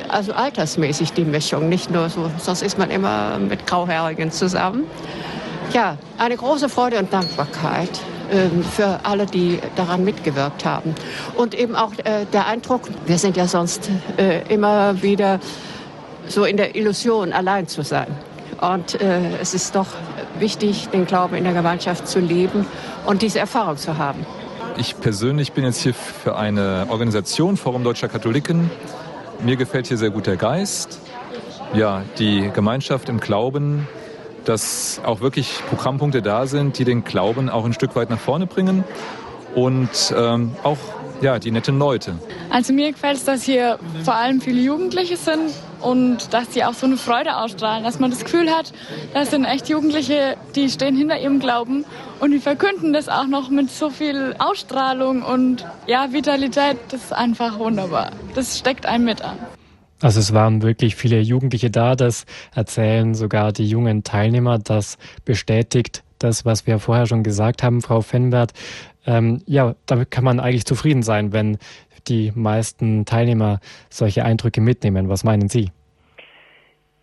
Also 0.08 0.34
altersmäßig 0.34 1.14
die 1.14 1.24
Mischung, 1.24 1.70
nicht 1.70 1.90
nur 1.90 2.10
so, 2.10 2.30
sonst 2.38 2.60
ist 2.60 2.78
man 2.78 2.90
immer 2.90 3.38
mit 3.38 3.66
Grauhaarigen 3.66 4.30
zusammen. 4.30 4.84
Ja, 5.72 5.96
eine 6.18 6.36
große 6.36 6.68
Freude 6.68 6.98
und 6.98 7.10
Dankbarkeit 7.10 7.88
ähm, 8.30 8.62
für 8.62 9.00
alle, 9.02 9.24
die 9.24 9.60
daran 9.76 10.04
mitgewirkt 10.04 10.66
haben. 10.66 10.94
Und 11.36 11.54
eben 11.54 11.74
auch 11.74 11.92
äh, 12.04 12.26
der 12.34 12.46
Eindruck, 12.46 12.82
wir 13.06 13.16
sind 13.16 13.38
ja 13.38 13.48
sonst 13.48 13.90
äh, 14.18 14.46
immer 14.52 15.02
wieder 15.02 15.40
so 16.28 16.44
in 16.44 16.58
der 16.58 16.76
Illusion, 16.76 17.32
allein 17.32 17.66
zu 17.66 17.82
sein. 17.82 18.08
Und 18.60 19.00
äh, 19.00 19.36
es 19.40 19.54
ist 19.54 19.74
doch 19.74 19.86
wichtig, 20.38 20.88
den 20.88 21.06
Glauben 21.06 21.34
in 21.34 21.44
der 21.44 21.52
Gemeinschaft 21.52 22.08
zu 22.08 22.20
leben 22.20 22.66
und 23.06 23.22
diese 23.22 23.38
Erfahrung 23.38 23.76
zu 23.76 23.98
haben. 23.98 24.26
ich 24.76 24.98
persönlich 24.98 25.52
bin 25.52 25.64
jetzt 25.64 25.80
hier 25.80 25.94
für 25.94 26.36
eine 26.36 26.86
Organisation, 26.88 27.56
Forum 27.56 27.84
Deutscher 27.84 28.08
Katholiken. 28.08 28.70
Mir 29.42 29.56
gefällt 29.56 29.86
hier 29.86 29.96
sehr 29.96 30.10
gut 30.10 30.26
der 30.26 30.36
Geist. 30.36 31.00
Ja, 31.74 32.02
die 32.18 32.50
Gemeinschaft 32.54 33.08
im 33.08 33.20
Glauben, 33.20 33.86
dass 34.44 35.00
auch 35.04 35.20
wirklich 35.20 35.60
Programmpunkte 35.68 36.22
da 36.22 36.46
sind, 36.46 36.78
die 36.78 36.84
den 36.84 37.04
Glauben 37.04 37.48
auch 37.48 37.64
ein 37.64 37.72
Stück 37.72 37.96
weit 37.96 38.10
nach 38.10 38.18
vorne 38.18 38.46
bringen 38.46 38.84
und 39.54 40.14
ähm, 40.16 40.54
auch 40.62 40.78
ja, 41.20 41.38
die 41.38 41.50
netten 41.50 41.78
Leute. 41.78 42.16
Also 42.50 42.72
mir 42.72 42.92
gefällt 42.92 43.16
es, 43.16 43.24
dass 43.24 43.42
hier 43.42 43.78
vor 44.04 44.14
allem 44.14 44.40
viele 44.40 44.60
Jugendliche 44.60 45.16
sind 45.16 45.50
und 45.84 46.32
dass 46.32 46.52
sie 46.52 46.64
auch 46.64 46.74
so 46.74 46.86
eine 46.86 46.96
Freude 46.96 47.36
ausstrahlen, 47.36 47.84
dass 47.84 47.98
man 47.98 48.10
das 48.10 48.24
Gefühl 48.24 48.50
hat, 48.50 48.72
das 49.12 49.30
sind 49.30 49.44
echt 49.44 49.68
Jugendliche, 49.68 50.36
die 50.54 50.68
stehen 50.70 50.96
hinter 50.96 51.20
ihrem 51.20 51.40
Glauben 51.40 51.84
und 52.20 52.30
die 52.30 52.38
verkünden 52.38 52.92
das 52.92 53.08
auch 53.08 53.26
noch 53.26 53.50
mit 53.50 53.70
so 53.70 53.90
viel 53.90 54.34
Ausstrahlung 54.38 55.22
und 55.22 55.66
ja, 55.86 56.12
Vitalität. 56.12 56.78
Das 56.90 57.04
ist 57.04 57.12
einfach 57.12 57.58
wunderbar. 57.58 58.10
Das 58.34 58.58
steckt 58.58 58.86
einem 58.86 59.04
mit 59.04 59.22
an. 59.22 59.38
Also 60.00 60.20
es 60.20 60.34
waren 60.34 60.62
wirklich 60.62 60.96
viele 60.96 61.20
Jugendliche 61.20 61.70
da, 61.70 61.94
das 61.96 62.26
erzählen 62.54 63.14
sogar 63.14 63.52
die 63.52 63.66
jungen 63.66 64.04
Teilnehmer, 64.04 64.58
das 64.58 64.98
bestätigt 65.24 66.02
das, 66.18 66.44
was 66.44 66.66
wir 66.66 66.78
vorher 66.78 67.06
schon 67.06 67.22
gesagt 67.22 67.62
haben, 67.62 67.82
Frau 67.82 68.00
Fenbert. 68.00 68.52
Ähm, 69.06 69.42
ja, 69.46 69.74
damit 69.86 70.10
kann 70.10 70.24
man 70.24 70.40
eigentlich 70.40 70.64
zufrieden 70.64 71.02
sein, 71.02 71.32
wenn 71.32 71.58
die 72.08 72.32
meisten 72.34 73.04
Teilnehmer 73.04 73.60
solche 73.90 74.24
Eindrücke 74.24 74.60
mitnehmen. 74.60 75.08
Was 75.08 75.24
meinen 75.24 75.48
Sie? 75.48 75.70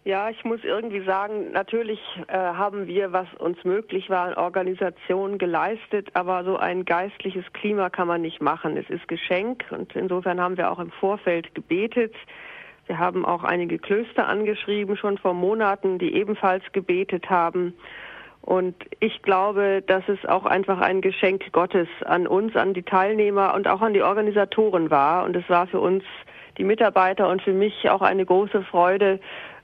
Ja, 0.03 0.32
ich 0.32 0.44
muss 0.44 0.64
irgendwie 0.64 1.06
sagen, 1.06 1.52
natürlich 1.52 1.99
äh, 2.28 2.34
haben 2.34 2.88
wir, 2.88 3.14
was 3.14 3.28
uns 3.38 3.64
möglich 3.64 4.10
war, 4.10 4.30
an 4.30 4.34
Organisationen 4.34 5.38
geleistet, 5.38 6.10
aber 6.14 6.44
so 6.44 6.57
ein 6.57 6.86
geistliches 6.86 7.45
Klima 7.53 7.91
kann 7.91 8.07
man 8.07 8.22
nicht 8.23 8.41
machen. 8.41 8.78
Es 8.78 8.90
ist 8.90 9.07
Geschenk 9.07 9.64
und 9.69 9.95
insofern 9.95 10.41
haben 10.41 10.57
wir 10.57 10.72
auch 10.72 10.80
im 10.80 10.90
Vorfeld 10.90 11.53
gebetet. 11.53 12.15
Wir 12.88 12.98
haben 12.98 13.26
auch 13.26 13.44
einige 13.44 13.78
Klöster 13.78 14.28
angeschrieben, 14.28 14.98
schon 14.98 15.19
vor 15.19 15.36
Monaten, 15.36 15.99
die 15.99 16.15
ebenfalls 16.15 16.64
gebetet 16.72 17.30
haben. 17.30 17.76
Und 18.41 18.76
ich 18.99 19.22
glaube, 19.22 19.84
dass 19.85 20.03
es 20.07 20.26
auch 20.26 20.45
einfach 20.45 20.81
ein 20.81 21.01
Geschenk 21.01 21.51
Gottes 21.51 21.88
an 22.05 22.27
uns, 22.27 22.55
an 22.55 22.73
die 22.73 22.84
Teilnehmer 22.84 23.53
und 23.53 23.68
auch 23.68 23.81
an 23.81 23.93
die 23.93 24.01
Organisatoren 24.01 24.89
war. 24.89 25.26
Und 25.26 25.35
es 25.35 25.47
war 25.47 25.68
für 25.68 25.80
uns, 25.80 26.03
die 26.57 26.63
Mitarbeiter 26.63 27.30
und 27.30 27.41
für 27.41 27.53
mich 27.53 27.89
auch 27.89 28.01
eine 28.01 28.26
große 28.26 28.63
Freude, 28.63 29.19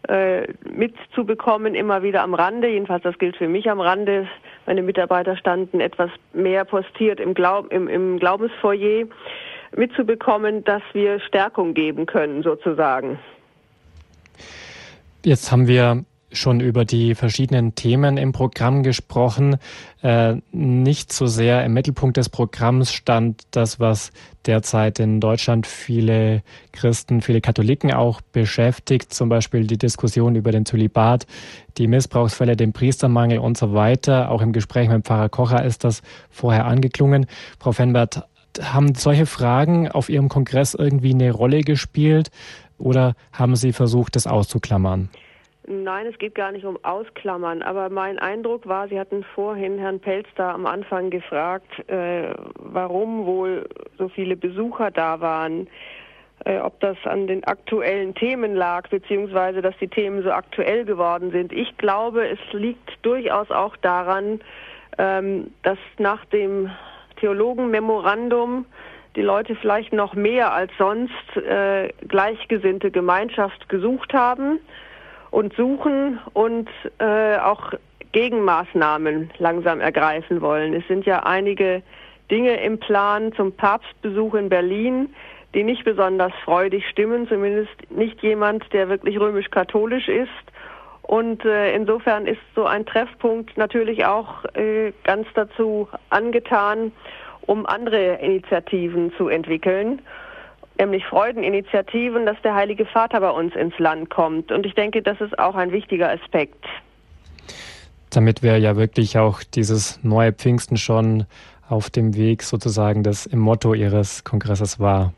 äh, 0.08 0.48
mitzubekommen, 0.64 1.76
immer 1.76 2.02
wieder 2.02 2.22
am 2.22 2.34
Rande. 2.34 2.70
Jedenfalls, 2.70 3.04
das 3.04 3.18
gilt 3.18 3.36
für 3.36 3.49
mich 3.49 3.70
am 3.70 3.82
Rande. 3.82 4.28
Meine 4.66 4.82
Mitarbeiter 4.82 5.36
standen 5.36 5.82
etwas 5.82 6.10
mehr 6.34 6.64
postiert 6.64 7.20
im, 7.20 7.34
Glaub, 7.34 7.72
im, 7.74 7.88
im 7.88 8.18
Glaubensfoyer, 8.20 9.08
mitzubekommen, 9.76 10.64
dass 10.64 10.82
wir 10.94 11.20
Stärkung 11.20 11.74
geben 11.74 12.06
können, 12.06 12.41
sozusagen. 12.41 13.20
Jetzt 15.26 15.52
haben 15.52 15.68
wir 15.68 16.06
schon 16.38 16.60
über 16.60 16.86
die 16.86 17.16
verschiedenen 17.16 17.76
Themen 17.76 18.18
im 18.18 18.32
Programm 18.32 18.84
gesprochen. 18.84 19.58
Äh, 20.02 20.36
nicht 20.52 21.12
so 21.12 21.28
sehr 21.28 21.66
im 21.66 21.74
Mittelpunkt 21.74 22.18
des 22.18 22.30
Programms 22.30 22.92
stand 22.92 23.44
das, 23.52 23.80
was 23.80 24.12
derzeit 24.46 25.00
in 25.00 25.20
Deutschland 25.20 25.68
viele 25.68 26.42
Christen, 26.72 27.22
viele 27.22 27.42
Katholiken 27.42 27.92
auch 27.92 28.22
beschäftigt, 28.22 29.14
zum 29.14 29.30
Beispiel 29.30 29.68
die 29.68 29.78
Diskussion 29.78 30.36
über 30.36 30.52
den 30.52 30.66
Zölibat, 30.66 31.28
die 31.78 31.88
Missbrauchsfälle, 31.88 32.56
den 32.56 32.74
Priestermangel 32.74 33.40
und 33.40 33.58
so 33.58 33.74
weiter. 33.74 34.32
Auch 34.32 34.42
im 34.42 34.54
Gespräch 34.54 34.90
mit 34.90 35.06
Pfarrer 35.06 35.30
Kocher 35.30 35.66
ist 35.66 35.84
das 35.84 36.02
vorher 36.30 36.66
angeklungen. 36.66 37.26
Frau 37.60 37.72
Fenbert, 37.72 38.24
haben 38.62 38.96
solche 38.96 39.26
Fragen 39.26 39.90
auf 39.90 40.10
Ihrem 40.10 40.30
Kongress 40.30 40.74
irgendwie 40.74 41.14
eine 41.14 41.32
Rolle 41.32 41.62
gespielt 41.62 42.32
oder 42.78 43.16
haben 43.32 43.56
Sie 43.56 43.74
versucht, 43.74 44.16
das 44.16 44.28
auszuklammern? 44.28 45.10
Nein, 45.69 46.07
es 46.07 46.18
geht 46.18 46.34
gar 46.34 46.53
nicht 46.53 46.64
um 46.64 46.80
Ausklammern, 46.84 47.61
aber 47.61 47.89
mein 47.89 48.19
Eindruck 48.19 48.68
war, 48.68 48.88
Sie 48.88 48.98
hatten 48.98 49.26
vorhin 49.35 49.77
Herrn 49.77 49.99
Pelz 49.99 50.26
da 50.35 50.53
am 50.53 50.65
Anfang 50.65 51.10
gefragt, 51.10 51.68
äh, 51.89 52.34
warum 52.56 53.26
wohl 53.26 53.68
so 53.98 54.07
viele 54.07 54.38
Besucher 54.38 54.91
da 54.91 55.19
waren, 55.19 55.68
äh, 56.45 56.60
ob 56.60 56.80
das 56.80 56.95
an 57.03 57.27
den 57.27 57.44
aktuellen 57.44 58.15
Themen 58.15 58.56
lag, 58.56 58.88
beziehungsweise 58.88 59.61
dass 59.61 59.77
die 59.80 59.89
Themen 59.89 60.23
so 60.23 60.31
aktuell 60.31 60.85
geworden 60.85 61.31
sind. 61.31 61.52
Ich 61.52 61.76
glaube, 61.77 62.30
es 62.30 62.39
liegt 62.53 62.89
durchaus 63.02 63.52
auch 63.52 63.76
daran, 63.76 64.39
ähm, 64.98 65.52
dass 65.64 65.80
nach 65.98 66.23
dem 66.27 66.72
Theologenmemorandum 67.19 68.65
die 69.18 69.22
Leute 69.22 69.53
vielleicht 69.56 69.91
noch 69.91 70.14
mehr 70.14 70.53
als 70.53 70.72
sonst 70.77 71.35
äh, 71.35 71.89
gleichgesinnte 72.07 72.89
Gemeinschaft 72.89 73.68
gesucht 73.68 74.14
haben 74.14 74.61
und 75.32 75.54
suchen 75.56 76.20
und 76.34 76.70
äh, 76.99 77.38
auch 77.38 77.74
Gegenmaßnahmen 78.12 79.32
langsam 79.38 79.82
ergreifen 79.82 80.41
wollen. 80.41 80.74
Es 80.74 80.88
sind 80.88 81.06
ja 81.06 81.24
einige 81.24 81.84
Dinge 82.32 82.56
im 82.62 82.80
Plan 82.80 83.34
zum 83.34 83.52
Papstbesuch 83.52 84.34
in 84.36 84.49
Berlin, 84.49 85.14
die 85.54 85.64
nicht 85.64 85.84
besonders 85.84 86.34
freudig 86.44 86.88
stimmen, 86.90 87.28
zumindest 87.28 87.72
nicht 87.90 88.22
jemand, 88.22 88.72
der 88.74 88.90
wirklich 88.90 89.20
römisch-katholisch 89.20 90.08
ist. 90.08 90.30
Und 91.04 91.45
äh, 91.45 91.74
insofern 91.74 92.28
ist 92.28 92.41
so 92.54 92.66
ein 92.66 92.86
Treffpunkt 92.86 93.58
natürlich 93.58 94.06
auch 94.06 94.44
äh, 94.56 94.91
ganz 95.04 95.26
dazu 95.36 95.88
angetan, 96.10 96.91
um 97.41 97.66
andere 97.66 98.16
Initiativen 98.16 99.14
zu 99.16 99.30
entwickeln 99.30 100.02
nämlich 100.80 101.06
Freudeninitiativen, 101.06 102.26
dass 102.26 102.38
der 102.44 102.56
Heilige 102.56 102.86
Vater 102.86 103.20
bei 103.20 103.30
uns 103.30 103.56
ins 103.56 103.78
Land 103.80 104.10
kommt. 104.10 104.52
Und 104.52 104.66
ich 104.66 104.74
denke, 104.74 105.02
das 105.02 105.20
ist 105.22 105.38
auch 105.40 105.56
ein 105.56 105.72
wichtiger 105.72 106.10
Aspekt. 106.10 106.66
Damit 108.10 108.41
wäre 108.41 108.58
ja 108.58 108.76
wirklich 108.78 109.18
auch 109.18 109.44
dieses 109.44 110.04
neue 110.04 110.34
Pfingsten 110.34 110.78
schon 110.78 111.26
auf 111.70 111.90
dem 111.90 112.16
Weg 112.16 112.44
sozusagen, 112.44 113.04
das 113.04 113.26
im 113.26 113.40
Motto 113.40 113.74
Ihres 113.74 114.24
Kongresses 114.24 114.80
war. 114.80 115.14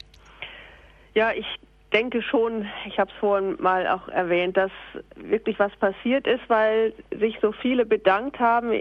Ja, 1.14 1.32
ich 1.32 1.46
denke 1.94 2.22
schon, 2.22 2.68
ich 2.86 3.00
habe 3.00 3.12
es 3.12 3.18
vorhin 3.20 3.56
mal 3.60 3.88
auch 3.88 4.08
erwähnt, 4.10 4.58
dass 4.58 4.72
wirklich 5.16 5.60
was 5.60 5.76
passiert 5.78 6.28
ist, 6.28 6.42
weil 6.48 6.94
sich 7.18 7.38
so 7.42 7.52
viele 7.52 7.86
bedankt 7.86 8.40
haben 8.40 8.72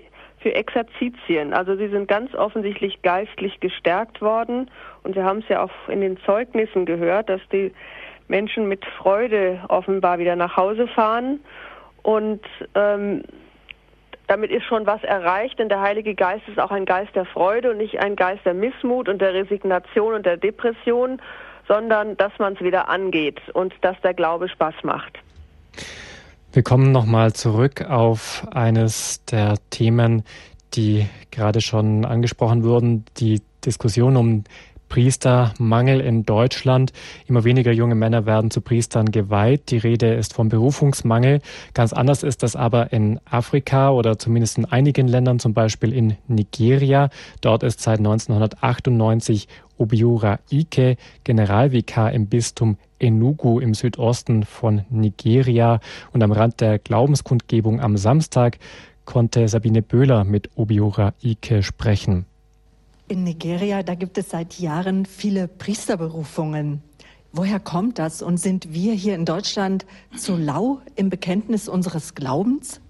für 0.40 0.54
Exerzitien. 0.54 1.52
Also 1.52 1.76
sie 1.76 1.88
sind 1.88 2.08
ganz 2.08 2.34
offensichtlich 2.34 3.02
geistlich 3.02 3.60
gestärkt 3.60 4.20
worden 4.20 4.70
und 5.02 5.16
wir 5.16 5.24
haben 5.24 5.40
es 5.40 5.48
ja 5.48 5.62
auch 5.62 5.88
in 5.88 6.00
den 6.00 6.18
Zeugnissen 6.24 6.86
gehört, 6.86 7.28
dass 7.28 7.40
die 7.52 7.72
Menschen 8.28 8.68
mit 8.68 8.84
Freude 8.84 9.60
offenbar 9.68 10.18
wieder 10.18 10.36
nach 10.36 10.56
Hause 10.56 10.86
fahren 10.88 11.40
und 12.02 12.42
ähm, 12.74 13.22
damit 14.28 14.50
ist 14.50 14.64
schon 14.64 14.86
was 14.86 15.02
erreicht, 15.02 15.58
denn 15.58 15.70
der 15.70 15.80
Heilige 15.80 16.14
Geist 16.14 16.46
ist 16.48 16.60
auch 16.60 16.70
ein 16.70 16.84
Geist 16.84 17.14
der 17.16 17.24
Freude 17.24 17.70
und 17.70 17.78
nicht 17.78 17.98
ein 17.98 18.14
Geist 18.14 18.44
der 18.44 18.54
Missmut 18.54 19.08
und 19.08 19.20
der 19.22 19.32
Resignation 19.32 20.12
und 20.12 20.26
der 20.26 20.36
Depression, 20.36 21.20
sondern 21.66 22.16
dass 22.18 22.32
man 22.38 22.52
es 22.52 22.60
wieder 22.60 22.88
angeht 22.90 23.40
und 23.54 23.74
dass 23.80 23.98
der 24.02 24.12
Glaube 24.14 24.48
Spaß 24.48 24.74
macht. 24.82 25.18
Wir 26.50 26.62
kommen 26.62 26.92
nochmal 26.92 27.34
zurück 27.34 27.82
auf 27.82 28.46
eines 28.50 29.22
der 29.26 29.58
Themen, 29.68 30.22
die 30.74 31.06
gerade 31.30 31.60
schon 31.60 32.06
angesprochen 32.06 32.64
wurden, 32.64 33.04
die 33.18 33.42
Diskussion 33.64 34.16
um 34.16 34.44
Priestermangel 34.88 36.00
in 36.00 36.24
Deutschland. 36.24 36.92
Immer 37.26 37.44
weniger 37.44 37.72
junge 37.72 37.94
Männer 37.94 38.24
werden 38.24 38.50
zu 38.50 38.62
Priestern 38.62 39.10
geweiht. 39.10 39.70
Die 39.70 39.76
Rede 39.76 40.14
ist 40.14 40.32
vom 40.32 40.48
Berufungsmangel. 40.48 41.40
Ganz 41.74 41.92
anders 41.92 42.22
ist 42.22 42.42
das 42.42 42.56
aber 42.56 42.92
in 42.92 43.20
Afrika 43.30 43.90
oder 43.90 44.18
zumindest 44.18 44.56
in 44.56 44.64
einigen 44.64 45.06
Ländern, 45.06 45.38
zum 45.38 45.52
Beispiel 45.52 45.92
in 45.92 46.16
Nigeria. 46.26 47.10
Dort 47.42 47.62
ist 47.62 47.80
seit 47.80 47.98
1998 47.98 49.48
Obiora 49.78 50.40
Ike 50.50 50.96
Generalvikar 51.24 52.12
im 52.12 52.26
Bistum 52.26 52.76
Enugu 52.98 53.60
im 53.60 53.74
Südosten 53.74 54.44
von 54.44 54.84
Nigeria. 54.90 55.80
Und 56.12 56.22
am 56.22 56.32
Rand 56.32 56.60
der 56.60 56.78
Glaubenskundgebung 56.78 57.80
am 57.80 57.96
Samstag 57.96 58.58
konnte 59.04 59.48
Sabine 59.48 59.82
Böhler 59.82 60.24
mit 60.24 60.50
Obiora 60.56 61.14
Ike 61.22 61.62
sprechen. 61.62 62.26
In 63.08 63.24
Nigeria, 63.24 63.82
da 63.82 63.94
gibt 63.94 64.18
es 64.18 64.30
seit 64.30 64.58
Jahren 64.58 65.06
viele 65.06 65.48
Priesterberufungen. 65.48 66.82
Woher 67.32 67.60
kommt 67.60 67.98
das? 67.98 68.20
Und 68.20 68.38
sind 68.38 68.72
wir 68.72 68.92
hier 68.92 69.14
in 69.14 69.24
Deutschland 69.24 69.86
zu 70.16 70.36
lau 70.36 70.80
im 70.94 71.08
Bekenntnis 71.08 71.68
unseres 71.68 72.14
Glaubens? 72.14 72.80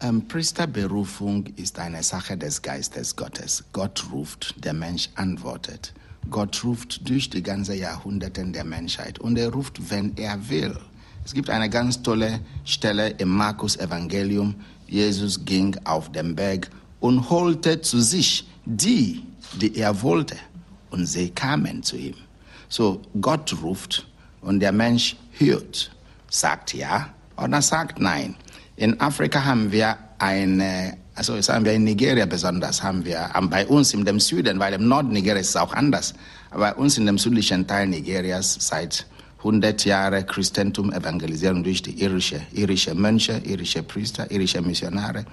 Ähm, 0.00 0.28
Priesterberufung 0.28 1.46
ist 1.56 1.78
eine 1.78 2.02
Sache 2.02 2.36
des 2.36 2.60
Geistes 2.60 3.16
Gottes. 3.16 3.64
Gott 3.72 4.06
ruft, 4.12 4.62
der 4.64 4.74
Mensch 4.74 5.08
antwortet. 5.14 5.94
Gott 6.30 6.62
ruft 6.64 7.08
durch 7.08 7.30
die 7.30 7.42
ganze 7.42 7.74
Jahrhunderte 7.74 8.44
der 8.46 8.64
Menschheit 8.64 9.18
und 9.18 9.38
er 9.38 9.52
ruft, 9.52 9.90
wenn 9.90 10.16
er 10.16 10.48
will. 10.48 10.76
Es 11.24 11.34
gibt 11.34 11.50
eine 11.50 11.68
ganz 11.68 12.02
tolle 12.02 12.40
Stelle 12.64 13.10
im 13.18 13.30
Markus 13.30 13.76
Evangelium. 13.76 14.54
Jesus 14.86 15.44
ging 15.44 15.76
auf 15.84 16.12
den 16.12 16.36
Berg 16.36 16.70
und 17.00 17.30
holte 17.30 17.80
zu 17.80 18.00
sich 18.00 18.48
die, 18.64 19.24
die 19.60 19.76
er 19.76 20.02
wollte. 20.02 20.36
Und 20.90 21.06
sie 21.06 21.30
kamen 21.30 21.82
zu 21.82 21.96
ihm. 21.96 22.14
So, 22.68 23.00
Gott 23.20 23.56
ruft 23.62 24.06
und 24.40 24.60
der 24.60 24.72
Mensch 24.72 25.16
hört, 25.32 25.90
sagt 26.28 26.74
ja 26.74 27.08
oder 27.36 27.62
sagt 27.62 28.00
nein. 28.00 28.34
In 28.76 29.00
Afrika 29.00 29.44
haben 29.44 29.72
wir 29.72 29.96
eine, 30.18 30.96
also 31.16 31.40
sagen 31.40 31.64
wir 31.64 31.72
in 31.72 31.84
Nigeria 31.84 32.26
besonders, 32.26 32.82
haben 32.82 33.04
wir 33.04 33.30
bei 33.50 33.66
uns 33.66 33.94
in 33.94 34.04
dem 34.04 34.20
Süden, 34.20 34.58
weil 34.58 34.74
im 34.74 34.86
Norden 34.86 35.12
Nigerias 35.12 35.46
ist 35.46 35.50
es 35.50 35.56
auch 35.56 35.72
anders, 35.72 36.14
aber 36.50 36.72
bei 36.72 36.74
uns 36.74 36.98
in 36.98 37.06
dem 37.06 37.18
südlichen 37.18 37.66
Teil 37.66 37.86
Nigerias 37.88 38.56
seit 38.60 39.06
100 39.38 39.84
Jahre 39.86 40.24
Christentum 40.24 40.92
Evangelisierung 40.92 41.64
durch 41.64 41.80
die 41.80 42.02
irische, 42.02 42.42
irische 42.52 42.94
Mönche, 42.94 43.40
irische 43.44 43.82
Priester, 43.82 44.30
irische 44.30 44.60
Missionare, 44.60 45.24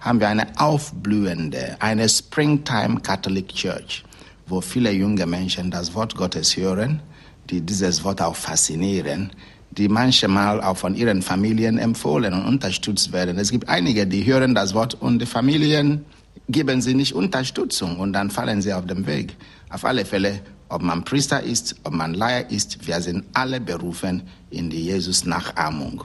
haben 0.00 0.20
wir 0.20 0.28
eine 0.28 0.48
aufblühende, 0.58 1.76
eine 1.80 2.08
Springtime 2.08 3.00
Catholic 3.00 3.48
Church, 3.48 4.04
wo 4.46 4.60
viele 4.60 4.92
junge 4.92 5.24
Menschen 5.26 5.70
das 5.70 5.94
Wort 5.94 6.14
Gottes 6.14 6.56
hören, 6.56 7.00
die 7.48 7.60
dieses 7.62 8.04
Wort 8.04 8.20
auch 8.20 8.36
faszinieren, 8.36 9.30
die 9.78 9.88
manchmal 9.88 10.60
auch 10.60 10.76
von 10.76 10.94
ihren 10.94 11.22
Familien 11.22 11.78
empfohlen 11.78 12.34
und 12.34 12.44
unterstützt 12.44 13.12
werden. 13.12 13.38
Es 13.38 13.50
gibt 13.50 13.68
einige, 13.68 14.06
die 14.06 14.24
hören 14.24 14.54
das 14.54 14.74
Wort 14.74 14.94
und 14.94 15.18
die 15.18 15.26
Familien 15.26 16.04
geben 16.48 16.82
sie 16.82 16.94
nicht 16.94 17.14
Unterstützung 17.14 17.96
und 17.98 18.12
dann 18.12 18.30
fallen 18.30 18.60
sie 18.60 18.72
auf 18.72 18.86
dem 18.86 19.06
Weg. 19.06 19.34
Auf 19.70 19.84
alle 19.84 20.04
Fälle, 20.04 20.40
ob 20.68 20.82
man 20.82 21.04
Priester 21.04 21.42
ist, 21.42 21.76
ob 21.84 21.94
man 21.94 22.12
Leier 22.12 22.50
ist, 22.50 22.86
wir 22.86 23.00
sind 23.00 23.24
alle 23.32 23.60
berufen 23.60 24.22
in 24.50 24.68
die 24.68 24.84
Jesus-Nachahmung. 24.84 26.04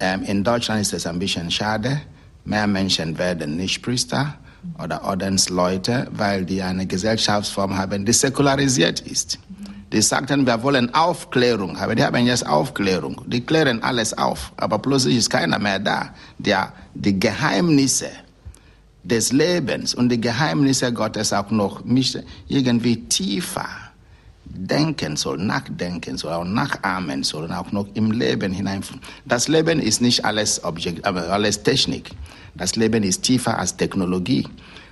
Ähm, 0.00 0.22
in 0.22 0.42
Deutschland 0.42 0.80
ist 0.80 0.94
es 0.94 1.06
ein 1.06 1.18
bisschen 1.18 1.50
schade. 1.50 2.00
Mehr 2.44 2.66
Menschen 2.66 3.18
werden 3.18 3.56
nicht 3.56 3.82
Priester 3.82 4.34
oder 4.82 5.04
Ordensleute, 5.04 6.08
weil 6.12 6.44
die 6.46 6.62
eine 6.62 6.86
Gesellschaftsform 6.86 7.76
haben, 7.76 8.06
die 8.06 8.12
säkularisiert 8.12 9.00
ist. 9.00 9.38
Die 9.92 10.00
sagten, 10.00 10.46
wir 10.46 10.62
wollen 10.62 10.94
Aufklärung, 10.94 11.76
aber 11.76 11.94
die 11.94 12.02
haben 12.02 12.26
jetzt 12.26 12.46
Aufklärung. 12.46 13.20
Die 13.26 13.42
klären 13.42 13.82
alles 13.82 14.16
auf, 14.16 14.52
aber 14.56 14.78
plötzlich 14.78 15.18
ist 15.18 15.28
keiner 15.28 15.58
mehr 15.58 15.78
da, 15.78 16.14
der 16.38 16.72
die 16.94 17.20
Geheimnisse 17.20 18.08
des 19.02 19.32
Lebens 19.32 19.94
und 19.94 20.08
die 20.08 20.20
Geheimnisse 20.20 20.92
Gottes 20.92 21.32
auch 21.32 21.50
noch 21.50 21.84
mich 21.84 22.18
irgendwie 22.48 23.04
tiefer 23.08 23.66
denken 24.44 25.16
soll, 25.16 25.38
nachdenken 25.38 26.16
soll, 26.16 26.32
auch 26.32 26.44
nachahmen 26.44 27.22
soll 27.22 27.44
und 27.44 27.52
auch 27.52 27.72
noch 27.72 27.86
im 27.94 28.10
Leben 28.12 28.52
hineinführen. 28.52 29.00
Das 29.24 29.48
Leben 29.48 29.80
ist 29.80 30.00
nicht 30.00 30.24
alles 30.24 30.62
Objekt, 30.64 31.04
aber 31.04 31.28
alles 31.28 31.62
Technik. 31.62 32.10
Das 32.54 32.76
Leben 32.76 33.02
ist 33.02 33.22
tiefer 33.22 33.58
als 33.58 33.76
Technologie. 33.76 34.46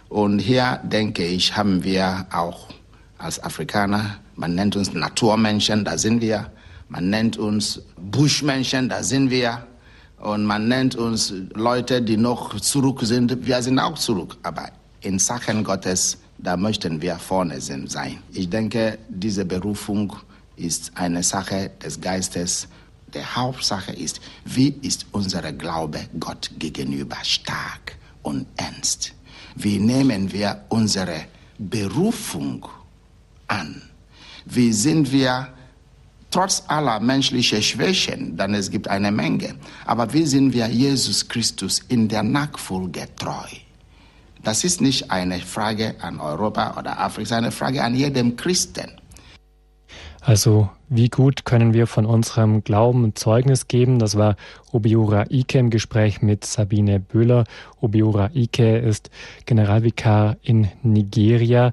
Und 0.09 0.41
hier 0.41 0.81
denke 0.83 1.25
ich, 1.25 1.57
haben 1.57 1.85
wir 1.85 2.27
auch 2.33 2.69
als 3.21 3.43
Afrikaner 3.43 4.19
man 4.41 4.55
nennt 4.55 4.75
uns 4.75 4.95
Naturmenschen, 4.95 5.85
da 5.85 5.99
sind 5.99 6.23
wir. 6.23 6.51
Man 6.89 7.11
nennt 7.11 7.37
uns 7.37 7.83
Buschmenschen, 7.99 8.89
da 8.89 9.03
sind 9.03 9.31
wir. 9.31 9.67
Und 10.19 10.47
man 10.47 10.67
nennt 10.67 10.97
uns 10.97 11.35
Leute, 11.55 12.01
die 12.01 12.17
noch 12.17 12.59
zurück 12.59 13.01
sind. 13.03 13.47
Wir 13.47 13.61
sind 13.61 13.79
auch 13.79 13.99
zurück. 13.99 14.39
Aber 14.43 14.71
in 15.03 15.19
Sachen 15.19 15.63
Gottes, 15.63 16.17
da 16.39 16.57
möchten 16.57 17.03
wir 17.03 17.17
vorne 17.17 17.61
sein. 17.61 18.23
Ich 18.33 18.49
denke, 18.49 18.99
diese 19.11 19.45
Berufung 19.45 20.17
ist 20.57 20.91
eine 20.95 21.23
Sache 21.23 21.71
des 21.85 22.01
Geistes. 22.01 22.67
Die 23.13 23.23
Hauptsache 23.23 23.93
ist, 23.93 24.23
wie 24.47 24.75
ist 24.81 25.05
unser 25.13 25.53
Glaube 25.53 26.01
Gott 26.19 26.51
gegenüber 26.59 27.19
stark 27.25 27.99
und 28.23 28.47
ernst? 28.57 29.13
Wie 29.55 29.79
nehmen 29.79 30.33
wir 30.33 30.65
unsere 30.71 31.27
Berufung 31.59 32.65
an? 33.51 33.83
Wie 34.47 34.73
sind 34.73 35.13
wir 35.13 35.49
trotz 36.31 36.63
aller 36.69 37.01
menschlichen 37.01 37.63
Schwächen, 37.63 38.37
denn 38.37 38.55
es 38.55 38.71
gibt 38.71 38.89
eine 38.89 39.11
Menge, 39.11 39.55
aber 39.85 40.13
wie 40.13 40.25
sind 40.25 40.53
wir 40.53 40.69
Jesus 40.69 41.29
Christus 41.29 41.81
in 41.89 42.09
der 42.09 42.23
Nachfolge 42.23 43.09
treu? 43.17 43.49
Das 44.43 44.65
ist 44.65 44.81
nicht 44.81 45.11
eine 45.11 45.39
Frage 45.39 45.97
an 46.01 46.21
Europa 46.21 46.77
oder 46.79 46.99
Afrika, 46.99 47.23
es 47.23 47.31
ist 47.31 47.37
eine 47.37 47.51
Frage 47.51 47.83
an 47.83 47.95
jedem 47.95 48.37
Christen. 48.37 49.01
Also 50.23 50.71
wie 50.89 51.09
gut 51.09 51.45
können 51.45 51.73
wir 51.73 51.87
von 51.87 52.05
unserem 52.05 52.63
Glauben 52.63 53.15
Zeugnis 53.15 53.69
geben? 53.69 53.99
Das 53.99 54.17
war 54.17 54.37
Obiora 54.71 55.25
Ike 55.31 55.59
im 55.59 55.71
Gespräch 55.71 56.21
mit 56.21 56.45
Sabine 56.45 57.01
Böhler. 57.01 57.45
Obiora 57.81 58.31
Ike 58.35 58.79
ist 58.79 59.11
Generalvikar 59.47 60.37
in 60.43 60.69
Nigeria. 60.83 61.73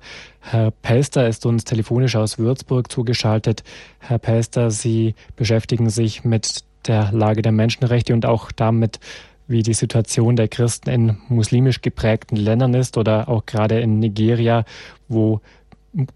Herr 0.49 0.71
Pelster 0.71 1.27
ist 1.27 1.45
uns 1.45 1.65
telefonisch 1.65 2.15
aus 2.15 2.37
Würzburg 2.37 2.89
zugeschaltet. 2.89 3.63
Herr 3.99 4.17
Pelster, 4.17 4.71
Sie 4.71 5.13
beschäftigen 5.35 5.89
sich 5.89 6.23
mit 6.23 6.63
der 6.87 7.11
Lage 7.11 7.41
der 7.41 7.51
Menschenrechte 7.51 8.13
und 8.13 8.25
auch 8.25 8.53
damit, 8.53 9.01
wie 9.49 9.61
die 9.61 9.73
Situation 9.73 10.37
der 10.37 10.47
Christen 10.47 10.89
in 10.89 11.17
muslimisch 11.27 11.81
geprägten 11.81 12.37
Ländern 12.37 12.73
ist 12.75 12.97
oder 12.97 13.27
auch 13.27 13.45
gerade 13.45 13.81
in 13.81 13.99
Nigeria, 13.99 14.63
wo 15.09 15.41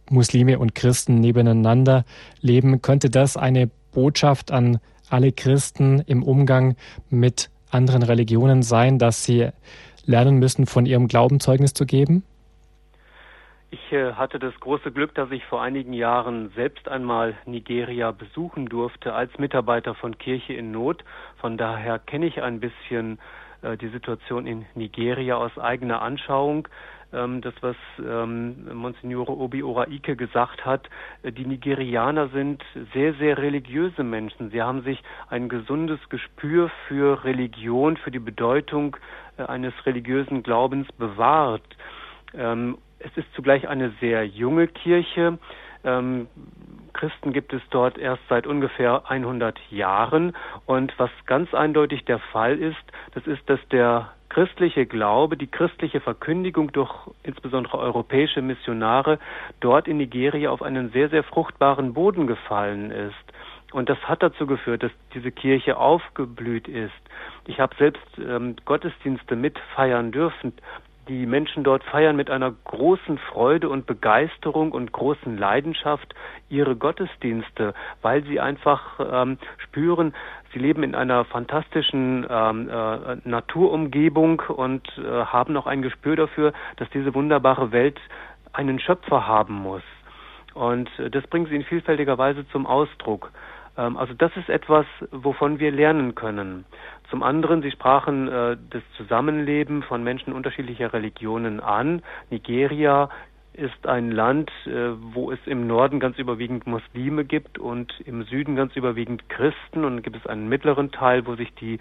Muslime 0.09 0.59
und 0.59 0.75
Christen 0.75 1.15
nebeneinander 1.19 2.05
leben. 2.39 2.81
Könnte 2.81 3.09
das 3.09 3.35
eine 3.35 3.69
Botschaft 3.91 4.49
an 4.51 4.79
alle 5.09 5.33
Christen 5.33 6.03
im 6.07 6.23
Umgang 6.23 6.77
mit 7.09 7.49
anderen 7.69 8.03
Religionen 8.03 8.63
sein, 8.63 8.97
dass 8.97 9.25
sie 9.25 9.49
lernen 10.05 10.39
müssen, 10.39 10.67
von 10.67 10.85
ihrem 10.85 11.09
Glauben 11.09 11.41
Zeugnis 11.41 11.73
zu 11.73 11.85
geben? 11.85 12.23
Ich 13.73 13.93
äh, 13.93 14.13
hatte 14.15 14.37
das 14.37 14.53
große 14.59 14.91
Glück, 14.91 15.15
dass 15.15 15.31
ich 15.31 15.45
vor 15.45 15.61
einigen 15.61 15.93
Jahren 15.93 16.51
selbst 16.55 16.89
einmal 16.89 17.35
Nigeria 17.45 18.11
besuchen 18.11 18.65
durfte 18.65 19.13
als 19.13 19.37
Mitarbeiter 19.39 19.95
von 19.95 20.17
Kirche 20.17 20.51
in 20.51 20.71
Not. 20.71 21.05
Von 21.37 21.57
daher 21.57 21.97
kenne 21.97 22.25
ich 22.25 22.41
ein 22.41 22.59
bisschen 22.59 23.17
äh, 23.61 23.77
die 23.77 23.87
Situation 23.87 24.45
in 24.45 24.65
Nigeria 24.75 25.37
aus 25.37 25.57
eigener 25.57 26.01
Anschauung 26.01 26.67
ähm, 27.13 27.39
das, 27.39 27.53
was 27.61 27.77
ähm, 27.97 28.75
Monsignore 28.75 29.31
Obi 29.31 29.63
Oraike 29.63 30.17
gesagt 30.17 30.65
hat. 30.65 30.89
Äh, 31.23 31.31
die 31.31 31.45
Nigerianer 31.45 32.27
sind 32.27 32.61
sehr, 32.93 33.13
sehr 33.13 33.37
religiöse 33.37 34.03
Menschen. 34.03 34.51
Sie 34.51 34.61
haben 34.61 34.83
sich 34.83 35.01
ein 35.29 35.47
gesundes 35.47 36.01
Gespür 36.09 36.69
für 36.89 37.23
Religion, 37.23 37.95
für 37.95 38.11
die 38.11 38.19
Bedeutung 38.19 38.97
eines 39.37 39.73
religiösen 39.85 40.43
Glaubens 40.43 40.91
bewahrt. 40.97 41.63
Ähm, 42.33 42.77
es 43.03 43.17
ist 43.17 43.33
zugleich 43.35 43.67
eine 43.67 43.91
sehr 43.99 44.25
junge 44.25 44.67
Kirche. 44.67 45.37
Ähm, 45.83 46.27
Christen 46.93 47.33
gibt 47.33 47.53
es 47.53 47.61
dort 47.69 47.97
erst 47.97 48.21
seit 48.29 48.45
ungefähr 48.45 49.09
100 49.09 49.59
Jahren. 49.69 50.35
Und 50.65 50.93
was 50.97 51.09
ganz 51.25 51.53
eindeutig 51.53 52.05
der 52.05 52.19
Fall 52.19 52.57
ist, 52.59 52.77
das 53.13 53.25
ist, 53.27 53.41
dass 53.49 53.59
der 53.69 54.11
christliche 54.29 54.85
Glaube, 54.85 55.35
die 55.35 55.47
christliche 55.47 55.99
Verkündigung 55.99 56.71
durch 56.71 56.93
insbesondere 57.23 57.77
europäische 57.77 58.41
Missionare 58.41 59.19
dort 59.59 59.87
in 59.87 59.97
Nigeria 59.97 60.51
auf 60.51 60.61
einen 60.61 60.91
sehr, 60.91 61.09
sehr 61.09 61.23
fruchtbaren 61.23 61.93
Boden 61.93 62.27
gefallen 62.27 62.91
ist. 62.91 63.15
Und 63.73 63.89
das 63.89 63.97
hat 64.03 64.21
dazu 64.21 64.47
geführt, 64.47 64.83
dass 64.83 64.91
diese 65.13 65.31
Kirche 65.31 65.77
aufgeblüht 65.77 66.67
ist. 66.67 66.91
Ich 67.47 67.59
habe 67.59 67.75
selbst 67.77 68.05
ähm, 68.17 68.55
Gottesdienste 68.65 69.35
mitfeiern 69.35 70.11
dürfen 70.11 70.53
die 71.07 71.25
Menschen 71.25 71.63
dort 71.63 71.83
feiern 71.83 72.15
mit 72.15 72.29
einer 72.29 72.51
großen 72.51 73.17
Freude 73.17 73.69
und 73.69 73.85
Begeisterung 73.85 74.71
und 74.71 74.91
großen 74.91 75.37
Leidenschaft 75.37 76.13
ihre 76.49 76.75
Gottesdienste, 76.75 77.73
weil 78.01 78.23
sie 78.23 78.39
einfach 78.39 78.99
ähm, 78.99 79.37
spüren, 79.57 80.13
sie 80.53 80.59
leben 80.59 80.83
in 80.83 80.95
einer 80.95 81.25
fantastischen 81.25 82.25
ähm, 82.29 82.69
äh, 82.69 83.17
Naturumgebung 83.23 84.41
und 84.41 84.87
äh, 84.97 85.25
haben 85.25 85.57
auch 85.57 85.67
ein 85.67 85.81
Gespür 85.81 86.15
dafür, 86.15 86.53
dass 86.77 86.89
diese 86.91 87.13
wunderbare 87.15 87.71
Welt 87.71 87.99
einen 88.53 88.79
Schöpfer 88.79 89.27
haben 89.27 89.55
muss. 89.55 89.83
Und 90.53 90.89
äh, 90.99 91.09
das 91.09 91.25
bringen 91.27 91.47
sie 91.47 91.55
in 91.55 91.63
vielfältiger 91.63 92.17
Weise 92.17 92.47
zum 92.49 92.65
Ausdruck. 92.65 93.31
Ähm, 93.77 93.97
also 93.97 94.13
das 94.13 94.35
ist 94.37 94.49
etwas, 94.49 94.85
wovon 95.11 95.59
wir 95.59 95.71
lernen 95.71 96.15
können. 96.15 96.65
Zum 97.09 97.23
anderen, 97.23 97.61
Sie 97.61 97.71
sprachen 97.71 98.27
äh, 98.27 98.57
das 98.69 98.83
Zusammenleben 98.97 99.83
von 99.83 100.03
Menschen 100.03 100.33
unterschiedlicher 100.33 100.93
Religionen 100.93 101.59
an. 101.59 102.01
Nigeria 102.29 103.09
ist 103.53 103.85
ein 103.85 104.11
Land, 104.11 104.49
äh, 104.65 104.91
wo 105.13 105.31
es 105.31 105.39
im 105.45 105.67
Norden 105.67 105.99
ganz 105.99 106.17
überwiegend 106.17 106.67
Muslime 106.67 107.25
gibt 107.25 107.59
und 107.59 107.93
im 108.05 108.23
Süden 108.23 108.55
ganz 108.55 108.75
überwiegend 108.75 109.27
Christen 109.29 109.83
und 109.83 110.03
gibt 110.03 110.15
es 110.15 110.25
einen 110.25 110.47
mittleren 110.47 110.91
Teil, 110.91 111.25
wo 111.27 111.35
sich 111.35 111.53
die 111.55 111.79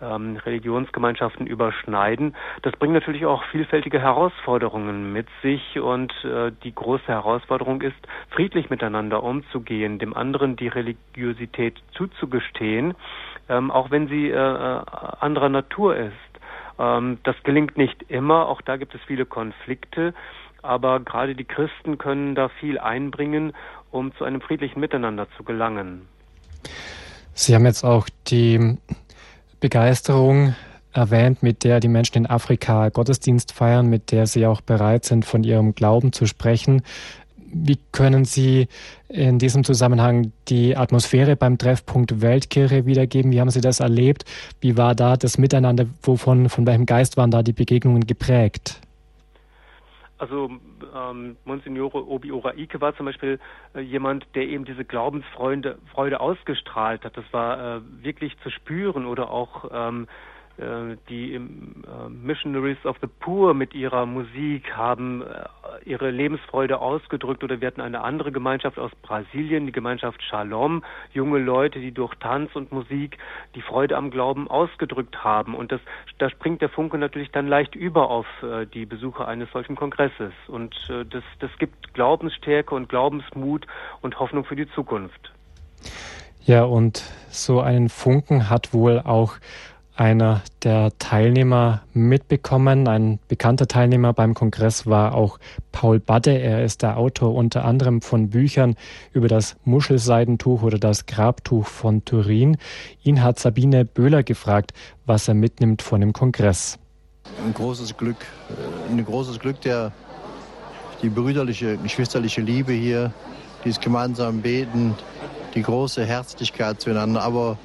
ähm, 0.00 0.36
Religionsgemeinschaften 0.36 1.46
überschneiden. 1.46 2.34
Das 2.62 2.72
bringt 2.74 2.94
natürlich 2.94 3.24
auch 3.24 3.44
vielfältige 3.44 4.00
Herausforderungen 4.00 5.12
mit 5.12 5.28
sich 5.42 5.78
und 5.78 6.12
äh, 6.24 6.50
die 6.64 6.74
große 6.74 7.06
Herausforderung 7.06 7.82
ist, 7.82 7.96
friedlich 8.30 8.68
miteinander 8.68 9.22
umzugehen, 9.22 10.00
dem 10.00 10.14
anderen 10.14 10.56
die 10.56 10.68
Religiosität 10.68 11.80
zuzugestehen, 11.92 12.94
ähm, 13.48 13.70
auch 13.70 13.92
wenn 13.92 14.08
sie 14.08 14.28
äh, 14.28 14.34
äh 14.34 14.82
anderer 15.20 15.48
Natur 15.48 15.94
ist. 15.94 16.32
Ähm, 16.78 17.18
das 17.22 17.36
gelingt 17.44 17.76
nicht 17.76 18.10
immer, 18.10 18.48
auch 18.48 18.60
da 18.60 18.76
gibt 18.76 18.94
es 18.94 19.00
viele 19.06 19.24
Konflikte, 19.26 20.14
aber 20.62 21.00
gerade 21.00 21.34
die 21.34 21.44
Christen 21.44 21.98
können 21.98 22.34
da 22.34 22.48
viel 22.48 22.78
einbringen, 22.78 23.52
um 23.90 24.14
zu 24.16 24.24
einem 24.24 24.40
friedlichen 24.40 24.80
Miteinander 24.80 25.26
zu 25.36 25.44
gelangen. 25.44 26.08
Sie 27.34 27.54
haben 27.54 27.66
jetzt 27.66 27.84
auch 27.84 28.08
die 28.28 28.78
Begeisterung 29.60 30.54
erwähnt, 30.92 31.42
mit 31.42 31.64
der 31.64 31.80
die 31.80 31.88
Menschen 31.88 32.18
in 32.18 32.26
Afrika 32.26 32.88
Gottesdienst 32.90 33.52
feiern, 33.52 33.88
mit 33.88 34.12
der 34.12 34.26
sie 34.26 34.46
auch 34.46 34.60
bereit 34.60 35.04
sind, 35.04 35.24
von 35.24 35.42
ihrem 35.42 35.74
Glauben 35.74 36.12
zu 36.12 36.26
sprechen. 36.26 36.82
Wie 37.54 37.78
können 37.92 38.24
Sie 38.24 38.66
in 39.08 39.38
diesem 39.38 39.62
Zusammenhang 39.62 40.32
die 40.48 40.74
Atmosphäre 40.74 41.36
beim 41.36 41.58
Treffpunkt 41.58 42.22
Weltkirche 42.22 42.86
wiedergeben? 42.86 43.30
Wie 43.30 43.40
haben 43.40 43.50
Sie 43.50 43.60
das 43.60 43.80
erlebt? 43.80 44.24
Wie 44.60 44.78
war 44.78 44.94
da 44.94 45.16
das 45.16 45.36
Miteinander? 45.36 45.86
Wovon, 46.02 46.48
von 46.48 46.66
welchem 46.66 46.86
Geist 46.86 47.18
waren 47.18 47.30
da 47.30 47.42
die 47.42 47.52
Begegnungen 47.52 48.06
geprägt? 48.06 48.80
Also 50.22 50.50
ähm, 50.94 51.36
Monsignore 51.44 52.06
Obi 52.06 52.30
Oraike 52.30 52.80
war 52.80 52.96
zum 52.96 53.06
Beispiel 53.06 53.40
äh, 53.74 53.80
jemand, 53.80 54.24
der 54.36 54.44
eben 54.44 54.64
diese 54.64 54.84
Glaubensfreude 54.84 55.80
Freude 55.90 56.20
ausgestrahlt 56.20 57.04
hat. 57.04 57.16
Das 57.16 57.24
war 57.32 57.78
äh, 57.78 57.80
wirklich 58.04 58.38
zu 58.44 58.50
spüren 58.50 59.04
oder 59.04 59.32
auch 59.32 59.68
ähm, 59.72 60.06
äh, 60.06 60.10
die 61.08 61.34
äh, 61.34 61.40
Missionaries 62.08 62.84
of 62.84 62.96
the 63.00 63.08
Poor 63.20 63.54
mit 63.54 63.74
ihrer 63.74 64.06
Musik 64.06 64.76
haben 64.76 65.22
äh, 65.22 65.88
ihre 65.88 66.10
Lebensfreude 66.10 66.78
ausgedrückt 66.78 67.42
oder 67.42 67.60
wir 67.60 67.68
hatten 67.68 67.80
eine 67.80 68.02
andere 68.02 68.32
Gemeinschaft 68.32 68.78
aus 68.78 68.90
Brasilien, 69.02 69.66
die 69.66 69.72
Gemeinschaft 69.72 70.22
Shalom, 70.22 70.84
junge 71.12 71.38
Leute, 71.38 71.80
die 71.80 71.92
durch 71.92 72.14
Tanz 72.16 72.54
und 72.54 72.70
Musik 72.70 73.18
die 73.54 73.62
Freude 73.62 73.96
am 73.96 74.10
Glauben 74.10 74.48
ausgedrückt 74.48 75.24
haben 75.24 75.54
und 75.54 75.72
das 75.72 75.80
da 76.18 76.28
springt 76.30 76.60
der 76.60 76.68
Funke 76.68 76.98
natürlich 76.98 77.30
dann 77.30 77.48
leicht 77.48 77.74
über 77.74 78.10
auf 78.10 78.26
die 78.74 78.86
Besucher 78.86 79.26
eines 79.26 79.50
solchen 79.50 79.74
Kongresses 79.74 80.32
und 80.46 80.74
das 80.88 81.24
das 81.40 81.50
gibt 81.58 81.94
Glaubensstärke 81.94 82.74
und 82.74 82.88
Glaubensmut 82.88 83.66
und 84.02 84.20
Hoffnung 84.20 84.44
für 84.44 84.56
die 84.56 84.68
Zukunft. 84.70 85.32
Ja, 86.44 86.64
und 86.64 87.04
so 87.30 87.60
einen 87.60 87.88
Funken 87.88 88.50
hat 88.50 88.74
wohl 88.74 88.98
auch 88.98 89.34
einer 89.94 90.42
der 90.62 90.96
Teilnehmer 90.98 91.82
mitbekommen. 91.92 92.88
Ein 92.88 93.18
bekannter 93.28 93.68
Teilnehmer 93.68 94.12
beim 94.12 94.34
Kongress 94.34 94.86
war 94.86 95.14
auch 95.14 95.38
Paul 95.70 96.00
Badde. 96.00 96.38
Er 96.38 96.64
ist 96.64 96.82
der 96.82 96.96
Autor 96.96 97.34
unter 97.34 97.64
anderem 97.64 98.00
von 98.00 98.30
Büchern 98.30 98.76
über 99.12 99.28
das 99.28 99.56
Muschelseidentuch 99.64 100.62
oder 100.62 100.78
das 100.78 101.06
Grabtuch 101.06 101.66
von 101.66 102.04
Turin. 102.04 102.56
Ihn 103.02 103.22
hat 103.22 103.38
Sabine 103.38 103.84
Böhler 103.84 104.22
gefragt, 104.22 104.72
was 105.04 105.28
er 105.28 105.34
mitnimmt 105.34 105.82
von 105.82 106.00
dem 106.00 106.12
Kongress. 106.12 106.78
Ein 107.44 107.54
großes 107.54 107.96
Glück, 107.96 108.16
äh, 108.50 108.92
ein 108.92 109.04
großes 109.04 109.38
Glück 109.38 109.60
der 109.60 109.92
die 111.02 111.08
brüderliche, 111.08 111.76
geschwisterliche 111.78 112.40
Liebe 112.40 112.72
hier, 112.72 113.12
dieses 113.64 113.80
gemeinsame 113.80 114.40
Beten, 114.40 114.94
die 115.54 115.62
große 115.62 116.04
Herzlichkeit 116.04 116.80
zueinander, 116.80 117.22
aber 117.22 117.58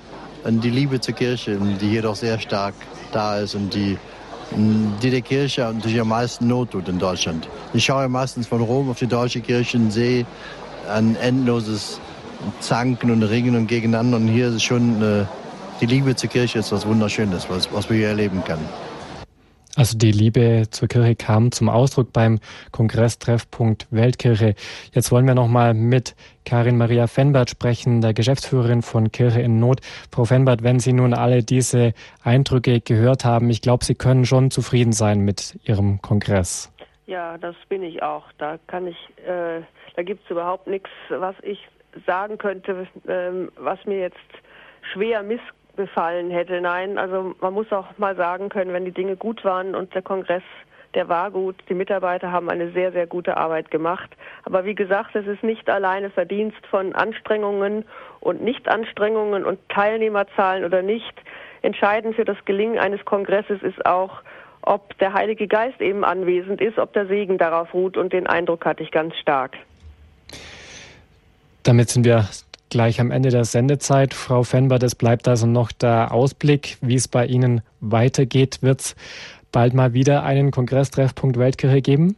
die 0.46 0.70
Liebe 0.70 1.00
zur 1.00 1.14
Kirche, 1.14 1.58
die 1.82 1.88
hier 1.88 2.02
doch 2.02 2.16
sehr 2.16 2.40
stark 2.40 2.74
da 3.12 3.38
ist 3.38 3.56
und 3.56 3.74
die, 3.74 3.98
die 5.02 5.10
der 5.10 5.22
Kirche 5.22 5.62
natürlich 5.62 6.00
am 6.00 6.10
meisten 6.10 6.48
Not 6.48 6.72
tut 6.72 6.88
in 6.88 7.00
Deutschland. 7.00 7.48
Ich 7.74 7.86
schaue 7.86 8.08
meistens 8.08 8.48
von 8.48 8.62
Rom 8.62 8.90
auf 8.90 9.00
die 9.00 9.08
deutsche 9.08 9.42
Kirche 9.42 9.78
und 9.78 9.92
sehe 9.92 10.26
ein 10.90 11.16
endloses 11.18 12.00
Zanken 12.60 13.12
und 13.12 13.24
Ringen 13.24 13.56
und 13.56 13.68
Gegeneinander. 13.68 14.18
Und 14.18 14.28
hier 14.28 14.48
ist 14.50 14.64
schon, 14.64 15.02
äh, 15.02 15.26
die 15.82 15.86
Liebe 15.86 16.16
zur 16.16 16.30
Kirche 16.30 16.60
ist 16.60 16.72
was 16.72 16.86
Wunderschönes, 16.86 17.50
was, 17.50 17.72
was 17.74 17.90
wir 17.90 17.98
hier 17.98 18.10
erleben 18.10 18.44
können. 18.44 18.68
Also 19.78 19.96
die 19.96 20.12
Liebe 20.12 20.64
zur 20.72 20.88
Kirche 20.88 21.16
kam 21.16 21.52
zum 21.52 21.70
Ausdruck 21.70 22.12
beim 22.12 22.40
Kongresstreffpunkt 22.72 23.86
Weltkirche. 23.92 24.56
Jetzt 24.92 25.12
wollen 25.12 25.28
wir 25.28 25.36
noch 25.36 25.48
mal 25.48 25.76
mit 25.76 26.16
Karin 26.46 26.80
Maria 26.80 27.06
Fenbert 27.06 27.52
sprechen, 27.52 28.02
der 28.02 28.16
Geschäftsführerin 28.16 28.82
von 28.82 29.12
Kirche 29.12 29.42
in 29.42 29.60
Not. 29.60 29.82
Frau 30.12 30.26
Fenbert, 30.26 30.64
wenn 30.64 30.80
Sie 30.80 30.94
nun 30.94 31.14
alle 31.14 31.44
diese 31.44 31.94
Eindrücke 32.24 32.82
gehört 32.82 33.24
haben, 33.24 33.52
ich 33.52 33.62
glaube, 33.62 33.86
Sie 33.86 33.94
können 33.94 34.26
schon 34.26 34.50
zufrieden 34.50 34.94
sein 34.94 35.20
mit 35.20 35.60
Ihrem 35.64 36.02
Kongress. 36.02 36.74
Ja, 37.06 37.38
das 37.38 37.56
bin 37.70 37.84
ich 37.84 38.02
auch. 38.02 38.26
Da 38.40 38.58
kann 38.66 38.88
ich, 38.88 38.98
äh, 39.28 39.62
da 39.96 40.02
gibt 40.02 40.24
es 40.26 40.32
überhaupt 40.32 40.66
nichts, 40.66 40.90
was 41.10 41.36
ich 41.44 41.60
sagen 42.08 42.40
könnte, 42.40 42.88
ähm, 43.08 43.52
was 43.58 43.78
mir 43.86 44.00
jetzt 44.00 44.18
schwer 44.92 45.22
miss 45.22 45.42
befallen 45.78 46.30
hätte. 46.30 46.60
Nein, 46.60 46.98
also 46.98 47.34
man 47.40 47.54
muss 47.54 47.72
auch 47.72 47.98
mal 47.98 48.18
sagen 48.18 48.50
können, 48.50 48.74
wenn 48.74 48.84
die 48.84 48.92
Dinge 48.92 49.16
gut 49.16 49.46
waren 49.46 49.76
und 49.76 49.94
der 49.96 50.02
Kongress, 50.02 50.44
der 50.94 51.08
war 51.08 51.32
gut, 51.32 51.56
die 51.70 51.74
Mitarbeiter 51.74 52.32
haben 52.32 52.50
eine 52.50 52.72
sehr, 52.72 52.92
sehr 52.92 53.08
gute 53.08 53.38
Arbeit 53.38 53.72
gemacht. 53.72 54.10
Aber 54.44 54.66
wie 54.66 54.76
gesagt, 54.76 55.16
es 55.16 55.26
ist 55.26 55.44
nicht 55.44 55.70
alleine 55.70 56.10
Verdienst 56.10 56.66
von 56.70 56.94
Anstrengungen 56.94 57.86
und 58.20 58.42
Nichtanstrengungen 58.42 59.46
und 59.46 59.60
Teilnehmerzahlen 59.70 60.66
oder 60.66 60.82
nicht. 60.82 61.14
Entscheidend 61.62 62.16
für 62.16 62.26
das 62.26 62.38
Gelingen 62.46 62.80
eines 62.80 63.06
Kongresses 63.06 63.62
ist 63.62 63.86
auch, 63.86 64.22
ob 64.62 64.98
der 64.98 65.14
Heilige 65.14 65.48
Geist 65.48 65.80
eben 65.80 66.04
anwesend 66.04 66.60
ist, 66.60 66.78
ob 66.78 66.94
der 66.94 67.08
Segen 67.08 67.38
darauf 67.38 67.74
ruht 67.74 67.96
und 67.96 68.12
den 68.12 68.28
Eindruck 68.28 68.66
hatte 68.66 68.84
ich 68.84 68.92
ganz 68.92 69.16
stark. 69.16 69.56
Damit 71.64 71.90
sind 71.90 72.06
wir 72.06 72.28
gleich 72.70 73.00
am 73.00 73.12
Ende 73.12 73.30
der 73.30 73.46
Sendezeit. 73.46 74.14
Frau 74.14 74.44
Fenber, 74.44 74.78
es 74.82 74.96
bleibt 74.96 75.28
also 75.28 75.48
noch 75.48 75.72
der 75.72 76.12
Ausblick, 76.12 76.78
wie 76.82 76.96
es 76.96 77.08
bei 77.08 77.26
Ihnen 77.26 77.62
weitergeht. 77.80 78.60
Wird 78.62 78.82
es 78.82 78.96
bald 79.52 79.74
mal 79.74 79.94
wieder 79.94 80.24
einen 80.24 80.52
Kongresstreffpunkt 80.52 81.38
Weltkirche 81.38 81.82
geben? 81.82 82.16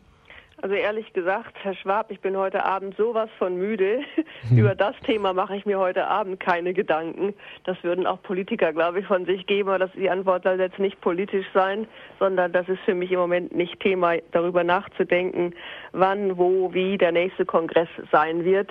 Also 0.62 0.76
ehrlich 0.76 1.14
gesagt, 1.14 1.56
Herr 1.62 1.74
Schwab, 1.74 2.12
ich 2.12 2.20
bin 2.20 2.36
heute 2.36 2.66
Abend 2.66 2.96
sowas 2.98 3.30
von 3.38 3.58
müde. 3.58 4.02
Hm. 4.50 4.58
Über 4.58 4.76
das 4.76 4.96
Thema 5.06 5.34
mache 5.34 5.56
ich 5.56 5.66
mir 5.66 5.80
heute 5.80 6.08
Abend 6.08 6.40
keine 6.40 6.74
Gedanken. 6.74 7.34
Das 7.64 7.82
würden 7.84 8.06
auch 8.06 8.22
Politiker, 8.22 8.74
glaube 8.74 9.00
ich, 9.00 9.06
von 9.06 9.26
sich 9.26 9.46
geben. 9.48 9.70
Aber 9.70 9.80
das, 9.80 9.92
die 9.94 10.10
Antwort 10.10 10.44
soll 10.44 10.60
jetzt 10.60 10.80
nicht 10.80 11.00
politisch 11.02 11.46
sein, 11.54 11.88
sondern 12.20 12.52
das 12.52 12.68
ist 12.68 12.80
für 12.82 12.94
mich 12.94 13.12
im 13.12 13.20
Moment 13.20 13.56
nicht 13.56 13.80
Thema, 13.80 14.16
darüber 14.32 14.64
nachzudenken, 14.64 15.54
wann, 15.94 16.38
wo, 16.38 16.74
wie 16.74 16.98
der 16.98 17.12
nächste 17.12 17.46
Kongress 17.46 17.90
sein 18.12 18.44
wird. 18.44 18.70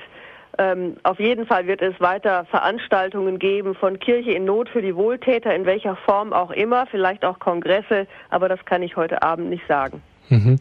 Ähm, 0.56 0.96
auf 1.02 1.20
jeden 1.20 1.46
Fall 1.46 1.66
wird 1.66 1.82
es 1.82 2.00
weiter 2.00 2.44
Veranstaltungen 2.46 3.38
geben 3.38 3.74
von 3.74 3.98
Kirche 3.98 4.32
in 4.32 4.44
Not 4.44 4.68
für 4.68 4.82
die 4.82 4.96
Wohltäter, 4.96 5.54
in 5.54 5.66
welcher 5.66 5.96
Form 5.96 6.32
auch 6.32 6.50
immer, 6.50 6.86
vielleicht 6.86 7.24
auch 7.24 7.38
Kongresse, 7.38 8.06
aber 8.30 8.48
das 8.48 8.64
kann 8.64 8.82
ich 8.82 8.96
heute 8.96 9.22
Abend 9.22 9.50
nicht 9.50 9.66
sagen. 9.68 10.02
Mhm. 10.28 10.58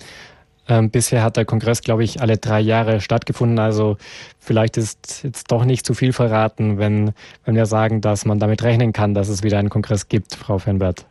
Ähm, 0.70 0.92
bisher 0.92 1.24
hat 1.24 1.38
der 1.38 1.46
Kongress, 1.46 1.82
glaube 1.82 2.04
ich, 2.04 2.22
alle 2.22 2.38
drei 2.38 2.60
Jahre 2.60 3.00
stattgefunden. 3.00 3.58
Also 3.60 3.98
vielleicht 4.40 4.78
ist 4.78 5.24
jetzt 5.24 5.52
doch 5.52 5.64
nicht 5.64 5.86
zu 5.86 5.94
viel 5.94 6.12
verraten, 6.12 6.78
wenn, 6.78 7.14
wenn 7.46 7.56
wir 7.56 7.66
sagen, 7.66 8.02
dass 8.02 8.26
man 8.26 8.40
damit 8.40 8.64
rechnen 8.64 8.92
kann, 8.92 9.14
dass 9.14 9.30
es 9.30 9.44
wieder 9.44 9.60
einen 9.60 9.70
Kongress 9.70 10.10
gibt, 10.10 10.36
Frau 10.36 10.58
Fenbert. 10.58 11.06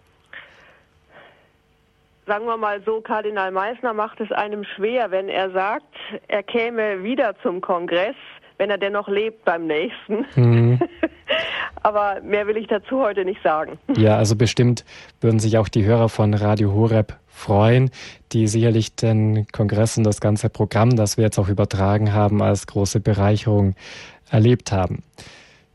Sagen 2.26 2.44
wir 2.46 2.56
mal 2.56 2.82
so, 2.84 3.00
Kardinal 3.00 3.52
Meissner 3.52 3.92
macht 3.92 4.20
es 4.20 4.32
einem 4.32 4.64
schwer, 4.64 5.12
wenn 5.12 5.28
er 5.28 5.50
sagt, 5.52 5.94
er 6.26 6.42
käme 6.42 7.04
wieder 7.04 7.34
zum 7.40 7.60
Kongress 7.60 8.16
wenn 8.58 8.70
er 8.70 8.78
denn 8.78 8.92
noch 8.92 9.08
lebt 9.08 9.44
beim 9.44 9.66
nächsten. 9.66 10.26
Mhm. 10.34 10.80
Aber 11.82 12.20
mehr 12.22 12.46
will 12.46 12.56
ich 12.56 12.66
dazu 12.66 13.00
heute 13.00 13.24
nicht 13.24 13.42
sagen. 13.42 13.78
Ja, 13.96 14.16
also 14.16 14.34
bestimmt 14.34 14.84
würden 15.20 15.38
sich 15.38 15.58
auch 15.58 15.68
die 15.68 15.84
Hörer 15.84 16.08
von 16.08 16.34
Radio 16.34 16.72
Horeb 16.72 17.16
freuen, 17.28 17.90
die 18.32 18.48
sicherlich 18.48 18.96
den 18.96 19.46
Kongressen 19.52 20.02
das 20.02 20.20
ganze 20.20 20.48
Programm, 20.48 20.96
das 20.96 21.16
wir 21.16 21.24
jetzt 21.24 21.38
auch 21.38 21.48
übertragen 21.48 22.12
haben, 22.12 22.42
als 22.42 22.66
große 22.66 22.98
Bereicherung 23.00 23.74
erlebt 24.30 24.72
haben. 24.72 25.02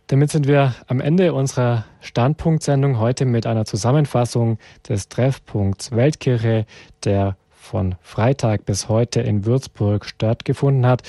Damit 0.08 0.32
sind 0.32 0.48
wir 0.48 0.76
am 0.88 1.00
Ende 1.00 1.34
unserer 1.34 1.86
Standpunktsendung 2.02 3.00
heute 3.00 3.24
mit 3.26 3.46
einer 3.48 3.64
Zusammenfassung 3.64 4.58
des 4.90 5.08
Treffpunkts 5.08 5.96
Weltkirche, 5.96 6.66
der 7.06 7.38
von 7.50 7.96
Freitag 8.02 8.66
bis 8.66 8.90
heute 8.90 9.22
in 9.22 9.46
Würzburg 9.46 10.04
stattgefunden 10.04 10.86
hat. 10.86 11.04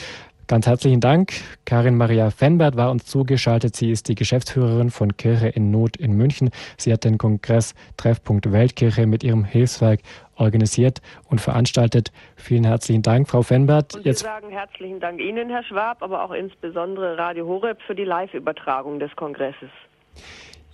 Ganz 0.53 0.67
herzlichen 0.67 1.01
Dank. 1.01 1.33
Karin 1.65 1.97
Maria 1.97 2.29
Fenbert 2.29 2.77
war 2.77 2.91
uns 2.91 3.07
zugeschaltet. 3.07 3.75
Sie 3.75 3.91
ist 3.91 4.11
die 4.11 4.15
Geschäftsführerin 4.15 4.91
von 4.91 5.17
Kirche 5.17 5.49
in 5.49 5.71
Not 5.71 5.97
in 5.97 6.13
München. 6.13 6.51
Sie 6.77 6.93
hat 6.93 7.05
den 7.05 7.17
Kongress 7.17 7.75
Treffpunkt 7.97 8.53
Weltkirche 8.53 9.07
mit 9.07 9.25
ihrem 9.25 9.45
Hilfswerk 9.45 10.01
organisiert 10.37 11.01
und 11.31 11.41
veranstaltet. 11.41 12.13
Vielen 12.37 12.65
herzlichen 12.65 13.01
Dank, 13.01 13.31
Frau 13.31 13.41
Fenbert. 13.41 13.95
Und 13.95 14.05
wir 14.05 14.13
sagen 14.13 14.51
herzlichen 14.51 15.01
Dank 15.01 15.23
Ihnen, 15.23 15.49
Herr 15.49 15.65
Schwab, 15.65 16.03
aber 16.03 16.23
auch 16.23 16.33
insbesondere 16.33 17.17
Radio 17.17 17.47
Horeb 17.47 17.81
für 17.87 17.95
die 17.95 18.05
Live-Übertragung 18.05 19.01
des 19.01 19.17
Kongresses. 19.17 19.71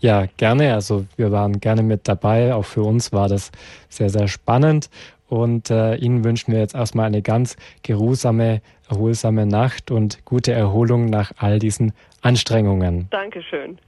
Ja, 0.01 0.27
gerne. 0.39 0.75
Also 0.75 1.07
wir 1.17 1.31
waren 1.31 1.61
gerne 1.61 1.85
mit 1.85 2.09
dabei. 2.09 2.53
Auch 2.53 2.65
für 2.65 2.83
uns 2.83 3.13
war 3.13 3.29
das 3.29 3.53
sehr, 3.89 4.11
sehr 4.11 4.27
spannend. 4.27 4.91
Und 5.29 5.71
äh, 5.71 5.97
Ihnen 5.97 6.25
wünschen 6.25 6.53
wir 6.53 6.61
jetzt 6.61 6.75
erstmal 6.75 7.07
eine 7.07 7.23
ganz 7.23 7.57
geruhsame, 7.83 8.63
erholsame 8.89 9.47
Nacht 9.47 9.91
und 9.91 10.25
gute 10.25 10.53
Erholung 10.53 11.07
nach 11.07 11.33
all 11.37 11.59
diesen 11.59 11.93
Anstrengungen. 12.23 13.09
Dankeschön. 13.11 13.79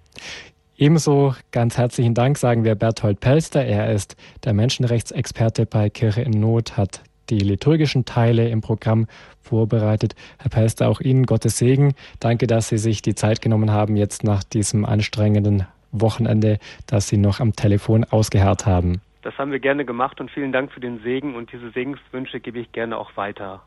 Ebenso 0.77 1.35
ganz 1.51 1.77
herzlichen 1.77 2.15
Dank 2.15 2.39
sagen 2.39 2.65
wir 2.65 2.75
Berthold 2.75 3.21
Pelster. 3.21 3.65
Er 3.65 3.93
ist 3.93 4.17
der 4.45 4.55
Menschenrechtsexperte 4.55 5.67
bei 5.67 5.91
Kirche 5.91 6.23
in 6.23 6.31
Not, 6.31 6.77
hat 6.77 7.03
die 7.29 7.39
liturgischen 7.39 8.05
Teile 8.05 8.49
im 8.49 8.61
Programm 8.61 9.07
vorbereitet. 9.43 10.15
Herr 10.39 10.51
Pelster, 10.51 10.89
auch 10.89 11.01
Ihnen 11.01 11.27
Gottes 11.27 11.59
Segen. 11.59 11.95
Danke, 12.19 12.47
dass 12.47 12.69
Sie 12.69 12.79
sich 12.79 13.03
die 13.03 13.15
Zeit 13.15 13.41
genommen 13.41 13.71
haben, 13.71 13.97
jetzt 13.97 14.25
nach 14.25 14.43
diesem 14.43 14.85
anstrengenden 14.85 15.67
Wochenende, 15.93 16.59
dass 16.87 17.09
Sie 17.09 17.17
noch 17.17 17.41
am 17.41 17.55
Telefon 17.55 18.05
ausgeharrt 18.05 18.67
haben. 18.67 19.01
Das 19.22 19.36
haben 19.36 19.52
wir 19.52 19.60
gerne 19.60 19.84
gemacht 19.84 20.20
und 20.20 20.30
vielen 20.30 20.52
Dank 20.52 20.72
für 20.72 20.80
den 20.80 21.02
Segen 21.02 21.34
und 21.34 21.52
diese 21.52 21.70
Segenswünsche 21.70 22.40
gebe 22.40 22.59
ich 22.59 22.72
gerne 22.72 22.97
auch 22.97 23.16
weiter. 23.16 23.62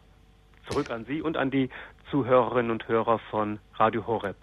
Zurück 0.67 0.89
an 0.89 1.05
Sie 1.05 1.21
und 1.21 1.37
an 1.37 1.51
die 1.51 1.69
Zuhörerinnen 2.09 2.71
und 2.71 2.87
Hörer 2.87 3.19
von 3.29 3.59
Radio 3.75 4.05
Horeb. 4.07 4.35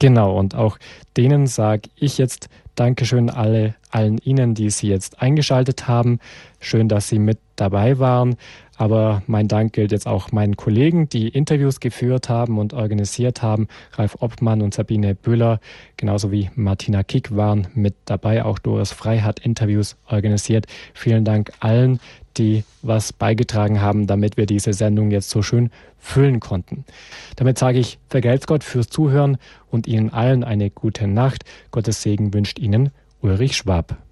Genau, 0.00 0.36
und 0.38 0.54
auch 0.54 0.78
denen 1.16 1.46
sage 1.46 1.88
ich 1.96 2.18
jetzt 2.18 2.48
Dankeschön 2.76 3.30
alle, 3.30 3.74
allen 3.90 4.18
Ihnen, 4.18 4.54
die 4.54 4.70
Sie 4.70 4.88
jetzt 4.88 5.20
eingeschaltet 5.20 5.88
haben. 5.88 6.20
Schön, 6.60 6.88
dass 6.88 7.08
Sie 7.08 7.18
mit 7.18 7.38
dabei 7.56 7.98
waren. 7.98 8.36
Aber 8.78 9.22
mein 9.26 9.48
Dank 9.48 9.72
gilt 9.72 9.90
jetzt 9.90 10.06
auch 10.06 10.30
meinen 10.30 10.56
Kollegen, 10.56 11.08
die 11.08 11.28
Interviews 11.28 11.80
geführt 11.80 12.28
haben 12.28 12.58
und 12.58 12.74
organisiert 12.74 13.42
haben. 13.42 13.66
Ralf 13.92 14.16
Obmann 14.20 14.62
und 14.62 14.72
Sabine 14.72 15.16
Büller, 15.16 15.58
genauso 15.96 16.30
wie 16.30 16.48
Martina 16.54 17.02
Kick 17.02 17.34
waren 17.34 17.66
mit 17.74 17.96
dabei. 18.04 18.44
Auch 18.44 18.60
Doris 18.60 18.92
Frei 18.92 19.18
hat 19.18 19.40
Interviews 19.40 19.96
organisiert. 20.06 20.66
Vielen 20.94 21.24
Dank 21.24 21.50
allen, 21.58 21.98
die 22.36 22.62
was 22.82 23.12
beigetragen 23.12 23.80
haben, 23.80 24.06
damit 24.06 24.36
wir 24.36 24.46
diese 24.46 24.72
Sendung 24.72 25.10
jetzt 25.10 25.30
so 25.30 25.42
schön 25.42 25.70
füllen 25.98 26.38
konnten. 26.38 26.84
Damit 27.34 27.58
sage 27.58 27.80
ich, 27.80 27.98
vergelt's 28.08 28.46
Gott 28.46 28.62
fürs 28.62 28.88
Zuhören 28.88 29.38
und 29.72 29.88
Ihnen 29.88 30.10
allen 30.10 30.44
eine 30.44 30.70
gute 30.70 31.08
Nacht. 31.08 31.44
Gottes 31.72 32.02
Segen 32.02 32.32
wünscht 32.32 32.60
Ihnen 32.60 32.90
Ulrich 33.20 33.56
Schwab. 33.56 34.07